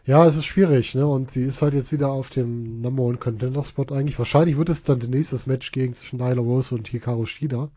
Ja, 0.06 0.24
es 0.24 0.36
ist 0.36 0.46
schwierig, 0.46 0.94
ne? 0.94 1.06
Und 1.06 1.32
sie 1.32 1.42
ist 1.42 1.60
halt 1.60 1.74
jetzt 1.74 1.92
wieder 1.92 2.08
auf 2.10 2.30
dem 2.30 2.80
Number 2.80 3.02
One 3.02 3.18
Contender 3.18 3.62
Spot 3.64 3.86
eigentlich. 3.90 4.18
Wahrscheinlich 4.18 4.56
wird 4.56 4.68
es 4.70 4.84
dann 4.84 5.00
demnächst 5.00 5.32
das 5.32 5.46
Match 5.46 5.70
gegen 5.72 5.92
zwischen 5.92 6.18
Nyla 6.18 6.40
Rose 6.40 6.74
und 6.74 6.88
Hikaru 6.88 7.26
Shida, 7.26 7.70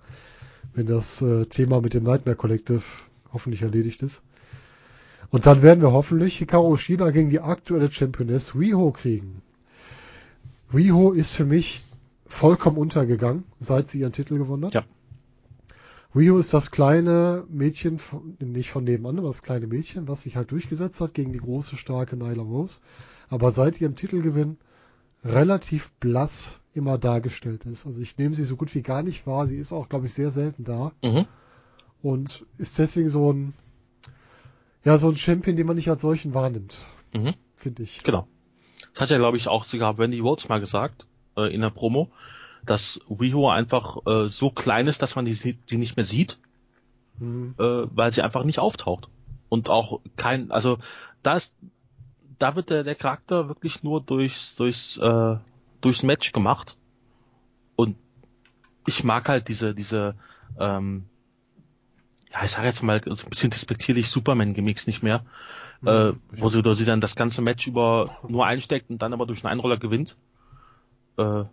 wenn 0.74 0.88
das 0.88 1.22
äh, 1.22 1.45
Thema 1.45 1.82
mit 1.82 1.93
dem 1.93 2.03
Nightmare 2.03 2.36
Collective 2.36 2.84
hoffentlich 3.34 3.62
erledigt 3.62 4.01
ist. 4.01 4.24
Und 5.30 5.45
dann 5.45 5.62
werden 5.62 5.82
wir 5.82 5.91
hoffentlich 5.91 6.38
Hikaru 6.38 6.76
Shida 6.76 7.12
gegen 7.12 7.30
die 7.30 7.39
aktuelle 7.39 7.91
Championess 7.91 8.55
Riho 8.55 8.91
kriegen. 8.91 9.41
Riho 10.74 11.12
ist 11.12 11.34
für 11.34 11.45
mich 11.45 11.84
vollkommen 12.28 12.78
untergegangen, 12.78 13.43
seit 13.59 13.89
sie 13.89 13.99
ihren 13.99 14.14
Titel 14.14 14.38
gewonnen 14.38 14.66
hat. 14.66 14.74
Ja. 14.74 14.84
Rio 16.14 16.38
ist 16.39 16.53
das 16.53 16.72
kleine 16.72 17.45
Mädchen, 17.49 17.97
von, 17.97 18.36
nicht 18.39 18.70
von 18.70 18.84
nebenan, 18.84 19.18
aber 19.18 19.30
das 19.30 19.43
kleine 19.43 19.68
Mädchen, 19.68 20.09
was 20.09 20.24
sich 20.24 20.36
halt 20.36 20.51
durchgesetzt 20.51 20.99
hat 20.99 21.14
gegen 21.14 21.32
die 21.32 21.39
große, 21.39 21.78
starke 21.78 22.18
Nyla 22.18 22.43
Rose. 22.43 22.80
Aber 23.30 23.51
seit 23.51 23.80
ihrem 23.80 23.95
Titelgewinn 23.95 24.57
relativ 25.24 25.91
blass 25.99 26.61
immer 26.74 26.97
dargestellt 26.97 27.65
ist. 27.65 27.86
Also 27.86 27.99
ich 28.01 28.17
nehme 28.17 28.34
sie 28.36 28.45
so 28.45 28.55
gut 28.55 28.74
wie 28.76 28.82
gar 28.82 29.03
nicht 29.03 29.28
wahr. 29.28 29.45
Sie 29.47 29.57
ist 29.57 29.72
auch, 29.74 29.89
glaube 29.89 30.05
ich, 30.07 30.13
sehr 30.13 30.32
selten 30.32 30.63
da 30.63 30.91
Mhm. 31.03 31.26
und 32.01 32.45
ist 32.57 32.80
deswegen 32.80 33.09
so 33.09 33.32
ein, 33.32 33.53
ja, 34.84 34.97
so 34.97 35.09
ein 35.09 35.15
Champion, 35.17 35.55
den 35.55 35.67
man 35.67 35.76
nicht 35.76 35.89
als 35.89 36.01
solchen 36.01 36.34
wahrnimmt, 36.34 36.78
Mhm. 37.13 37.36
finde 37.55 37.84
ich. 37.84 38.03
Genau. 38.03 38.28
Das 38.93 39.01
hat 39.01 39.09
ja, 39.11 39.17
glaube 39.17 39.38
ich, 39.38 39.47
auch 39.47 39.63
sogar 39.63 39.97
Wendy 39.97 40.19
Rhodes 40.19 40.49
mal 40.49 40.59
gesagt 40.59 41.05
äh, 41.38 41.53
in 41.53 41.61
der 41.61 41.69
Promo, 41.69 42.09
dass 42.65 42.99
Riho 43.09 43.49
einfach 43.49 43.97
äh, 44.05 44.28
so 44.28 44.49
klein 44.49 44.88
ist, 44.88 45.01
dass 45.01 45.15
man 45.15 45.26
die, 45.26 45.34
die 45.53 45.78
nicht 45.78 45.95
mehr 45.97 46.05
sieht, 46.05 46.39
Mhm. 47.19 47.53
äh, 47.59 47.63
weil 47.63 48.11
sie 48.11 48.22
einfach 48.24 48.43
nicht 48.43 48.59
auftaucht. 48.59 49.07
Und 49.49 49.69
auch 49.69 49.99
kein, 50.15 50.49
also 50.52 50.77
da 51.22 51.35
ist, 51.35 51.53
da 52.41 52.55
wird 52.55 52.69
der, 52.69 52.84
der 52.84 52.95
Charakter 52.95 53.47
wirklich 53.47 53.84
nur 53.84 54.01
durchs, 54.01 54.55
durchs, 54.55 54.97
äh, 54.97 55.38
durchs 55.81 56.03
Match 56.03 56.31
gemacht. 56.31 56.77
Und 57.76 57.95
ich 58.88 59.03
mag 59.03 59.30
halt 59.30 59.47
diese, 59.47 59.73
diese, 59.76 60.15
ähm, 60.59 61.05
ja, 62.31 62.43
ich 62.43 62.51
sage 62.51 62.68
jetzt 62.68 62.81
mal 62.81 63.01
so 63.05 63.26
ein 63.26 63.30
bisschen 63.30 63.49
despektierlich 63.51 64.09
Superman-Gimmicks 64.09 64.88
nicht 64.88 65.03
mehr, 65.03 65.26
äh, 65.85 66.11
Mhm. 66.11 66.19
wo 66.31 66.49
sie, 66.49 66.63
wo 66.65 66.73
sie 66.73 66.85
dann 66.85 67.01
das 67.01 67.15
ganze 67.15 67.41
Match 67.41 67.68
über 67.68 68.18
nur 68.27 68.45
einsteckt 68.45 68.89
und 68.89 69.01
dann 69.01 69.13
aber 69.13 69.26
durch 69.26 69.43
einen 69.43 69.51
Einroller 69.51 69.77
gewinnt. 69.77 70.18
Äh, 71.18 71.23
Ja. 71.23 71.47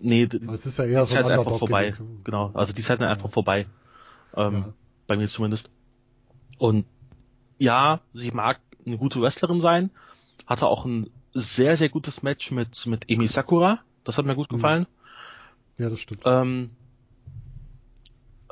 nee, 0.00 0.26
d- 0.26 0.40
Aber 0.42 0.54
es 0.54 0.66
ist 0.66 0.78
ja 0.78 0.84
eher 0.86 1.04
so 1.06 1.14
ein 1.16 1.24
halt 1.24 1.38
einfach 1.38 1.58
vorbei. 1.58 1.90
Gimmick. 1.92 2.24
Genau, 2.24 2.50
also 2.54 2.72
die 2.72 2.80
ist 2.80 2.90
halt 2.90 3.00
dann 3.02 3.08
einfach 3.08 3.30
vorbei. 3.30 3.66
Ähm, 4.34 4.54
Ja. 4.54 4.72
Bei 5.06 5.16
mir 5.16 5.28
zumindest. 5.28 5.70
Und 6.58 6.86
ja, 7.58 8.00
sie 8.12 8.30
mag 8.30 8.60
eine 8.88 8.98
gute 8.98 9.20
Wrestlerin 9.20 9.60
sein, 9.60 9.90
hatte 10.46 10.66
auch 10.66 10.84
ein 10.84 11.10
sehr, 11.34 11.76
sehr 11.76 11.88
gutes 11.88 12.22
Match 12.22 12.50
mit, 12.50 12.86
mit 12.86 13.08
Emi 13.10 13.26
Sakura. 13.28 13.80
Das 14.04 14.18
hat 14.18 14.24
mir 14.26 14.34
gut 14.34 14.50
Mhm. 14.50 14.56
gefallen. 14.56 14.86
Ja, 15.76 15.90
das 15.90 16.00
stimmt. 16.00 16.22
Ähm, 16.24 16.70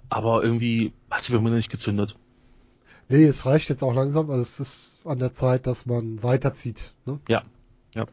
aber 0.09 0.43
irgendwie 0.45 0.93
hat 1.11 1.25
sie 1.25 1.33
bei 1.33 1.41
mir 1.41 1.51
nicht 1.51 1.71
gezündet. 1.71 2.17
Nee, 3.09 3.25
es 3.25 3.47
reicht 3.47 3.69
jetzt 3.69 3.83
auch 3.83 3.95
langsam. 3.95 4.31
Also 4.31 4.43
es 4.43 4.61
ist 4.61 5.01
an 5.05 5.19
der 5.19 5.33
Zeit, 5.33 5.67
dass 5.67 5.87
man 5.87 6.23
weiterzieht. 6.23 6.95
Ne? 7.05 7.19
Ja. 7.29 7.43
Ja. 7.95 8.07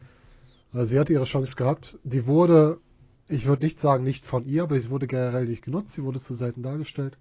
Also 0.72 0.86
sie 0.86 1.00
hatte 1.00 1.14
ihre 1.14 1.26
Chance 1.26 1.56
gehabt. 1.56 1.98
Die 2.04 2.26
wurde, 2.26 2.80
ich 3.28 3.46
würde 3.46 3.66
nicht 3.66 3.80
sagen, 3.80 4.04
nicht 4.04 4.26
von 4.26 4.46
ihr, 4.46 4.64
aber 4.64 4.80
sie 4.80 4.90
wurde 4.90 5.08
generell 5.08 5.46
nicht 5.46 5.64
genutzt. 5.64 5.94
Sie 5.94 6.04
wurde 6.04 6.20
zu 6.20 6.34
selten 6.36 6.64
dargestellt. 6.64 7.18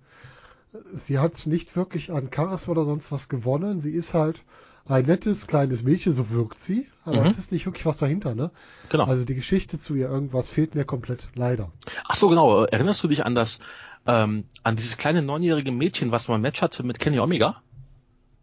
Sie 0.94 1.18
hat 1.18 1.46
nicht 1.46 1.76
wirklich 1.76 2.12
an 2.12 2.30
Charisma 2.34 2.72
oder 2.72 2.84
sonst 2.84 3.12
was 3.12 3.28
gewonnen. 3.28 3.80
Sie 3.80 3.92
ist 3.92 4.14
halt 4.14 4.42
ein 4.86 5.04
nettes 5.06 5.46
kleines 5.46 5.82
Mädchen, 5.84 6.12
so 6.12 6.30
wirkt 6.30 6.58
sie, 6.58 6.86
aber 7.04 7.20
Mhm. 7.20 7.26
es 7.26 7.38
ist 7.38 7.52
nicht 7.52 7.66
wirklich 7.66 7.86
was 7.86 7.98
dahinter, 7.98 8.34
ne? 8.34 8.50
Genau. 8.88 9.04
Also 9.04 9.24
die 9.24 9.34
Geschichte 9.34 9.78
zu 9.78 9.94
ihr 9.94 10.08
irgendwas 10.08 10.50
fehlt 10.50 10.74
mir 10.74 10.84
komplett, 10.84 11.28
leider. 11.34 11.70
Ach 12.08 12.14
so, 12.14 12.28
genau. 12.28 12.64
Erinnerst 12.64 13.02
du 13.04 13.08
dich 13.08 13.24
an 13.24 13.34
das, 13.34 13.60
ähm, 14.06 14.44
an 14.64 14.76
dieses 14.76 14.96
kleine 14.96 15.22
neunjährige 15.22 15.70
Mädchen, 15.72 16.10
was 16.10 16.28
mal 16.28 16.34
ein 16.34 16.40
Match 16.40 16.60
hatte 16.62 16.82
mit 16.82 16.98
Kenny 16.98 17.20
Omega? 17.20 17.62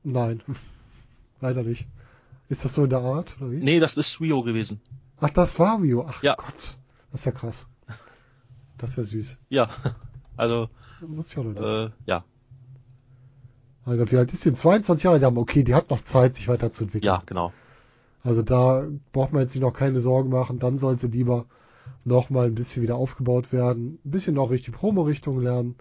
Nein, 0.03 0.41
leider 1.41 1.63
nicht. 1.63 1.87
Ist 2.47 2.65
das 2.65 2.73
so 2.73 2.85
in 2.85 2.89
der 2.89 3.01
Art, 3.01 3.35
oder 3.41 3.51
wie? 3.51 3.57
Nee, 3.57 3.79
das 3.79 3.95
ist 3.95 4.19
Rio 4.21 4.41
gewesen. 4.41 4.81
Ach, 5.19 5.29
das 5.29 5.59
war 5.59 5.81
Rio. 5.81 6.05
Ach 6.07 6.23
Ja. 6.23 6.35
Gott, 6.35 6.77
das 7.11 7.21
ist 7.21 7.25
ja 7.25 7.31
krass. 7.31 7.67
Das 8.77 8.91
ist 8.91 8.97
ja 8.97 9.03
süß. 9.03 9.37
Ja. 9.49 9.69
Also, 10.37 10.69
Muss 11.05 11.33
ich 11.33 11.37
auch 11.37 11.43
noch 11.43 11.51
nicht. 11.51 11.61
äh, 11.61 11.89
ja. 12.05 12.23
Mein 13.89 13.97
Gott, 13.97 14.11
wie 14.11 14.17
alt 14.17 14.31
ist 14.31 14.45
die? 14.45 14.53
22 14.53 15.05
Jahre? 15.05 15.19
Ja, 15.19 15.35
okay, 15.35 15.63
die 15.63 15.73
hat 15.73 15.89
noch 15.89 15.99
Zeit, 15.99 16.35
sich 16.35 16.47
weiterzuentwickeln. 16.47 17.07
Ja, 17.07 17.23
genau. 17.25 17.51
Also 18.23 18.43
da 18.43 18.85
braucht 19.13 19.33
man 19.33 19.41
jetzt 19.41 19.53
sich 19.53 19.61
noch 19.61 19.73
keine 19.73 19.99
Sorgen 19.99 20.29
machen. 20.29 20.59
Dann 20.59 20.77
soll 20.77 20.99
sie 20.99 21.07
lieber 21.07 21.45
noch 22.05 22.29
mal 22.29 22.45
ein 22.45 22.53
bisschen 22.53 22.83
wieder 22.83 22.97
aufgebaut 22.97 23.51
werden. 23.51 23.97
Ein 24.05 24.11
bisschen 24.11 24.35
noch 24.35 24.51
richtig 24.51 24.75
Promo-Richtung 24.75 25.41
lernen 25.41 25.75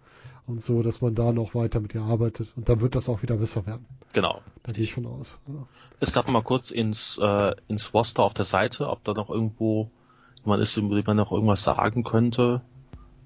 und 0.47 0.63
so, 0.63 0.83
dass 0.83 1.03
man 1.03 1.15
da 1.15 1.35
noch 1.35 1.55
weiter 1.55 1.81
mit 1.81 1.95
ihr 1.95 2.01
arbeitet. 2.01 2.55
Und 2.57 2.71
dann 2.71 2.81
wird 2.81 2.95
das 2.95 3.11
auch 3.11 3.21
wieder 3.21 3.37
besser 3.37 3.67
werden. 3.67 3.85
Genau. 4.15 4.41
Da 4.63 4.73
gehe 4.73 4.85
ich 4.85 4.95
von 4.95 5.05
aus. 5.05 5.43
Ja. 5.47 5.67
Es 6.01 6.15
gab 6.15 6.29
mal 6.29 6.43
kurz 6.43 6.71
ins, 6.71 7.19
äh, 7.19 7.53
ins 7.69 7.93
Roster 7.93 8.23
auf 8.23 8.33
der 8.33 8.47
Seite, 8.47 8.89
ob 8.89 9.05
da 9.05 9.13
noch 9.13 9.29
irgendwo 9.29 9.91
jemand 10.45 10.63
ist, 10.63 10.75
über 10.79 10.95
den 10.95 11.05
man 11.05 11.19
noch 11.19 11.31
irgendwas 11.31 11.63
sagen 11.63 12.05
könnte. 12.05 12.63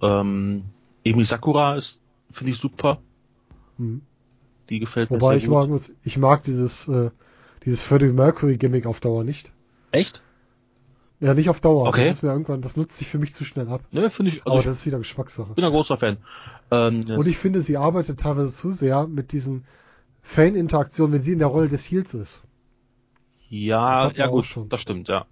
Ähm, 0.00 0.64
Emi 1.04 1.24
Sakura 1.24 1.76
ist, 1.76 2.00
finde 2.32 2.50
ich 2.50 2.58
super. 2.58 2.98
Mhm. 3.78 4.02
Die 4.72 4.78
gefällt 4.80 5.10
mir 5.10 5.20
Wobei 5.20 5.34
sehr 5.34 5.36
ich 5.36 5.44
gut. 5.44 5.54
mag, 5.54 5.68
muss- 5.68 5.94
ich 6.02 6.16
mag 6.16 6.42
dieses, 6.44 6.88
äh, 6.88 7.10
dieses 7.64 7.82
Freddie 7.82 8.06
Mercury 8.06 8.56
Gimmick 8.56 8.86
auf 8.86 9.00
Dauer 9.00 9.22
nicht. 9.22 9.52
Echt? 9.90 10.22
Ja, 11.20 11.34
nicht 11.34 11.50
auf 11.50 11.60
Dauer. 11.60 11.86
Okay. 11.88 12.06
Das 12.08 12.16
ist 12.16 12.22
mir 12.22 12.30
irgendwann, 12.30 12.62
das 12.62 12.76
nutzt 12.78 12.96
sich 12.96 13.06
für 13.06 13.18
mich 13.18 13.34
zu 13.34 13.44
schnell 13.44 13.68
ab. 13.68 13.82
Ne, 13.92 14.08
finde 14.10 14.32
ich, 14.32 14.38
also 14.38 14.50
Aber 14.50 14.60
ich 14.60 14.64
das 14.66 14.78
ist 14.78 14.86
wieder 14.86 14.96
Geschmackssache. 14.98 15.52
bin 15.52 15.62
ein 15.64 15.70
großer 15.70 15.98
Fan. 15.98 16.16
Ähm, 16.70 17.02
Und 17.10 17.26
ich 17.28 17.36
finde, 17.36 17.60
sie 17.60 17.76
arbeitet 17.76 18.18
teilweise 18.18 18.50
zu 18.50 18.72
sehr 18.72 19.06
mit 19.06 19.30
diesen 19.32 19.64
Fan-Interaktionen, 20.22 21.12
wenn 21.12 21.22
sie 21.22 21.32
in 21.34 21.38
der 21.38 21.48
Rolle 21.48 21.68
des 21.68 21.84
Heels 21.90 22.14
ist. 22.14 22.42
Ja, 23.50 24.10
ja 24.12 24.26
gut, 24.28 24.46
schon. 24.46 24.68
das 24.68 24.80
stimmt, 24.80 25.08
ja. 25.08 25.26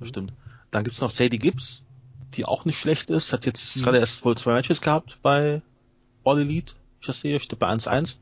Das 0.00 0.08
stimmt. 0.08 0.32
Dann 0.70 0.84
gibt's 0.84 1.00
noch 1.02 1.10
Sadie 1.10 1.38
Gibbs, 1.38 1.84
die 2.34 2.46
auch 2.46 2.64
nicht 2.64 2.78
schlecht 2.78 3.10
ist, 3.10 3.32
hat 3.32 3.44
jetzt 3.44 3.76
Mhm. 3.76 3.82
gerade 3.82 3.98
erst 3.98 4.24
wohl 4.24 4.36
zwei 4.36 4.54
Matches 4.54 4.80
gehabt 4.80 5.18
bei 5.22 5.60
All 6.24 6.40
Elite, 6.40 6.74
ich 7.00 7.06
das 7.06 7.20
sehe, 7.20 7.38
steht 7.40 7.58
bei 7.58 7.68
1-1. 7.68 8.18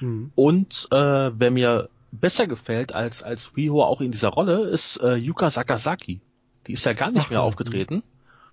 Mhm. 0.00 0.32
Und 0.34 0.88
äh, 0.90 0.96
wer 1.38 1.50
mir 1.50 1.88
besser 2.12 2.46
gefällt 2.46 2.94
als 2.94 3.22
als 3.22 3.56
Riho 3.56 3.82
auch 3.84 4.00
in 4.00 4.12
dieser 4.12 4.28
Rolle 4.28 4.62
ist 4.68 4.96
äh, 4.98 5.16
Yuka 5.16 5.50
Sakazaki. 5.50 6.20
Die 6.66 6.72
ist 6.72 6.84
ja 6.84 6.92
gar 6.94 7.10
nicht 7.10 7.26
Ach, 7.26 7.30
mehr 7.30 7.40
ja, 7.40 7.44
aufgetreten. 7.44 8.02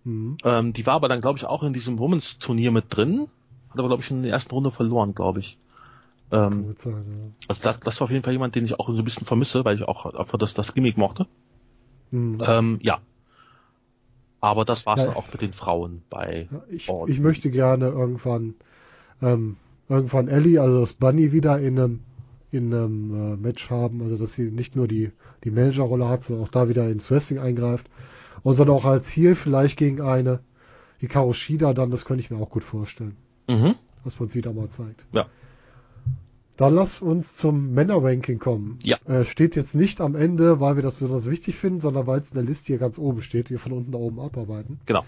Mhm. 0.04 0.38
Ähm, 0.44 0.74
die 0.74 0.86
war 0.86 0.96
aber 0.96 1.08
dann 1.08 1.22
glaube 1.22 1.38
ich 1.38 1.46
auch 1.46 1.64
in 1.64 1.74
diesem 1.74 2.00
Women's 2.00 2.40
Turnier 2.40 2.72
mit 2.72 2.86
drin, 2.96 3.28
hat 3.70 3.80
aber 3.80 3.88
glaube 3.90 4.02
ich 4.02 4.08
schon 4.08 4.18
in 4.18 4.24
der 4.24 4.34
ersten 4.34 4.54
Runde 4.54 4.72
verloren, 4.72 5.14
glaube 5.16 5.40
ich. 5.40 5.58
Das 6.30 6.48
Ähm, 6.48 6.64
gut 6.68 6.80
sein, 6.80 7.36
also 7.48 7.62
das, 7.64 7.80
das 7.80 8.00
war 8.00 8.06
auf 8.06 8.12
jeden 8.12 8.24
Fall 8.24 8.34
jemand, 8.34 8.56
den 8.56 8.66
ich 8.66 8.80
auch 8.80 8.90
so 8.90 8.98
ein 8.98 9.04
bisschen 9.04 9.26
vermisse, 9.28 9.64
weil 9.66 9.76
ich 9.76 9.84
auch 9.84 10.06
einfach 10.16 10.38
das, 10.38 10.54
das 10.54 10.74
Gimmick 10.74 10.98
mochte. 10.98 11.28
ja. 12.12 12.20
Mhm. 12.20 12.38
Ähm, 12.46 12.80
ja. 12.82 13.02
Aber 14.42 14.66
das 14.66 14.86
war's 14.86 15.02
Ja. 15.02 15.08
dann 15.08 15.16
auch 15.16 15.32
mit 15.32 15.42
den 15.42 15.54
Frauen 15.54 16.04
bei. 16.10 16.50
Ja, 16.52 16.64
ich, 16.70 16.90
ich 17.08 17.20
möchte 17.20 17.50
gerne 17.50 17.88
irgendwann, 17.88 18.56
ähm, 19.22 19.58
irgendwann 19.94 20.28
Ellie, 20.28 20.60
also 20.60 20.80
das 20.80 20.94
Bunny 20.94 21.32
wieder 21.32 21.60
in 21.60 21.80
einem, 21.80 22.00
in 22.52 22.74
einem 22.74 23.34
äh, 23.34 23.36
Match 23.38 23.70
haben, 23.70 24.02
also 24.02 24.18
dass 24.18 24.34
sie 24.34 24.52
nicht 24.52 24.76
nur 24.76 24.88
die, 24.88 25.12
die 25.44 25.52
Managerrolle 25.52 26.08
hat, 26.08 26.24
sondern 26.24 26.46
auch 26.46 26.52
da 26.52 26.68
wieder 26.70 26.90
ins 26.90 27.10
Wrestling 27.10 27.40
eingreift. 27.40 27.88
Und 28.42 28.60
dann 28.60 28.70
auch 28.70 28.86
als 28.86 29.08
Ziel 29.08 29.36
vielleicht 29.36 29.78
gegen 29.78 30.02
eine 30.02 30.40
Hikaru 31.00 31.34
Shida 31.34 31.74
dann, 31.74 31.92
das 31.92 32.06
könnte 32.06 32.22
ich 32.22 32.32
mir 32.32 32.38
auch 32.38 32.50
gut 32.50 32.64
vorstellen, 32.64 33.16
Mhm. 33.50 33.76
was 34.04 34.20
man 34.20 34.30
sie 34.30 34.42
da 34.42 34.52
mal 34.54 34.70
zeigt. 34.70 35.06
Ja. 35.14 35.28
Dann 36.56 36.76
lass 36.76 37.02
uns 37.02 37.36
zum 37.36 37.74
Männer-Ranking 37.74 38.38
kommen. 38.38 38.78
Ja. 38.84 38.98
Äh, 39.06 39.26
steht 39.26 39.56
jetzt 39.56 39.74
nicht 39.74 40.00
am 40.02 40.16
Ende, 40.16 40.60
weil 40.60 40.76
wir 40.76 40.84
das 40.84 40.98
besonders 40.98 41.30
wichtig 41.30 41.56
finden, 41.56 41.80
sondern 41.80 42.06
weil 42.06 42.20
es 42.20 42.32
in 42.32 42.36
der 42.36 42.44
Liste 42.44 42.68
hier 42.68 42.78
ganz 42.78 43.00
oben 43.00 43.22
steht, 43.22 43.50
wir 43.50 43.58
von 43.60 43.72
unten 43.72 43.92
nach 43.92 44.00
oben 44.00 44.20
abarbeiten. 44.20 44.80
Genau. 44.86 45.04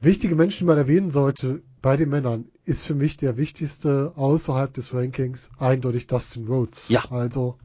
Wichtige 0.00 0.36
Menschen, 0.36 0.60
die 0.60 0.64
man 0.66 0.78
erwähnen 0.78 1.10
sollte 1.10 1.62
bei 1.82 1.96
den 1.96 2.10
Männern, 2.10 2.44
ist 2.64 2.86
für 2.86 2.94
mich 2.94 3.16
der 3.16 3.36
wichtigste 3.36 4.12
außerhalb 4.16 4.72
des 4.72 4.94
Rankings 4.94 5.50
eindeutig 5.58 6.06
Dustin 6.06 6.46
Rhodes. 6.46 6.88
Ja. 6.88 7.04
Also 7.10 7.58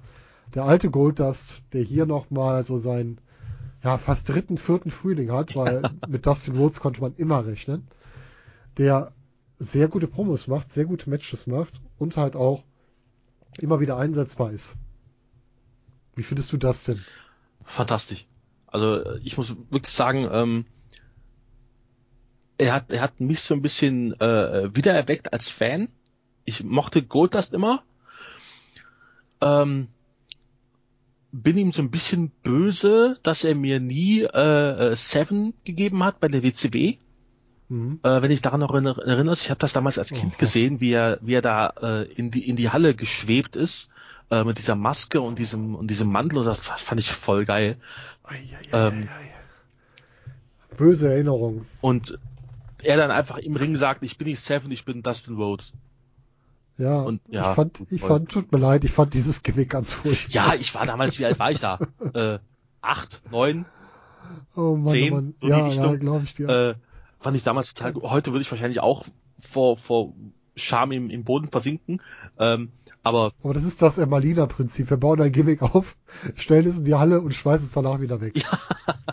der 0.53 0.63
alte 0.63 0.89
Goldust, 0.89 1.63
der 1.73 1.81
hier 1.81 2.05
nochmal 2.05 2.63
so 2.63 2.77
seinen 2.77 3.19
ja, 3.83 3.97
fast 3.97 4.27
dritten, 4.27 4.57
vierten 4.57 4.91
Frühling 4.91 5.31
hat, 5.31 5.55
weil 5.55 5.83
mit 6.07 6.25
Dustin 6.25 6.57
Rhodes 6.57 6.79
konnte 6.79 7.01
man 7.01 7.15
immer 7.15 7.45
rechnen, 7.45 7.87
der 8.77 9.13
sehr 9.57 9.87
gute 9.87 10.07
Promos 10.07 10.47
macht, 10.47 10.71
sehr 10.71 10.85
gute 10.85 11.09
Matches 11.09 11.47
macht 11.47 11.81
und 11.97 12.17
halt 12.17 12.35
auch 12.35 12.63
immer 13.59 13.79
wieder 13.79 13.97
einsetzbar 13.97 14.51
ist. 14.51 14.77
Wie 16.15 16.23
findest 16.23 16.51
du 16.51 16.57
das 16.57 16.83
denn? 16.83 16.99
Fantastisch. 17.63 18.25
Also 18.67 19.03
ich 19.23 19.37
muss 19.37 19.55
wirklich 19.69 19.93
sagen, 19.93 20.27
ähm, 20.31 20.65
er 22.59 22.73
hat, 22.73 22.91
er 22.91 23.01
hat 23.01 23.19
mich 23.19 23.41
so 23.41 23.53
ein 23.55 23.61
bisschen 23.63 24.13
äh, 24.21 24.69
wiedererweckt 24.75 25.33
als 25.33 25.49
Fan. 25.49 25.89
Ich 26.45 26.63
mochte 26.63 27.01
Goldust 27.01 27.53
immer. 27.53 27.81
Ähm, 29.41 29.87
bin 31.31 31.57
ihm 31.57 31.71
so 31.71 31.81
ein 31.81 31.91
bisschen 31.91 32.31
böse, 32.43 33.17
dass 33.23 33.43
er 33.43 33.55
mir 33.55 33.79
nie 33.79 34.21
äh, 34.23 34.91
äh, 34.91 34.95
Seven 34.95 35.53
gegeben 35.63 36.03
hat 36.03 36.19
bei 36.19 36.27
der 36.27 36.43
WCW. 36.43 36.97
Mhm. 37.69 37.99
Äh, 38.03 38.21
wenn 38.23 38.31
ich 38.31 38.41
daran 38.41 38.59
noch 38.61 38.71
erinner- 38.73 38.97
erinnerst, 39.05 39.43
ich 39.43 39.49
habe 39.51 39.59
das 39.59 39.73
damals 39.73 39.97
als 39.99 40.09
Kind 40.11 40.33
Oh. 40.35 40.39
gesehen, 40.39 40.81
wie 40.81 40.91
er, 40.91 41.19
wie 41.21 41.35
er 41.35 41.41
da 41.43 41.67
äh, 41.81 42.11
in 42.13 42.31
die 42.31 42.49
in 42.49 42.55
die 42.55 42.69
Halle 42.71 42.95
geschwebt 42.95 43.55
ist 43.55 43.89
äh, 44.31 44.43
mit 44.43 44.57
dieser 44.57 44.75
Maske 44.75 45.21
und 45.21 45.37
diesem 45.39 45.75
und 45.75 45.87
diesem 45.89 46.11
Mantel 46.11 46.39
und 46.39 46.45
das, 46.45 46.59
fand 46.67 46.99
ich 46.99 47.11
voll 47.11 47.45
geil. 47.45 47.77
Ähm, 48.73 49.07
Böse 50.77 51.11
Erinnerung. 51.13 51.65
Und 51.81 52.17
er 52.83 52.97
dann 52.97 53.11
einfach 53.11 53.37
im 53.37 53.55
Ring 53.55 53.75
sagt, 53.75 54.03
ich 54.03 54.17
bin 54.17 54.27
nicht 54.27 54.41
Seven, 54.41 54.71
ich 54.71 54.85
bin 54.85 55.01
Dustin 55.03 55.35
Rhodes. 55.35 55.73
Ja, 56.77 57.01
Und- 57.01 57.21
ja, 57.29 57.49
ich 57.49 57.55
fand, 57.55 57.79
ich 57.91 57.99
voll. 57.99 58.09
fand, 58.09 58.29
tut 58.29 58.51
mir 58.51 58.57
leid, 58.57 58.83
ich 58.85 58.91
fand 58.91 59.13
dieses 59.13 59.43
Gimmick 59.43 59.69
ganz 59.69 59.91
furchtbar. 59.93 60.31
Ja, 60.33 60.53
ich 60.53 60.73
war 60.75 60.85
damals, 60.85 61.19
wie 61.19 61.25
alt 61.25 61.37
war 61.39 61.51
ich 61.51 61.59
da? 61.59 61.79
Äh, 62.13 62.39
acht, 62.81 63.21
neun, 63.29 63.65
oh 64.55 64.75
Mann, 64.75 64.85
zehn, 64.85 65.11
oh 65.11 65.15
Mann. 65.15 65.33
so 65.41 65.47
ja, 65.47 65.67
ja, 65.67 65.95
glaube 65.95 66.23
ich 66.23 66.35
dir. 66.35 66.47
äh, 66.47 66.75
fand 67.19 67.35
ich 67.35 67.43
damals 67.43 67.73
total 67.73 67.91
gut. 67.93 68.03
Heute 68.03 68.31
würde 68.31 68.41
ich 68.41 68.51
wahrscheinlich 68.51 68.79
auch 68.79 69.05
vor, 69.39 69.75
vor 69.77 70.13
Scham 70.55 70.91
im, 70.93 71.09
im 71.09 71.23
Boden 71.25 71.49
versinken. 71.49 72.01
Ähm, 72.37 72.71
aber 73.03 73.31
Aber 73.43 73.53
das 73.53 73.63
ist 73.65 73.81
das 73.81 73.97
Ermalina-Prinzip. 73.97 74.89
Wir 74.89 74.97
bauen 74.97 75.21
ein 75.21 75.31
Gimmick 75.31 75.61
auf, 75.61 75.97
stellen 76.35 76.67
es 76.67 76.77
in 76.79 76.85
die 76.85 76.95
Halle 76.95 77.19
und 77.21 77.33
schmeißen 77.33 77.65
es 77.67 77.73
danach 77.73 77.99
wieder 78.01 78.19
weg. 78.21 78.41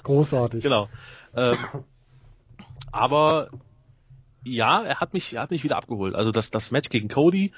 Großartig. 0.05 0.62
genau. 0.62 0.88
Ähm, 1.34 1.56
aber 2.97 3.51
ja, 4.44 4.82
er 4.82 5.01
hat 5.01 5.12
mich, 5.12 5.35
er 5.35 5.43
hat 5.43 5.51
mich 5.51 5.64
wieder 5.64 5.77
abgeholt. 5.77 6.14
Also 6.14 6.32
das, 6.32 6.51
das 6.51 6.70
Match 6.70 6.89
gegen 6.89 7.09
Cody, 7.09 7.52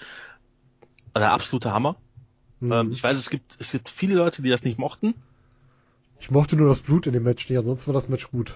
der 1.15 1.33
absolute 1.33 1.73
Hammer. 1.73 1.97
Mhm. 2.61 2.73
Ähm, 2.73 2.91
ich 2.93 3.03
weiß, 3.03 3.17
es 3.19 3.31
gibt, 3.31 3.57
es 3.61 3.73
gibt 3.73 3.89
viele 3.89 4.15
Leute, 4.15 4.43
die 4.43 4.51
das 4.51 4.65
nicht 4.65 4.79
mochten. 4.79 5.15
Ich 6.21 6.31
mochte 6.31 6.57
nur 6.57 6.69
das 6.69 6.81
Blut 6.81 7.07
in 7.07 7.13
dem 7.13 7.23
Match 7.23 7.49
nicht, 7.49 7.59
ansonsten 7.59 7.89
war 7.89 7.95
das 7.95 8.09
Match 8.09 8.31
gut. 8.31 8.55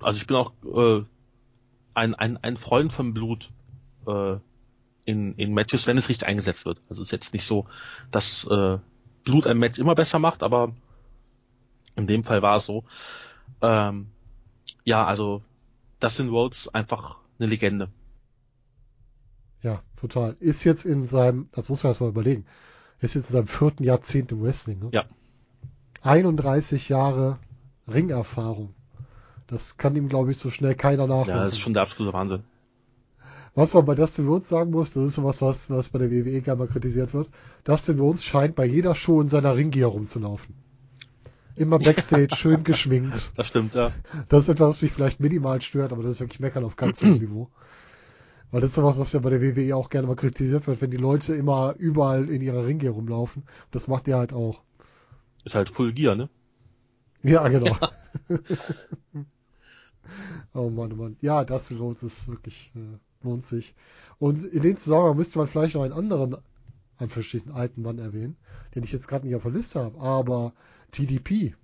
Also 0.00 0.18
ich 0.18 0.26
bin 0.26 0.36
auch 0.36 0.52
äh, 0.64 1.02
ein, 1.94 2.14
ein, 2.14 2.36
ein 2.36 2.56
Freund 2.56 2.92
von 2.92 3.14
Blut 3.14 3.50
äh, 4.06 4.36
in, 5.06 5.34
in 5.36 5.54
Matches, 5.54 5.86
wenn 5.86 5.96
es 5.96 6.08
richtig 6.08 6.28
eingesetzt 6.28 6.66
wird. 6.66 6.80
Also 6.88 7.02
es 7.02 7.08
ist 7.08 7.12
jetzt 7.12 7.32
nicht 7.32 7.46
so, 7.46 7.66
dass 8.10 8.46
äh, 8.46 8.78
Blut 9.24 9.46
ein 9.46 9.58
Match 9.58 9.78
immer 9.78 9.94
besser 9.94 10.18
macht, 10.18 10.42
aber 10.42 10.72
in 11.96 12.06
dem 12.06 12.24
Fall 12.24 12.42
war 12.42 12.56
es 12.56 12.66
so. 12.66 12.84
Ähm, 13.62 14.08
ja, 14.84 15.04
also 15.04 15.42
Dustin 16.04 16.28
Rhodes 16.28 16.68
einfach 16.68 17.18
eine 17.38 17.48
Legende. 17.48 17.88
Ja, 19.62 19.82
total. 19.96 20.36
Ist 20.38 20.62
jetzt 20.64 20.84
in 20.84 21.06
seinem, 21.06 21.48
das 21.52 21.70
muss 21.70 21.82
man 21.82 21.92
erst 21.92 22.02
mal 22.02 22.10
überlegen, 22.10 22.44
ist 23.00 23.14
jetzt 23.14 23.30
in 23.30 23.32
seinem 23.32 23.46
vierten 23.46 23.84
Jahrzehnt 23.84 24.30
im 24.30 24.42
Wrestling. 24.42 24.80
Ne? 24.80 24.90
Ja. 24.92 25.06
31 26.02 26.90
Jahre 26.90 27.38
Ringerfahrung. 27.88 28.74
Das 29.46 29.78
kann 29.78 29.96
ihm, 29.96 30.10
glaube 30.10 30.30
ich, 30.30 30.36
so 30.36 30.50
schnell 30.50 30.74
keiner 30.74 31.06
nachmachen. 31.06 31.38
Ja, 31.38 31.44
das 31.44 31.54
ist 31.54 31.60
schon 31.60 31.72
der 31.72 31.82
absolute 31.82 32.12
Wahnsinn. 32.12 32.44
Was 33.54 33.72
man 33.72 33.86
bei 33.86 33.94
Dustin 33.94 34.28
Rhodes 34.28 34.50
sagen 34.50 34.72
muss, 34.72 34.92
das 34.92 35.04
ist 35.04 35.14
sowas, 35.14 35.40
was, 35.40 35.70
was 35.70 35.88
bei 35.88 36.00
der 36.00 36.10
WWE 36.10 36.42
gerne 36.42 36.58
mal 36.58 36.68
kritisiert 36.68 37.14
wird. 37.14 37.30
Dustin 37.64 37.98
Rhodes 37.98 38.24
scheint 38.24 38.56
bei 38.56 38.66
jeder 38.66 38.94
Show 38.94 39.22
in 39.22 39.28
seiner 39.28 39.56
Ringgear 39.56 39.88
rumzulaufen. 39.88 40.54
Immer 41.56 41.78
Backstage, 41.78 42.34
schön 42.36 42.64
geschminkt. 42.64 43.32
Das 43.36 43.46
stimmt, 43.46 43.74
ja. 43.74 43.92
Das 44.28 44.42
ist 44.42 44.48
etwas, 44.48 44.68
was 44.76 44.82
mich 44.82 44.92
vielleicht 44.92 45.20
minimal 45.20 45.60
stört, 45.62 45.92
aber 45.92 46.02
das 46.02 46.12
ist 46.12 46.20
wirklich 46.20 46.40
meckern 46.40 46.64
auf 46.64 46.76
ganz 46.76 47.00
hohem 47.00 47.18
Niveau. 47.20 47.48
Weil 48.50 48.60
das 48.60 48.70
ist 48.70 48.76
sowas, 48.76 48.98
was 48.98 49.12
ja 49.12 49.20
bei 49.20 49.30
der 49.30 49.40
WWE 49.40 49.74
auch 49.74 49.88
gerne 49.88 50.06
mal 50.06 50.16
kritisiert 50.16 50.66
wird, 50.66 50.80
wenn 50.80 50.90
die 50.90 50.96
Leute 50.96 51.34
immer 51.34 51.74
überall 51.78 52.28
in 52.28 52.40
ihrer 52.40 52.66
Ringe 52.66 52.88
rumlaufen. 52.90 53.44
Das 53.70 53.88
macht 53.88 54.08
ihr 54.08 54.16
halt 54.16 54.32
auch. 54.32 54.62
Ist 55.44 55.54
halt 55.54 55.68
Full 55.68 55.92
Gear, 55.92 56.14
ne? 56.14 56.28
Ja, 57.22 57.46
genau. 57.48 57.76
oh 60.54 60.70
Mann, 60.70 60.92
oh 60.92 60.96
Mann. 60.96 61.16
Ja, 61.20 61.44
das 61.44 61.70
los 61.70 62.02
ist 62.02 62.28
wirklich, 62.28 62.72
äh, 62.74 62.98
lohnt 63.24 63.46
sich. 63.46 63.74
Und 64.18 64.44
in 64.44 64.62
dem 64.62 64.76
Zusammenhang 64.76 65.16
müsste 65.16 65.38
man 65.38 65.46
vielleicht 65.46 65.74
noch 65.74 65.82
einen 65.82 65.92
anderen, 65.92 66.36
einen 66.96 67.10
verschiedenen 67.10 67.56
alten 67.56 67.82
Mann 67.82 67.98
erwähnen, 67.98 68.36
den 68.74 68.84
ich 68.84 68.92
jetzt 68.92 69.08
gerade 69.08 69.26
nicht 69.26 69.36
auf 69.36 69.42
der 69.42 69.52
Liste 69.52 69.80
habe, 69.80 69.98
aber 70.00 70.52
TDP, 70.94 71.54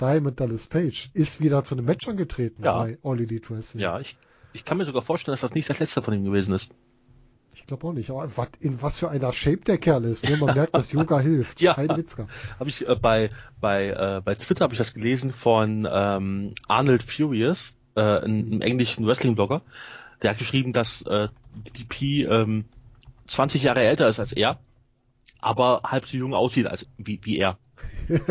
Diamond 0.00 0.38
Dallas 0.38 0.66
Page, 0.66 1.10
ist 1.14 1.40
wieder 1.40 1.64
zu 1.64 1.74
einem 1.74 1.86
Match 1.86 2.06
angetreten 2.06 2.62
Ja. 2.62 2.78
bei 2.78 2.98
All 3.02 3.20
Elite 3.20 3.50
Wrestling. 3.50 3.82
Ja, 3.82 3.98
ich, 4.00 4.16
ich 4.52 4.64
kann 4.64 4.78
mir 4.78 4.84
sogar 4.84 5.02
vorstellen, 5.02 5.32
dass 5.32 5.40
das 5.40 5.54
nicht 5.54 5.68
das 5.70 5.78
letzte 5.78 6.02
von 6.02 6.14
ihm 6.14 6.24
gewesen 6.24 6.54
ist. 6.54 6.70
Ich 7.54 7.66
glaube 7.66 7.86
auch 7.86 7.92
nicht. 7.92 8.10
Aber 8.10 8.30
was, 8.36 8.48
in 8.60 8.80
was 8.80 8.98
für 8.98 9.10
einer 9.10 9.32
Shape 9.32 9.58
der 9.58 9.78
Kerl 9.78 10.04
ist. 10.04 10.28
Ne? 10.28 10.36
Man 10.38 10.54
merkt, 10.54 10.74
dass 10.74 10.92
Yoga 10.92 11.20
hilft. 11.20 11.60
Ja. 11.60 11.74
Kein 11.74 11.96
Witz 11.96 12.16
gehabt. 12.16 12.32
Habe 12.58 12.68
ich 12.70 12.86
äh, 12.88 12.96
bei 12.96 13.30
bei 13.60 13.88
äh, 13.88 14.22
bei 14.24 14.34
Twitter 14.34 14.64
habe 14.64 14.74
ich 14.74 14.78
das 14.78 14.94
gelesen 14.94 15.32
von 15.32 15.86
ähm, 15.90 16.54
Arnold 16.66 17.02
Furious, 17.02 17.76
äh, 17.94 18.00
einem, 18.00 18.46
einem 18.46 18.60
englischen 18.62 19.06
Wrestling-Blogger. 19.06 19.62
Der 20.22 20.30
hat 20.30 20.38
geschrieben, 20.38 20.72
dass 20.72 21.02
äh, 21.02 21.28
DDP 21.54 22.24
ähm, 22.24 22.64
20 23.26 23.62
Jahre 23.62 23.82
älter 23.82 24.08
ist 24.08 24.18
als 24.18 24.32
er, 24.32 24.58
aber 25.40 25.82
halb 25.84 26.06
so 26.06 26.16
jung 26.16 26.34
aussieht 26.34 26.66
als 26.66 26.88
wie, 26.96 27.20
wie 27.22 27.36
er. 27.38 27.58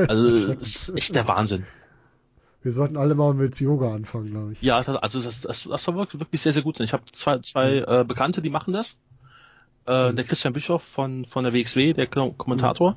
Also 0.07 0.47
das 0.47 0.61
ist 0.61 0.93
echt 0.95 1.15
der 1.15 1.27
Wahnsinn. 1.27 1.65
Wir 2.63 2.71
sollten 2.73 2.95
alle 2.97 3.15
mal 3.15 3.33
mit 3.33 3.59
Yoga 3.59 3.93
anfangen, 3.93 4.29
glaube 4.31 4.53
ich. 4.53 4.61
Ja, 4.61 4.83
das, 4.83 4.95
also 4.95 5.19
das, 5.21 5.41
das, 5.41 5.63
das 5.63 5.83
soll 5.83 5.95
wirklich 5.95 6.41
sehr, 6.41 6.53
sehr 6.53 6.61
gut 6.61 6.77
sein. 6.77 6.85
Ich 6.85 6.93
habe 6.93 7.03
zwei, 7.11 7.39
zwei 7.39 7.77
äh, 7.77 8.05
Bekannte, 8.07 8.41
die 8.41 8.49
machen 8.51 8.73
das. 8.73 8.97
Äh, 9.87 10.11
Mhm. 10.11 10.15
Der 10.15 10.25
Christian 10.25 10.53
Bischoff 10.53 10.83
von, 10.83 11.25
von 11.25 11.43
der 11.43 11.53
WXW, 11.53 11.93
der 11.93 12.05
Ko- 12.05 12.33
Kommentator. 12.33 12.95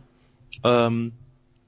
Ähm, 0.63 1.13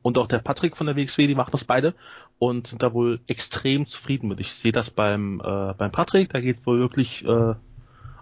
und 0.02 0.18
auch 0.18 0.26
der 0.26 0.38
Patrick 0.40 0.76
von 0.76 0.86
der 0.86 0.94
WXW, 0.94 1.26
die 1.26 1.34
machen 1.34 1.52
das 1.52 1.64
beide 1.64 1.94
und 2.38 2.66
sind 2.66 2.82
da 2.82 2.92
wohl 2.92 3.18
extrem 3.26 3.86
zufrieden 3.86 4.28
mit. 4.28 4.40
Ich 4.40 4.52
sehe 4.52 4.72
das 4.72 4.90
beim, 4.90 5.40
äh, 5.42 5.72
beim 5.72 5.90
Patrick, 5.90 6.28
da 6.28 6.40
geht 6.40 6.66
wohl 6.66 6.78
wirklich, 6.78 7.24
äh, 7.24 7.54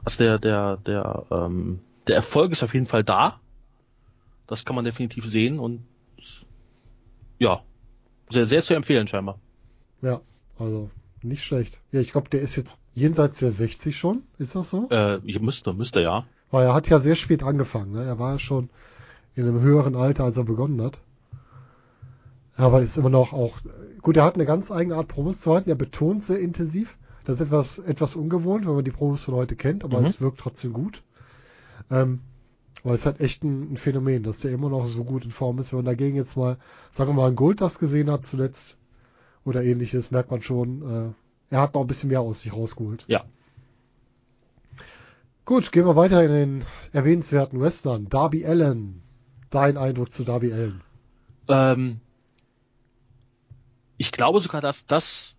also 0.05 0.19
der, 0.19 0.39
der, 0.39 0.77
der, 0.79 1.25
ähm, 1.33 1.81
der 2.07 2.15
Erfolg 2.17 2.53
ist 2.53 2.63
auf 2.63 2.73
jeden 2.75 2.87
Fall 2.87 3.03
da. 3.03 3.41
Das 4.47 4.65
kann 4.65 4.77
man 4.77 4.85
definitiv 4.85 5.27
sehen 5.27 5.59
und 5.59 5.85
ja, 7.39 7.63
sehr, 8.31 8.45
sehr 8.45 8.63
zu 8.63 8.75
empfehlen 8.75 9.07
scheinbar. 9.09 9.39
Ja, 10.03 10.21
also 10.59 10.91
nicht 11.23 11.43
schlecht. 11.45 11.81
Ja, 11.93 12.01
ich 12.01 12.13
glaube, 12.13 12.29
der 12.31 12.41
ist 12.41 12.57
jetzt 12.57 12.79
jenseits 12.95 13.39
der 13.39 13.51
60 13.51 13.97
schon. 13.97 14.23
Ist 14.39 14.55
das 14.55 14.71
so? 14.71 14.89
Äh, 14.91 15.19
müsste, 15.41 15.73
müsste 15.73 16.01
ja. 16.03 16.27
Weil 16.51 16.67
er 16.67 16.75
hat 16.75 16.89
ja 16.89 16.99
sehr 16.99 17.17
spät 17.17 17.43
angefangen. 17.43 17.93
Ne? 17.93 18.05
Er 18.05 18.19
war 18.19 18.33
ja 18.33 18.39
schon 18.39 18.69
in 19.35 19.47
einem 19.49 19.61
höheren 19.61 19.97
Alter, 19.97 20.25
als 20.25 20.37
er 20.37 20.45
begonnen 20.45 20.81
hat. 20.83 21.01
Aber 22.57 22.83
ist 22.83 22.97
immer 22.99 23.11
noch 23.11 23.33
auch. 23.33 23.59
Gut, 24.03 24.17
er 24.17 24.25
hat 24.25 24.35
eine 24.35 24.47
ganz 24.47 24.71
eigene 24.71 24.97
Art 24.97 25.09
Promos 25.09 25.41
zu 25.41 25.53
halten. 25.53 25.71
Er 25.71 25.77
betont 25.77 26.25
sehr 26.25 26.39
intensiv. 26.39 26.99
Das 27.25 27.37
ist 27.41 27.47
etwas, 27.47 27.79
etwas 27.79 28.15
ungewohnt, 28.17 28.67
wenn 28.67 28.75
man 28.75 28.85
die 28.85 28.91
Promos 28.93 29.25
von 29.25 29.35
heute 29.35 29.57
kennt, 29.57 29.83
aber 29.83 29.99
Mhm. 30.01 30.05
es 30.07 30.21
wirkt 30.21 30.39
trotzdem 30.39 30.73
gut. 30.75 31.03
Ähm, 31.91 32.21
weil 32.85 32.95
es 32.95 33.07
halt 33.07 33.21
echt 33.21 33.43
ein, 33.43 33.73
ein 33.73 33.77
Phänomen, 33.77 34.23
dass 34.23 34.41
der 34.41 34.53
immer 34.53 34.69
noch 34.69 34.87
so 34.87 35.05
gut 35.05 35.25
in 35.25 35.31
Form 35.31 35.59
ist. 35.59 35.73
Wenn 35.73 35.79
man 35.79 35.87
dagegen 35.87 36.17
jetzt 36.17 36.37
mal, 36.37 36.59
sagen 36.93 37.11
wir 37.11 37.15
mal, 37.15 37.29
ein 37.29 37.37
Gold 37.37 37.61
das 37.61 37.79
gesehen 37.79 38.11
hat 38.11 38.27
zuletzt 38.27 38.79
oder 39.45 39.65
ähnliches, 39.65 40.11
merkt 40.11 40.31
man 40.31 40.43
schon, 40.43 41.15
äh, 41.51 41.55
er 41.55 41.61
hat 41.61 41.75
noch 41.75 41.81
ein 41.81 41.87
bisschen 41.87 42.11
mehr 42.11 42.21
aus 42.21 42.43
sich 42.43 42.53
rausgeholt. 42.53 43.05
Ja. 43.09 43.25
Gut, 45.47 45.73
gehen 45.73 45.87
wir 45.87 45.97
weiter 45.97 46.23
in 46.25 46.33
den 46.33 46.65
erwähnenswerten 46.93 47.61
Western. 47.61 48.09
Darby 48.09 48.47
Allen. 48.47 49.03
Dein 49.51 49.77
Eindruck 49.77 50.11
zu 50.11 50.25
Darby 50.25 50.53
Allen? 50.53 50.83
Ähm, 51.49 52.01
ich 53.97 54.13
glaube 54.13 54.41
sogar, 54.41 54.61
dass 54.61 54.87
das 54.87 55.37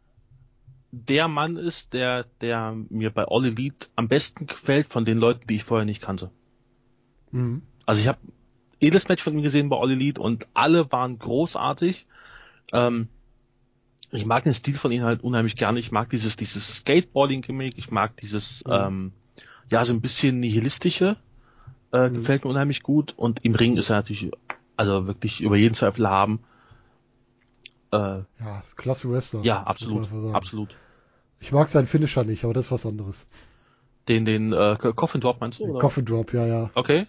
der 0.91 1.27
Mann 1.27 1.57
ist, 1.57 1.93
der, 1.93 2.25
der 2.41 2.75
mir 2.89 3.09
bei 3.09 3.25
All 3.27 3.45
Elite 3.45 3.87
am 3.95 4.07
besten 4.07 4.47
gefällt 4.47 4.87
von 4.87 5.05
den 5.05 5.17
Leuten, 5.17 5.45
die 5.47 5.55
ich 5.55 5.63
vorher 5.63 5.85
nicht 5.85 6.01
kannte. 6.01 6.31
Mhm. 7.35 7.61
Also 7.85 8.01
ich 8.01 8.07
habe 8.07 8.19
jedes 8.79 9.07
Match 9.07 9.23
von 9.23 9.33
ihm 9.33 9.41
gesehen 9.43 9.69
bei 9.69 9.77
All 9.77 9.91
Elite 9.91 10.21
und 10.21 10.47
alle 10.53 10.91
waren 10.91 11.17
großartig. 11.19 12.07
Ähm, 12.73 13.07
ich 14.11 14.25
mag 14.25 14.43
den 14.43 14.53
Stil 14.53 14.75
von 14.75 14.91
ihm 14.91 15.03
halt 15.03 15.23
unheimlich 15.23 15.55
gerne. 15.55 15.79
Ich 15.79 15.91
mag 15.91 16.09
dieses, 16.09 16.35
dieses 16.37 16.77
Skateboarding-Gimmick. 16.77 17.77
Ich 17.77 17.91
mag 17.91 18.15
dieses, 18.17 18.63
Mhm. 18.65 18.71
ähm, 18.73 19.11
ja, 19.69 19.83
so 19.83 19.93
ein 19.93 20.01
bisschen 20.01 20.39
nihilistische. 20.39 21.17
Äh, 21.91 22.09
Mhm. 22.09 22.13
Gefällt 22.15 22.43
mir 22.43 22.49
unheimlich 22.51 22.83
gut. 22.83 23.13
Und 23.17 23.43
im 23.43 23.55
Ring 23.55 23.77
ist 23.77 23.89
er 23.89 23.97
natürlich, 23.97 24.31
also 24.77 25.07
wirklich 25.07 25.41
über 25.41 25.57
jeden 25.57 25.73
Zweifel 25.75 26.07
haben. 26.09 26.39
Äh, 27.91 27.97
Ja, 28.39 28.59
ist 28.63 28.77
klasse 28.77 29.09
Wrestler. 29.11 29.41
ja, 29.43 29.63
absolut. 29.63 30.07
Absolut. 30.33 30.75
Ich 31.39 31.51
mag 31.51 31.67
seinen 31.67 31.87
Finisher 31.87 32.23
nicht, 32.23 32.43
aber 32.43 32.53
das 32.53 32.65
ist 32.65 32.71
was 32.71 32.85
anderes. 32.85 33.27
Den, 34.07 34.25
den 34.25 34.53
äh, 34.53 34.77
Coffin 34.95 35.21
Drop 35.21 35.41
meinst 35.41 35.59
du? 35.59 35.65
Oder? 35.65 35.79
Coffin 35.79 36.05
Drop, 36.05 36.33
ja, 36.33 36.45
ja. 36.45 36.69
Okay. 36.75 37.07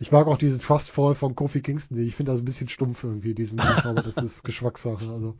Ich 0.00 0.10
mag 0.10 0.26
auch 0.26 0.38
diesen 0.38 0.60
Trust 0.60 0.90
Fall 0.90 1.14
von 1.14 1.36
Kofi 1.36 1.60
Kingston. 1.60 1.98
Ich 1.98 2.16
finde 2.16 2.32
das 2.32 2.40
ein 2.40 2.46
bisschen 2.46 2.68
stumpf 2.68 3.04
irgendwie, 3.04 3.34
diesen 3.34 3.60
aber 3.60 4.02
das 4.02 4.16
ist 4.16 4.42
Geschmackssache. 4.44 5.08
Also. 5.08 5.36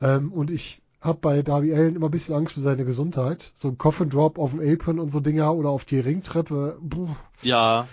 Ähm, 0.00 0.32
und 0.32 0.50
ich 0.50 0.82
habe 1.00 1.18
bei 1.20 1.42
Darby 1.42 1.74
Allen 1.74 1.96
immer 1.96 2.08
ein 2.08 2.12
bisschen 2.12 2.36
Angst 2.36 2.54
für 2.54 2.60
seine 2.60 2.84
Gesundheit. 2.84 3.52
So 3.56 3.68
ein 3.68 3.78
Coffin 3.78 4.10
Drop 4.10 4.38
auf 4.38 4.50
dem 4.52 4.60
Apron 4.60 5.00
und 5.00 5.10
so 5.10 5.20
Dinger 5.20 5.54
oder 5.54 5.70
auf 5.70 5.84
die 5.84 5.98
Ringtreppe. 5.98 6.78
Puh, 6.88 7.08
Ja, 7.42 7.88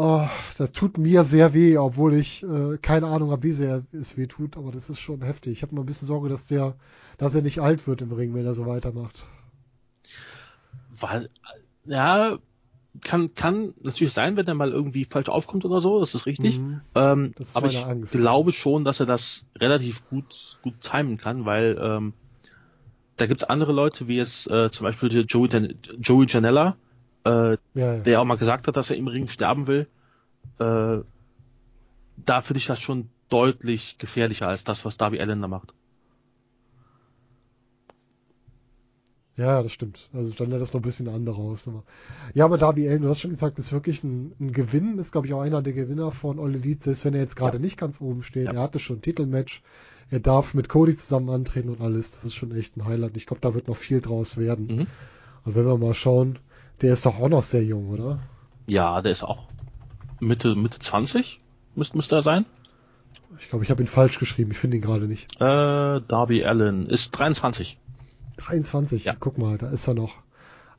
Oh, 0.00 0.28
das 0.56 0.70
tut 0.70 0.96
mir 0.96 1.24
sehr 1.24 1.54
weh, 1.54 1.76
obwohl 1.76 2.14
ich 2.14 2.44
äh, 2.44 2.78
keine 2.80 3.08
Ahnung 3.08 3.32
habe, 3.32 3.42
wie 3.42 3.52
sehr 3.52 3.82
es 3.90 4.16
weh 4.16 4.28
tut, 4.28 4.56
aber 4.56 4.70
das 4.70 4.90
ist 4.90 5.00
schon 5.00 5.22
heftig. 5.22 5.54
Ich 5.54 5.62
habe 5.62 5.74
mal 5.74 5.82
ein 5.82 5.86
bisschen 5.86 6.06
Sorge, 6.06 6.28
dass 6.28 6.46
der, 6.46 6.76
dass 7.16 7.34
er 7.34 7.42
nicht 7.42 7.58
alt 7.58 7.88
wird 7.88 8.00
im 8.00 8.12
Ring, 8.12 8.32
wenn 8.32 8.46
er 8.46 8.54
so 8.54 8.64
weitermacht. 8.66 9.26
war, 11.00 11.22
ja, 11.84 12.38
kann, 13.00 13.34
kann 13.34 13.74
natürlich 13.82 14.12
sein, 14.12 14.36
wenn 14.36 14.46
er 14.46 14.54
mal 14.54 14.70
irgendwie 14.72 15.04
falsch 15.04 15.28
aufkommt 15.28 15.64
oder 15.64 15.80
so, 15.80 16.00
das 16.00 16.14
ist 16.14 16.26
richtig. 16.26 16.58
Mhm. 16.58 16.80
Ähm, 16.94 17.34
Das 17.36 17.50
ist 17.50 17.56
aber 17.56 17.68
ich 17.68 17.84
Angst. 17.84 18.12
glaube 18.12 18.52
schon, 18.52 18.84
dass 18.84 19.00
er 19.00 19.06
das 19.06 19.46
relativ 19.58 20.06
gut, 20.08 20.58
gut 20.62 20.80
timen 20.80 21.18
kann, 21.18 21.44
weil 21.44 21.78
ähm, 21.80 22.14
da 23.16 23.26
gibt's 23.26 23.44
andere 23.44 23.72
Leute, 23.72 24.08
wie 24.08 24.16
jetzt 24.16 24.48
äh, 24.50 24.70
zum 24.70 24.84
Beispiel 24.84 25.08
der 25.08 25.22
Joey, 25.22 25.48
Jan- 25.48 25.74
Joey 26.00 26.26
Janella, 26.28 26.76
äh, 27.24 27.30
Ja, 27.74 27.94
ja. 27.94 27.98
der 28.00 28.20
auch 28.20 28.24
mal 28.24 28.36
gesagt 28.36 28.68
hat, 28.68 28.76
dass 28.76 28.90
er 28.90 28.96
im 28.96 29.08
Ring 29.08 29.28
sterben 29.28 29.66
will. 29.66 29.88
Äh, 30.60 30.98
da 32.16 32.42
finde 32.42 32.58
ich 32.58 32.66
das 32.66 32.80
schon 32.80 33.10
deutlich 33.28 33.98
gefährlicher 33.98 34.48
als 34.48 34.64
das, 34.64 34.84
was 34.84 34.96
Darby 34.96 35.20
Allen 35.20 35.40
da 35.42 35.48
macht. 35.48 35.74
Ja, 39.38 39.62
das 39.62 39.70
stimmt. 39.70 40.10
Also 40.12 40.34
dann 40.34 40.50
wäre 40.50 40.58
das 40.58 40.74
noch 40.74 40.80
ein 40.80 40.84
bisschen 40.84 41.08
andere 41.08 41.36
Hausnummer. 41.36 41.84
Ja, 42.34 42.44
aber 42.44 42.58
Darby 42.58 42.88
Allen, 42.88 43.02
du 43.02 43.08
hast 43.08 43.20
schon 43.20 43.30
gesagt, 43.30 43.56
ist 43.60 43.72
wirklich 43.72 44.02
ein, 44.02 44.32
ein 44.40 44.52
Gewinn, 44.52 44.98
ist 44.98 45.12
glaube 45.12 45.28
ich 45.28 45.32
auch 45.32 45.40
einer 45.42 45.62
der 45.62 45.74
Gewinner 45.74 46.10
von 46.10 46.40
All 46.40 46.56
Elite, 46.56 46.82
selbst 46.82 47.04
wenn 47.04 47.14
er 47.14 47.20
jetzt 47.20 47.36
gerade 47.36 47.60
nicht 47.60 47.78
ganz 47.78 48.00
oben 48.00 48.24
steht. 48.24 48.46
Ja. 48.46 48.54
Er 48.54 48.62
hatte 48.62 48.80
schon 48.80 48.96
ein 48.96 49.02
Titelmatch, 49.02 49.62
er 50.10 50.18
darf 50.18 50.54
mit 50.54 50.68
Cody 50.68 50.96
zusammen 50.96 51.30
antreten 51.30 51.68
und 51.68 51.80
alles. 51.80 52.10
Das 52.10 52.24
ist 52.24 52.34
schon 52.34 52.54
echt 52.56 52.76
ein 52.76 52.84
Highlight. 52.84 53.16
Ich 53.16 53.26
glaube, 53.26 53.40
da 53.40 53.54
wird 53.54 53.68
noch 53.68 53.76
viel 53.76 54.00
draus 54.00 54.38
werden. 54.38 54.66
Mhm. 54.66 54.86
Und 55.44 55.54
wenn 55.54 55.66
wir 55.66 55.78
mal 55.78 55.94
schauen, 55.94 56.40
der 56.80 56.92
ist 56.92 57.06
doch 57.06 57.20
auch 57.20 57.28
noch 57.28 57.44
sehr 57.44 57.62
jung, 57.62 57.90
oder? 57.90 58.18
Ja, 58.68 59.00
der 59.02 59.12
ist 59.12 59.22
auch 59.22 59.46
Mitte, 60.18 60.56
Mitte 60.56 60.80
20, 60.80 61.38
müsste, 61.76 61.96
müsste 61.96 62.16
er 62.16 62.22
sein. 62.22 62.44
Ich 63.38 63.50
glaube, 63.50 63.64
ich 63.64 63.70
habe 63.70 63.82
ihn 63.82 63.86
falsch 63.86 64.18
geschrieben. 64.18 64.50
Ich 64.50 64.58
finde 64.58 64.78
ihn 64.78 64.82
gerade 64.82 65.06
nicht. 65.06 65.40
Äh, 65.40 66.00
Darby 66.08 66.44
Allen 66.44 66.88
ist 66.88 67.12
23. 67.12 67.78
23. 68.38 69.04
Ja. 69.04 69.14
Guck 69.18 69.38
mal, 69.38 69.58
da 69.58 69.68
ist 69.70 69.86
er 69.86 69.94
noch. 69.94 70.16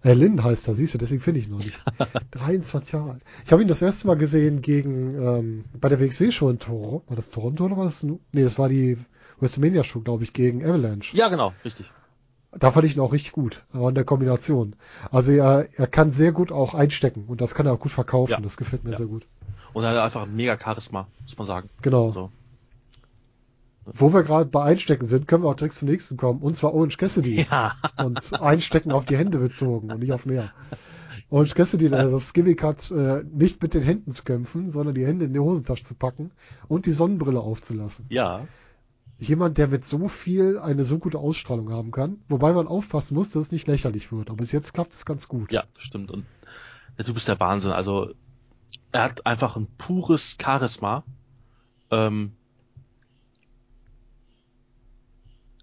Äh, 0.02 0.14
Lynn 0.14 0.44
heißt 0.44 0.68
er, 0.70 0.76
siehst 0.76 0.94
du, 0.94 0.98
deswegen 0.98 1.20
finde 1.22 1.42
ich 1.42 1.48
ihn 1.48 1.52
noch 1.52 1.60
nicht. 1.64 1.78
23 2.32 2.94
Jahre 2.94 3.12
alt. 3.12 3.22
Ich 3.46 3.52
habe 3.52 3.62
ihn 3.62 3.68
das 3.68 3.82
erste 3.82 4.08
Mal 4.08 4.16
gesehen 4.18 4.62
gegen, 4.62 5.16
ähm, 5.22 5.66
bei 5.80 5.90
der 5.90 6.00
WXW-Show 6.00 6.50
in 6.50 6.60
Toronto. 6.60 7.04
War 7.08 7.16
das 7.18 7.32
Toronto 7.32 7.66
oder 7.66 7.78
war 7.78 7.84
das? 7.86 8.04
Nee, 8.04 8.44
das 8.44 8.58
war 8.58 8.70
die 8.70 8.98
WrestleMania-Show, 9.42 10.00
glaube 10.02 10.24
ich, 10.24 10.32
gegen 10.34 10.64
Avalanche. 10.66 11.16
Ja, 11.18 11.28
genau, 11.28 11.54
richtig. 11.66 11.92
Da 12.52 12.72
fand 12.72 12.86
ich 12.86 12.96
ihn 12.96 13.02
auch 13.02 13.12
richtig 13.14 13.34
gut, 13.34 13.64
aber 13.74 13.90
in 13.90 13.96
der 13.96 14.06
Kombination. 14.06 14.76
Also 15.12 15.34
er, 15.34 15.68
er 15.76 15.86
kann 15.88 16.12
sehr 16.12 16.32
gut 16.32 16.52
auch 16.52 16.74
einstecken 16.74 17.26
und 17.28 17.42
das 17.42 17.54
kann 17.54 17.68
er 17.68 17.74
auch 17.74 17.80
gut 17.80 17.92
verkaufen. 17.92 18.32
Ja. 18.32 18.40
Das 18.40 18.58
gefällt 18.58 18.84
mir 18.86 18.92
Ja. 18.92 18.98
sehr 18.98 19.06
gut. 19.06 19.28
Und 19.74 19.84
er 19.84 19.92
hat 19.92 19.98
einfach 19.98 20.26
mega 20.26 20.58
Charisma, 20.60 21.08
muss 21.22 21.38
man 21.38 21.46
sagen. 21.46 21.70
Genau. 21.84 22.12
So. 22.12 22.32
Wo 23.94 24.14
wir 24.14 24.24
gerade 24.24 24.50
bei 24.50 24.64
Einstecken 24.64 25.06
sind, 25.06 25.28
können 25.28 25.44
wir 25.44 25.50
auch 25.50 25.56
direkt 25.56 25.76
zum 25.76 25.90
nächsten 25.90 26.18
kommen. 26.18 26.42
Und 26.42 26.58
zwar 26.58 26.74
Orange 26.74 26.98
Cassidy. 26.98 27.46
Ja. 27.50 27.76
und 28.04 28.34
Einstecken 28.42 28.92
auf 28.92 29.06
die 29.06 29.18
Hände 29.18 29.40
bezogen 29.40 29.92
und 29.92 30.00
nicht 30.00 30.14
auf 30.14 30.26
mehr. 30.26 30.52
Orange 31.30 31.54
Cassidy, 31.54 31.90
der 31.90 32.10
das 32.10 32.34
Gimmick 32.34 32.64
hat, 32.64 32.90
äh, 32.92 33.24
nicht 33.32 33.62
mit 33.62 33.74
den 33.74 33.84
Händen 33.84 34.12
zu 34.12 34.24
kämpfen, 34.24 34.72
sondern 34.72 34.96
die 34.96 35.06
Hände 35.06 35.26
in 35.26 35.34
die 35.34 35.40
Hosentasche 35.40 35.84
zu 35.84 35.96
packen 35.96 36.32
und 36.68 36.86
die 36.86 36.92
Sonnenbrille 36.92 37.40
aufzulassen. 37.40 38.06
Ja. 38.10 38.48
Jemand, 39.20 39.58
der 39.58 39.68
mit 39.68 39.86
so 39.86 40.08
viel 40.08 40.58
eine 40.58 40.86
so 40.86 40.98
gute 40.98 41.20
Ausstrahlung 41.20 41.72
haben 41.72 41.92
kann, 41.92 42.22
wobei 42.30 42.54
man 42.54 42.68
aufpassen 42.68 43.16
muss, 43.16 43.30
dass 43.30 43.44
es 43.44 43.52
nicht 43.52 43.68
lächerlich 43.68 44.12
wird. 44.12 44.30
Aber 44.30 44.38
bis 44.38 44.52
jetzt 44.52 44.74
klappt 44.74 44.94
es 44.94 45.06
ganz 45.06 45.28
gut. 45.28 45.52
Ja, 45.52 45.66
stimmt. 45.78 46.10
Und 46.10 46.26
der 46.98 47.06
Typ 47.06 47.18
ist 47.18 47.28
der 47.28 47.40
Wahnsinn. 47.40 47.72
Also 47.72 48.14
er 48.92 49.04
hat 49.04 49.26
einfach 49.26 49.56
ein 49.56 49.68
pures 49.78 50.38
Charisma. 50.42 51.04
Ähm, 51.92 52.34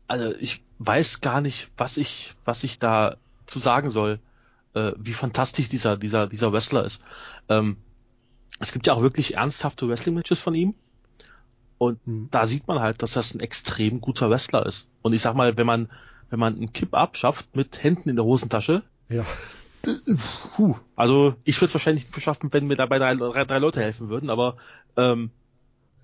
also 0.08 0.34
ich 0.38 0.62
weiß 0.78 1.20
gar 1.20 1.40
nicht, 1.40 1.68
was 1.76 1.96
ich, 1.96 2.34
was 2.44 2.64
ich 2.64 2.78
da 2.78 3.16
zu 3.46 3.58
sagen 3.58 3.90
soll, 3.90 4.18
äh, 4.74 4.92
wie 4.96 5.12
fantastisch 5.12 5.68
dieser, 5.68 5.96
dieser, 5.96 6.26
dieser 6.26 6.52
Wrestler 6.52 6.84
ist. 6.84 7.00
Ähm, 7.48 7.76
es 8.58 8.72
gibt 8.72 8.86
ja 8.86 8.94
auch 8.94 9.02
wirklich 9.02 9.34
ernsthafte 9.36 9.88
Wrestling-Matches 9.88 10.40
von 10.40 10.54
ihm. 10.54 10.74
Und 11.78 11.98
Hm. 12.06 12.28
da 12.30 12.46
sieht 12.46 12.66
man 12.68 12.80
halt, 12.80 13.02
dass 13.02 13.12
das 13.12 13.34
ein 13.34 13.40
extrem 13.40 14.00
guter 14.00 14.30
Wrestler 14.30 14.64
ist. 14.64 14.88
Und 15.02 15.12
ich 15.12 15.22
sag 15.22 15.34
mal, 15.34 15.56
wenn 15.58 15.66
man, 15.66 15.90
wenn 16.30 16.38
man 16.40 16.56
einen 16.56 16.72
Kipp-Up 16.72 17.16
schafft 17.16 17.54
mit 17.54 17.82
Händen 17.82 18.08
in 18.08 18.16
der 18.16 18.24
Hosentasche, 18.24 18.82
Ja. 19.08 19.24
Puh. 20.56 20.74
Also 20.96 21.36
ich 21.44 21.58
würde 21.58 21.66
es 21.66 21.74
wahrscheinlich 21.74 22.04
nicht 22.04 22.14
beschaffen, 22.14 22.52
wenn 22.52 22.66
mir 22.66 22.74
dabei 22.74 22.98
drei, 22.98 23.14
drei, 23.14 23.44
drei 23.44 23.58
Leute 23.58 23.80
helfen 23.80 24.08
würden, 24.08 24.30
aber 24.30 24.56
ähm, 24.96 25.30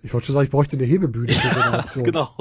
Ich 0.02 0.12
wollte 0.12 0.26
schon 0.26 0.34
sagen, 0.34 0.44
ich 0.44 0.50
bräuchte 0.50 0.76
eine 0.76 0.86
Hebebühne 0.86 1.32
für 1.32 1.48
so 1.54 1.60
eine 1.60 1.78
Aktion. 1.78 2.04
genau. 2.04 2.34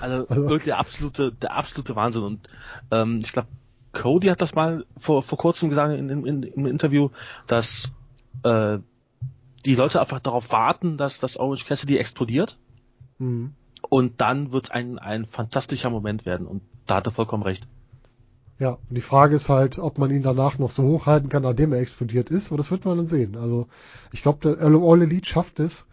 Also, 0.00 0.26
Also- 0.28 0.42
wirklich 0.42 0.64
der 0.64 0.78
absolute, 0.78 1.32
der 1.32 1.54
absolute 1.54 1.96
Wahnsinn. 1.96 2.22
Und 2.22 2.48
ähm, 2.90 3.20
ich 3.22 3.32
glaube, 3.32 3.48
Cody 3.92 4.28
hat 4.28 4.40
das 4.40 4.54
mal 4.54 4.86
vor, 4.96 5.22
vor 5.22 5.36
kurzem 5.38 5.68
gesagt 5.68 5.92
in, 5.98 6.08
in, 6.08 6.26
in, 6.26 6.42
im 6.44 6.66
Interview, 6.66 7.10
dass 7.46 7.90
äh, 8.44 8.78
die 9.66 9.74
Leute 9.74 10.00
einfach 10.00 10.18
darauf 10.20 10.50
warten, 10.50 10.96
dass 10.96 11.20
das 11.20 11.36
Orange 11.36 11.64
Cassidy 11.66 11.96
explodiert 11.98 12.58
Mhm. 13.18 13.52
und 13.90 14.20
dann 14.20 14.52
wird 14.52 14.64
es 14.64 14.70
ein, 14.70 14.98
ein 14.98 15.26
fantastischer 15.26 15.90
Moment 15.90 16.24
werden. 16.26 16.46
Und 16.46 16.62
da 16.86 16.96
hat 16.96 17.06
er 17.06 17.12
vollkommen 17.12 17.42
recht. 17.42 17.68
Ja, 18.58 18.70
und 18.88 18.96
die 18.96 19.00
Frage 19.02 19.36
ist 19.36 19.48
halt, 19.48 19.78
ob 19.78 19.98
man 19.98 20.10
ihn 20.10 20.22
danach 20.22 20.58
noch 20.58 20.70
so 20.70 20.82
hochhalten 20.84 21.28
kann, 21.28 21.42
nachdem 21.42 21.72
er 21.72 21.80
explodiert 21.80 22.30
ist, 22.30 22.48
aber 22.48 22.56
das 22.56 22.70
wird 22.70 22.84
man 22.84 22.96
dann 22.96 23.06
sehen. 23.06 23.36
Also 23.36 23.66
ich 24.12 24.22
glaube, 24.22 24.56
der 24.56 24.64
All 24.66 25.02
Elite 25.02 25.28
schafft 25.28 25.60
es, 25.60 25.86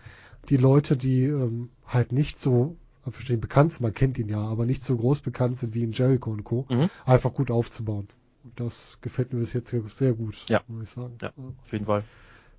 die 0.50 0.58
Leute, 0.58 0.98
die 0.98 1.24
ähm, 1.26 1.70
halt 1.86 2.12
nicht 2.12 2.38
so, 2.38 2.76
ich 3.06 3.14
verstehe, 3.14 3.38
bekannt 3.38 3.74
sind, 3.74 3.82
man 3.82 3.94
kennt 3.94 4.18
ihn 4.18 4.30
ja, 4.30 4.42
aber 4.42 4.66
nicht 4.66 4.84
so 4.84 4.96
groß 4.98 5.22
bekannt 5.22 5.58
sind 5.58 5.74
wie 5.74 5.84
in 5.84 5.92
Jericho 5.92 6.32
und 6.32 6.44
Co., 6.44 6.66
Mhm. 6.70 6.90
einfach 7.06 7.34
gut 7.34 7.50
aufzubauen. 7.52 8.08
Und 8.44 8.60
das 8.60 8.98
gefällt 9.02 9.34
mir 9.34 9.40
bis 9.40 9.54
jetzt 9.54 9.74
sehr 9.90 10.14
gut, 10.14 10.46
Ja. 10.50 10.62
muss 10.68 10.84
ich 10.84 10.90
sagen. 10.92 11.18
Ja, 11.22 11.30
auf 11.64 11.72
jeden 11.72 11.86
Fall. 11.86 12.04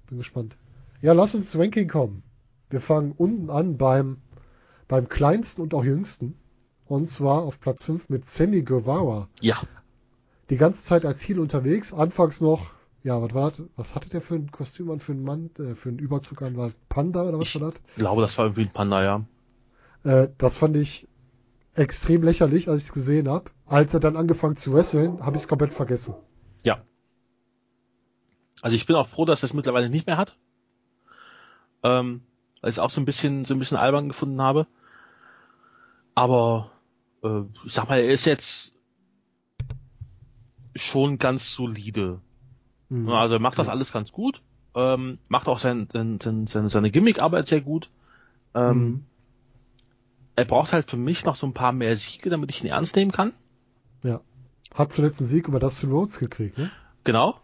Bin 0.08 0.18
gespannt. 0.18 0.56
Ja, 1.00 1.12
lass 1.12 1.34
uns 1.34 1.44
ins 1.54 1.58
Ranking 1.58 1.88
kommen. 1.88 2.22
Wir 2.68 2.80
fangen 2.80 3.12
unten 3.16 3.48
an 3.50 3.76
beim, 3.78 4.18
beim 4.88 5.08
kleinsten 5.08 5.62
und 5.62 5.72
auch 5.74 5.84
jüngsten. 5.84 6.34
Und 6.86 7.08
zwar 7.08 7.42
auf 7.42 7.60
Platz 7.60 7.84
5 7.84 8.08
mit 8.08 8.28
Sammy 8.28 8.62
Guevara. 8.62 9.28
Ja, 9.40 9.56
Die 10.50 10.56
ganze 10.56 10.82
Zeit 10.82 11.04
als 11.04 11.20
Ziel 11.20 11.38
unterwegs. 11.38 11.92
Anfangs 11.94 12.40
noch, 12.40 12.72
ja, 13.02 13.20
was 13.20 13.32
war 13.34 13.50
das? 13.50 13.62
Was 13.76 13.94
hatte 13.94 14.08
der 14.08 14.20
für 14.20 14.34
ein 14.34 14.50
Kostüm 14.50 14.90
an, 14.90 15.00
für 15.00 15.12
einen 15.12 15.22
Mann, 15.22 15.50
äh, 15.58 15.74
für 15.74 15.88
einen 15.88 15.98
Überzug 15.98 16.42
an? 16.42 16.56
War 16.56 16.66
das 16.66 16.76
Panda 16.88 17.22
oder 17.24 17.38
was 17.38 17.48
Ich- 17.48 17.60
war 17.60 17.70
das? 17.70 17.80
ich 17.90 17.94
glaube, 17.96 18.22
das 18.22 18.36
war 18.38 18.46
irgendwie 18.46 18.62
ein 18.62 18.72
Panda, 18.72 19.02
ja. 19.02 19.24
Äh, 20.04 20.28
das 20.38 20.56
fand 20.58 20.76
ich 20.76 21.08
extrem 21.74 22.22
lächerlich, 22.22 22.68
als 22.68 22.82
ich 22.82 22.88
es 22.88 22.92
gesehen 22.92 23.28
habe. 23.28 23.50
Als 23.66 23.94
er 23.94 24.00
dann 24.00 24.16
angefangen 24.16 24.56
zu 24.56 24.72
wresteln, 24.72 25.24
habe 25.24 25.36
ich 25.36 25.42
es 25.42 25.48
komplett 25.48 25.72
vergessen. 25.72 26.14
Ja. 26.64 26.82
Also 28.62 28.76
ich 28.76 28.86
bin 28.86 28.96
auch 28.96 29.08
froh, 29.08 29.24
dass 29.24 29.42
er 29.42 29.44
es 29.44 29.54
mittlerweile 29.54 29.88
nicht 29.88 30.06
mehr 30.06 30.16
hat. 30.18 30.36
Ähm, 31.82 32.22
weil 32.60 32.70
ich 32.70 32.76
es 32.76 32.78
auch 32.80 32.90
so 32.90 33.00
ein 33.00 33.06
bisschen, 33.06 33.44
so 33.46 33.54
ein 33.54 33.58
bisschen 33.58 33.78
albern 33.78 34.08
gefunden 34.08 34.42
habe. 34.42 34.66
Aber 36.14 36.70
äh, 37.22 37.42
ich 37.64 37.72
sag 37.72 37.88
mal, 37.88 38.00
er 38.00 38.12
ist 38.12 38.26
jetzt 38.26 38.74
schon 40.76 41.18
ganz 41.18 41.52
solide. 41.52 42.20
Mhm. 42.90 43.08
Also 43.08 43.36
er 43.36 43.40
macht 43.40 43.58
das 43.58 43.68
alles 43.68 43.92
ganz 43.92 44.12
gut. 44.12 44.42
Ähm, 44.74 45.18
macht 45.30 45.48
auch 45.48 45.58
sein, 45.58 45.88
sein, 45.92 46.20
sein, 46.20 46.46
seine, 46.46 46.68
seine 46.68 46.90
Gimmick-Arbeit 46.90 47.46
sehr 47.48 47.60
gut. 47.62 47.88
Ähm, 48.54 48.78
Mhm. 48.78 49.04
Er 50.36 50.44
braucht 50.44 50.72
halt 50.72 50.88
für 50.90 50.96
mich 50.96 51.24
noch 51.24 51.36
so 51.36 51.46
ein 51.46 51.52
paar 51.54 51.72
mehr 51.72 51.94
Siege, 51.96 52.30
damit 52.30 52.50
ich 52.50 52.62
ihn 52.64 52.70
ernst 52.70 52.96
nehmen 52.96 53.12
kann. 53.12 53.32
Ja. 54.02 54.20
Hat 54.74 54.92
zuletzt 54.92 55.20
einen 55.20 55.28
Sieg 55.28 55.48
über 55.48 55.58
Dustin 55.58 55.90
Rhodes 55.90 56.18
gekriegt, 56.18 56.56
ne? 56.56 56.70
Genau. 57.04 57.38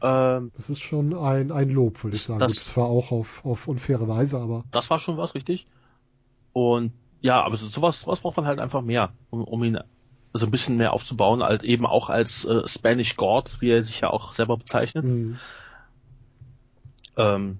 Ähm, 0.00 0.50
Das 0.56 0.70
ist 0.70 0.80
schon 0.80 1.14
ein, 1.14 1.52
ein 1.52 1.68
Lob, 1.70 2.02
würde 2.04 2.16
ich 2.16 2.22
sagen. 2.22 2.40
Das- 2.40 2.54
Gut, 2.54 2.64
zwar 2.64 2.86
auch 2.86 3.10
auf, 3.12 3.44
auf 3.44 3.68
unfaire 3.68 4.08
Weise, 4.08 4.38
aber 4.40 4.64
das 4.70 4.88
war 4.88 4.98
schon 4.98 5.16
was, 5.18 5.34
richtig. 5.34 5.66
Und 6.52 6.92
ja, 7.20 7.42
aber 7.42 7.56
so- 7.56 7.66
sowas, 7.66 8.00
sowas 8.00 8.20
braucht 8.20 8.36
man 8.36 8.46
halt 8.46 8.60
einfach 8.60 8.82
mehr, 8.82 9.12
um, 9.30 9.42
um 9.44 9.62
ihn 9.64 9.78
so 10.32 10.46
ein 10.46 10.50
bisschen 10.50 10.76
mehr 10.76 10.92
aufzubauen, 10.92 11.42
als 11.42 11.62
eben 11.64 11.86
auch 11.86 12.08
als 12.10 12.44
äh, 12.44 12.66
Spanish 12.66 13.16
God, 13.16 13.58
wie 13.60 13.70
er 13.70 13.82
sich 13.82 14.00
ja 14.00 14.10
auch 14.10 14.32
selber 14.32 14.56
bezeichnet. 14.56 15.06
mh, 15.06 15.38
Ähm, 17.16 17.58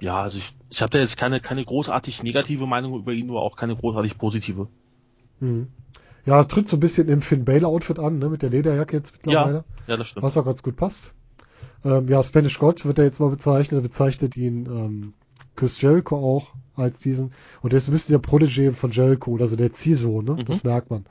ja, 0.00 0.20
also 0.22 0.38
ich, 0.38 0.54
ich 0.70 0.82
habe 0.82 0.90
da 0.90 0.98
jetzt 0.98 1.16
keine, 1.16 1.40
keine 1.40 1.64
großartig 1.64 2.22
negative 2.22 2.66
Meinung 2.66 2.98
über 2.98 3.12
ihn, 3.12 3.26
nur 3.26 3.42
auch 3.42 3.56
keine 3.56 3.76
großartig 3.76 4.18
positive. 4.18 4.68
mh. 5.40 5.66
ja, 6.24 6.44
tritt 6.44 6.68
so 6.68 6.76
ein 6.76 6.80
bisschen 6.80 7.08
im 7.08 7.22
Finn 7.22 7.44
Balor 7.44 7.70
Outfit 7.70 7.98
an, 7.98 8.18
ne, 8.18 8.28
mit 8.28 8.42
der 8.42 8.50
Lederjacke 8.50 8.96
jetzt 8.96 9.12
mittlerweile. 9.12 9.64
Ja, 9.86 9.96
das 9.96 10.08
stimmt. 10.08 10.24
was 10.24 10.36
auch 10.36 10.44
ganz 10.44 10.62
gut 10.62 10.76
passt. 10.76 11.14
Ähm, 11.84 12.08
ja, 12.08 12.22
Spanish 12.22 12.58
God 12.58 12.84
wird 12.84 12.98
er 12.98 13.04
jetzt 13.04 13.20
mal 13.20 13.30
bezeichnet. 13.30 13.78
Er 13.78 13.82
bezeichnet 13.82 14.36
ihn 14.36 14.66
ähm, 14.66 15.14
Chris 15.54 15.80
Jericho 15.80 16.16
auch 16.16 16.48
als 16.74 17.00
diesen. 17.00 17.32
Und 17.62 17.72
er 17.72 17.78
ist 17.78 17.88
ein 17.88 17.92
bisschen 17.92 18.20
der 18.20 18.28
Protégé 18.28 18.72
von 18.72 18.90
Jericho, 18.90 19.36
also 19.38 19.56
der 19.56 19.72
Ziehsohn, 19.72 20.24
ne? 20.24 20.32
Mhm. 20.34 20.44
Das 20.46 20.64
merkt 20.64 20.90
man. 20.90 21.06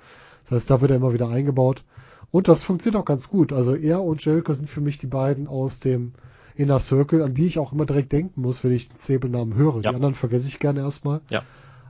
Das 0.45 0.51
heißt, 0.51 0.69
da 0.69 0.81
wird 0.81 0.91
er 0.91 0.97
immer 0.97 1.13
wieder 1.13 1.29
eingebaut. 1.29 1.83
Und 2.31 2.47
das 2.47 2.63
funktioniert 2.63 3.01
auch 3.01 3.05
ganz 3.05 3.29
gut. 3.29 3.53
Also 3.53 3.75
er 3.75 4.01
und 4.01 4.23
Jericho 4.23 4.53
sind 4.53 4.69
für 4.69 4.81
mich 4.81 4.97
die 4.97 5.07
beiden 5.07 5.47
aus 5.47 5.79
dem 5.79 6.13
Inner 6.55 6.79
Circle, 6.79 7.21
an 7.21 7.33
die 7.33 7.45
ich 7.47 7.59
auch 7.59 7.73
immer 7.73 7.85
direkt 7.85 8.11
denken 8.11 8.41
muss, 8.41 8.63
wenn 8.63 8.71
ich 8.71 8.89
den 8.89 8.97
Zäbelnamen 8.97 9.55
höre. 9.55 9.75
Ja. 9.75 9.81
Die 9.81 9.95
anderen 9.95 10.13
vergesse 10.13 10.47
ich 10.47 10.59
gerne 10.59 10.81
erstmal. 10.81 11.21
Ja. 11.29 11.43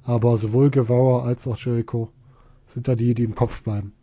Aber 0.04 0.38
sowohl 0.38 0.72
Guevara 0.72 1.26
als 1.26 1.48
auch 1.48 1.58
Jericho 1.58 2.10
sind 2.66 2.88
da 2.88 2.96
die, 2.96 3.14
die 3.14 3.24
im 3.24 3.36
Kopf 3.36 3.64
bleiben. 3.64 3.94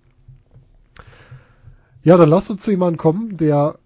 Ja, 2.02 2.16
dann 2.16 2.28
lass 2.28 2.50
uns 2.50 2.62
zu 2.62 2.70
jemandem 2.70 2.98
kommen, 2.98 3.36
der 3.36 3.78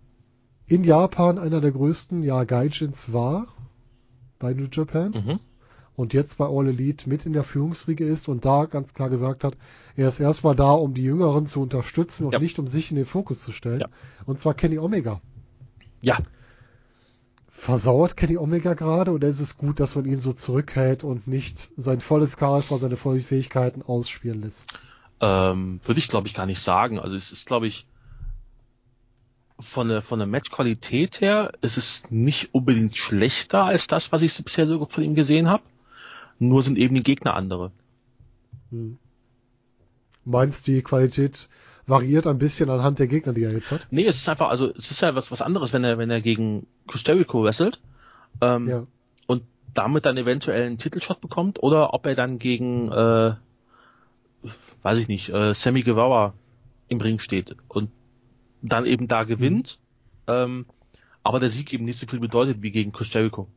in 0.66 0.84
Japan 0.84 1.38
einer 1.38 1.60
der 1.60 1.72
größten 1.72 2.22
ja, 2.22 2.44
Gaijins 2.44 3.12
war 3.12 3.46
bei 4.38 4.52
New 4.52 4.66
Japan 4.70 5.10
Mhm. 5.12 5.40
Und 5.96 6.12
jetzt 6.12 6.38
bei 6.38 6.46
All 6.46 6.68
Elite 6.68 7.08
mit 7.08 7.26
in 7.26 7.32
der 7.32 7.42
Führungsriege 7.44 8.04
ist 8.04 8.28
und 8.28 8.44
da 8.44 8.66
ganz 8.66 8.94
klar 8.94 9.08
gesagt 9.10 9.44
hat, 9.44 9.56
er 9.96 10.08
ist 10.08 10.20
erstmal 10.20 10.54
da, 10.54 10.72
um 10.72 10.94
die 10.94 11.02
Jüngeren 11.04 11.46
zu 11.46 11.60
unterstützen 11.60 12.26
und 12.26 12.32
Ja. 12.32 12.38
nicht 12.38 12.58
um 12.58 12.66
sich 12.68 12.90
in 12.90 12.96
den 12.96 13.06
Fokus 13.06 13.42
zu 13.42 13.52
stellen. 13.52 13.80
Ja. 13.80 13.88
Und 14.26 14.38
zwar 14.40 14.54
Kenny 14.54 14.78
Omega. 14.78 15.20
Ja, 16.02 16.18
Versauert 17.48 18.16
Kenny 18.18 18.36
Omega 18.36 18.74
gerade 18.74 19.12
oder 19.12 19.26
ist 19.28 19.40
es 19.40 19.56
gut, 19.56 19.80
dass 19.80 19.94
man 19.96 20.04
ihn 20.04 20.18
so 20.18 20.34
zurückhält 20.34 21.02
und 21.04 21.26
nicht 21.26 21.70
sein 21.76 22.00
volles 22.00 22.36
Charisma, 22.38 22.76
seine 22.76 22.96
vollen 22.98 23.22
Fähigkeiten 23.22 23.82
ausspielen 23.82 24.42
lässt? 24.42 24.78
ähm, 25.20 25.80
würde 25.82 25.98
ich 25.98 26.08
glaube 26.08 26.28
ich 26.28 26.34
gar 26.34 26.44
nicht 26.44 26.60
sagen. 26.60 26.98
Also 27.00 27.16
es 27.16 27.32
ist 27.32 27.46
glaube 27.46 27.66
ich 27.66 27.86
von 29.58 29.88
der 29.88 30.02
von 30.02 30.18
der 30.18 30.28
Matchqualität 30.28 31.22
her 31.22 31.50
ist 31.62 31.78
es 31.78 32.10
nicht 32.10 32.52
unbedingt 32.54 32.96
schlechter 32.98 33.64
als 33.64 33.86
das, 33.86 34.12
was 34.12 34.20
ich 34.20 34.36
bisher 34.44 34.66
so 34.66 34.84
von 34.84 35.02
ihm 35.02 35.14
gesehen 35.14 35.48
habe. 35.48 35.62
Nur 36.38 36.62
sind 36.62 36.78
eben 36.78 36.94
die 36.94 37.02
Gegner 37.02 37.34
andere. 37.34 37.72
Hm. 38.70 38.98
Meinst 40.24 40.66
die 40.66 40.82
Qualität 40.82 41.48
variiert 41.86 42.26
ein 42.26 42.38
bisschen 42.38 42.68
anhand 42.68 42.98
der 42.98 43.06
Gegner, 43.06 43.32
die 43.32 43.44
er 43.44 43.52
jetzt 43.52 43.70
hat? 43.70 43.86
Nee, 43.90 44.06
es 44.06 44.16
ist 44.16 44.28
einfach, 44.28 44.48
also 44.48 44.66
es 44.68 44.90
ist 44.90 45.00
ja 45.00 45.14
was 45.14 45.30
was 45.30 45.40
anderes, 45.42 45.72
wenn 45.72 45.84
er 45.84 45.98
wenn 45.98 46.10
er 46.10 46.20
gegen 46.20 46.66
Jericho 46.92 47.44
wrestelt 47.44 47.80
ähm, 48.40 48.68
Ja. 48.68 48.86
und 49.26 49.44
damit 49.72 50.04
dann 50.04 50.16
eventuell 50.16 50.66
einen 50.66 50.78
Titelshot 50.78 51.20
bekommt 51.20 51.62
oder 51.62 51.94
ob 51.94 52.06
er 52.06 52.14
dann 52.16 52.38
gegen 52.38 52.90
äh, 52.90 53.34
weiß 54.82 54.98
ich 54.98 55.08
nicht 55.08 55.28
äh, 55.30 55.54
Sammy 55.54 55.82
Guevara 55.82 56.34
im 56.88 57.00
Ring 57.00 57.18
steht 57.20 57.56
und 57.68 57.90
dann 58.62 58.84
eben 58.86 59.06
da 59.06 59.24
gewinnt, 59.24 59.78
ähm, 60.26 60.66
aber 61.22 61.38
der 61.40 61.50
Sieg 61.50 61.72
eben 61.72 61.84
nicht 61.84 61.98
so 61.98 62.06
viel 62.06 62.20
bedeutet 62.20 62.62
wie 62.62 62.70
gegen 62.72 62.92
Jericho. 62.98 63.48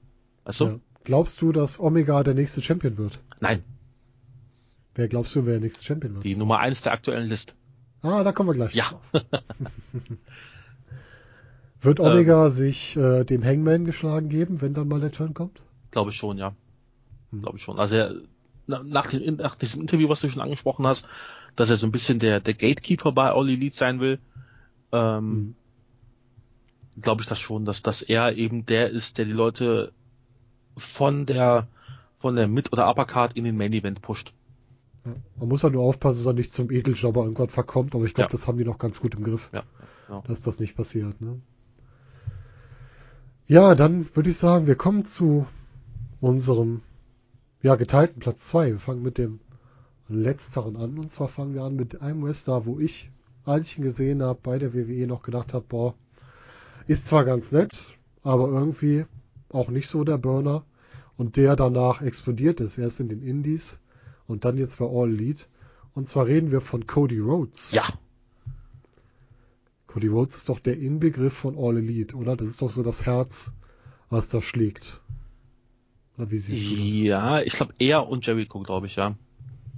Weißt 0.44 0.60
du? 0.60 0.66
ja. 0.66 0.80
Glaubst 1.04 1.42
du, 1.42 1.52
dass 1.52 1.80
Omega 1.80 2.24
der 2.24 2.34
nächste 2.36 2.62
Champion 2.62 2.98
wird? 2.98 3.20
Nein, 3.40 3.64
Wer 4.96 5.08
glaubst 5.08 5.34
du, 5.36 5.46
wer 5.46 5.54
der 5.54 5.62
nächste 5.62 5.84
Champion 5.84 6.16
wird? 6.16 6.26
die 6.26 6.36
Nummer 6.36 6.60
eins 6.60 6.82
der 6.82 6.92
aktuellen 6.92 7.28
Liste. 7.30 7.54
Ah, 8.02 8.24
da 8.24 8.32
kommen 8.34 8.50
wir 8.50 8.54
gleich 8.54 8.74
Ja. 8.74 8.90
drauf. 8.90 9.24
Wird 11.82 12.00
Omega 12.02 12.50
sich 12.50 12.98
äh, 12.98 13.24
dem 13.24 13.44
Hangman 13.44 13.86
geschlagen 13.86 14.28
geben, 14.28 14.62
wenn 14.62 14.74
dann 14.74 14.88
mal 14.90 15.00
der 15.00 15.12
Turn 15.12 15.34
kommt? 15.34 15.62
Glaube 15.92 16.12
ich 16.12 16.18
schon, 16.18 16.38
ja. 16.38 16.54
Hm. 17.32 17.42
Glaube 17.42 17.58
ich 17.58 17.64
schon. 17.64 17.80
Also 17.80 17.96
er, 17.96 18.14
na- 18.68 18.84
nach, 18.84 19.14
nach 19.14 19.56
diesem 19.56 19.82
Interview, 19.82 20.10
was 20.10 20.20
du 20.20 20.30
schon 20.30 20.42
angesprochen 20.42 20.86
hast, 20.86 21.08
dass 21.56 21.70
er 21.70 21.78
so 21.78 21.88
ein 21.88 21.94
bisschen 21.94 22.20
der, 22.20 22.42
der 22.42 22.54
Gatekeeper 22.54 23.14
bei 23.14 23.32
All 23.32 23.48
Elite 23.48 23.78
sein 23.78 24.02
will, 24.02 24.20
ähm, 24.92 25.56
Hm. 26.96 27.02
glaube 27.02 27.22
ich 27.22 27.28
das 27.30 27.40
schon, 27.40 27.64
dass 27.64 27.82
das 27.82 28.02
er 28.02 28.36
eben 28.36 28.66
der 28.66 28.90
ist, 28.90 29.18
der 29.18 29.24
die 29.26 29.32
Leute 29.32 29.94
von 30.80 31.26
der 31.26 31.68
von 32.18 32.36
der 32.36 32.48
Mid- 32.48 32.74
oder 32.74 32.90
Uppercard 32.90 33.34
in 33.38 33.46
den 33.46 33.56
Main 33.58 33.72
Event 33.72 34.02
pusht. 34.02 34.34
Ja. 35.06 35.14
Man 35.38 35.48
muss 35.48 35.64
halt 35.64 35.74
nur 35.74 35.84
aufpassen, 35.84 36.18
dass 36.18 36.26
er 36.26 36.34
nicht 36.34 36.52
zum 36.52 36.70
Edeljobber 36.70 37.24
irgendwann 37.24 37.48
verkommt, 37.48 37.96
aber 37.96 38.04
ich 38.06 38.14
glaube, 38.14 38.28
Ja. 38.30 38.32
das 38.32 38.48
haben 38.48 38.58
die 38.58 38.66
noch 38.66 38.78
ganz 38.78 39.00
gut 39.00 39.16
im 39.16 39.24
Griff, 39.24 39.50
Ja, 39.54 39.64
genau. 40.08 40.24
dass 40.28 40.42
das 40.42 40.60
nicht 40.60 40.76
passiert. 40.76 41.22
Ne? 41.22 41.40
Ja, 43.48 43.74
dann 43.76 44.06
würde 44.16 44.30
ich 44.30 44.38
sagen, 44.38 44.68
wir 44.68 44.76
kommen 44.76 45.06
zu 45.06 45.48
unserem 46.22 46.82
ja, 47.62 47.76
geteilten 47.76 48.20
Platz 48.20 48.42
2. 48.48 48.72
Wir 48.72 48.80
fangen 48.80 49.02
mit 49.02 49.18
dem 49.18 49.40
letzteren 50.08 50.76
an. 50.76 50.98
Und 51.00 51.12
zwar 51.12 51.28
fangen 51.28 51.54
wir 51.54 51.64
an 51.64 51.76
mit 51.76 52.02
einem 52.02 52.24
Wrestler, 52.24 52.66
wo 52.66 52.80
ich, 52.80 53.12
als 53.46 53.68
ich 53.72 53.78
ihn 53.78 53.84
gesehen 53.84 54.22
habe, 54.22 54.40
bei 54.42 54.60
der 54.60 54.74
WWE 54.74 55.08
noch 55.08 55.24
gedacht 55.24 55.54
habe, 55.54 55.66
boah, 55.68 55.94
ist 56.88 57.08
zwar 57.08 57.26
ganz 57.26 57.52
nett, 57.52 57.86
aber 58.24 58.50
irgendwie 58.50 59.06
auch 59.50 59.70
nicht 59.70 59.88
so 59.88 60.04
der 60.04 60.18
Burner. 60.18 60.64
Und 61.18 61.36
der 61.36 61.56
danach 61.56 62.02
explodiert 62.02 62.62
ist. 62.62 62.78
Erst 62.78 63.02
in 63.02 63.10
den 63.10 63.22
Indies 63.22 63.82
und 64.28 64.46
dann 64.46 64.58
jetzt 64.58 64.80
bei 64.80 64.86
All 64.86 65.10
Elite. 65.10 65.46
Und 65.94 66.08
zwar 66.08 66.28
reden 66.28 66.52
wir 66.52 66.62
von 66.62 66.88
Cody 66.88 67.20
Rhodes. 67.20 67.72
Ja, 67.72 67.84
Cody 69.90 70.08
Rhodes 70.08 70.36
ist 70.36 70.50
doch 70.50 70.60
der 70.60 70.78
Inbegriff 70.78 71.34
von 71.34 71.58
All 71.58 71.78
Elite, 71.78 72.16
oder? 72.16 72.36
Das 72.36 72.48
ist 72.48 72.62
doch 72.62 72.70
so 72.70 72.84
das 72.84 73.08
Herz, 73.08 73.54
was 74.10 74.30
da 74.30 74.40
schlägt. 74.40 75.02
Oder 76.16 76.30
wie 76.30 76.38
siehst 76.38 76.70
du 76.70 76.76
das? 76.76 76.86
ja, 76.86 77.42
ich 77.42 77.54
glaube 77.54 77.74
er 77.80 78.08
und 78.08 78.26
Jericho, 78.26 78.60
glaube 78.60 78.86
ich, 78.86 78.98
ja. 78.98 79.16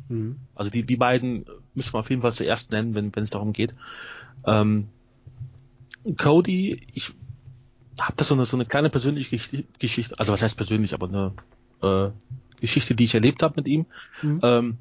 Mhm. 0.09 0.35
Also 0.53 0.69
die, 0.69 0.83
die 0.83 0.97
beiden 0.97 1.45
müssen 1.73 1.93
wir 1.93 1.99
auf 1.99 2.09
jeden 2.09 2.21
Fall 2.21 2.33
zuerst 2.33 2.71
nennen, 2.71 2.93
wenn 2.93 3.15
wenn 3.15 3.23
es 3.23 3.29
darum 3.29 3.53
geht. 3.53 3.73
Ähm, 4.45 4.89
Cody, 6.17 6.81
ich 6.93 7.13
habe 7.99 8.13
da 8.15 8.23
so 8.23 8.33
eine 8.35 8.45
so 8.45 8.55
eine 8.57 8.65
kleine 8.65 8.89
persönliche 8.89 9.35
Gesch- 9.35 9.63
Geschichte, 9.79 10.17
also 10.17 10.31
was 10.33 10.41
heißt 10.41 10.57
persönlich, 10.57 10.93
aber 10.93 11.07
eine 11.07 11.31
äh, 11.81 12.09
Geschichte, 12.59 12.95
die 12.95 13.05
ich 13.05 13.13
erlebt 13.15 13.43
habe 13.43 13.53
mit 13.57 13.67
ihm. 13.67 13.85
Mhm. 14.21 14.39
Ähm, 14.43 14.77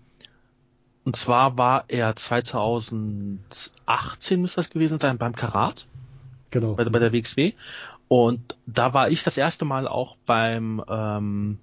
und 1.05 1.17
zwar 1.17 1.57
war 1.59 1.85
er 1.89 2.15
2018 2.15 4.43
müsste 4.43 4.57
das 4.57 4.71
gewesen 4.71 4.99
sein 4.99 5.19
beim 5.19 5.35
Karat 5.35 5.87
Genau. 6.51 6.75
bei, 6.75 6.85
bei 6.85 6.99
der 6.99 7.13
WXW 7.13 7.53
und 8.09 8.57
da 8.67 8.93
war 8.93 9.09
ich 9.09 9.23
das 9.23 9.37
erste 9.37 9.65
Mal 9.65 9.87
auch 9.89 10.17
beim 10.27 10.83
ähm, 10.89 11.59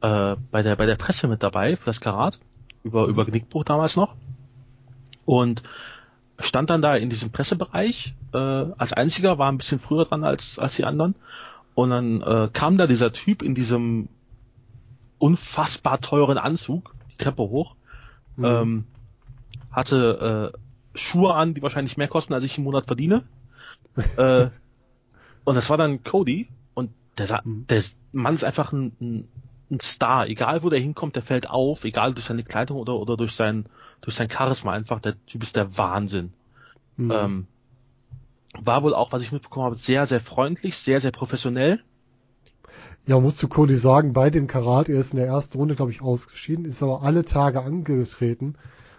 äh, 0.00 0.36
bei 0.50 0.62
der 0.62 0.76
bei 0.76 0.86
der 0.86 0.96
Presse 0.96 1.28
mit 1.28 1.42
dabei 1.42 1.76
für 1.76 1.86
das 1.86 2.00
Karat 2.00 2.38
über 2.82 3.06
über 3.06 3.24
Genickbruch 3.24 3.64
damals 3.64 3.96
noch 3.96 4.14
und 5.24 5.62
stand 6.40 6.70
dann 6.70 6.82
da 6.82 6.96
in 6.96 7.10
diesem 7.10 7.30
Pressebereich 7.30 8.14
äh, 8.32 8.38
als 8.38 8.92
einziger 8.92 9.38
war 9.38 9.50
ein 9.50 9.58
bisschen 9.58 9.80
früher 9.80 10.04
dran 10.04 10.24
als 10.24 10.58
als 10.58 10.76
die 10.76 10.84
anderen 10.84 11.14
und 11.74 11.90
dann 11.90 12.22
äh, 12.22 12.48
kam 12.52 12.78
da 12.78 12.86
dieser 12.86 13.12
Typ 13.12 13.42
in 13.42 13.54
diesem 13.54 14.08
unfassbar 15.18 16.00
teuren 16.00 16.38
Anzug 16.38 16.94
die 17.12 17.16
Treppe 17.16 17.42
hoch 17.42 17.76
Mhm. 18.36 18.44
ähm, 18.44 18.84
hatte 19.70 20.52
äh, 20.54 20.98
Schuhe 20.98 21.34
an, 21.34 21.54
die 21.54 21.62
wahrscheinlich 21.62 21.96
mehr 21.96 22.08
kosten, 22.08 22.34
als 22.34 22.44
ich 22.44 22.58
im 22.58 22.64
Monat 22.64 22.86
verdiene. 22.86 23.24
äh, 24.16 24.50
und 25.44 25.54
das 25.54 25.70
war 25.70 25.76
dann 25.76 26.02
Cody 26.02 26.48
und 26.74 26.90
der, 27.18 27.42
Mhm. 27.44 27.66
der 27.68 27.82
Mann 28.12 28.34
ist 28.34 28.44
einfach 28.44 28.72
ein, 28.72 28.92
ein, 29.00 29.28
ein 29.70 29.80
Star. 29.80 30.26
Egal 30.26 30.62
wo 30.62 30.70
der 30.70 30.80
hinkommt, 30.80 31.16
der 31.16 31.22
fällt 31.22 31.48
auf, 31.48 31.84
egal 31.84 32.14
durch 32.14 32.26
seine 32.26 32.44
Kleidung 32.44 32.78
oder, 32.78 32.94
oder 32.94 33.16
durch 33.16 33.32
sein 33.32 33.66
durch 34.00 34.16
sein 34.16 34.30
Charisma 34.30 34.72
einfach. 34.72 35.00
Der 35.00 35.14
Typ 35.26 35.42
ist 35.42 35.56
der 35.56 35.76
Wahnsinn. 35.76 36.32
Mhm. 36.96 37.10
Ähm, 37.12 37.46
war 38.58 38.82
wohl 38.82 38.94
auch, 38.94 39.12
was 39.12 39.22
ich 39.22 39.32
mitbekommen 39.32 39.66
habe, 39.66 39.76
sehr, 39.76 40.06
sehr 40.06 40.20
freundlich, 40.20 40.76
sehr, 40.76 41.00
sehr 41.00 41.12
professionell. 41.12 41.80
Ja, 43.06 43.16
man 43.16 43.24
muss 43.24 43.36
zu 43.36 43.48
Cody 43.48 43.76
sagen, 43.76 44.12
bei 44.12 44.30
dem 44.30 44.46
Karat, 44.46 44.88
er 44.88 45.00
ist 45.00 45.12
in 45.12 45.18
der 45.18 45.26
ersten 45.26 45.58
Runde, 45.58 45.74
glaube 45.74 45.90
ich, 45.90 46.02
ausgeschieden, 46.02 46.64
ist 46.64 46.82
aber 46.82 47.02
alle 47.02 47.24
Tage 47.24 47.62
angetreten 47.62 48.56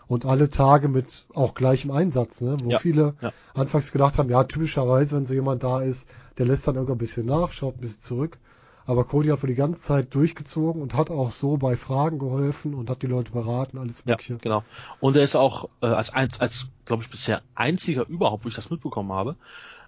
und 0.07 0.25
alle 0.25 0.49
Tage 0.49 0.87
mit 0.87 1.25
auch 1.33 1.53
gleichem 1.53 1.91
Einsatz, 1.91 2.41
ne? 2.41 2.57
Wo 2.63 2.71
Ja, 2.71 2.79
viele 2.79 3.15
ja. 3.21 3.31
anfangs 3.53 3.91
gedacht 3.91 4.17
haben, 4.17 4.29
ja, 4.29 4.43
typischerweise, 4.43 5.15
wenn 5.15 5.25
so 5.25 5.33
jemand 5.33 5.63
da 5.63 5.81
ist, 5.81 6.09
der 6.37 6.45
lässt 6.45 6.67
dann 6.67 6.75
irgendwann 6.75 6.95
ein 6.95 6.99
bisschen 6.99 7.25
nach, 7.25 7.51
schaut 7.51 7.77
ein 7.77 7.81
bisschen 7.81 8.01
zurück. 8.01 8.37
Aber 8.85 9.03
Cody 9.05 9.29
hat 9.29 9.41
wohl 9.43 9.49
die 9.49 9.55
ganze 9.55 9.81
Zeit 9.81 10.13
durchgezogen 10.15 10.81
und 10.81 10.95
hat 10.95 11.09
auch 11.11 11.31
so 11.31 11.57
bei 11.57 11.77
Fragen 11.77 12.19
geholfen 12.19 12.73
und 12.73 12.89
hat 12.89 13.01
die 13.03 13.07
Leute 13.07 13.31
beraten, 13.31 13.77
alles 13.77 14.03
Ja, 14.05 14.13
Mögliche. 14.13 14.37
genau. 14.37 14.63
Und 14.99 15.15
er 15.15 15.23
ist 15.23 15.35
auch 15.35 15.69
äh, 15.81 15.87
als 15.87 16.11
ein, 16.11 16.29
als 16.39 16.67
glaube 16.85 17.03
ich 17.03 17.09
bisher 17.09 17.41
einziger 17.55 18.07
überhaupt, 18.07 18.43
wo 18.45 18.49
ich 18.49 18.55
das 18.55 18.69
mitbekommen 18.69 19.11
habe, 19.13 19.35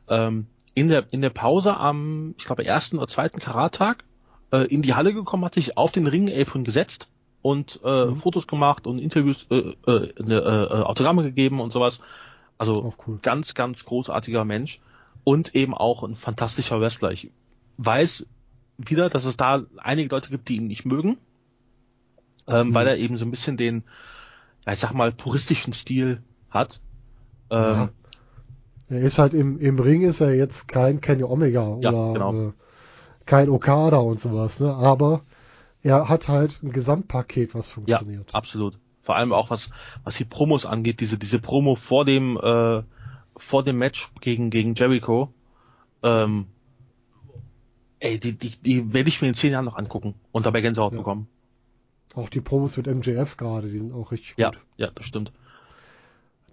ähm, 0.07 0.47
in 0.75 0.89
der 0.89 1.11
in 1.11 1.21
der 1.21 1.29
Pause 1.31 1.77
am, 1.77 2.35
ich 2.37 2.45
glaube 2.45 2.65
ersten 2.65 2.97
oder 2.97 3.07
zweiten 3.07 3.39
Karattag 3.39 4.03
äh, 4.51 4.65
in 4.67 4.81
die 4.81 4.93
Halle 4.93 5.13
gekommen, 5.13 5.43
hat 5.45 5.53
sich 5.55 5.77
auf 5.77 5.91
den 5.91 6.07
Ring-Apron 6.07 6.63
gesetzt 6.63 7.07
und 7.41 7.79
äh, 7.83 8.05
Mhm. 8.05 8.15
Fotos 8.15 8.47
gemacht 8.47 8.87
und 8.87 8.99
Interviews, 8.99 9.47
äh, 9.49 9.73
äh, 9.85 10.13
ne, 10.23 10.35
äh, 10.71 10.81
Autogramme 10.83 11.23
gegeben 11.23 11.59
und 11.59 11.71
sowas. 11.73 11.99
Also 12.57 12.93
cool. 13.07 13.19
ganz, 13.21 13.53
ganz 13.55 13.83
großartiger 13.85 14.45
Mensch 14.45 14.79
und 15.23 15.53
eben 15.55 15.73
auch 15.73 16.03
ein 16.03 16.15
fantastischer 16.15 16.79
Wrestler. 16.79 17.11
Ich 17.11 17.31
weiß 17.77 18.27
wieder, 18.77 19.09
dass 19.09 19.25
es 19.25 19.37
da 19.37 19.63
einige 19.77 20.09
Leute 20.13 20.29
gibt, 20.29 20.49
die 20.49 20.57
ihn 20.57 20.67
nicht 20.67 20.85
mögen, 20.85 21.17
ähm, 22.49 22.69
Mhm. 22.69 22.73
weil 22.73 22.87
er 22.87 22.97
eben 22.97 23.17
so 23.17 23.25
ein 23.25 23.31
bisschen 23.31 23.57
den, 23.57 23.83
ja, 24.65 24.73
ich 24.73 24.79
sag 24.79 24.93
mal, 24.93 25.11
puristischen 25.11 25.73
Stil 25.73 26.21
hat. 26.49 26.81
Ähm, 27.49 27.59
Ja. 27.59 27.89
Er 28.89 28.99
ist 28.99 29.17
halt 29.17 29.33
im, 29.33 29.59
im 29.59 29.79
Ring 29.79 30.01
ist 30.01 30.19
er 30.21 30.35
jetzt 30.35 30.67
kein 30.67 31.01
Kenny 31.01 31.23
Omega 31.23 31.61
Ja, 31.81 31.89
oder 31.91 32.13
genau. 32.13 32.33
äh, 32.49 32.51
kein 33.25 33.49
Okada 33.49 33.97
und 33.97 34.19
sowas, 34.19 34.59
ne? 34.59 34.73
Aber 34.73 35.21
er 35.81 36.09
hat 36.09 36.27
halt 36.27 36.61
ein 36.61 36.71
Gesamtpaket, 36.71 37.55
was 37.55 37.69
ja, 37.69 37.73
funktioniert. 37.75 38.35
absolut. 38.35 38.77
Vor 39.01 39.15
allem 39.15 39.33
auch 39.33 39.49
was, 39.49 39.69
was 40.03 40.15
die 40.15 40.25
Promos 40.25 40.65
angeht, 40.65 40.99
diese, 40.99 41.17
diese 41.17 41.39
Promo 41.39 41.75
vor 41.75 42.05
dem, 42.05 42.37
äh, 42.37 42.83
vor 43.35 43.63
dem 43.63 43.77
Match 43.77 44.11
gegen, 44.21 44.49
gegen 44.49 44.75
Jericho, 44.75 45.33
ähm, 46.03 46.47
ey, 48.03 48.19
die, 48.19 48.33
die, 48.33 48.49
die 48.61 48.93
werde 48.93 49.09
ich 49.09 49.21
mir 49.21 49.29
in 49.29 49.33
zehn 49.33 49.51
Jahren 49.53 49.65
noch 49.65 49.77
angucken 49.77 50.13
und 50.31 50.45
dabei 50.45 50.61
Gänsehaut 50.61 50.91
Ja. 50.93 50.99
bekommen. 50.99 51.27
Auch 52.15 52.29
die 52.29 52.41
Promos 52.41 52.77
mit 52.77 52.87
MJF 52.87 53.37
gerade, 53.37 53.69
die 53.69 53.79
sind 53.79 53.93
auch 53.93 54.11
richtig 54.11 54.35
Ja, 54.37 54.49
gut. 54.51 54.59
ja, 54.77 54.91
das 54.93 55.05
stimmt. 55.05 55.31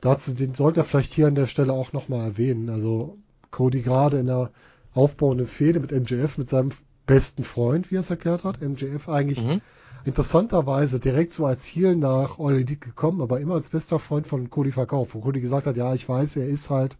Dazu, 0.01 0.33
den 0.35 0.55
sollte 0.55 0.81
er 0.81 0.85
vielleicht 0.85 1.13
hier 1.13 1.27
an 1.27 1.35
der 1.35 1.47
Stelle 1.47 1.73
auch 1.75 1.93
nochmal 1.93 2.25
erwähnen. 2.25 2.71
Also 2.71 3.19
Cody 3.51 3.83
gerade 3.83 4.19
in 4.19 4.27
der 4.27 4.51
aufbauenden 4.95 5.47
Fehde 5.47 5.81
mit 5.81 5.93
MJF, 5.93 6.39
mit 6.39 6.49
seinem 6.49 6.71
besten 7.07 7.45
Freund, 7.45 7.91
wie 7.91 7.97
er 7.97 8.01
es 8.01 8.11
erklärt 8.11 8.45
hat. 8.45 8.63
MJF 8.63 9.09
eigentlich 9.11 9.45
Mhm. 9.45 9.61
interessanterweise 10.05 11.01
direkt 11.01 11.35
so 11.35 11.45
als 11.45 11.65
Ziel 11.65 11.97
nach 11.97 12.39
All 12.39 12.55
Elite 12.55 12.77
gekommen, 12.77 13.21
aber 13.21 13.41
immer 13.41 13.55
als 13.55 13.69
bester 13.71 13.99
Freund 13.99 14.27
von 14.27 14.49
Cody 14.49 14.73
verkauft. 14.73 15.15
Wo 15.15 15.21
Cody 15.21 15.41
gesagt 15.43 15.67
hat, 15.67 15.77
ja, 15.77 15.93
ich 15.93 16.09
weiß, 16.09 16.37
er 16.37 16.49
ist 16.49 16.71
halt 16.71 16.97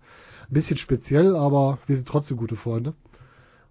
ein 0.51 0.53
bisschen 0.55 0.77
speziell, 0.77 1.35
aber 1.37 1.79
wir 1.87 1.97
sind 1.97 2.07
trotzdem 2.09 2.37
gute 2.37 2.57
Freunde. 2.57 2.93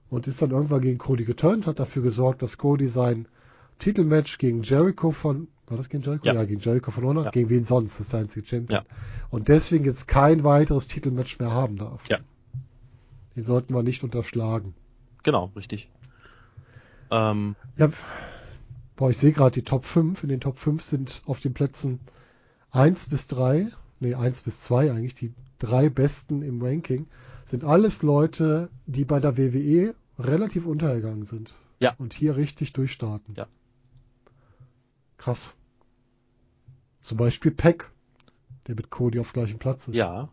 Und 0.10 0.28
ist 0.28 0.42
dann 0.42 0.52
irgendwann 0.52 0.82
gegen 0.82 0.98
Cody 0.98 1.24
geturnt, 1.26 1.68
hat 1.68 1.80
dafür 1.80 2.02
gesorgt, 2.02 2.42
dass 2.42 2.58
Cody 2.58 2.88
sein 2.88 3.28
Titelmatch 3.78 4.38
gegen 4.40 4.64
Jericho 4.64 5.12
von, 5.12 5.48
war 5.68 5.78
das 5.78 5.90
gegen 5.90 6.04
Jericho? 6.04 6.26
Ja. 6.26 6.44
gegen 6.46 6.60
Jericho 6.60 6.92
von 6.92 7.04
Honor, 7.06 7.26
Ja. 7.26 7.32
gegen 7.32 7.50
wen 7.50 7.64
sonst, 7.64 7.94
das 7.96 8.02
ist 8.08 8.14
der 8.14 8.22
einzige 8.22 8.46
Champion. 8.48 8.82
Ja. 8.84 8.86
Und 9.30 9.48
deswegen 9.48 9.86
jetzt 9.86 10.08
kein 10.08 10.44
weiteres 10.44 10.88
Titelmatch 10.88 11.40
mehr 11.40 11.52
haben 11.52 11.78
darf. 11.78 12.08
Ja. 12.10 12.18
Den 13.36 13.44
sollten 13.44 13.74
wir 13.74 13.84
nicht 13.84 14.04
unterschlagen. 14.04 14.74
Genau, 15.24 15.52
richtig. 15.56 15.90
Ähm, 17.12 17.56
Ja, 17.78 17.90
boah, 18.96 19.10
ich 19.12 19.18
sehe 19.18 19.32
gerade 19.32 19.52
die 19.54 19.64
Top 19.64 19.86
5. 19.86 20.24
In 20.24 20.30
den 20.30 20.42
Top 20.42 20.60
5 20.60 20.84
sind 20.84 21.22
auf 21.26 21.40
den 21.40 21.54
Plätzen 21.54 22.00
1 22.72 23.06
bis 23.08 23.28
3, 23.28 23.68
nee, 24.00 24.14
1 24.16 24.42
bis 24.42 24.62
2 24.62 24.92
eigentlich, 24.92 25.14
die 25.14 25.34
drei 25.60 25.90
besten 25.90 26.42
im 26.42 26.62
Ranking, 26.62 27.08
sind 27.46 27.64
alles 27.64 28.04
Leute, 28.04 28.70
die 28.86 29.06
bei 29.06 29.20
der 29.20 29.38
WWE 29.38 29.94
relativ 30.20 30.66
untergegangen 30.66 31.24
sind. 31.24 31.54
Ja. 31.80 31.96
Und 31.98 32.14
hier 32.14 32.36
richtig 32.36 32.74
durchstarten. 32.74 33.36
Ja. 33.36 33.48
Krass. 35.18 35.56
Zum 37.02 37.18
Beispiel 37.18 37.52
Peck, 37.52 37.90
der 38.68 38.76
mit 38.76 38.90
Cody 38.90 39.20
auf 39.20 39.34
gleichem 39.34 39.60
Platz 39.60 39.88
ist. 39.88 39.96
ja. 39.96 40.30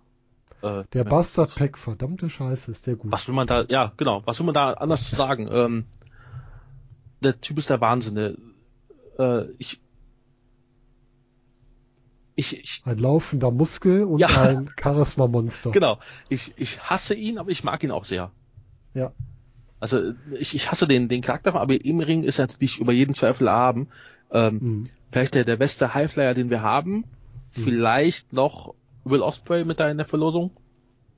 Äh, 0.63 0.85
Der. 0.95 1.05
Bastard 1.05 1.55
Peck, 1.55 1.77
verdammte 1.77 2.31
Scheiße, 2.31 2.71
ist 2.71 2.87
der 2.87 2.97
gut. 2.97 3.13
Was 3.13 3.29
will 3.29 3.35
man 3.35 3.47
da, 3.47 3.65
ja, 3.69 3.93
genau, 3.99 4.23
was 4.25 4.39
will 4.39 4.47
man 4.47 4.55
da 4.55 4.73
anders 4.73 5.09
zu 5.09 5.15
sagen? 5.15 5.49
Ähm, 5.53 5.85
der 7.23 7.41
Typ 7.41 7.59
ist 7.59 7.69
der 7.71 7.81
Wahnsinn. 7.81 8.15
Der, 8.15 8.35
äh, 9.19 9.51
ich, 9.59 9.81
ich, 12.35 12.59
ich, 12.59 12.83
Ein 12.85 12.99
laufender 12.99 13.51
Muskel 13.51 14.05
und 14.05 14.19
Ja. 14.19 14.29
ein 14.29 14.69
Charisma-Monster. 14.81 15.71
genau, 15.73 15.99
ich, 16.29 16.53
ich 16.57 16.81
hasse 16.91 17.15
ihn, 17.15 17.39
aber 17.39 17.51
ich 17.51 17.65
mag 17.65 17.83
ihn 17.85 17.91
auch 17.91 18.05
sehr. 18.05 18.31
Ja. 18.95 19.13
Also 19.93 20.13
ich, 20.39 20.55
ich 20.55 20.71
hasse 20.71 20.89
den, 20.89 21.09
den 21.09 21.23
Charakter, 21.23 21.55
aber 21.55 21.85
im 21.85 22.01
Ring 22.01 22.25
ist 22.25 22.39
er 22.39 22.47
natürlich 22.47 22.81
über 22.81 22.93
jeden 22.93 23.15
Zweifel 23.15 23.47
erhaben. 23.47 23.89
Ähm, 24.31 24.59
Mhm. 24.61 24.85
vielleicht 25.13 25.35
der, 25.35 25.45
der 25.45 25.57
beste 25.57 25.95
Highflyer, 25.95 26.35
den 26.35 26.51
wir 26.51 26.63
haben. 26.63 27.05
Vielleicht 27.51 28.33
noch 28.33 28.75
Will 29.05 29.23
Osprey 29.23 29.65
mit 29.65 29.79
da 29.81 29.89
in 29.89 29.97
der 29.97 30.07
Verlosung. 30.07 30.51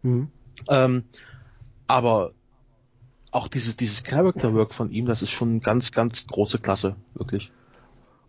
Mhm. 0.02 0.28
Ähm, 0.68 1.04
aber 1.86 2.32
auch 3.30 3.48
dieses, 3.48 3.76
dieses 3.76 4.02
Character 4.04 4.54
Work 4.54 4.74
von 4.74 4.90
ihm, 4.90 5.06
das 5.06 5.22
ist 5.22 5.30
schon 5.30 5.60
ganz, 5.60 5.90
ganz 5.90 6.26
große 6.26 6.58
Klasse, 6.58 6.96
wirklich. 7.14 7.50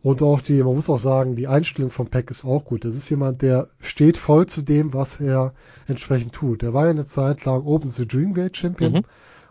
Und 0.02 0.22
auch 0.22 0.40
die, 0.42 0.64
man 0.64 0.76
muss 0.76 0.90
auch 0.90 0.98
sagen, 0.98 1.36
die 1.36 1.48
Einstellung 1.48 1.92
von 1.92 2.08
Peck 2.08 2.32
ist 2.32 2.46
auch 2.46 2.64
gut. 2.64 2.86
Das 2.86 2.96
ist 2.96 3.10
jemand, 3.10 3.42
der 3.42 3.68
steht 3.80 4.18
voll 4.18 4.46
zu 4.46 4.62
dem, 4.62 4.94
was 4.94 5.20
er 5.20 5.54
entsprechend 5.88 6.32
tut. 6.34 6.64
Er 6.64 6.74
war 6.74 6.86
ja 6.86 6.92
eine 6.92 7.06
Zeit 7.06 7.44
lang 7.44 7.66
Open 7.66 7.90
the 7.90 8.08
Dreamgate 8.08 8.56
Champion 8.56 8.94
Mhm. 8.94 9.02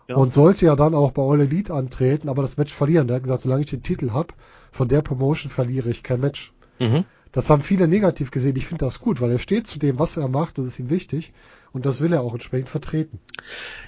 Ja. 0.09 0.17
und 0.17 0.33
sollte 0.33 0.65
ja 0.65 0.75
dann 0.75 0.95
auch 0.95 1.11
bei 1.13 1.23
All 1.23 1.41
Elite 1.41 1.75
antreten, 1.75 2.29
aber 2.31 2.43
das 2.43 2.57
Match 2.57 2.73
verlieren. 2.73 3.09
Der 3.09 3.17
hat 3.17 3.25
gesagt, 3.25 3.43
solange 3.43 3.63
ich 3.63 3.71
den 3.71 3.83
Titel 3.83 4.13
hab, 4.13 4.35
von 4.73 4.89
der 4.89 5.03
Promotion 5.03 5.51
verliere 5.51 5.91
ich 5.91 6.03
kein 6.03 6.21
Match. 6.21 6.55
Mhm. 6.79 7.05
Das 7.33 7.51
haben 7.51 7.63
viele 7.63 7.89
negativ 7.89 8.31
gesehen. 8.31 8.57
Ich 8.57 8.67
finde 8.67 8.87
das 8.87 9.01
gut, 9.01 9.21
weil 9.21 9.31
er 9.31 9.39
steht 9.39 9.67
zu 9.67 9.79
dem, 9.79 9.99
was 9.99 10.17
er 10.17 10.29
macht. 10.29 10.57
Das 10.57 10.65
ist 10.65 10.79
ihm 10.79 10.89
wichtig. 10.89 11.33
Und 11.73 11.85
das 11.85 12.01
will 12.01 12.13
er 12.13 12.23
auch 12.23 12.33
entsprechend 12.33 12.71
vertreten. 12.71 13.21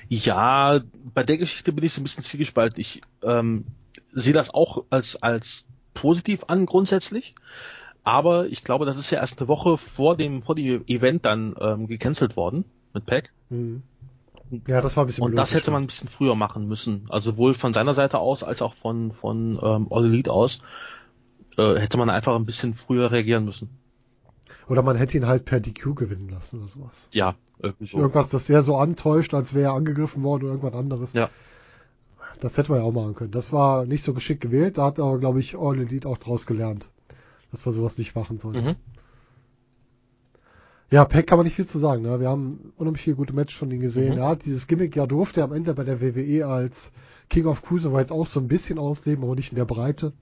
Ja, 0.09 0.80
bei 1.14 1.22
der 1.22 1.38
Geschichte 1.38 1.72
bin 1.72 1.84
ich 1.84 1.94
so 1.94 2.02
ein 2.02 2.05
bisschen 2.05 2.22
zwiegespalten. 2.22 2.78
Ich 2.78 3.01
ähm, 3.22 3.64
sehe 4.12 4.34
das 4.34 4.52
auch 4.52 4.84
als, 4.90 5.22
als 5.22 5.64
positiv 5.94 6.44
an 6.48 6.66
grundsätzlich. 6.66 7.34
Aber 8.05 8.47
ich 8.47 8.62
glaube, 8.62 8.84
das 8.84 8.98
ist 8.98 9.10
ja 9.10 9.20
erst 9.20 9.38
eine 9.38 9.48
Woche 9.48 9.78
vor 9.78 10.16
dem, 10.16 10.42
vor 10.42 10.55
dem 10.55 10.84
Event 10.86 11.24
dann 11.24 11.55
ähm, 11.59 11.86
gecancelt 11.86 12.36
worden 12.36 12.64
mit 12.92 13.06
Pack. 13.06 13.32
Mhm. 13.48 13.82
Ja, 14.66 14.81
das 14.81 14.97
war 14.97 15.05
ein 15.05 15.06
bisschen 15.06 15.24
Und 15.24 15.31
blöd, 15.31 15.39
das 15.39 15.55
hätte 15.55 15.70
man 15.70 15.85
ein 15.85 15.86
bisschen 15.86 16.09
früher 16.09 16.35
machen 16.35 16.66
müssen. 16.66 17.06
Also 17.09 17.32
sowohl 17.32 17.55
von 17.55 17.72
seiner 17.72 17.94
Seite 17.94 18.18
aus 18.18 18.43
als 18.43 18.62
auch 18.62 18.74
von, 18.74 19.12
von 19.12 19.59
ähm, 19.62 19.89
All 19.90 20.05
Elite 20.05 20.32
aus 20.32 20.60
äh, 21.56 21.78
hätte 21.78 21.98
man 21.98 22.10
einfach 22.10 22.35
ein 22.36 22.47
bisschen 22.47 22.74
früher 22.74 23.10
reagieren 23.10 23.44
müssen. 23.44 23.70
Oder 24.68 24.82
man 24.82 24.97
hätte 24.97 25.16
ihn 25.16 25.27
halt 25.27 25.44
per 25.44 25.60
DQ 25.60 25.94
gewinnen 25.97 26.28
lassen 26.28 26.60
oder 26.60 26.68
sowas. 26.68 27.09
Ja, 27.12 27.35
irgendwie 27.60 27.86
so. 27.86 27.98
Irgendwas, 27.98 28.31
das 28.31 28.47
sehr 28.47 28.62
so 28.62 28.77
antäuscht, 28.77 29.35
als 29.35 29.55
wäre 29.55 29.70
er 29.70 29.74
angegriffen 29.74 30.22
worden 30.22 30.44
oder 30.44 30.52
irgendwas 30.55 30.74
anderes. 30.78 31.12
Ja. 31.12 31.28
Das 32.40 32.56
hätte 32.56 32.70
man 32.70 32.81
ja 32.81 32.86
auch 32.86 32.93
machen 32.93 33.14
können. 33.14 33.32
Das 33.32 33.52
war 33.52 33.85
nicht 33.85 34.02
so 34.02 34.14
geschickt 34.14 34.40
gewählt, 34.40 34.78
da 34.78 34.86
hat 34.86 34.98
aber, 34.98 35.18
glaube 35.18 35.40
ich, 35.40 35.59
All 35.59 35.78
Elite 35.78 36.09
auch 36.09 36.18
draus 36.18 36.47
gelernt, 36.47 36.89
dass 37.51 37.64
man 37.66 37.74
sowas 37.74 37.98
nicht 37.98 38.14
machen 38.14 38.39
sollte. 38.39 38.62
Mhm. 38.62 38.77
Ja, 40.90 41.04
Peck 41.04 41.28
kann 41.28 41.38
man 41.38 41.44
nicht 41.44 41.54
viel 41.54 41.66
zu 41.66 41.78
sagen. 41.78 42.02
Ne? 42.02 42.18
Wir 42.18 42.28
haben 42.28 42.72
unheimlich 42.76 43.02
viele 43.02 43.16
gute 43.16 43.32
Matches 43.32 43.58
von 43.58 43.70
ihm 43.70 43.80
gesehen. 43.80 44.14
Mhm. 44.14 44.18
Er 44.18 44.28
hat 44.28 44.44
dieses 44.44 44.66
Gimmick 44.66 44.96
ja 44.96 45.06
durfte 45.06 45.40
er 45.40 45.44
am 45.44 45.52
Ende 45.52 45.72
bei 45.74 45.84
der 45.84 46.00
WWE 46.00 46.46
als 46.46 46.92
King 47.28 47.46
of 47.46 47.62
Cruiserweights 47.62 48.10
auch 48.10 48.26
so 48.26 48.40
ein 48.40 48.48
bisschen 48.48 48.78
ausleben, 48.78 49.24
aber 49.24 49.36
nicht 49.36 49.52
in 49.52 49.56
der 49.56 49.64
Breite. 49.64 50.12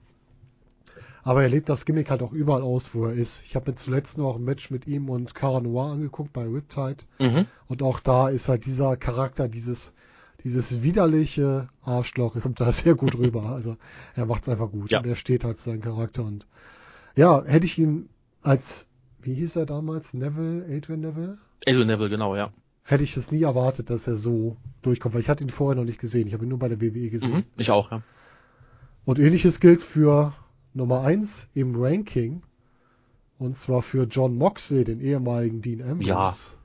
Aber 1.23 1.43
er 1.43 1.49
lebt 1.49 1.69
das 1.69 1.85
Gimmick 1.85 2.09
halt 2.09 2.23
auch 2.23 2.31
überall 2.31 2.61
aus, 2.61 2.93
wo 2.93 3.05
er 3.05 3.13
ist. 3.13 3.43
Ich 3.43 3.55
habe 3.55 3.71
mir 3.71 3.75
zuletzt 3.75 4.17
noch 4.17 4.37
ein 4.37 4.43
Match 4.43 4.71
mit 4.71 4.87
ihm 4.87 5.09
und 5.09 5.35
Cara 5.35 5.59
Noir 5.59 5.91
angeguckt 5.91 6.33
bei 6.33 6.45
Riptide. 6.45 7.03
Mhm. 7.19 7.45
Und 7.67 7.83
auch 7.83 7.99
da 7.99 8.29
ist 8.29 8.47
halt 8.47 8.65
dieser 8.65 8.95
Charakter, 8.95 9.47
dieses, 9.47 9.93
dieses 10.43 10.81
widerliche 10.81 11.69
Arschloch, 11.83 12.35
kommt 12.41 12.59
da 12.59 12.71
sehr 12.71 12.95
gut 12.95 13.17
rüber. 13.17 13.49
Also 13.49 13.75
er 14.15 14.25
macht's 14.25 14.49
einfach 14.49 14.71
gut. 14.71 14.91
Ja. 14.91 14.99
Und 14.99 15.07
er 15.07 15.15
steht 15.15 15.43
halt 15.43 15.57
zu 15.57 15.71
seinem 15.71 15.81
Charakter. 15.81 16.23
Und 16.23 16.47
ja, 17.15 17.43
hätte 17.43 17.65
ich 17.65 17.77
ihn 17.77 18.09
als, 18.41 18.87
wie 19.21 19.33
hieß 19.33 19.55
er 19.57 19.65
damals? 19.65 20.13
Neville, 20.13 20.65
Adrian 20.65 21.01
Neville? 21.01 21.37
Adrian 21.65 21.87
Neville, 21.87 22.09
genau, 22.09 22.35
ja. 22.35 22.51
Hätte 22.83 23.03
ich 23.03 23.15
es 23.17 23.31
nie 23.31 23.43
erwartet, 23.43 23.89
dass 23.89 24.07
er 24.07 24.15
so 24.15 24.57
durchkommt, 24.81 25.13
weil 25.13 25.21
ich 25.21 25.29
hatte 25.29 25.43
ihn 25.43 25.49
vorher 25.49 25.75
noch 25.75 25.85
nicht 25.85 25.99
gesehen. 25.99 26.27
Ich 26.27 26.33
habe 26.33 26.45
ihn 26.45 26.49
nur 26.49 26.59
bei 26.59 26.69
der 26.69 26.81
WWE 26.81 27.09
gesehen. 27.09 27.31
Mhm. 27.31 27.43
Ich 27.57 27.71
auch, 27.71 27.91
ja. 27.91 28.01
Und 29.05 29.19
ähnliches 29.19 29.59
gilt 29.59 29.81
für 29.81 30.33
Nummer 30.73 31.01
eins 31.01 31.49
im 31.53 31.75
Ranking. 31.75 32.41
Und 33.37 33.57
zwar 33.57 33.81
für 33.81 34.03
John 34.03 34.35
Moxley, 34.35 34.83
den 34.83 34.99
ehemaligen 34.99 35.61
Dean 35.61 35.81
Ambrose. 35.81 36.57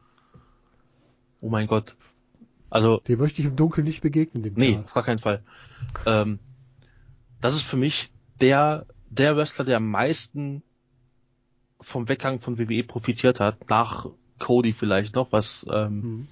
Oh 1.40 1.48
mein 1.48 1.66
Gott. 1.66 1.94
Also, 2.70 2.98
Dem 3.06 3.20
möchte 3.20 3.40
ich 3.40 3.46
im 3.46 3.54
Dunkeln 3.54 3.86
nicht 3.86 4.00
begegnen, 4.00 4.42
dem 4.42 4.54
nee, 4.54 4.72
Kerl. 4.72 4.84
auf 4.84 4.94
gar 4.94 5.04
keinen 5.04 5.20
Fall. 5.20 5.44
Ähm, 6.06 6.40
das 7.40 7.54
ist 7.54 7.62
für 7.62 7.76
mich 7.76 8.12
der, 8.40 8.86
der 9.10 9.36
Wrestler, 9.36 9.64
der 9.64 9.76
am 9.76 9.88
meisten 9.88 10.62
vom 11.80 12.08
Weggang 12.08 12.40
von 12.40 12.58
WWE 12.58 12.84
profitiert 12.84 13.40
hat, 13.40 13.68
nach 13.68 14.06
Cody 14.38 14.72
vielleicht 14.72 15.14
noch, 15.14 15.32
was, 15.32 15.66
ähm, 15.70 16.26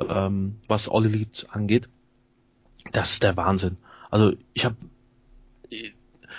Hm. 0.00 0.08
ähm, 0.08 0.56
was 0.68 0.88
All 0.88 1.06
Elite 1.06 1.46
angeht. 1.50 1.88
Das 2.92 3.12
ist 3.12 3.22
der 3.22 3.36
Wahnsinn. 3.36 3.76
Also 4.10 4.34
ich 4.54 4.64
habe 4.64 4.76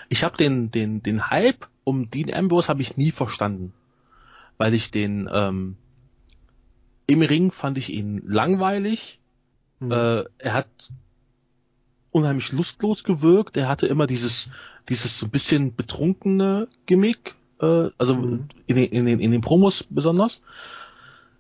ich 0.10 0.24
habe 0.24 0.38
den 0.38 0.72
den 0.72 1.04
den 1.04 1.30
Hype 1.30 1.68
um 1.84 2.10
Dean 2.10 2.34
Ambrose 2.34 2.68
habe 2.68 2.82
ich 2.82 2.98
nie 2.98 3.12
verstanden, 3.12 3.74
weil 4.58 4.74
ich 4.74 4.92
den 4.92 5.30
ähm, 5.32 5.78
im 7.08 7.22
Ring 7.22 7.52
fand 7.52 7.78
ich 7.78 7.92
ihn 7.92 8.22
langweilig. 8.26 9.20
Hm. 9.80 9.92
Äh, 9.92 10.24
er 10.40 10.54
hat 10.54 10.92
unheimlich 12.12 12.52
lustlos 12.52 13.04
gewirkt. 13.04 13.56
Er 13.58 13.70
hatte 13.70 13.88
immer 13.88 14.08
dieses 14.08 14.50
dieses 14.90 15.18
so 15.18 15.28
ein 15.28 15.32
bisschen 15.32 15.76
betrunkene 15.76 16.68
Gimmick, 16.86 17.36
äh, 17.62 17.90
also 17.98 18.16
Mhm. 18.16 18.48
in, 18.68 18.76
den, 18.76 18.86
in 18.92 19.06
den 19.06 19.20
in 19.20 19.32
den 19.32 19.42
Promos 19.42 19.84
besonders. 19.90 20.42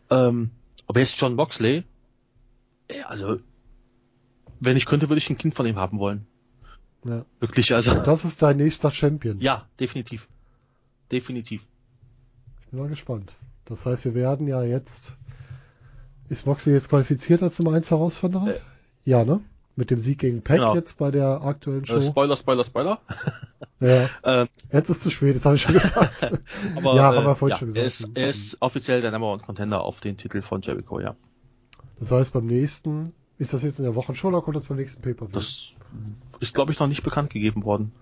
Ähm, 0.09 0.51
aber 0.87 0.99
jetzt 0.99 1.19
John 1.19 1.35
Boxley, 1.35 1.83
ey, 2.87 3.01
also 3.03 3.39
wenn 4.59 4.77
ich 4.77 4.85
könnte, 4.85 5.09
würde 5.09 5.17
ich 5.19 5.29
ein 5.29 5.37
Kind 5.37 5.55
von 5.55 5.65
ihm 5.65 5.77
haben 5.77 5.97
wollen. 5.99 6.25
ja. 7.05 7.25
Wirklich, 7.39 7.73
also 7.73 7.95
Das 8.01 8.25
ist 8.25 8.41
dein 8.41 8.57
nächster 8.57 8.91
Champion. 8.91 9.39
ja, 9.39 9.65
definitiv, 9.79 10.27
definitiv. 11.11 11.65
Ich 12.61 12.67
bin 12.67 12.79
mal 12.79 12.89
gespannt. 12.89 13.35
Das 13.65 13.85
heißt, 13.85 14.05
wir 14.05 14.15
werden 14.15 14.47
ja 14.47 14.63
jetzt. 14.63 15.17
Ist 16.29 16.45
Moxley 16.45 16.73
jetzt 16.73 16.89
qualifiziert 16.89 17.41
als 17.43 17.59
Nummer 17.59 17.75
1 17.75 17.91
Herausforderer? 17.91 18.55
Äh. 18.55 18.59
ja, 19.03 19.25
ne? 19.25 19.41
Mit 19.75 19.89
dem 19.89 19.99
Sieg 19.99 20.19
gegen 20.19 20.41
Pack 20.41 20.57
Genau. 20.59 20.75
jetzt 20.75 20.97
bei 20.97 21.11
der 21.11 21.41
aktuellen 21.43 21.85
Show. 21.85 21.95
Äh, 21.95 22.01
Spoiler, 22.01 22.35
Spoiler, 22.35 22.63
Spoiler. 22.63 22.99
ja, 23.79 24.09
Äh, 24.23 24.47
jetzt 24.71 24.89
ist 24.89 24.97
es 24.97 25.03
zu 25.03 25.11
spät, 25.11 25.35
das 25.35 25.45
habe 25.45 25.55
ich 25.55 25.61
schon 25.61 25.73
gesagt. 25.73 26.23
aber 26.75 26.95
ja, 26.95 27.13
äh, 27.13 27.15
haben 27.17 27.25
wir 27.25 27.35
vorhin 27.35 27.53
ja, 27.55 27.59
schon 27.59 27.69
er 27.69 27.73
gesagt. 27.85 27.87
ist, 27.87 28.17
er 28.17 28.29
ist 28.29 28.57
offiziell 28.59 29.01
der 29.01 29.11
Number 29.11 29.31
One 29.31 29.41
Contender 29.41 29.81
auf 29.81 30.01
den 30.01 30.17
Titel 30.17 30.41
von 30.41 30.61
Jericho, 30.61 30.99
ja. 30.99 31.15
Das 31.99 32.11
heißt, 32.11 32.33
beim 32.33 32.47
nächsten, 32.47 33.13
ist 33.37 33.53
das 33.53 33.63
jetzt 33.63 33.79
in 33.79 33.85
der 33.85 33.95
Wochenshow 33.95 34.27
oder 34.27 34.41
kommt 34.41 34.55
das 34.57 34.65
beim 34.65 34.77
nächsten 34.77 35.01
Pay-Per-View? 35.01 35.31
Das 35.33 35.75
ist, 36.41 36.53
glaube 36.53 36.71
ich, 36.73 36.79
noch 36.79 36.87
nicht 36.87 37.03
bekannt 37.03 37.29
gegeben 37.29 37.63
worden. 37.63 37.93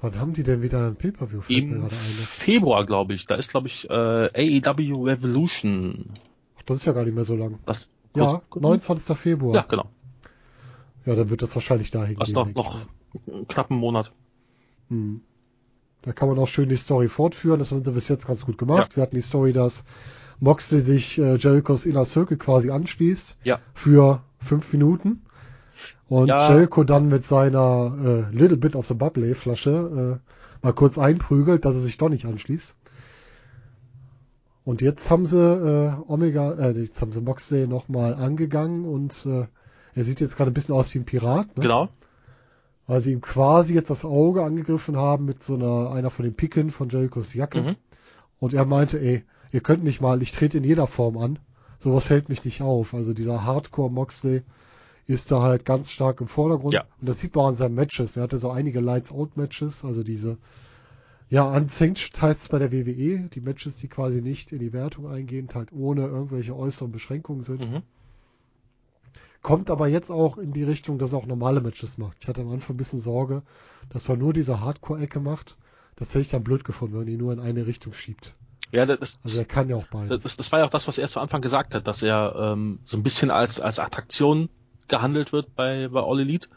Wann 0.00 0.18
haben 0.18 0.32
die 0.32 0.42
denn 0.44 0.62
wieder 0.62 0.86
ein 0.86 0.96
Pay-Per-View? 0.96 1.42
Im. 1.48 1.88
Februar, 1.90 2.84
glaube 2.86 3.14
ich. 3.14 3.26
Da 3.26 3.34
ist, 3.34 3.50
glaube 3.50 3.66
ich, 3.68 3.88
äh, 3.90 3.92
AEW 4.62 5.04
Revolution. 5.04 6.06
Ach, 6.58 6.62
das 6.66 6.78
ist 6.78 6.84
ja 6.86 6.92
gar 6.92 7.04
nicht 7.04 7.14
mehr 7.14 7.24
so 7.24 7.34
lang. 7.36 7.58
Das, 7.66 7.88
Ja, 8.14 8.26
kurz- 8.26 8.42
kurz- 8.50 8.62
29. 8.62 9.16
Februar. 9.18 9.54
Ja, 9.54 9.62
genau. 9.62 9.90
Ja, 11.06 11.14
dann 11.14 11.30
wird 11.30 11.40
das 11.42 11.54
wahrscheinlich 11.54 11.90
dahin 11.90 12.16
Das 12.18 12.28
ist 12.28 12.34
gehen. 12.34 12.34
noch, 12.34 12.46
denke 12.46 12.60
ich 12.60 12.66
noch 12.66 13.26
mal. 13.26 13.34
einen 13.38 13.48
knappen 13.48 13.76
Monat. 13.78 14.12
Hm. 14.90 15.22
Da 16.02 16.12
kann 16.12 16.28
man 16.28 16.38
auch 16.38 16.46
schön 16.48 16.68
die 16.68 16.76
Story 16.76 17.08
fortführen. 17.08 17.58
Das 17.58 17.70
haben 17.72 17.82
sie 17.82 17.92
bis 17.92 18.08
jetzt 18.08 18.26
ganz 18.26 18.44
gut 18.44 18.58
gemacht. 18.58 18.96
Wir 18.96 19.02
hatten 19.02 19.16
die 19.16 19.22
Story, 19.22 19.52
dass 19.52 19.84
Moxley 20.40 20.80
sich 20.80 21.16
äh, 21.18 21.36
Jerichos 21.36 21.86
Inner 21.86 22.04
Circle 22.04 22.36
quasi 22.36 22.70
anschließt 22.70 23.38
Ja. 23.44 23.60
für 23.72 24.22
fünf 24.38 24.72
Minuten. 24.72 25.22
Und 26.08 26.28
Ja. 26.28 26.52
Jericho 26.54 26.84
dann 26.84 27.08
mit 27.08 27.26
seiner 27.26 28.26
äh, 28.32 28.36
Little 28.36 28.56
Bit 28.58 28.76
of 28.76 28.86
the 28.86 28.94
Bubbly 28.94 29.34
Flasche 29.34 30.20
äh, 30.22 30.64
mal 30.64 30.72
kurz 30.72 30.98
einprügelt, 30.98 31.64
dass 31.64 31.74
er 31.74 31.80
sich 31.80 31.98
doch 31.98 32.08
nicht 32.08 32.26
anschließt. 32.26 32.76
Und 34.64 34.80
jetzt 34.80 35.10
haben 35.10 35.26
sie 35.26 35.38
äh, 35.38 35.92
Omega, 36.10 36.52
äh, 36.54 36.72
jetzt 36.78 37.00
haben 37.00 37.12
sie 37.12 37.20
Moxley 37.20 37.66
nochmal 37.66 38.14
angegangen 38.14 38.84
und 38.84 39.24
äh, 39.26 39.46
er 39.96 40.04
sieht 40.04 40.20
jetzt 40.20 40.36
gerade 40.36 40.50
ein 40.52 40.54
bisschen 40.54 40.74
aus 40.74 40.94
wie 40.94 40.98
ein 41.00 41.04
Pirat. 41.04 41.56
Ne? 41.56 41.62
Genau. 41.62 41.88
weil 42.86 43.00
sie 43.00 43.12
ihm 43.12 43.20
quasi 43.20 43.74
jetzt 43.74 43.90
das 43.90 44.04
Auge 44.04 44.44
angegriffen 44.44 44.96
haben 44.96 45.24
mit 45.24 45.42
so 45.42 45.54
einer, 45.54 45.90
einer 45.90 46.10
von 46.10 46.24
den 46.24 46.34
Picken 46.34 46.70
von 46.70 46.88
Jerichos 46.88 47.34
Jacke. 47.34 47.62
Mhm. 47.62 47.76
Und 48.38 48.54
er 48.54 48.64
meinte, 48.64 49.00
ey, 49.00 49.24
ihr 49.50 49.60
könnt 49.60 49.82
mich 49.82 50.00
mal, 50.00 50.22
ich 50.22 50.30
trete 50.30 50.58
in 50.58 50.64
jeder 50.64 50.86
Form 50.86 51.16
an. 51.16 51.38
Sowas 51.78 52.10
hält 52.10 52.28
mich 52.28 52.44
nicht 52.44 52.62
auf. 52.62 52.94
Also 52.94 53.12
dieser 53.12 53.44
Hardcore 53.44 53.90
Moxley 53.90 54.42
ist 55.06 55.30
da 55.32 55.40
halt 55.40 55.64
ganz 55.64 55.90
stark 55.90 56.20
im 56.20 56.28
Vordergrund. 56.28 56.74
Ja. 56.74 56.84
Und 57.00 57.08
das 57.08 57.18
sieht 57.18 57.34
man 57.34 57.44
auch 57.44 57.48
an 57.48 57.54
seinen 57.54 57.74
Matches. 57.74 58.16
Er 58.16 58.24
hatte 58.24 58.38
so 58.38 58.50
einige 58.50 58.80
Lights-Out-Matches, 58.80 59.84
also 59.84 60.02
diese, 60.02 60.36
ja, 61.28 61.44
Unsanctioned 61.44 62.48
bei 62.50 62.58
der 62.58 62.70
WWE, 62.70 63.28
die 63.32 63.40
Matches, 63.40 63.78
die 63.78 63.88
quasi 63.88 64.20
nicht 64.20 64.52
in 64.52 64.58
die 64.58 64.72
Wertung 64.72 65.08
eingehen, 65.08 65.48
halt 65.54 65.72
ohne 65.72 66.02
irgendwelche 66.06 66.54
äußeren 66.54 66.92
Beschränkungen 66.92 67.42
sind. 67.42 67.60
Mhm. 67.60 67.82
Kommt 69.46 69.70
aber 69.70 69.86
jetzt 69.86 70.10
auch 70.10 70.38
in 70.38 70.52
die 70.52 70.64
Richtung, 70.64 70.98
dass 70.98 71.12
er 71.12 71.18
auch 71.20 71.26
normale 71.26 71.60
Matches 71.60 71.98
macht. 71.98 72.16
Ich 72.20 72.26
hatte 72.28 72.40
am 72.40 72.50
Anfang 72.50 72.74
ein 72.74 72.78
bisschen 72.78 72.98
Sorge, 72.98 73.42
dass 73.90 74.08
man 74.08 74.18
nur 74.18 74.32
diese 74.32 74.58
Hardcore-Ecke 74.60 75.20
macht. 75.20 75.56
Das 75.94 76.08
hätte 76.10 76.22
ich 76.22 76.30
dann 76.30 76.42
blöd 76.42 76.64
gefunden, 76.64 76.94
wenn 76.94 77.02
man 77.04 77.08
ihn 77.08 77.18
nur 77.20 77.32
in 77.32 77.38
eine 77.38 77.64
Richtung 77.64 77.92
schiebt. 77.92 78.34
Ja, 78.72 78.84
das, 78.86 79.20
Also 79.22 79.38
er 79.38 79.44
kann 79.44 79.68
ja 79.68 79.76
auch 79.76 79.86
beides. 79.86 80.24
das, 80.24 80.36
das 80.36 80.50
war 80.50 80.58
ja 80.58 80.64
auch 80.64 80.70
das, 80.70 80.88
was 80.88 80.98
er 80.98 81.06
zu 81.06 81.20
Anfang 81.20 81.42
gesagt 81.42 81.76
hat, 81.76 81.86
dass 81.86 82.02
er 82.02 82.34
ähm, 82.36 82.80
so 82.84 82.96
ein 82.96 83.04
bisschen 83.04 83.30
als, 83.30 83.60
als 83.60 83.78
Attraktion 83.78 84.48
gehandelt 84.88 85.32
wird 85.32 85.54
bei, 85.54 85.86
bei 85.86 86.00
All 86.02 86.18
Elite, 86.18 86.48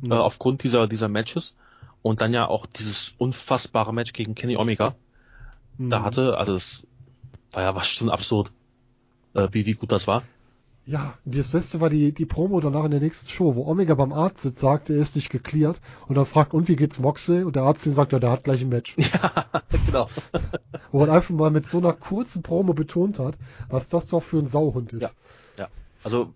Mhm. 0.00 0.12
äh, 0.12 0.14
aufgrund 0.14 0.62
dieser, 0.62 0.88
dieser 0.88 1.08
Matches. 1.08 1.54
Und 2.00 2.22
dann 2.22 2.32
ja 2.32 2.48
auch 2.48 2.64
dieses 2.64 3.14
unfassbare 3.18 3.92
Match 3.92 4.14
gegen 4.14 4.34
Kenny 4.34 4.56
Omega 4.56 4.94
Mhm. 5.76 5.90
da 5.90 6.02
hatte, 6.02 6.38
also 6.38 6.54
das 6.54 6.86
war 7.52 7.62
ja 7.62 7.74
was 7.74 7.86
schon 7.86 8.08
absurd, 8.08 8.50
äh, 9.34 9.46
wie, 9.52 9.66
wie 9.66 9.74
gut 9.74 9.92
das 9.92 10.06
war. 10.06 10.22
Ja, 10.86 11.16
das 11.24 11.48
Beste 11.48 11.80
war 11.80 11.88
die, 11.88 12.12
die 12.12 12.26
Promo 12.26 12.60
danach 12.60 12.84
in 12.84 12.90
der 12.90 13.00
nächsten 13.00 13.28
Show, 13.28 13.54
wo 13.54 13.66
Omega 13.66 13.94
beim 13.94 14.12
Arzt 14.12 14.40
sitzt, 14.40 14.60
sagt, 14.60 14.90
er 14.90 14.96
ist 14.96 15.16
nicht 15.16 15.30
geklärt 15.30 15.80
und 16.08 16.14
dann 16.14 16.26
fragt, 16.26 16.52
und 16.52 16.68
wie 16.68 16.76
geht's 16.76 16.98
Moxley? 16.98 17.42
Und 17.42 17.56
der 17.56 17.62
Arzt 17.62 17.86
ihm 17.86 17.94
sagt, 17.94 18.12
ja, 18.12 18.18
der 18.18 18.30
hat 18.30 18.44
gleich 18.44 18.62
ein 18.62 18.68
Match. 18.68 18.94
Ja, 19.14 19.62
genau. 19.86 20.08
Wo 20.92 21.00
man 21.00 21.10
einfach 21.10 21.34
mal 21.34 21.50
mit 21.50 21.66
so 21.66 21.78
einer 21.78 21.94
kurzen 21.94 22.42
Promo 22.42 22.74
betont 22.74 23.18
hat, 23.18 23.38
was 23.68 23.88
das 23.88 24.08
doch 24.08 24.22
für 24.22 24.38
ein 24.38 24.46
Sauhund 24.46 24.92
ist. 24.92 25.02
Ja. 25.02 25.10
Ja, 25.58 25.68
also 26.02 26.34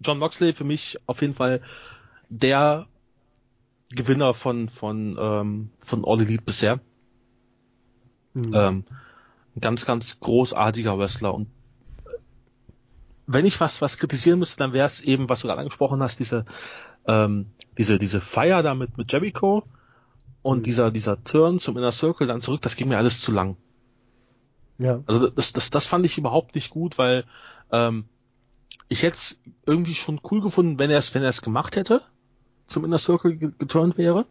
John 0.00 0.18
Moxley 0.18 0.52
für 0.52 0.64
mich 0.64 0.98
auf 1.06 1.20
jeden 1.20 1.34
Fall 1.34 1.60
der 2.28 2.86
Gewinner 3.90 4.34
von 4.34 4.68
von 4.68 5.16
ähm, 5.18 5.70
von 5.78 6.04
All 6.04 6.20
Elite 6.20 6.42
bisher. 6.44 6.80
Mhm. 8.34 8.52
Ähm, 8.54 8.84
ein 9.54 9.60
ganz 9.60 9.84
ganz 9.84 10.20
großartiger 10.20 10.98
Wrestler 10.98 11.34
und 11.34 11.48
wenn 13.26 13.46
ich 13.46 13.60
was 13.60 13.80
was 13.82 13.98
kritisieren 13.98 14.38
müsste, 14.38 14.58
dann 14.58 14.72
wäre 14.72 14.86
es 14.86 15.00
eben, 15.00 15.28
was 15.28 15.40
du 15.42 15.48
gerade 15.48 15.60
angesprochen 15.60 16.02
hast, 16.02 16.18
diese 16.20 16.44
ähm, 17.06 17.46
diese 17.78 17.98
diese 17.98 18.20
Feier 18.20 18.62
da 18.62 18.74
mit 18.74 18.98
mit 18.98 19.12
Jericho 19.12 19.64
und 20.42 20.58
Mhm. 20.58 20.64
dieser 20.66 20.90
dieser 20.90 21.22
Turn 21.24 21.58
zum 21.60 21.76
Inner 21.78 21.92
Circle 21.92 22.26
dann 22.28 22.40
zurück, 22.40 22.62
das 22.62 22.76
ging 22.76 22.88
mir 22.88 22.98
alles 22.98 23.20
zu 23.20 23.32
lang. 23.32 23.56
ja. 24.78 25.02
Also 25.06 25.28
das, 25.28 25.52
das, 25.52 25.70
das 25.70 25.86
fand 25.86 26.04
ich 26.06 26.18
überhaupt 26.18 26.54
nicht 26.54 26.70
gut, 26.70 26.98
weil 26.98 27.24
ähm, 27.70 28.04
ich 28.88 29.02
hätte 29.02 29.16
es 29.16 29.40
irgendwie 29.66 29.94
schon 29.94 30.20
cool 30.30 30.40
gefunden, 30.40 30.78
wenn 30.78 30.90
er 30.90 30.98
es, 30.98 31.14
wenn 31.14 31.22
er 31.22 31.28
es 31.30 31.42
gemacht 31.42 31.76
hätte, 31.76 32.02
zum 32.66 32.84
Inner 32.84 32.98
Circle 32.98 33.36
ge- 33.36 33.52
geturnt 33.58 33.98
wäre, 33.98 34.26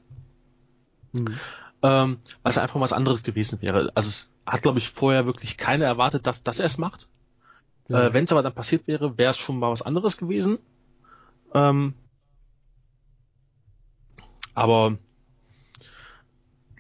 Mhm. 1.14 1.42
ähm, 1.82 2.18
weil 2.44 2.52
es 2.52 2.58
einfach 2.58 2.80
was 2.80 2.94
anderes 2.94 3.24
gewesen 3.24 3.62
wäre. 3.62 3.92
Also 3.96 4.10
es 4.10 4.32
hat, 4.46 4.62
glaube 4.62 4.80
ich, 4.80 4.90
vorher 4.90 5.26
wirklich 5.26 5.58
keiner 5.58 5.86
erwartet, 5.86 6.28
dass, 6.28 6.44
dass 6.44 6.60
er 6.60 6.66
es 6.66 6.78
macht. 6.78 7.08
Ja. 7.88 8.08
Äh, 8.08 8.14
wenn 8.14 8.24
es 8.26 8.32
aber 8.32 8.42
dann 8.44 8.54
passiert 8.56 8.88
wäre, 8.88 9.18
wäre 9.18 9.32
es 9.32 9.38
schon 9.38 9.60
mal 9.60 9.72
was 9.72 9.82
anderes 9.84 10.18
gewesen. 10.18 10.58
Ähm, 11.54 11.94
aber 14.54 14.98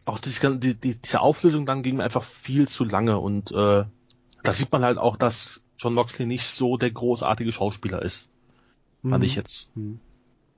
auch 0.06 0.20
dieses, 0.20 0.40
die, 0.60 0.76
die, 0.76 1.02
diese 1.02 1.22
Auflösung 1.22 1.66
dann 1.66 1.84
ging 1.84 1.98
mir 1.98 2.04
einfach 2.04 2.24
viel 2.24 2.68
zu 2.68 2.86
lange 2.86 3.18
und 3.20 3.52
äh, 3.52 3.86
da 4.44 4.52
sieht 4.54 4.72
man 4.72 4.84
halt 4.84 4.98
auch, 4.98 5.18
dass 5.18 5.62
John 5.78 5.94
Moxley 5.96 6.26
nicht 6.26 6.46
so 6.46 6.78
der 6.78 6.92
großartige 6.92 7.52
Schauspieler 7.52 8.02
ist, 8.02 8.30
fand 9.02 9.18
Mhm. 9.18 9.24
ich 9.24 9.36
jetzt. 9.36 9.76
Mhm. 9.76 10.00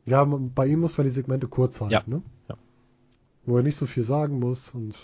Ja, 0.06 0.24
bei 0.26 0.68
ihm 0.68 0.80
muss 0.82 0.98
man 0.98 1.06
die 1.06 1.12
Segmente 1.14 1.48
kurz 1.48 1.82
halten, 1.82 1.94
Ja. 1.94 2.04
ne? 2.06 2.22
Ja. 2.50 2.56
Wo 3.46 3.58
er 3.58 3.64
nicht 3.64 3.78
so 3.78 3.86
viel 3.86 4.04
sagen 4.04 4.40
muss 4.40 4.72
und 4.72 4.96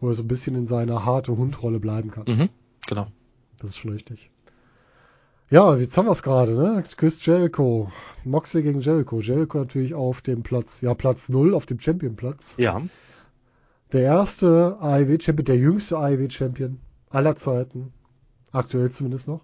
wo 0.00 0.08
er 0.08 0.14
so 0.14 0.22
ein 0.22 0.28
bisschen 0.28 0.54
in 0.54 0.66
seiner 0.66 1.04
harte 1.04 1.36
Hundrolle 1.36 1.80
bleiben 1.80 2.10
kann. 2.10 2.24
Mhm, 2.26 2.50
genau. 2.86 3.08
Das 3.58 3.70
ist 3.70 3.78
schon 3.78 3.92
richtig. 3.92 4.30
Ja, 5.50 5.74
jetzt 5.76 5.96
haben 5.96 6.06
wir 6.06 6.12
es 6.12 6.22
gerade, 6.22 6.54
ne? 6.54 6.82
Chris 6.96 7.24
Jericho. 7.24 7.90
Moxley 8.24 8.62
gegen 8.62 8.80
Jericho. 8.80 9.20
Jericho 9.20 9.58
natürlich 9.58 9.94
auf 9.94 10.20
dem 10.20 10.42
Platz, 10.42 10.82
ja, 10.82 10.92
Platz 10.94 11.28
0 11.30 11.54
auf 11.54 11.64
dem 11.64 11.80
Championplatz. 11.80 12.56
Ja, 12.58 12.82
Der 13.92 14.02
erste 14.02 14.76
AEW-Champion, 14.80 15.44
der 15.46 15.56
jüngste 15.56 15.96
AEW-Champion 15.98 16.78
aller 17.08 17.34
Zeiten. 17.36 17.92
Aktuell 18.52 18.90
zumindest 18.90 19.28
noch. 19.28 19.40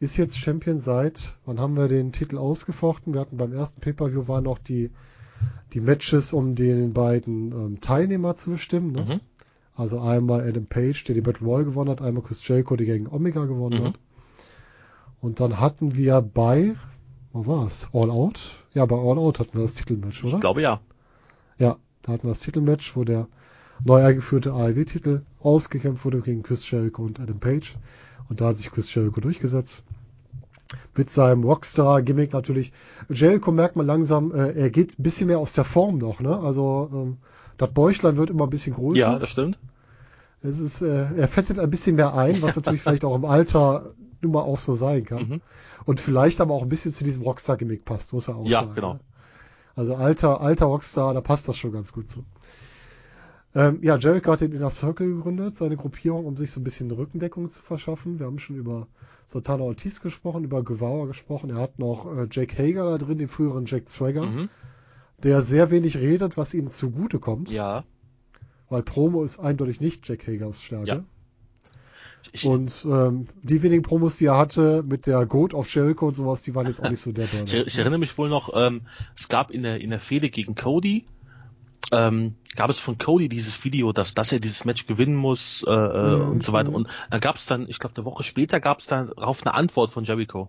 Ist 0.00 0.16
jetzt 0.16 0.38
Champion 0.38 0.78
seit, 0.78 1.36
wann 1.44 1.60
haben 1.60 1.76
wir 1.76 1.88
den 1.88 2.12
Titel 2.12 2.38
ausgefochten? 2.38 3.12
Wir 3.12 3.20
hatten 3.20 3.36
beim 3.36 3.52
ersten 3.52 3.80
Pay-Per-View 3.82 4.28
waren 4.28 4.44
noch 4.44 4.58
die, 4.58 4.90
die 5.74 5.80
Matches, 5.80 6.32
um 6.32 6.54
den 6.54 6.94
beiden 6.94 7.52
ähm, 7.52 7.80
Teilnehmer 7.82 8.36
zu 8.36 8.52
bestimmen. 8.52 8.92
Ne? 8.92 9.04
mhm. 9.04 9.20
Also 9.74 10.00
einmal 10.00 10.48
Adam 10.48 10.66
Page, 10.66 11.04
der 11.04 11.14
die 11.14 11.20
Battle 11.20 11.46
Royale 11.46 11.64
gewonnen 11.66 11.90
hat, 11.90 12.00
einmal 12.00 12.22
Chris 12.22 12.46
Jericho, 12.48 12.76
der 12.76 12.86
gegen 12.86 13.06
Omega 13.08 13.44
gewonnen 13.44 13.80
Mhm. 13.82 13.84
hat. 13.88 13.98
Und 15.20 15.40
dann 15.40 15.60
hatten 15.60 15.96
wir 15.96 16.20
bei, 16.22 16.76
wo 17.32 17.46
war's? 17.46 17.90
All 17.92 18.10
Out? 18.10 18.64
Ja, 18.74 18.86
bei 18.86 18.96
All 18.96 19.18
Out 19.18 19.40
hatten 19.40 19.54
wir 19.54 19.62
das 19.62 19.74
Titelmatch, 19.74 20.22
oder? 20.24 20.34
ich 20.34 20.40
glaube 20.40 20.62
ja. 20.62 20.80
Ja, 21.58 21.76
da 22.02 22.12
hatten 22.12 22.24
wir 22.24 22.30
das 22.30 22.40
Titelmatch, 22.40 22.96
wo 22.96 23.04
der 23.04 23.26
neu 23.84 24.02
eingeführte 24.02 24.52
AEW-Titel 24.52 25.22
ausgekämpft 25.40 26.04
wurde 26.04 26.20
gegen 26.20 26.42
Chris 26.42 26.68
Jericho 26.70 27.02
und 27.02 27.20
Adam 27.20 27.38
Page. 27.38 27.76
Und 28.28 28.40
da 28.40 28.48
hat 28.48 28.56
sich 28.56 28.70
Chris 28.70 28.94
Jericho 28.94 29.20
durchgesetzt. 29.20 29.84
Mit 30.94 31.10
seinem 31.10 31.44
Rockstar-Gimmick 31.44 32.32
natürlich. 32.32 32.72
Jericho 33.08 33.52
merkt 33.52 33.76
man 33.76 33.86
langsam, 33.86 34.32
äh, 34.32 34.52
er 34.52 34.70
geht 34.70 34.98
ein 34.98 35.02
bisschen 35.02 35.28
mehr 35.28 35.38
aus 35.38 35.54
der 35.54 35.64
Form 35.64 35.98
noch, 35.98 36.20
ne? 36.20 36.38
Also, 36.38 36.90
ähm, 36.92 37.16
das 37.56 37.70
Bäuchlein 37.70 38.16
wird 38.16 38.30
immer 38.30 38.44
ein 38.44 38.50
bisschen 38.50 38.74
größer. 38.74 39.00
Ja, 39.00 39.18
das 39.18 39.30
stimmt. 39.30 39.58
Es 40.42 40.60
ist, 40.60 40.82
äh, 40.82 41.06
er 41.16 41.28
fettet 41.28 41.58
ein 41.58 41.70
bisschen 41.70 41.96
mehr 41.96 42.14
ein, 42.14 42.42
was 42.42 42.54
natürlich 42.54 42.82
vielleicht 42.82 43.04
auch 43.04 43.16
im 43.16 43.24
Alter 43.24 43.94
nun 44.22 44.32
mal 44.32 44.42
auch 44.42 44.58
so 44.60 44.74
sein 44.74 45.04
kann. 45.04 45.28
Mhm. 45.28 45.40
Und 45.84 46.00
vielleicht 46.00 46.40
aber 46.40 46.54
auch 46.54 46.62
ein 46.62 46.68
bisschen 46.68 46.92
zu 46.92 47.04
diesem 47.04 47.22
Rockstar-Gimmick 47.22 47.84
passt, 47.84 48.12
muss 48.12 48.28
man 48.28 48.36
auch 48.38 48.46
Ja, 48.46 48.60
sagen. 48.60 48.74
genau. 48.74 48.94
ne? 48.94 49.00
Also 49.76 49.94
alter, 49.94 50.40
alter 50.40 50.66
Rockstar, 50.66 51.14
da 51.14 51.20
passt 51.20 51.46
das 51.48 51.56
schon 51.56 51.72
ganz 51.72 51.92
gut 51.92 52.08
zu. 52.10 52.24
Ähm, 53.54 53.78
ja, 53.82 53.96
Jericho 53.96 54.30
hat 54.32 54.40
den 54.40 54.52
Inner 54.52 54.70
Circle 54.70 55.06
gegründet, 55.16 55.56
seine 55.56 55.76
Gruppierung, 55.76 56.26
um 56.26 56.36
sich 56.36 56.50
so 56.50 56.60
ein 56.60 56.64
bisschen 56.64 56.90
Rückendeckung 56.90 57.48
zu 57.48 57.62
verschaffen. 57.62 58.18
Wir 58.18 58.26
haben 58.26 58.38
schon 58.38 58.56
über 58.56 58.88
Santana 59.24 59.62
Ortiz 59.62 60.00
gesprochen, 60.00 60.44
über 60.44 60.62
Guevara 60.62 61.06
gesprochen. 61.06 61.50
Er 61.50 61.56
hat 61.56 61.78
noch 61.78 62.06
äh, 62.14 62.26
Jake 62.30 62.56
Hager 62.62 62.84
da 62.84 62.98
drin, 62.98 63.18
den 63.18 63.28
früheren 63.28 63.64
Jack 63.66 63.88
Swagger, 63.88 64.26
Mhm. 64.26 64.48
der 65.22 65.42
sehr 65.42 65.70
wenig 65.70 65.96
redet, 65.96 66.36
was 66.36 66.54
ihm 66.54 66.70
zugute 66.70 67.18
kommt. 67.18 67.50
Ja. 67.50 67.84
Weil 68.68 68.82
Promo 68.82 69.22
ist 69.22 69.40
eindeutig 69.40 69.80
nicht 69.80 70.06
Jack 70.06 70.26
Hagers 70.26 70.62
Stärke. 70.62 70.86
Ja. 70.88 71.04
Und 72.44 72.84
ähm, 72.88 73.26
die 73.42 73.62
wenigen 73.62 73.82
Promos, 73.82 74.16
die 74.18 74.26
er 74.26 74.36
hatte 74.38 74.82
mit 74.86 75.06
der 75.06 75.24
Goat 75.26 75.54
of 75.54 75.72
Jericho 75.74 76.08
und 76.08 76.14
sowas, 76.14 76.42
die 76.42 76.54
waren 76.54 76.66
jetzt 76.66 76.82
auch 76.84 76.90
nicht 76.90 77.00
so 77.00 77.12
der 77.12 77.26
Burner. 77.28 77.46
ich, 77.46 77.54
ich 77.66 77.78
erinnere 77.78 77.98
mich 77.98 78.16
wohl 78.18 78.28
noch, 78.28 78.50
ähm, 78.54 78.82
es 79.16 79.28
gab 79.28 79.50
in 79.50 79.62
der 79.62 79.80
in 79.80 79.90
der 79.90 80.00
Fehde 80.00 80.28
gegen 80.30 80.54
Cody, 80.54 81.04
ähm, 81.90 82.34
gab 82.54 82.68
es 82.70 82.78
von 82.78 82.98
Cody 82.98 83.28
dieses 83.28 83.64
Video, 83.64 83.92
dass 83.92 84.14
dass 84.14 84.30
er 84.32 84.40
dieses 84.40 84.64
Match 84.64 84.86
gewinnen 84.86 85.16
muss 85.16 85.64
äh, 85.66 85.70
Mhm, 85.70 86.30
und 86.30 86.42
so 86.42 86.52
weiter. 86.52 86.72
Und 86.72 86.88
dann 87.10 87.20
gab 87.20 87.36
es 87.36 87.46
dann, 87.46 87.66
ich 87.68 87.78
glaube, 87.78 87.96
eine 87.96 88.04
Woche 88.04 88.24
später 88.24 88.60
gab 88.60 88.80
es 88.80 88.86
dann 88.86 89.06
darauf 89.16 89.44
eine 89.46 89.54
Antwort 89.54 89.90
von 89.90 90.04
Jericho. 90.04 90.48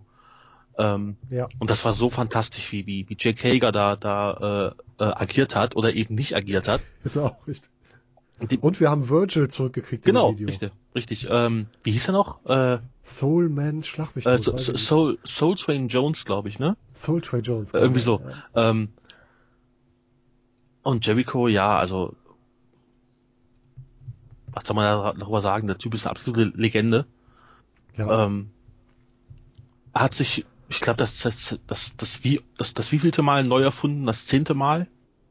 Ähm, 0.78 1.16
Ja. 1.30 1.48
und 1.58 1.68
das 1.70 1.84
war 1.84 1.92
so 1.92 2.10
fantastisch, 2.10 2.72
wie 2.72 2.86
wie, 2.86 3.08
wie 3.08 3.16
Jake 3.18 3.48
Hager 3.48 3.72
da 3.72 3.96
da 3.96 4.74
äh, 4.98 5.04
äh, 5.04 5.12
agiert 5.14 5.56
hat 5.56 5.76
oder 5.76 5.94
eben 5.94 6.14
nicht 6.14 6.36
agiert 6.36 6.68
hat. 6.68 6.82
Ist 7.04 7.16
auch 7.16 7.46
richtig. 7.46 7.68
Und 8.60 8.80
wir 8.80 8.90
haben 8.90 9.08
Virgil 9.08 9.48
zurückgekriegt 9.48 10.04
genau, 10.04 10.30
im 10.30 10.38
Video. 10.38 10.48
richtig, 10.48 10.70
richtig. 10.94 11.28
Ähm, 11.30 11.66
wie 11.82 11.92
hieß 11.92 12.08
er 12.08 12.12
noch? 12.12 12.44
Äh, 12.46 12.78
Soul 13.04 13.48
Man, 13.48 13.82
schlag 13.82 14.16
mich 14.16 14.24
äh, 14.24 14.38
so. 14.38 14.56
Soul 14.56 15.18
Soul 15.24 15.56
Train 15.56 15.88
Jones, 15.88 16.24
glaube 16.24 16.48
ich, 16.48 16.58
ne? 16.58 16.74
Soul 16.94 17.20
Trey 17.20 17.40
Jones. 17.40 17.74
Irgendwie 17.74 18.00
genau, 18.00 18.18
so. 18.18 18.22
ja. 18.54 18.70
Ähm, 18.70 18.88
und 20.82 21.06
Jericho, 21.06 21.48
ja, 21.48 21.78
also 21.78 22.14
was 24.52 24.66
soll 24.66 24.76
man 24.76 24.84
da- 24.84 25.12
darüber 25.12 25.40
sagen? 25.40 25.66
Der 25.66 25.78
Typ 25.78 25.94
ist 25.94 26.06
eine 26.06 26.10
absolute 26.12 26.52
Legende. 26.56 27.06
Ja. 27.96 28.24
Ähm, 28.26 28.50
er 29.92 30.02
hat 30.02 30.14
sich, 30.14 30.46
ich 30.68 30.80
glaube, 30.80 30.96
das, 30.96 31.20
das, 31.20 31.58
das, 31.66 31.96
das, 31.96 32.24
wie, 32.24 32.40
das, 32.56 32.74
das 32.74 32.92
wievielte 32.92 33.22
Mal 33.22 33.44
neu 33.44 33.62
erfunden? 33.62 34.06
Das 34.06 34.26
zehnte 34.26 34.54
Mal 34.54 34.86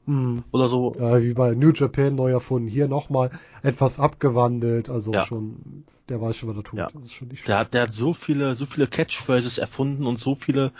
Hm. 0.10 0.44
oder 0.52 0.68
so? 0.68 0.96
ja, 1.00 1.22
wie 1.22 1.34
bei 1.36 1.54
New 1.54 1.72
Japan 1.72 2.16
neu 2.16 2.32
erfunden. 2.32 2.68
Hier 2.68 2.88
nochmal 2.88 3.30
etwas 3.62 4.00
abgewandelt. 4.00 4.90
Also 4.90 5.14
Ja. 5.14 5.24
schon, 5.24 5.86
der 6.10 6.20
weiß 6.20 6.36
schon, 6.36 6.50
was 6.50 6.58
er 6.58 6.64
tut. 6.64 6.80
Ja. 6.80 6.90
Das 6.92 7.04
ist 7.06 7.14
schon 7.14 7.28
nicht 7.28 7.48
Der 7.48 7.60
hat, 7.60 7.76
der 7.76 7.84
hat 7.84 7.94
so 7.94 8.14
viele, 8.16 8.56
so 8.56 8.66
viele 8.66 8.88
Catchphrases 8.88 9.60
erfunden 9.60 10.08
und 10.08 10.18
so 10.18 10.34
viele, 10.34 10.72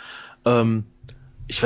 ähm, 0.44 0.82
ich, 1.46 1.62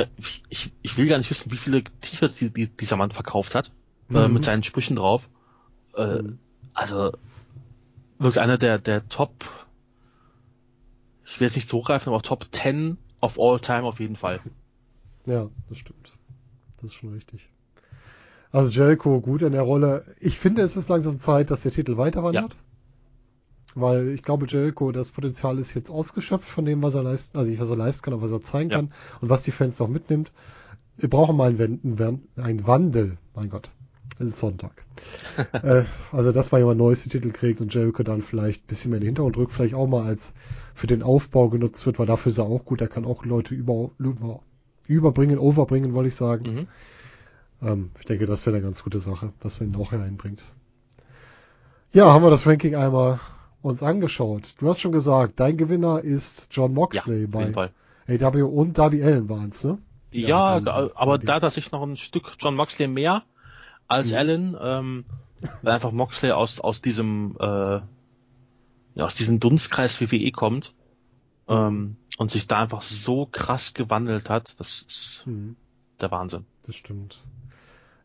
ich, 0.50 0.72
ich 0.82 0.96
will 0.98 1.06
gar 1.06 1.16
nicht 1.16 1.30
wissen, 1.30 1.50
wie 1.50 1.56
viele 1.56 1.82
T-Shirts 1.82 2.36
die, 2.36 2.50
die, 2.50 2.68
dieser 2.68 2.96
Mann 2.96 3.10
verkauft 3.12 3.54
hat, 3.54 3.70
äh, 4.12 4.28
Mhm. 4.28 4.34
mit 4.34 4.44
seinen 4.44 4.62
Sprüchen 4.62 4.96
drauf. 4.96 5.30
Äh, 5.94 6.16
Mhm. 6.18 6.38
also 6.74 7.12
wirklich 8.18 8.40
einer 8.42 8.58
der, 8.58 8.78
der 8.78 9.08
Top, 9.08 9.32
ich 11.24 11.40
will 11.40 11.46
jetzt 11.46 11.56
nicht 11.56 11.70
so 11.70 11.80
greifen, 11.80 12.10
aber 12.10 12.20
Top 12.20 12.46
10 12.52 12.98
of 13.22 13.40
all 13.40 13.58
time 13.58 13.84
auf 13.84 14.00
jeden 14.00 14.16
Fall. 14.16 14.40
Ja, 15.24 15.48
das 15.70 15.78
stimmt. 15.78 16.12
Das 16.76 16.90
ist 16.90 16.94
schon 16.96 17.14
richtig. 17.14 17.48
Also 18.54 18.70
Jericho 18.70 19.20
gut 19.20 19.42
in 19.42 19.50
der 19.50 19.62
Rolle. 19.62 20.04
Ich 20.20 20.38
finde, 20.38 20.62
es 20.62 20.76
ist 20.76 20.88
langsam 20.88 21.18
Zeit, 21.18 21.50
dass 21.50 21.62
der 21.62 21.72
Titel 21.72 21.96
weiterwandert. 21.96 22.54
Weil 23.74 24.10
ich 24.10 24.22
glaube, 24.22 24.46
Jericho, 24.46 24.92
das 24.92 25.10
Potenzial 25.10 25.58
ist 25.58 25.74
jetzt 25.74 25.90
ausgeschöpft 25.90 26.48
von 26.48 26.64
dem, 26.64 26.80
was 26.80 26.94
er 26.94 27.02
leisten, 27.02 27.36
also 27.36 27.50
nicht 27.50 27.60
was 27.60 27.70
er 27.70 27.76
leisten 27.76 28.04
kann, 28.04 28.14
aber 28.14 28.22
was 28.22 28.30
er 28.30 28.42
zeigen 28.42 28.70
Ja. 28.70 28.76
kann 28.76 28.92
und 29.20 29.28
was 29.28 29.42
die 29.42 29.50
Fans 29.50 29.80
noch 29.80 29.88
mitnimmt. 29.88 30.30
Wir 30.96 31.10
brauchen 31.10 31.36
mal 31.36 31.48
einen, 31.50 32.22
einen 32.36 32.66
Wandel. 32.68 33.18
Mein 33.34 33.50
Gott. 33.50 33.72
Es 34.20 34.28
ist 34.28 34.38
Sonntag. 34.38 34.84
äh, 35.52 35.82
also, 36.12 36.30
dass 36.30 36.52
mal 36.52 36.58
jemand 36.58 36.78
Neues 36.78 37.02
den 37.02 37.10
Titel 37.10 37.32
kriegt 37.32 37.60
und 37.60 37.74
Jericho 37.74 38.04
dann 38.04 38.22
vielleicht 38.22 38.62
ein 38.62 38.66
bisschen 38.68 38.92
mehr 38.92 38.98
in 38.98 39.02
den 39.02 39.08
Hintergrund 39.08 39.36
rückt, 39.36 39.50
vielleicht 39.50 39.74
auch 39.74 39.88
mal 39.88 40.04
als 40.04 40.32
für 40.74 40.86
den 40.86 41.02
Aufbau 41.02 41.48
genutzt 41.48 41.84
wird, 41.86 41.98
weil 41.98 42.06
dafür 42.06 42.30
ist 42.30 42.38
er 42.38 42.44
auch 42.44 42.64
gut. 42.64 42.80
Er 42.80 42.86
kann 42.86 43.04
auch 43.04 43.24
Leute 43.24 43.56
über, 43.56 43.90
über, 43.98 44.42
überbringen, 44.86 45.40
overbringen, 45.40 45.94
wollte 45.94 46.08
ich 46.08 46.14
sagen. 46.14 46.54
Mhm. 46.54 46.68
Ähm, 47.64 47.90
ich 47.98 48.04
denke, 48.06 48.26
das 48.26 48.46
wäre 48.46 48.56
eine 48.56 48.64
ganz 48.64 48.82
gute 48.84 49.00
Sache, 49.00 49.32
dass 49.40 49.58
man 49.60 49.70
ihn 49.70 49.76
auch 49.80 49.92
hereinbringt. 49.92 50.42
Ja, 51.92 52.12
haben 52.12 52.24
wir 52.24 52.30
das 52.30 52.46
Ranking 52.46 52.74
einmal 52.74 53.20
uns 53.62 53.82
angeschaut. 53.82 54.54
Du 54.58 54.68
hast 54.68 54.80
schon 54.80 54.92
gesagt, 54.92 55.40
dein 55.40 55.56
Gewinner 55.56 56.00
ist 56.02 56.48
John 56.50 56.72
Ja, 56.72 56.74
Moxley 56.74 57.26
auf 57.26 57.30
bei. 57.52 57.70
AW 58.06 58.42
und 58.42 58.76
Darby 58.76 59.02
Allen 59.02 59.28
waren's, 59.28 59.64
ne? 59.64 59.78
Ja, 60.12 60.60
dann 60.60 60.64
sind- 60.84 60.96
aber 60.96 61.18
da 61.18 61.40
dass 61.40 61.56
ich 61.56 61.72
noch 61.72 61.82
ein 61.82 61.96
Stück 61.96 62.36
John 62.38 62.54
Moxley 62.56 62.86
mehr 62.88 63.22
als 63.88 64.10
Mhm. 64.12 64.16
Allen, 64.18 64.56
ähm, 64.60 65.04
weil 65.62 65.72
einfach 65.74 65.92
Moxley 65.92 66.32
aus 66.32 66.60
aus 66.60 66.82
diesem 66.82 67.36
äh, 67.40 67.80
ja, 68.96 69.04
aus 69.04 69.14
diesem 69.14 69.40
Dunstkreis 69.40 70.00
WWE 70.00 70.30
kommt 70.32 70.74
ähm, 71.48 71.96
und 72.18 72.30
sich 72.30 72.46
da 72.46 72.60
einfach 72.62 72.82
so 72.82 73.26
krass 73.26 73.74
gewandelt 73.74 74.30
hat, 74.30 74.58
das 74.60 74.82
ist 74.82 75.22
Hm, 75.24 75.56
der 76.00 76.10
Wahnsinn. 76.10 76.44
das 76.66 76.76
stimmt. 76.76 77.24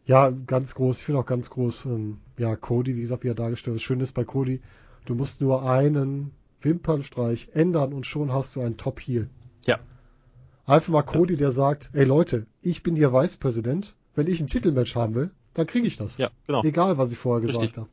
Ja, 0.09 0.31
ganz 0.31 0.73
groß. 0.73 0.97
Ich 0.97 1.03
finde 1.03 1.19
auch 1.21 1.25
ganz 1.27 1.51
groß, 1.51 1.85
ähm, 1.85 2.17
ja, 2.39 2.55
Cody, 2.55 2.95
wie 2.95 3.01
gesagt, 3.01 3.23
wie 3.23 3.27
er 3.27 3.35
dargestellt 3.35 3.75
ist. 3.75 3.83
Schön 3.83 3.99
ist 3.99 4.13
bei 4.15 4.23
Cody, 4.23 4.59
du 5.05 5.13
musst 5.13 5.39
nur 5.39 5.69
einen 5.69 6.31
Wimpernstreich 6.61 7.49
ändern 7.53 7.93
und 7.93 8.07
schon 8.07 8.33
hast 8.33 8.55
du 8.55 8.61
einen 8.61 8.75
Top-Heel. 8.75 9.29
Ja. 9.67 9.77
Einfach 10.65 10.91
mal 10.91 11.03
Cody, 11.03 11.35
der 11.35 11.51
sagt, 11.51 11.91
ey 11.93 12.05
Leute, 12.05 12.47
ich 12.63 12.81
bin 12.81 12.95
hier 12.95 13.13
Vicepräsident. 13.13 13.93
Wenn 14.15 14.25
ich 14.25 14.39
ein 14.41 14.47
Titelmatch 14.47 14.95
haben 14.95 15.13
will, 15.13 15.29
dann 15.53 15.67
kriege 15.67 15.85
ich 15.85 15.97
das. 15.97 16.17
Ja, 16.17 16.31
genau. 16.47 16.63
Egal, 16.63 16.97
was 16.97 17.11
ich 17.11 17.19
vorher 17.19 17.45
gesagt 17.45 17.77
habe. 17.77 17.87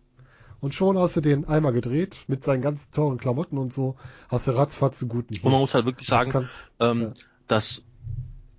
Und 0.61 0.73
schon 0.73 0.97
hast 0.97 1.17
du 1.17 1.21
den 1.21 1.45
einmal 1.45 1.75
gedreht, 1.75 2.21
mit 2.29 2.45
seinen 2.45 2.63
ganzen 2.63 2.93
teuren 2.93 3.19
Klamotten 3.19 3.59
und 3.59 3.75
so, 3.75 3.97
hast 4.31 4.47
du 4.49 4.53
ratzfatz 4.53 5.03
einen 5.03 5.11
guten 5.11 5.35
Und 5.35 5.53
man 5.53 5.61
muss 5.61 5.75
halt 5.75 5.85
wirklich 5.85 6.09
Das 6.09 6.19
sagen, 6.19 6.31
kann- 6.33 6.49
ähm, 6.81 7.01
ja. 7.03 7.11
dass 7.47 7.85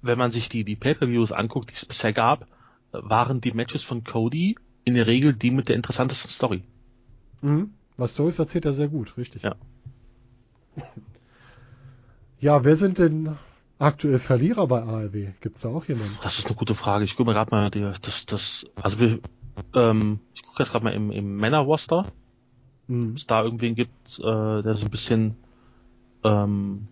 wenn 0.03 0.19
man 0.19 0.29
sich 0.29 0.47
die, 0.47 0.63
die 0.63 0.75
Pay-Per-Views 0.75 1.31
anguckt, 1.31 1.71
die 1.71 1.73
es 1.73 1.85
bisher 1.85 2.13
gab, 2.13 2.45
waren 3.03 3.41
die 3.41 3.51
Matches 3.51 3.83
von 3.83 4.03
Cody 4.03 4.55
in 4.85 4.93
der 4.93 5.07
Regel 5.07 5.33
die 5.33 5.51
mit 5.51 5.69
der 5.69 5.75
interessantesten 5.75 6.29
Story. 6.29 6.63
Mhm. 7.41 7.73
Was 7.97 8.13
Stories 8.13 8.39
erzählt 8.39 8.65
er 8.65 8.73
sehr 8.73 8.87
gut, 8.87 9.17
richtig. 9.17 9.43
Ja. 9.43 9.55
Ja, 12.39 12.63
wer 12.63 12.75
sind 12.75 12.99
denn 12.99 13.35
aktuell 13.79 14.19
Verlierer 14.19 14.67
bei 14.67 14.83
ARW? 14.83 15.29
Gibt's 15.41 15.61
da 15.61 15.69
auch 15.69 15.85
jemanden? 15.85 16.15
Das 16.21 16.37
ist 16.37 16.45
eine 16.45 16.55
gute 16.55 16.75
Frage. 16.75 17.03
Ich 17.03 17.15
gucke 17.15 17.31
mir 17.31 17.33
gerade 17.33 17.49
mal 17.49 17.71
das, 17.71 18.27
das, 18.27 18.67
also 18.75 18.99
wir, 18.99 19.19
ähm, 19.73 20.19
ich 20.35 20.43
gucke 20.43 20.61
jetzt 20.61 20.71
gerade 20.71 20.85
mal 20.85 20.93
im, 20.93 21.09
im 21.11 21.37
Männer-Roster, 21.37 22.05
Mhm. 22.87 23.09
ob 23.09 23.17
es 23.17 23.27
da 23.27 23.43
irgendwen 23.43 23.75
gibt, 23.75 24.19
äh, 24.19 24.61
der 24.61 24.73
so 24.75 24.85
ein 24.85 24.91
bisschen 24.91 25.35
ähm, 26.23 26.87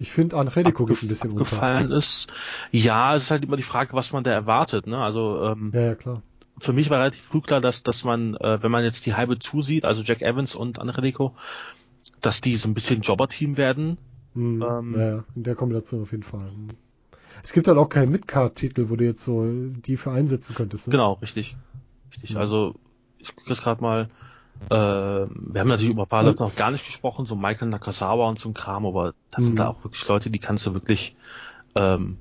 Ich 0.00 0.10
finde, 0.10 0.36
Angelico 0.38 0.86
geht 0.86 1.02
ein 1.02 1.08
bisschen 1.08 1.30
unter. 1.32 1.44
gefallen 1.44 1.90
ist. 1.92 2.32
Ja, 2.72 3.14
es 3.14 3.24
ist 3.24 3.30
halt 3.30 3.44
immer 3.44 3.56
die 3.56 3.62
Frage, 3.62 3.92
was 3.92 4.12
man 4.12 4.24
da 4.24 4.32
erwartet. 4.32 4.86
Ne? 4.86 4.96
Also 4.96 5.44
ähm, 5.44 5.70
Ja, 5.74 5.80
ja, 5.82 5.94
klar. 5.94 6.22
für 6.58 6.72
mich 6.72 6.88
war 6.88 6.98
relativ 6.98 7.22
früh 7.22 7.42
klar, 7.42 7.60
dass, 7.60 7.82
dass 7.82 8.02
man, 8.04 8.34
äh, 8.36 8.62
wenn 8.62 8.70
man 8.72 8.82
jetzt 8.82 9.04
die 9.04 9.14
halbe 9.14 9.38
zusieht, 9.38 9.84
also 9.84 10.02
Jack 10.02 10.22
Evans 10.22 10.54
und 10.54 10.78
Angelico, 10.80 11.34
dass 12.22 12.40
die 12.40 12.56
so 12.56 12.66
ein 12.68 12.74
bisschen 12.74 13.02
Jobber-Team 13.02 13.58
werden. 13.58 13.98
Mhm. 14.32 14.62
Ähm, 14.62 14.94
ja, 14.98 15.24
in 15.36 15.42
der 15.42 15.54
Kombination 15.54 16.02
auf 16.02 16.12
jeden 16.12 16.22
Fall. 16.22 16.50
Mhm. 16.50 16.68
Es 17.42 17.52
gibt 17.52 17.68
halt 17.68 17.76
auch 17.76 17.88
keinen 17.90 18.10
Midcard-Titel, 18.10 18.88
wo 18.88 18.96
du 18.96 19.04
jetzt 19.04 19.22
so 19.22 19.44
die 19.50 19.96
für 19.98 20.12
einsetzen 20.12 20.54
könntest. 20.54 20.88
Ne? 20.88 20.92
Genau, 20.92 21.14
richtig. 21.14 21.56
Richtig. 22.10 22.30
Ja. 22.30 22.40
Also 22.40 22.74
ich 23.18 23.36
gucke 23.36 23.50
jetzt 23.50 23.62
gerade 23.62 23.82
mal, 23.82 24.08
äh, 24.68 24.74
wir 24.74 25.60
haben 25.60 25.68
natürlich 25.68 25.90
über 25.90 26.02
ein 26.02 26.08
paar 26.08 26.22
Leute 26.22 26.42
noch 26.42 26.54
gar 26.56 26.70
nicht 26.70 26.84
gesprochen, 26.86 27.26
so 27.26 27.34
Michael 27.36 27.68
Nakasawa 27.68 28.28
und 28.28 28.38
so 28.38 28.48
ein 28.48 28.54
Kram, 28.54 28.86
aber 28.86 29.14
das 29.30 29.42
Mhm. 29.42 29.46
sind 29.48 29.58
da 29.58 29.68
auch 29.68 29.82
wirklich 29.84 30.06
Leute, 30.08 30.30
die 30.30 30.38
kannst 30.38 30.66
du 30.66 30.74
wirklich 30.74 31.16
ähm, 31.74 32.18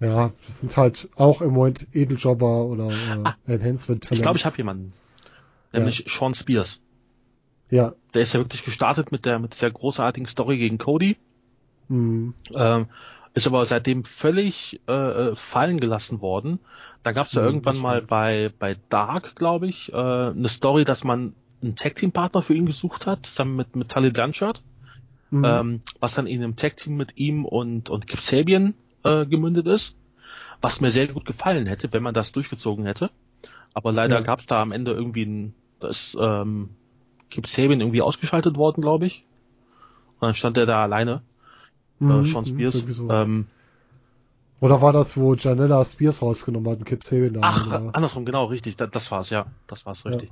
Ja, 0.00 0.30
das 0.46 0.60
sind 0.60 0.76
halt 0.76 1.08
auch 1.16 1.40
im 1.42 1.52
Moment 1.52 1.86
Edeljobber 1.92 2.64
oder 2.66 2.86
äh, 2.86 3.52
Enhancement 3.52 4.04
Talents. 4.04 4.10
Ich 4.12 4.22
glaube, 4.22 4.38
ich 4.38 4.44
habe 4.44 4.56
jemanden. 4.56 4.92
Nämlich 5.72 6.06
Sean 6.08 6.34
Spears. 6.34 6.80
Ja. 7.70 7.92
Der 8.14 8.22
ist 8.22 8.32
ja 8.32 8.40
wirklich 8.40 8.64
gestartet 8.64 9.12
mit 9.12 9.26
der 9.26 9.38
mit 9.38 9.52
dieser 9.52 9.70
großartigen 9.70 10.26
Story 10.26 10.56
gegen 10.56 10.78
Cody. 10.78 11.16
Mhm. 11.88 12.34
Ähm, 12.54 12.86
ist 13.34 13.46
aber 13.46 13.64
seitdem 13.64 14.04
völlig 14.04 14.80
äh, 14.88 14.92
äh, 14.92 15.36
fallen 15.36 15.78
gelassen 15.80 16.20
worden. 16.20 16.60
Da 17.02 17.12
gab 17.12 17.26
es 17.26 17.34
ja 17.34 17.42
Mhm, 17.42 17.44
irgendwann 17.44 17.76
mal 17.76 18.02
bei 18.02 18.50
bei 18.58 18.76
Dark, 18.88 19.36
glaube 19.36 19.68
ich, 19.68 19.92
äh, 19.92 19.96
eine 19.96 20.48
Story, 20.48 20.84
dass 20.84 21.04
man 21.04 21.34
einen 21.62 21.76
Tag 21.76 21.96
Team 21.96 22.12
Partner 22.12 22.42
für 22.42 22.54
ihn 22.54 22.66
gesucht 22.66 23.06
hat, 23.06 23.26
zusammen 23.26 23.56
mit 23.56 23.76
mit 23.76 23.90
Tully 23.90 24.10
Blanchard, 24.10 24.62
Mhm. 25.30 25.60
ähm, 25.60 25.82
was 26.00 26.14
dann 26.14 26.26
in 26.26 26.42
einem 26.42 26.56
Tag 26.56 26.76
Team 26.76 26.96
mit 26.96 27.16
ihm 27.18 27.44
und 27.44 27.90
und 27.90 28.06
Kip 28.06 28.20
Sabian 28.20 28.74
äh, 29.04 29.26
gemündet 29.26 29.66
ist, 29.68 29.96
was 30.62 30.80
mir 30.80 30.90
sehr 30.90 31.08
gut 31.08 31.26
gefallen 31.26 31.66
hätte, 31.66 31.92
wenn 31.92 32.02
man 32.02 32.14
das 32.14 32.32
durchgezogen 32.32 32.86
hätte. 32.86 33.10
Aber 33.74 33.92
leider 33.92 34.20
Ja. 34.20 34.22
gab 34.22 34.40
es 34.40 34.46
da 34.46 34.62
am 34.62 34.72
Ende 34.72 34.92
irgendwie 34.92 35.24
ein, 35.26 35.54
da 35.80 35.88
ist 35.88 36.16
ähm, 36.20 36.76
Kip 37.30 37.46
Sabian 37.46 37.80
irgendwie 37.80 38.02
ausgeschaltet 38.02 38.56
worden, 38.56 38.82
glaube 38.82 39.06
ich. 39.06 39.26
Und 40.20 40.26
dann 40.28 40.34
stand 40.34 40.56
er 40.56 40.66
da 40.66 40.82
alleine, 40.82 41.22
äh, 42.00 42.04
Mhm, 42.04 42.24
Sean 42.24 42.44
mhm, 42.44 42.46
Spears. 42.46 42.84
so. 42.90 43.10
Ähm, 43.10 43.46
Oder 44.60 44.82
war 44.82 44.92
das, 44.92 45.16
wo 45.16 45.34
Janella 45.34 45.84
Spears 45.84 46.20
rausgenommen 46.20 46.70
hat 46.72 46.78
und 46.78 46.84
Kip 46.84 47.04
Sabian 47.04 47.34
da 47.34 47.40
Ach, 47.42 47.70
war? 47.70 47.94
andersrum, 47.94 48.24
genau, 48.24 48.46
richtig. 48.46 48.76
Das, 48.76 48.90
das 48.90 49.10
war's, 49.10 49.30
ja. 49.30 49.46
Das 49.66 49.86
war's, 49.86 50.04
richtig. 50.04 50.30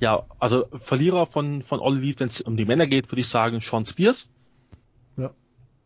Ja, 0.00 0.22
also 0.38 0.66
Verlierer 0.72 1.26
von, 1.26 1.62
von 1.62 1.80
All 1.80 1.96
Elite, 1.96 2.20
wenn 2.20 2.28
es 2.28 2.40
um 2.40 2.56
die 2.56 2.64
Männer 2.64 2.86
geht, 2.86 3.10
würde 3.10 3.20
ich 3.20 3.28
sagen 3.28 3.60
Sean 3.60 3.84
Spears. 3.84 4.30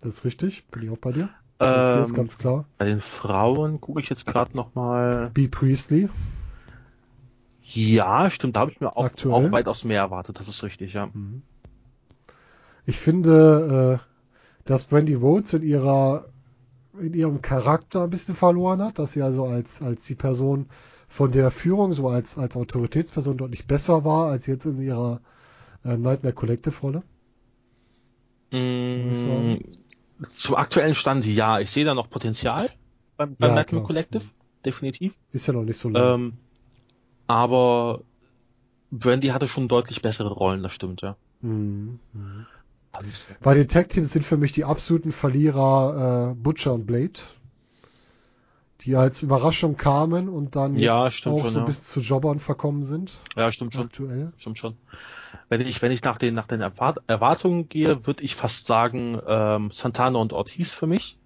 Das 0.01 0.15
ist 0.17 0.25
richtig, 0.25 0.67
bin 0.69 0.83
ich 0.85 0.91
auch 0.91 0.97
bei 0.97 1.13
dir. 1.13 1.29
Ähm, 1.61 2.15
ganz 2.15 2.39
klar. 2.39 2.65
bei 2.79 2.87
den 2.87 3.01
Frauen 3.01 3.81
gucke 3.81 4.01
ich 4.01 4.09
jetzt 4.09 4.25
gerade 4.27 4.57
nochmal. 4.57 5.31
B. 5.35 5.47
Priestley. 5.47 6.09
Ja, 7.63 8.31
stimmt, 8.31 8.57
da 8.57 8.61
habe 8.61 8.71
ich 8.71 8.81
mir 8.81 8.97
auch, 8.97 9.05
auch 9.05 9.53
weitaus 9.53 9.85
mehr 9.85 10.01
erwartet, 10.01 10.41
das 10.41 10.49
ist 10.49 10.65
richtig, 10.65 10.95
ja. 10.95 11.07
Mhm. 11.07 11.43
Ich 12.87 12.99
finde, 12.99 14.01
äh, 14.01 14.10
dass 14.65 14.85
Brandy 14.85 15.15
Rhodes 15.15 15.53
in 15.55 15.63
ihrer 15.63 16.27
in 17.01 17.15
ihrem 17.15 17.41
Charakter 17.41 18.05
ein 18.05 18.11
bisschen 18.11 18.35
verloren 18.35 18.83
hat, 18.83 18.99
dass 18.99 19.13
sie 19.13 19.23
also 19.23 19.47
als 19.47 19.83
als 19.83 20.05
die 20.07 20.15
Person 20.17 20.69
von 21.09 21.33
der 21.33 21.51
Führung 21.51 21.93
so 21.93 22.09
als 22.09 22.39
als 22.39 22.57
Autoritätsperson 22.57 23.37
deutlich 23.39 23.67
besser 23.67 24.05
war 24.05 24.31
als 24.31 24.47
jetzt 24.47 24.67
in 24.67 24.81
ihrer 24.81 25.21
äh, 25.85 25.97
Nightmare 25.97 26.35
Collective 26.35 26.79
Rolle. 26.81 27.03
ich 28.53 29.19
sagen. 29.19 29.59
Mm, 30.19 30.23
zum 30.23 30.55
aktuellen 30.57 30.95
Stand, 30.95 31.25
ja, 31.27 31.61
ich 31.61 31.71
sehe 31.71 31.85
da 31.85 31.95
noch 31.95 32.11
Potenzial 32.11 32.71
beim, 33.17 33.37
beim 33.37 33.51
Ja, 33.51 33.55
Nightmare 33.55 33.83
klar. 33.83 33.87
Collective, 33.87 34.25
definitiv. 34.65 35.19
Ist 35.33 35.47
ja 35.47 35.53
noch 35.55 35.65
nicht 35.65 35.79
so 35.79 35.89
lange. 35.89 36.15
Ähm, 36.15 36.33
aber 37.27 38.03
Brandy 38.91 39.29
hatte 39.29 39.49
schon 39.49 39.69
deutlich 39.69 40.03
bessere 40.03 40.31
Rollen, 40.33 40.63
das 40.63 40.73
stimmt, 40.73 41.01
ja. 41.03 41.17
Mhm. 41.41 41.99
Bei 43.43 43.55
den 43.55 43.69
Tag 43.69 43.89
Teams 43.89 44.13
sind 44.13 44.25
für 44.25 44.37
mich 44.37 44.53
die 44.53 44.65
absoluten 44.65 45.13
Verlierer 45.13 46.31
äh, 46.33 46.35
Butcher 46.35 46.75
und 46.75 46.87
Blade, 46.87 47.21
die 48.81 48.97
als 48.97 49.23
Überraschung 49.23 49.77
kamen 49.77 50.29
und 50.29 50.57
dann 50.57 50.73
jetzt 50.75 50.83
Ja, 50.83 51.11
stimmt 51.11 51.37
auch 51.37 51.41
schon, 51.43 51.51
so 51.51 51.59
ja. 51.61 51.65
bis 51.67 51.87
zu 51.89 52.01
Jobbern 52.01 52.39
verkommen 52.39 52.83
sind. 52.83 53.13
Ja, 53.37 53.53
stimmt 53.53 53.75
schon. 53.75 53.87
Aktuell. 53.87 54.33
Stimmt 54.39 54.59
schon. 54.59 54.77
Wenn 55.49 55.61
ich, 55.61 55.83
wenn 55.83 55.93
ich 55.93 56.03
nach 56.03 56.19
den, 56.19 56.35
nach 56.35 56.47
den 56.47 56.61
Erwart 56.61 56.99
Erwartungen 57.07 57.69
gehe, 57.69 58.07
würde 58.07 58.23
ich 58.23 58.35
fast 58.35 58.67
sagen, 58.67 59.21
ähm, 59.27 59.71
Santana 59.71 60.19
und 60.19 60.33
Ortiz 60.33 60.73
für 60.73 60.87
mich, 60.87 61.17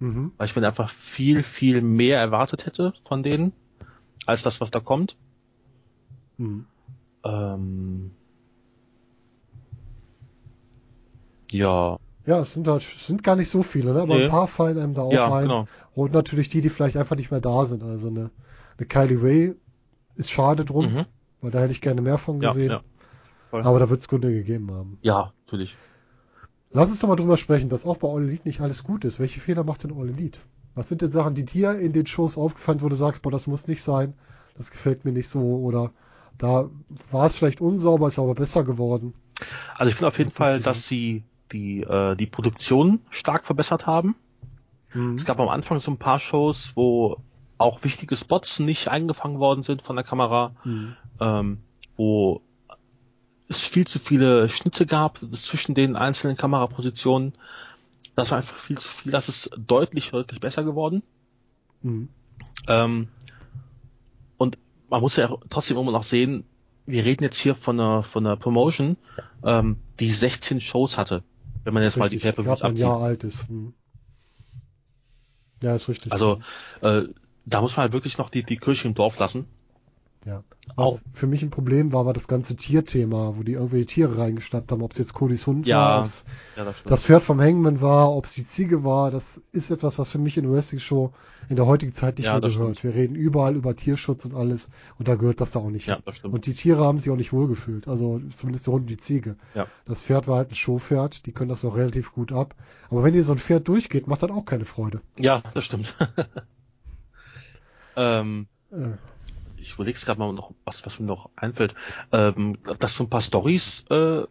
Mhm. 0.00 0.32
weil 0.36 0.46
ich 0.46 0.54
mir 0.54 0.64
einfach 0.66 0.90
viel, 0.90 1.42
viel 1.42 1.82
mehr 1.82 2.18
erwartet 2.20 2.66
hätte 2.66 2.94
von 3.04 3.22
denen, 3.24 3.52
als 4.26 4.42
das, 4.42 4.60
was 4.60 4.70
da 4.70 4.78
kommt. 4.80 5.16
Mhm. 6.36 6.66
Ähm, 7.24 8.12
ja, 11.50 11.98
Ja, 12.26 12.40
es 12.40 12.52
sind 12.52 12.68
halt, 12.68 12.82
sind 12.82 13.22
gar 13.22 13.36
nicht 13.36 13.48
so 13.48 13.62
viele, 13.62 13.92
ne? 13.94 14.02
aber 14.02 14.16
Nee. 14.16 14.24
ein 14.24 14.30
paar 14.30 14.46
fallen 14.48 14.78
einem 14.78 14.94
da 14.94 15.02
auch 15.02 15.12
ja, 15.12 15.32
ein. 15.34 15.42
genau. 15.44 15.66
Und 15.94 16.12
natürlich 16.12 16.48
die, 16.48 16.60
die 16.60 16.68
vielleicht 16.68 16.96
einfach 16.96 17.16
nicht 17.16 17.30
mehr 17.30 17.40
da 17.40 17.64
sind. 17.64 17.82
Also 17.82 18.08
eine, 18.08 18.30
eine 18.76 18.86
Kylie 18.86 19.22
Ray 19.22 19.54
ist 20.14 20.30
schade 20.30 20.64
drum, 20.64 20.92
Mhm. 20.92 21.04
weil 21.40 21.50
da 21.50 21.60
hätte 21.60 21.72
ich 21.72 21.80
gerne 21.80 22.02
mehr 22.02 22.18
von 22.18 22.40
Ja, 22.42 22.48
gesehen. 22.50 22.70
ja. 22.70 22.82
voll. 23.50 23.62
Aber 23.62 23.78
da 23.78 23.88
wird 23.88 24.00
es 24.00 24.08
Gründe 24.08 24.30
gegeben 24.32 24.70
haben. 24.72 24.98
Ja, 25.02 25.32
natürlich. 25.46 25.76
Lass 26.70 26.90
uns 26.90 27.00
doch 27.00 27.08
mal 27.08 27.16
drüber 27.16 27.38
sprechen, 27.38 27.70
dass 27.70 27.86
auch 27.86 27.96
bei 27.96 28.08
All 28.08 28.22
Elite 28.24 28.46
nicht 28.46 28.60
alles 28.60 28.84
gut 28.84 29.04
ist. 29.06 29.18
Welche 29.18 29.40
Fehler 29.40 29.64
macht 29.64 29.84
denn 29.84 29.92
All 29.96 30.08
Elite? 30.10 30.38
Was 30.74 30.88
sind 30.90 31.00
denn 31.00 31.10
Sachen, 31.10 31.34
die 31.34 31.44
dir 31.46 31.78
in 31.78 31.94
den 31.94 32.06
Shows 32.06 32.36
aufgefallen, 32.36 32.82
wo 32.82 32.90
du 32.90 32.94
sagst, 32.94 33.22
boah, 33.22 33.32
das 33.32 33.46
muss 33.46 33.66
nicht 33.68 33.82
sein, 33.82 34.12
das 34.54 34.70
gefällt 34.70 35.04
mir 35.06 35.12
nicht 35.12 35.28
so 35.28 35.40
oder 35.40 35.92
da 36.36 36.68
war 37.10 37.24
es 37.26 37.36
vielleicht 37.36 37.60
unsauber, 37.62 38.06
ist 38.08 38.18
aber 38.18 38.34
besser 38.34 38.64
geworden. 38.64 39.14
Also 39.76 39.88
ich 39.90 39.96
finde 39.96 40.08
auf 40.08 40.18
jeden 40.18 40.30
Fall, 40.30 40.60
dass 40.60 40.86
sie 40.86 41.24
die, 41.52 41.82
äh, 41.82 42.14
die 42.16 42.26
Produktion 42.26 43.00
stark 43.10 43.44
verbessert 43.44 43.86
haben. 43.86 44.16
Mhm. 44.92 45.14
Es 45.14 45.24
gab 45.24 45.40
am 45.40 45.48
Anfang 45.48 45.78
so 45.78 45.90
ein 45.90 45.98
paar 45.98 46.18
Shows, 46.18 46.72
wo 46.74 47.18
auch 47.58 47.82
wichtige 47.84 48.16
Spots 48.16 48.60
nicht 48.60 48.88
eingefangen 48.88 49.38
worden 49.38 49.62
sind 49.62 49.82
von 49.82 49.96
der 49.96 50.04
Kamera. 50.04 50.52
Mhm. 50.64 50.96
ähm, 51.20 51.58
wo 51.96 52.42
es 53.48 53.66
viel 53.66 53.86
zu 53.86 53.98
viele 53.98 54.48
Schnitte 54.48 54.86
gab 54.86 55.18
zwischen 55.32 55.74
den 55.74 55.96
einzelnen 55.96 56.36
Kamerapositionen. 56.36 57.32
Das 58.14 58.30
war 58.30 58.38
einfach 58.38 58.56
viel 58.56 58.78
zu 58.78 58.88
viel. 58.88 59.12
Das 59.12 59.28
ist 59.28 59.50
deutlich, 59.56 60.10
deutlich 60.10 60.40
besser 60.40 60.64
geworden. 60.64 61.02
Mhm. 61.82 62.08
Ähm, 62.68 63.08
und 64.36 64.58
man 64.90 65.00
muss 65.00 65.16
ja 65.16 65.28
trotzdem 65.48 65.78
immer 65.78 65.92
noch 65.92 66.02
sehen, 66.02 66.44
wir 66.86 67.04
reden 67.04 67.24
jetzt 67.24 67.38
hier 67.38 67.54
von 67.54 67.78
einer, 67.78 68.02
von 68.02 68.26
einer 68.26 68.36
Promotion, 68.36 68.96
ähm, 69.44 69.76
die 70.00 70.10
16 70.10 70.60
Shows 70.60 70.96
hatte. 70.96 71.22
Wenn 71.68 71.74
man 71.74 71.82
jetzt 71.82 71.98
mal 71.98 72.08
die 72.08 72.16
Richtig, 72.16 72.34
Pay-Per-Views 72.34 72.60
gerade 72.60 72.64
ein 72.64 72.70
abzieht. 72.70 72.86
Jahr 72.86 73.00
alt 73.02 73.24
ist. 73.24 73.46
Hm. 73.48 73.74
Ja, 75.60 75.74
ist 75.74 75.86
richtig. 75.86 76.10
Also, 76.10 76.40
äh, 76.80 77.02
da 77.44 77.60
muss 77.60 77.76
man 77.76 77.82
halt 77.82 77.92
wirklich 77.92 78.16
noch 78.16 78.30
die, 78.30 78.42
die 78.42 78.56
Kirche 78.56 78.88
im 78.88 78.94
Dorf 78.94 79.18
lassen. 79.18 79.44
Ja. 80.24 80.42
Auch- 80.76 80.94
Was 80.94 81.04
für 81.14 81.26
mich 81.26 81.42
ein 81.42 81.50
Problem 81.50 81.92
war, 81.92 82.04
war 82.04 82.12
das 82.12 82.28
ganze 82.28 82.54
Tierthema, 82.54 83.34
wo 83.36 83.42
die 83.42 83.52
irgendwelche 83.52 83.86
Tiere 83.86 84.18
reingeschnappt 84.18 84.70
haben, 84.70 84.82
ob 84.82 84.92
es 84.92 84.98
jetzt 84.98 85.14
Codys 85.14 85.46
Hund 85.46 85.66
Ja, 85.66 85.78
war, 85.78 85.98
ob 86.00 86.04
es 86.06 86.24
Ja, 86.56 86.64
das 86.64 86.76
stimmt. 86.78 86.90
das 86.90 87.06
Pferd 87.06 87.22
vom 87.22 87.40
Hangman 87.40 87.80
war, 87.80 88.12
ob 88.14 88.26
es 88.26 88.34
die 88.34 88.44
Ziege 88.44 88.84
war, 88.84 89.10
das 89.10 89.42
ist 89.52 89.70
etwas, 89.70 89.98
was 89.98 90.10
für 90.10 90.18
mich 90.18 90.36
in 90.36 90.50
Wrestling 90.52 90.80
Show 90.80 91.12
in 91.48 91.56
der 91.56 91.64
heutigen 91.66 91.92
Zeit 91.94 92.18
nicht 92.18 92.26
Ja, 92.26 92.38
mehr 92.38 92.50
gehört. 92.50 92.82
Wir 92.84 92.94
reden 92.94 93.14
überall 93.14 93.56
über 93.56 93.74
Tierschutz 93.74 94.26
und 94.26 94.34
alles 94.34 94.68
und 94.98 95.08
da 95.08 95.14
gehört 95.14 95.40
das 95.40 95.52
da 95.52 95.60
auch 95.60 95.70
nicht 95.70 95.86
ja, 95.86 95.94
hin. 95.94 96.02
das 96.04 96.16
stimmt. 96.16 96.34
Und 96.34 96.44
die 96.46 96.52
Tiere 96.52 96.84
haben 96.84 96.98
sich 96.98 97.10
auch 97.10 97.16
nicht 97.16 97.32
wohlgefühlt, 97.32 97.88
also 97.88 98.20
zumindest 98.36 98.66
der 98.66 98.74
Hund 98.74 98.82
und 98.82 98.90
die 98.90 98.98
Ziege. 98.98 99.36
Ja. 99.54 99.66
Das 99.86 100.02
Pferd 100.02 100.28
war 100.28 100.36
halt 100.38 100.50
ein 100.50 100.54
Showpferd, 100.54 101.24
die 101.24 101.32
können 101.32 101.48
das 101.48 101.62
noch 101.62 101.76
relativ 101.76 102.12
gut 102.12 102.32
ab. 102.32 102.54
Aber 102.90 103.02
wenn 103.02 103.14
dir 103.14 103.24
so 103.24 103.32
ein 103.32 103.38
Pferd 103.38 103.66
durchgeht, 103.68 104.06
macht 104.08 104.22
das 104.22 104.30
auch 104.30 104.44
keine 104.44 104.66
Freude. 104.66 105.00
ja, 105.16 105.42
das 105.54 105.64
stimmt. 105.64 105.94
ähm, 107.96 108.46
Äh, 108.70 108.90
ich 109.60 109.74
überlege 109.74 109.98
gerade 109.98 110.18
mal 110.20 110.32
noch, 110.32 110.52
was, 110.64 110.84
was 110.86 110.98
mir 111.00 111.06
noch 111.06 111.30
einfällt, 111.36 111.74
ähm, 112.12 112.58
dass 112.78 112.94
so 112.94 113.04
ein 113.04 113.10
paar 113.10 113.20
Stories 113.20 113.84
äh, 113.90 114.24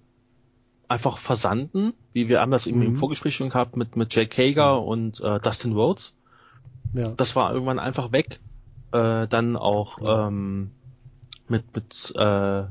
einfach 0.88 1.18
versanden, 1.18 1.94
wie 2.14 2.30
wir 2.30 2.40
haben 2.42 2.52
das 2.52 2.68
im, 2.68 2.82
im 2.82 2.92
Mhm. 2.92 2.96
Vorgespräch 2.96 3.36
schon 3.36 3.50
gehabt 3.50 3.76
mit, 3.76 3.96
mit 3.96 4.14
Jake 4.16 4.36
Hager 4.42 4.82
und 4.84 5.20
äh, 5.22 5.38
Dustin 5.40 5.74
Rhodes. 5.74 6.16
ja. 6.94 7.10
Das 7.18 7.36
war 7.36 7.52
irgendwann 7.54 7.80
einfach 7.80 8.12
weg. 8.12 8.40
Äh, 8.94 9.28
dann 9.28 9.58
auch 9.58 10.02
Ja. 10.02 10.28
ähm, 10.28 10.72
mit, 11.50 11.76
mit 11.76 12.14
äh, 12.16 12.64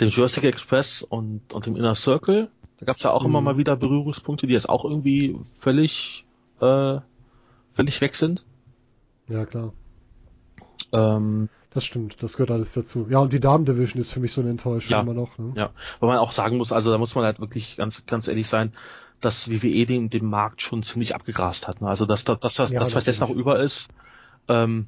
dem 0.00 0.08
Jurassic 0.08 0.44
Express 0.44 1.02
und, 1.02 1.52
und 1.52 1.66
dem 1.66 1.76
Inner 1.76 1.94
Circle. 1.94 2.50
Da 2.78 2.86
gab 2.86 2.96
es 2.96 3.02
ja 3.02 3.10
auch 3.10 3.24
immer 3.24 3.40
Mhm. 3.40 3.44
mal 3.44 3.56
wieder 3.58 3.76
Berührungspunkte, 3.76 4.46
die 4.46 4.52
jetzt 4.52 4.68
auch 4.68 4.84
irgendwie 4.84 5.36
völlig, 5.58 6.24
äh, 6.60 7.00
völlig 7.72 8.00
weg 8.00 8.14
sind. 8.14 8.46
ja, 9.28 9.44
klar. 9.44 9.72
Ähm, 10.92 11.48
Das 11.74 11.84
stimmt, 11.84 12.22
das 12.22 12.32
gehört 12.32 12.50
alles 12.50 12.72
dazu. 12.72 13.06
Ja, 13.10 13.18
und 13.18 13.32
die 13.32 13.40
Damen-Division 13.40 14.00
ist 14.00 14.10
für 14.12 14.20
mich 14.20 14.32
so 14.32 14.40
eine 14.40 14.50
Enttäuschung 14.50 14.90
Ja. 14.92 15.00
immer 15.02 15.14
noch. 15.14 15.36
Ne? 15.38 15.52
Ja, 15.54 15.70
weil 16.00 16.08
man 16.08 16.18
auch 16.18 16.32
sagen 16.32 16.56
muss, 16.56 16.72
also 16.72 16.90
da 16.90 16.98
muss 16.98 17.14
man 17.14 17.24
halt 17.24 17.40
wirklich 17.40 17.76
ganz, 17.76 18.04
ganz 18.06 18.26
ehrlich 18.26 18.48
sein, 18.48 18.72
dass 19.20 19.50
WWE 19.50 19.84
den, 19.84 20.08
den 20.10 20.24
Markt 20.24 20.62
schon 20.62 20.82
ziemlich 20.82 21.14
abgegrast 21.14 21.68
hat. 21.68 21.80
Ne? 21.80 21.88
Also 21.88 22.06
dass 22.06 22.24
das, 22.24 22.38
das, 22.40 22.58
was, 22.58 22.70
Ja, 22.70 22.80
das, 22.80 22.94
was 22.94 23.04
jetzt 23.06 23.20
noch 23.20 23.30
über 23.30 23.58
ist, 23.60 23.88
ähm, 24.48 24.86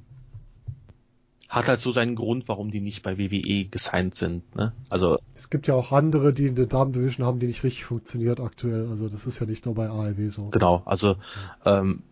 hat 1.49 1.67
halt 1.69 1.81
so 1.81 1.91
seinen 1.91 2.15
Grund, 2.15 2.47
warum 2.49 2.71
die 2.71 2.81
nicht 2.81 3.03
bei 3.03 3.19
WWE 3.19 3.65
gesigned 3.65 4.15
sind. 4.17 4.55
Ne? 4.55 4.73
Also 4.89 5.19
Es 5.35 5.51
gibt 5.51 5.67
ja 5.67 5.75
auch 5.75 5.91
andere, 5.91 6.33
die 6.33 6.47
in 6.47 6.55
der 6.55 6.67
Damen-Division 6.67 7.27
haben, 7.27 7.41
die 7.41 7.47
nicht 7.49 7.65
richtig 7.65 7.85
funktioniert 7.85 8.39
aktuell. 8.41 8.89
Also 8.89 9.09
das 9.09 9.27
ist 9.27 9.41
ja 9.41 9.47
nicht 9.47 9.67
nur 9.67 9.75
bei 9.75 9.91
AEW 9.91 10.31
so. 10.31 10.49
genau, 10.51 10.83
also 10.87 11.17
ähm, 11.65 12.05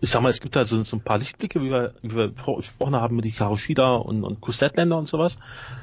ich 0.00 0.10
sag 0.10 0.22
mal, 0.22 0.28
es 0.28 0.40
gibt 0.40 0.54
da 0.54 0.64
so, 0.64 0.80
so 0.82 0.96
ein 0.96 1.02
paar 1.02 1.18
Lichtblicke, 1.18 1.60
wie 1.60 1.70
wir, 1.70 1.94
wie 2.02 2.14
wir 2.14 2.30
gesprochen 2.30 2.96
haben 2.96 3.16
mit 3.16 3.24
Hikaru 3.24 3.56
Shida 3.56 3.96
und, 3.96 4.24
und 4.24 4.40
Kustetländer 4.40 4.96
und 4.96 5.08
sowas. 5.08 5.38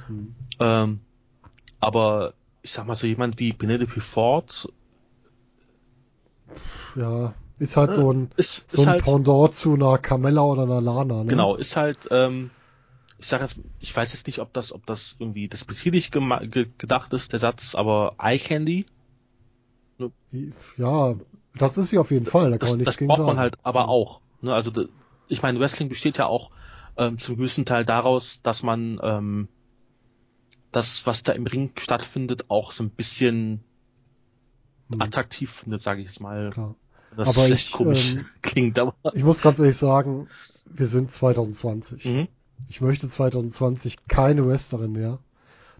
Hm. 0.08 0.36
Ähm, 0.60 1.00
aber 1.80 2.34
ich 2.62 2.72
sag 2.72 2.88
mal 2.88 2.96
so 2.96 3.08
jemand 3.08 3.40
wie 3.40 3.54
Penelope 3.54 4.02
Ford 4.02 4.72
Ja, 6.96 7.34
ist 7.60 7.78
halt 7.78 7.94
so 7.94 8.12
ein, 8.12 8.32
ist, 8.38 8.72
so 8.72 8.82
ist 8.82 8.88
ein 8.88 8.94
halt 8.94 9.04
Pendant 9.04 9.54
zu 9.54 9.74
einer 9.74 9.98
Carmella 9.98 10.44
oder 10.44 10.64
einer 10.64 10.82
Lana. 10.82 11.24
Ne? 11.24 11.30
Genau, 11.30 11.56
ist 11.56 11.76
halt, 11.76 12.08
ähm, 12.12 12.52
ich 13.20 13.28
sage 13.28 13.44
jetzt, 13.44 13.60
ich 13.80 13.96
weiß 13.96 14.14
jetzt 14.14 14.28
nicht, 14.28 14.40
ob 14.40 14.54
das, 14.54 14.74
ob 14.74 14.86
das 14.86 15.16
irgendwie 15.20 15.48
despektierlich 15.48 16.12
gedacht 16.12 17.14
ist, 17.14 17.34
der 17.34 17.40
Satz, 17.40 17.76
aber 17.76 18.16
Eye 18.20 18.40
Candy, 18.40 18.86
Ja, 20.78 21.16
das 21.58 21.78
ist 21.78 21.90
sie 21.90 21.98
auf 21.98 22.12
jeden 22.12 22.26
Fall. 22.26 22.52
Da 22.52 22.58
kann 22.58 22.60
das, 22.60 22.70
man 22.70 22.78
nichts 22.80 22.94
das 22.94 22.98
gegen 22.98 23.08
braucht 23.08 23.18
sagen. 23.20 23.28
man 23.28 23.38
halt 23.40 23.58
aber 23.64 23.88
auch. 23.90 24.22
Ne? 24.42 24.54
Also 24.54 24.72
ich 25.28 25.42
meine, 25.42 25.60
Wrestling 25.60 25.90
besteht 25.90 26.18
ja 26.18 26.26
auch 26.28 26.52
ähm, 26.98 27.18
zum 27.18 27.38
gewissen 27.38 27.66
Teil 27.66 27.86
daraus, 27.86 28.42
dass 28.42 28.64
man 28.64 29.00
ähm, 29.04 29.48
das, 30.72 31.06
was 31.06 31.24
da 31.24 31.32
im 31.34 31.46
Ring 31.48 31.72
stattfindet, 31.78 32.50
auch 32.50 32.72
so 32.72 32.84
ein 32.84 32.90
bisschen 32.90 33.64
Hm, 34.92 35.02
attraktiv 35.02 35.52
findet, 35.52 35.82
sage 35.82 36.02
ich 36.02 36.08
jetzt 36.08 36.20
mal. 36.20 36.52
klar. 36.52 36.76
Das 37.16 37.38
Aber 37.38 37.50
ich, 37.50 37.72
komisch 37.72 38.14
ähm, 38.16 38.26
klingt, 38.42 38.78
aber 38.78 38.94
Ich 39.14 39.24
muss 39.24 39.42
ganz 39.42 39.58
ehrlich 39.60 39.78
sagen, 39.78 40.28
wir 40.66 40.86
sind 40.88 41.12
2020. 41.12 42.06
mhm. 42.06 42.28
Ich 42.70 42.82
möchte 42.82 43.08
2020 43.10 44.08
keine 44.08 44.46
Wrestlerin 44.48 44.92
mehr 44.92 45.20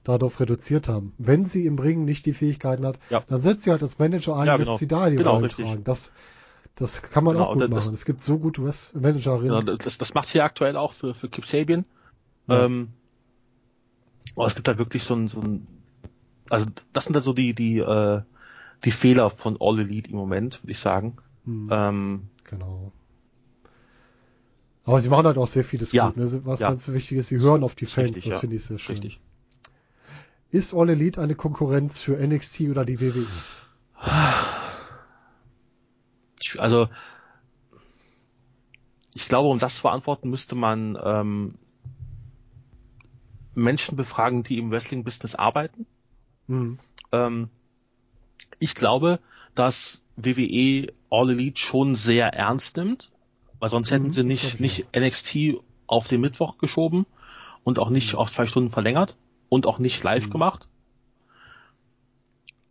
darauf 0.08 0.40
reduziert 0.40 0.88
haben. 0.88 1.14
Wenn 1.18 1.46
sie 1.46 1.66
im 1.66 1.78
Ring 1.80 2.06
nicht 2.06 2.26
die 2.26 2.34
Fähigkeiten 2.34 2.86
hat, 2.86 2.98
Ja. 3.10 3.24
dann 3.28 3.42
setzt 3.42 3.64
sie 3.64 3.72
halt 3.72 3.82
als 3.84 4.00
Manager 4.00 4.38
ein, 4.38 4.48
Ja, 4.48 4.56
bis 4.58 4.66
genau. 4.68 4.78
sie 4.78 4.88
da 4.88 5.10
die 5.10 5.18
Genau, 5.18 5.36
Rollen 5.38 5.50
tragen. 5.50 5.84
Das, 5.84 6.14
das 6.76 7.02
kann 7.04 7.24
man 7.24 7.34
Genau, 7.36 7.46
auch 7.48 7.54
gut 7.54 7.64
das- 7.64 7.70
machen. 7.70 7.94
Es 7.94 8.06
gibt 8.06 8.24
so 8.24 8.38
gute 8.40 8.62
Managerinnen. 8.94 9.68
Ja, 9.68 9.76
das, 9.76 9.98
das 9.98 10.14
macht 10.14 10.28
sie 10.28 10.38
ja 10.38 10.46
aktuell 10.46 10.78
auch 10.78 10.94
für, 10.94 11.14
für 11.14 11.28
Kip 11.30 11.46
Sabian. 11.46 11.86
Ja. 12.48 12.66
Ähm, 12.66 12.90
aber 14.36 14.48
es 14.48 14.56
gibt 14.56 14.68
halt 14.68 14.78
wirklich 14.78 15.04
so 15.04 15.16
ein, 15.16 15.28
so 15.28 15.40
ein 15.42 15.68
also 16.50 16.66
das 16.94 17.06
sind 17.06 17.16
halt 17.16 17.26
so 17.26 17.34
die, 17.34 17.54
die, 17.56 17.80
äh, 17.80 18.22
die 18.84 18.92
Fehler 18.92 19.30
von 19.32 19.58
All 19.60 19.80
Elite 19.80 20.12
im 20.12 20.18
Moment, 20.18 20.62
würde 20.64 20.72
ich 20.72 20.80
sagen. 20.80 21.18
Hm, 21.46 21.70
Ähm, 21.72 22.22
Genau. 22.44 22.92
Aber 24.84 25.00
sie 25.00 25.10
machen 25.10 25.26
halt 25.26 25.40
auch 25.40 25.48
sehr 25.48 25.64
vieles 25.64 25.92
Ja. 25.94 26.08
gut. 26.10 26.18
Ne? 26.18 26.42
Was 26.46 26.60
Ja. 26.60 26.70
ganz 26.70 26.88
wichtig 26.90 27.18
ist, 27.18 27.30
sie 27.30 27.40
hören 27.40 27.64
auf 27.64 27.74
die 27.74 27.88
Fans. 27.88 28.10
richtig, 28.10 28.26
das 28.26 28.34
ja. 28.34 28.40
finde 28.40 28.56
ich 28.58 28.66
sehr 28.66 28.78
schön. 28.78 28.94
richtig. 28.94 29.20
Ist 30.56 30.74
All 30.74 30.90
Elite 30.90 31.20
eine 31.22 31.36
Konkurrenz 31.36 32.00
für 32.00 32.16
NXT 32.16 32.62
oder 32.72 32.86
die 32.86 33.02
WWE? 33.02 33.26
Also 36.58 36.88
ich 39.14 39.28
glaube, 39.28 39.50
um 39.50 39.60
das 39.60 39.76
zu 39.76 39.82
beantworten, 39.84 40.30
müsste 40.30 40.56
man 40.56 40.98
ähm, 41.04 41.56
Menschen 43.54 43.98
befragen, 43.98 44.44
die 44.44 44.58
im 44.58 44.72
Wrestling-Business 44.72 45.36
arbeiten. 45.36 45.86
Hm. 46.48 46.80
Ähm, 47.12 47.50
ich 48.60 48.76
glaube, 48.76 49.20
dass 49.56 50.04
WWE 50.16 50.88
All 51.10 51.30
Elite 51.32 51.60
schon 51.60 51.96
sehr 51.96 52.28
ernst 52.34 52.78
nimmt, 52.78 53.12
weil 53.60 53.70
sonst 53.70 53.92
hätten 53.92 54.08
Mhm, 54.08 54.12
sie 54.12 54.24
nicht, 54.24 54.60
nicht 54.62 54.96
NXT 54.96 55.58
auf 55.88 56.08
den 56.08 56.22
Mittwoch 56.22 56.58
geschoben 56.58 57.06
und 57.64 57.80
auch 57.80 57.90
nicht 57.90 58.14
Mhm. 58.14 58.20
auf 58.20 58.32
zwei 58.32 58.48
Stunden 58.48 58.72
verlängert 58.72 59.18
und 59.50 59.66
auch 59.68 59.80
nicht 59.80 60.04
live 60.04 60.28
Mhm. 60.28 60.32
gemacht. 60.32 60.68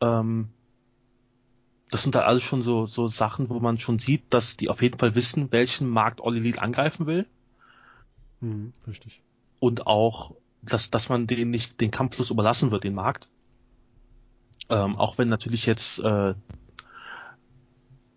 Ähm, 0.00 0.48
das 1.90 2.02
sind 2.02 2.16
halt 2.16 2.26
alles 2.26 2.42
schon 2.42 2.62
so, 2.62 2.86
so 2.86 3.06
Sachen, 3.06 3.48
wo 3.50 3.60
man 3.60 3.78
schon 3.78 3.98
sieht, 3.98 4.24
dass 4.30 4.56
die 4.56 4.68
auf 4.68 4.82
jeden 4.82 4.98
Fall 4.98 5.14
wissen, 5.14 5.52
welchen 5.52 5.88
Markt 5.88 6.20
All 6.22 6.36
Elite 6.36 6.60
angreifen 6.60 7.06
will 7.06 7.26
Hm, 8.40 8.72
richtig. 8.86 9.20
und 9.60 9.86
auch, 9.86 10.34
dass, 10.62 10.90
dass 10.90 11.08
man 11.08 11.26
denen 11.26 11.50
nicht 11.50 11.80
den 11.80 11.90
Kampffluss 11.90 12.30
überlassen 12.30 12.70
wird, 12.70 12.84
den 12.84 12.94
Markt. 12.94 13.28
Ähm, 14.70 14.96
auch 14.96 15.18
wenn 15.18 15.28
natürlich 15.28 15.66
jetzt 15.66 15.98
äh, 16.00 16.34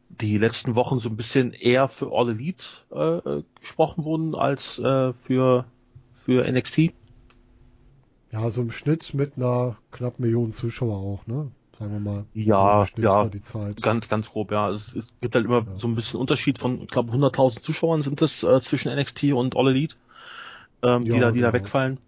die 0.09 0.38
letzten 0.38 0.75
Wochen 0.75 0.99
so 0.99 1.09
ein 1.09 1.17
bisschen 1.17 1.53
eher 1.53 1.88
für 1.88 2.11
All 2.11 2.29
Elite 2.29 2.65
äh, 2.91 3.43
gesprochen 3.59 4.03
wurden 4.03 4.35
als 4.35 4.79
äh, 4.79 5.13
für 5.13 5.65
für 6.13 6.49
NXT. 6.51 6.93
Ja, 8.31 8.49
so 8.49 8.61
im 8.61 8.71
Schnitt 8.71 9.13
mit 9.13 9.37
einer 9.37 9.77
knapp 9.91 10.19
Million 10.19 10.51
Zuschauer 10.51 10.97
auch, 10.97 11.25
ne? 11.27 11.51
Sagen 11.79 11.93
wir 11.93 11.99
mal. 11.99 12.25
Ja, 12.33 12.85
ja. 12.97 13.29
die. 13.29 13.81
Ganz, 13.81 14.09
ganz 14.09 14.31
grob, 14.31 14.51
ja. 14.51 14.69
Es, 14.69 14.93
es 14.95 15.07
gibt 15.21 15.35
halt 15.35 15.45
immer 15.45 15.59
Ja. 15.65 15.75
so 15.75 15.87
ein 15.87 15.95
bisschen 15.95 16.19
Unterschied 16.19 16.57
von, 16.57 16.81
ich 16.81 16.87
glaube, 16.87 17.11
100.000 17.13 17.61
Zuschauern 17.61 18.01
sind 18.01 18.21
es 18.21 18.43
äh, 18.43 18.59
zwischen 18.61 18.93
NXT 18.93 19.25
und 19.33 19.55
All 19.55 19.69
Elite, 19.69 19.95
ähm, 20.81 21.05
die 21.05 21.11
Ja, 21.11 21.19
da, 21.19 21.31
die 21.31 21.39
da 21.39 21.51
genau. 21.51 21.63
wegfallen. 21.63 21.99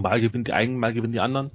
Mal 0.00 0.20
gewinnen 0.20 0.44
die 0.44 0.52
einen, 0.52 0.78
mal 0.78 0.92
gewinnen 0.92 1.14
die 1.14 1.20
anderen. 1.20 1.50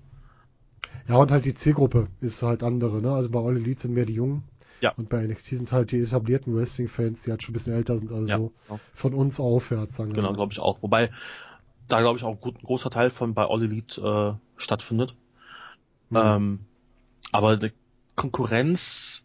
Ja, 1.08 1.16
und 1.18 1.32
halt 1.32 1.46
die 1.46 1.54
Zielgruppe 1.54 2.08
ist 2.20 2.42
halt 2.42 2.64
andere, 2.64 3.02
ne? 3.02 3.12
Also 3.12 3.30
bei 3.30 3.40
All 3.40 3.56
Elite 3.56 3.82
sind 3.82 3.94
mehr 3.94 4.06
die 4.06 4.14
Jungen. 4.16 4.44
Ja. 4.82 4.94
Und 4.98 5.10
bei 5.10 5.26
NXT 5.28 5.46
sind 5.58 5.72
halt 5.72 5.92
die 5.92 6.00
etablierten 6.02 6.56
Wrestling-Fans, 6.56 7.22
die 7.24 7.30
halt 7.30 7.44
schon 7.44 7.52
ein 7.52 7.54
bisschen 7.54 7.74
älter 7.74 8.00
sind, 8.00 8.12
also 8.12 8.28
Ja, 8.28 8.38
genau. 8.38 8.52
von 8.96 9.14
uns 9.14 9.40
aufwärts, 9.40 9.96
sagen 9.98 10.10
wir 10.10 10.16
Genau, 10.16 10.34
glaube 10.34 10.54
ich 10.54 10.60
auch. 10.60 10.82
Wobei 10.82 11.12
da 11.92 12.00
glaube 12.02 12.18
ich 12.18 12.24
auch 12.24 12.40
gut, 12.40 12.56
ein 12.58 12.64
großer 12.64 12.90
Teil 12.90 13.10
von 13.10 13.34
bei 13.34 13.46
All 13.46 13.64
Elite 13.64 14.38
äh, 14.38 14.62
stattfindet. 14.62 15.16
Hm. 16.10 16.18
Ähm, 16.18 16.60
aber 17.32 17.50
eine 17.50 17.72
Konkurrenz 18.16 19.24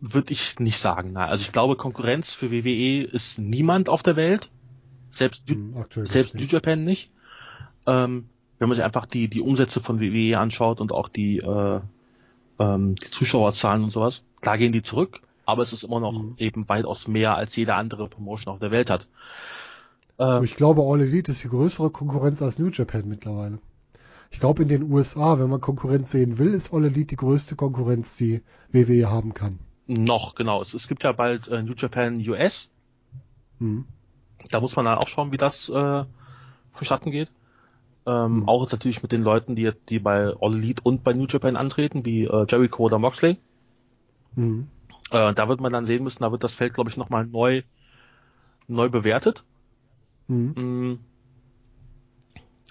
würde 0.00 0.32
ich 0.32 0.58
nicht 0.58 0.78
sagen. 0.78 1.12
Nein. 1.12 1.28
Also 1.28 1.42
ich 1.42 1.52
glaube, 1.52 1.76
Konkurrenz 1.76 2.32
für 2.32 2.50
WWE 2.50 3.02
ist 3.04 3.38
niemand 3.38 3.88
auf 3.88 4.02
der 4.02 4.16
Welt. 4.16 4.50
Selbst, 5.10 5.48
New- 5.48 5.54
Hm, 5.54 5.76
aktuell 5.76 6.06
selbst 6.06 6.34
New. 6.34 6.42
Japan 6.42 6.84
nicht. 6.84 7.10
Ähm, 7.86 8.28
wenn 8.58 8.68
man 8.68 8.76
sich 8.76 8.84
einfach 8.84 9.06
die, 9.06 9.28
die 9.28 9.40
Umsätze 9.40 9.80
von 9.80 10.00
WWE 10.00 10.38
anschaut 10.38 10.80
und 10.80 10.92
auch 10.92 11.08
die, 11.08 11.38
äh, 11.38 11.80
ähm, 12.58 12.94
die 12.96 13.10
Zuschauerzahlen 13.10 13.84
und 13.84 13.90
sowas. 13.90 14.24
Klar 14.40 14.58
gehen 14.58 14.72
die 14.72 14.82
zurück, 14.82 15.20
aber 15.46 15.62
es 15.62 15.72
ist 15.72 15.82
immer 15.84 16.00
noch 16.00 16.20
Mhm. 16.20 16.34
eben 16.38 16.68
weitaus 16.68 17.06
mehr 17.08 17.36
als 17.36 17.54
jede 17.56 17.74
andere 17.74 18.08
Promotion 18.08 18.52
auf 18.54 18.60
der 18.60 18.70
Welt 18.70 18.90
hat. 18.90 19.06
Äh, 20.22 20.44
Ich 20.44 20.56
glaube, 20.56 20.82
All 20.82 21.00
Elite 21.00 21.32
ist 21.32 21.44
die 21.44 21.48
größere 21.48 21.90
Konkurrenz 21.90 22.42
als 22.42 22.58
New 22.58 22.68
Japan 22.70 23.08
mittlerweile. 23.08 23.58
Ich 24.30 24.40
glaube, 24.40 24.62
in 24.62 24.68
den 24.68 24.90
USA, 24.90 25.38
wenn 25.38 25.50
man 25.50 25.60
Konkurrenz 25.60 26.10
sehen 26.10 26.38
will, 26.38 26.54
ist 26.54 26.72
All 26.72 26.84
Elite 26.84 27.08
die 27.08 27.16
größte 27.16 27.56
Konkurrenz, 27.56 28.16
die 28.16 28.42
WWE 28.72 29.10
haben 29.10 29.34
kann. 29.34 29.58
noch, 29.86 30.34
genau. 30.34 30.62
Es, 30.62 30.74
es 30.74 30.88
gibt 30.88 31.02
ja 31.04 31.12
bald 31.12 31.48
äh, 31.48 31.62
New 31.62 31.74
Japan 31.76 32.16
US. 32.28 32.70
Hm. 33.58 33.84
Da 34.50 34.60
muss 34.60 34.74
man 34.76 34.86
dann 34.86 34.98
auch 34.98 35.08
schauen, 35.08 35.32
wie 35.32 35.36
das 35.36 35.68
äh, 35.68 36.04
vonstatten 36.72 37.10
geht. 37.10 37.30
Ähm, 38.06 38.40
Mhm. 38.40 38.48
Auch 38.48 38.70
natürlich 38.72 39.02
mit 39.02 39.12
den 39.12 39.22
Leuten, 39.22 39.54
die, 39.54 39.70
die 39.88 39.98
bei 40.00 40.32
All 40.40 40.54
Elite 40.54 40.82
und 40.82 41.04
bei 41.04 41.12
New 41.12 41.26
Japan 41.28 41.56
antreten, 41.56 42.04
wie 42.04 42.24
äh, 42.24 42.46
Jericho 42.48 42.82
oder 42.84 42.98
Moxley. 42.98 43.38
Hm. 44.34 44.68
Äh, 45.10 45.34
da 45.34 45.48
wird 45.48 45.60
man 45.60 45.72
dann 45.72 45.84
sehen 45.84 46.02
müssen, 46.02 46.22
da 46.22 46.32
wird 46.32 46.42
das 46.42 46.54
Feld, 46.54 46.74
glaube 46.74 46.90
ich, 46.90 46.96
nochmal 46.96 47.26
neu, 47.26 47.62
neu 48.66 48.88
bewertet. 48.88 49.44
Hm. 50.28 50.52
Mm. 50.92 50.98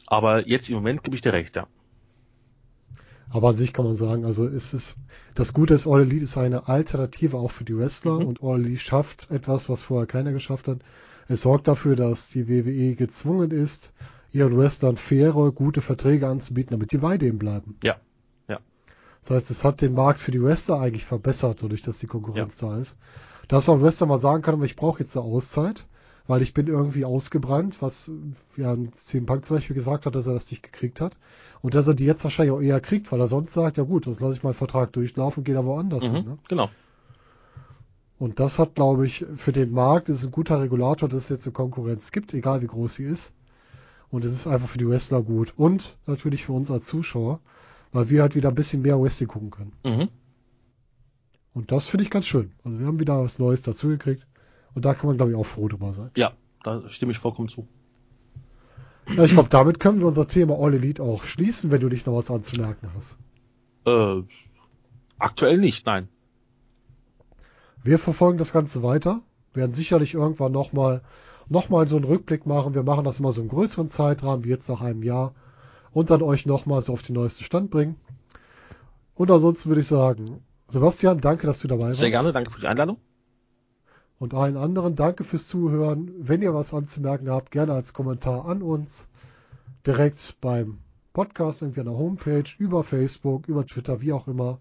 Aber 0.07 0.47
jetzt 0.47 0.69
im 0.69 0.75
Moment 0.75 1.03
gebe 1.03 1.15
ich 1.15 1.21
dir 1.21 1.33
recht, 1.33 1.55
ja. 1.55 1.67
Aber 3.29 3.49
an 3.49 3.55
sich 3.55 3.71
kann 3.71 3.85
man 3.85 3.95
sagen, 3.95 4.25
also 4.25 4.45
es 4.45 4.73
ist, 4.73 4.97
das 5.35 5.53
Gute 5.53 5.73
ist, 5.73 5.87
All 5.87 6.01
Elite 6.01 6.25
ist 6.25 6.37
eine 6.37 6.67
Alternative 6.67 7.37
auch 7.37 7.51
für 7.51 7.63
die 7.63 7.77
Wrestler 7.77 8.19
Mhm. 8.19 8.25
und 8.25 8.43
All 8.43 8.59
Elite 8.59 8.81
schafft 8.81 9.31
etwas, 9.31 9.69
was 9.69 9.83
vorher 9.83 10.05
keiner 10.05 10.33
geschafft 10.33 10.67
hat. 10.67 10.79
Es 11.29 11.43
sorgt 11.43 11.69
dafür, 11.69 11.95
dass 11.95 12.27
die 12.27 12.49
WWE 12.49 12.95
gezwungen 12.95 13.51
ist, 13.51 13.93
ihren 14.33 14.57
Wrestlern 14.57 14.97
faire, 14.97 15.51
gute 15.53 15.79
Verträge 15.79 16.27
anzubieten, 16.27 16.71
damit 16.71 16.91
die 16.91 16.97
bei 16.97 17.17
denen 17.17 17.39
bleiben. 17.39 17.77
Ja, 17.83 17.97
ja. 18.49 18.59
Das 19.21 19.31
heißt, 19.31 19.51
es 19.51 19.63
hat 19.63 19.79
den 19.79 19.93
Markt 19.93 20.19
für 20.19 20.31
die 20.31 20.43
Wrestler 20.43 20.81
eigentlich 20.81 21.05
verbessert, 21.05 21.63
dadurch, 21.63 21.81
dass 21.83 21.99
die 21.99 22.07
Konkurrenz 22.07 22.57
da 22.57 22.77
ist. 22.77 22.97
Dass 23.47 23.69
auch 23.69 23.75
ein 23.75 23.81
Wrestler 23.81 24.07
mal 24.07 24.19
sagen 24.19 24.41
kann, 24.41 24.55
aber 24.55 24.65
ich 24.65 24.75
brauche 24.75 24.99
jetzt 24.99 25.15
eine 25.15 25.25
Auszeit, 25.25 25.85
weil 26.27 26.41
ich 26.41 26.53
bin 26.53 26.67
irgendwie 26.67 27.05
ausgebrannt, 27.05 27.81
was 27.81 28.11
ja 28.57 28.75
CM 28.93 29.25
Punk 29.25 29.45
zum 29.45 29.57
Beispiel 29.57 29.75
gesagt 29.75 30.05
hat, 30.05 30.15
dass 30.15 30.27
er 30.27 30.33
das 30.33 30.49
nicht 30.49 30.63
gekriegt 30.63 31.01
hat. 31.01 31.17
Und 31.61 31.73
dass 31.73 31.87
er 31.87 31.93
die 31.93 32.05
jetzt 32.05 32.23
wahrscheinlich 32.23 32.53
auch 32.53 32.61
eher 32.61 32.79
kriegt, 32.79 33.11
weil 33.11 33.19
er 33.19 33.27
sonst 33.27 33.53
sagt, 33.53 33.77
ja 33.77 33.83
gut, 33.83 34.07
das 34.07 34.19
lasse 34.19 34.35
ich 34.35 34.43
meinen 34.43 34.53
Vertrag 34.53 34.93
durchlaufen 34.93 35.41
und 35.41 35.43
gehe 35.45 35.55
da 35.55 35.65
woanders 35.65 36.05
hin. 36.05 36.23
Mhm, 36.23 36.31
Ne? 36.31 36.37
genau. 36.47 36.69
Und 38.17 38.39
das 38.39 38.59
hat, 38.59 38.75
glaube 38.75 39.05
ich, 39.07 39.25
für 39.35 39.51
den 39.51 39.71
Markt 39.71 40.07
ist 40.07 40.23
ein 40.23 40.31
guter 40.31 40.61
Regulator, 40.61 41.09
dass 41.09 41.23
es 41.23 41.29
jetzt 41.29 41.47
eine 41.47 41.53
Konkurrenz 41.53 42.11
gibt, 42.11 42.33
egal 42.35 42.61
wie 42.61 42.67
groß 42.67 42.93
sie 42.95 43.03
ist. 43.05 43.33
Und 44.11 44.23
es 44.25 44.31
ist 44.31 44.45
einfach 44.45 44.69
für 44.69 44.77
die 44.77 44.87
Wrestler 44.87 45.23
gut. 45.23 45.53
Und 45.57 45.97
natürlich 46.05 46.45
für 46.45 46.53
uns 46.53 46.69
als 46.69 46.85
Zuschauer, 46.85 47.39
weil 47.91 48.09
wir 48.11 48.21
halt 48.21 48.35
wieder 48.35 48.49
ein 48.49 48.55
bisschen 48.55 48.83
mehr 48.83 49.01
Wrestling 49.01 49.27
gucken 49.27 49.49
können. 49.49 49.73
Mhm. 49.83 50.09
Und 51.53 51.71
das 51.71 51.87
finde 51.87 52.03
ich 52.03 52.11
ganz 52.11 52.25
schön. 52.25 52.51
Also 52.63 52.79
wir 52.79 52.85
haben 52.85 52.99
wieder 52.99 53.23
was 53.23 53.39
Neues 53.39 53.63
dazugekriegt. 53.63 54.25
Und 54.73 54.85
da 54.85 54.93
kann 54.93 55.07
man, 55.07 55.17
glaube 55.17 55.31
ich, 55.31 55.37
auch 55.37 55.45
froh 55.45 55.67
drüber 55.67 55.93
sein. 55.93 56.11
Ja, 56.15 56.33
da 56.63 56.87
stimme 56.89 57.11
ich 57.11 57.19
vollkommen 57.19 57.49
zu. 57.49 57.67
Ja, 59.15 59.23
ich 59.23 59.31
glaube, 59.31 59.49
damit 59.49 59.79
können 59.79 59.99
wir 59.99 60.07
unser 60.07 60.27
Thema 60.27 60.57
All 60.59 60.73
Elite 60.73 61.01
auch 61.01 61.23
schließen, 61.23 61.71
wenn 61.71 61.81
du 61.81 61.87
nicht 61.87 62.05
noch 62.05 62.15
was 62.15 62.31
anzumerken 62.31 62.89
hast. 62.95 63.17
Äh, 63.85 64.21
aktuell 65.17 65.57
nicht, 65.57 65.85
nein. 65.85 66.07
Wir 67.83 67.97
verfolgen 67.97 68.37
das 68.37 68.53
Ganze 68.53 68.83
weiter, 68.83 69.21
werden 69.53 69.73
sicherlich 69.73 70.13
irgendwann 70.13 70.51
nochmal 70.51 71.01
noch 71.49 71.67
mal 71.69 71.87
so 71.87 71.97
einen 71.97 72.05
Rückblick 72.05 72.45
machen. 72.45 72.75
Wir 72.75 72.83
machen 72.83 73.03
das 73.03 73.19
immer 73.19 73.33
so 73.33 73.41
im 73.41 73.49
größeren 73.49 73.89
Zeitrahmen, 73.89 74.45
wie 74.45 74.49
jetzt 74.49 74.69
nach 74.69 74.81
einem 74.81 75.03
Jahr. 75.03 75.33
Und 75.91 76.09
dann 76.09 76.21
euch 76.21 76.45
nochmal 76.45 76.81
so 76.81 76.93
auf 76.93 77.03
den 77.03 77.15
neuesten 77.15 77.43
Stand 77.43 77.69
bringen. 77.69 77.97
Und 79.15 79.29
ansonsten 79.29 79.69
würde 79.69 79.81
ich 79.81 79.87
sagen, 79.87 80.41
Sebastian, 80.69 81.19
danke, 81.19 81.47
dass 81.47 81.59
du 81.59 81.67
dabei 81.67 81.87
warst. 81.87 81.99
Sehr 81.99 82.09
gerne, 82.09 82.31
danke 82.31 82.51
für 82.51 82.61
die 82.61 82.67
Einladung. 82.67 82.97
Und 84.21 84.35
allen 84.35 84.55
anderen 84.55 84.95
danke 84.95 85.23
fürs 85.23 85.47
Zuhören. 85.47 86.11
Wenn 86.15 86.43
ihr 86.43 86.53
was 86.53 86.75
anzumerken 86.75 87.31
habt, 87.31 87.49
gerne 87.49 87.73
als 87.73 87.91
Kommentar 87.91 88.45
an 88.45 88.61
uns. 88.61 89.07
Direkt 89.87 90.35
beim 90.41 90.77
Podcast, 91.11 91.63
irgendwie 91.63 91.79
an 91.79 91.87
der 91.87 91.97
Homepage, 91.97 92.43
über 92.59 92.83
Facebook, 92.83 93.47
über 93.47 93.65
Twitter, 93.65 93.99
wie 94.01 94.13
auch 94.13 94.27
immer. 94.27 94.59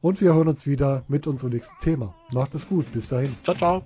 Und 0.00 0.22
wir 0.22 0.32
hören 0.32 0.48
uns 0.48 0.66
wieder 0.66 1.02
mit 1.06 1.26
unserem 1.26 1.52
nächsten 1.52 1.82
Thema. 1.82 2.14
Macht 2.32 2.54
es 2.54 2.66
gut. 2.66 2.90
Bis 2.94 3.10
dahin. 3.10 3.36
Ciao, 3.44 3.54
ciao. 3.54 3.84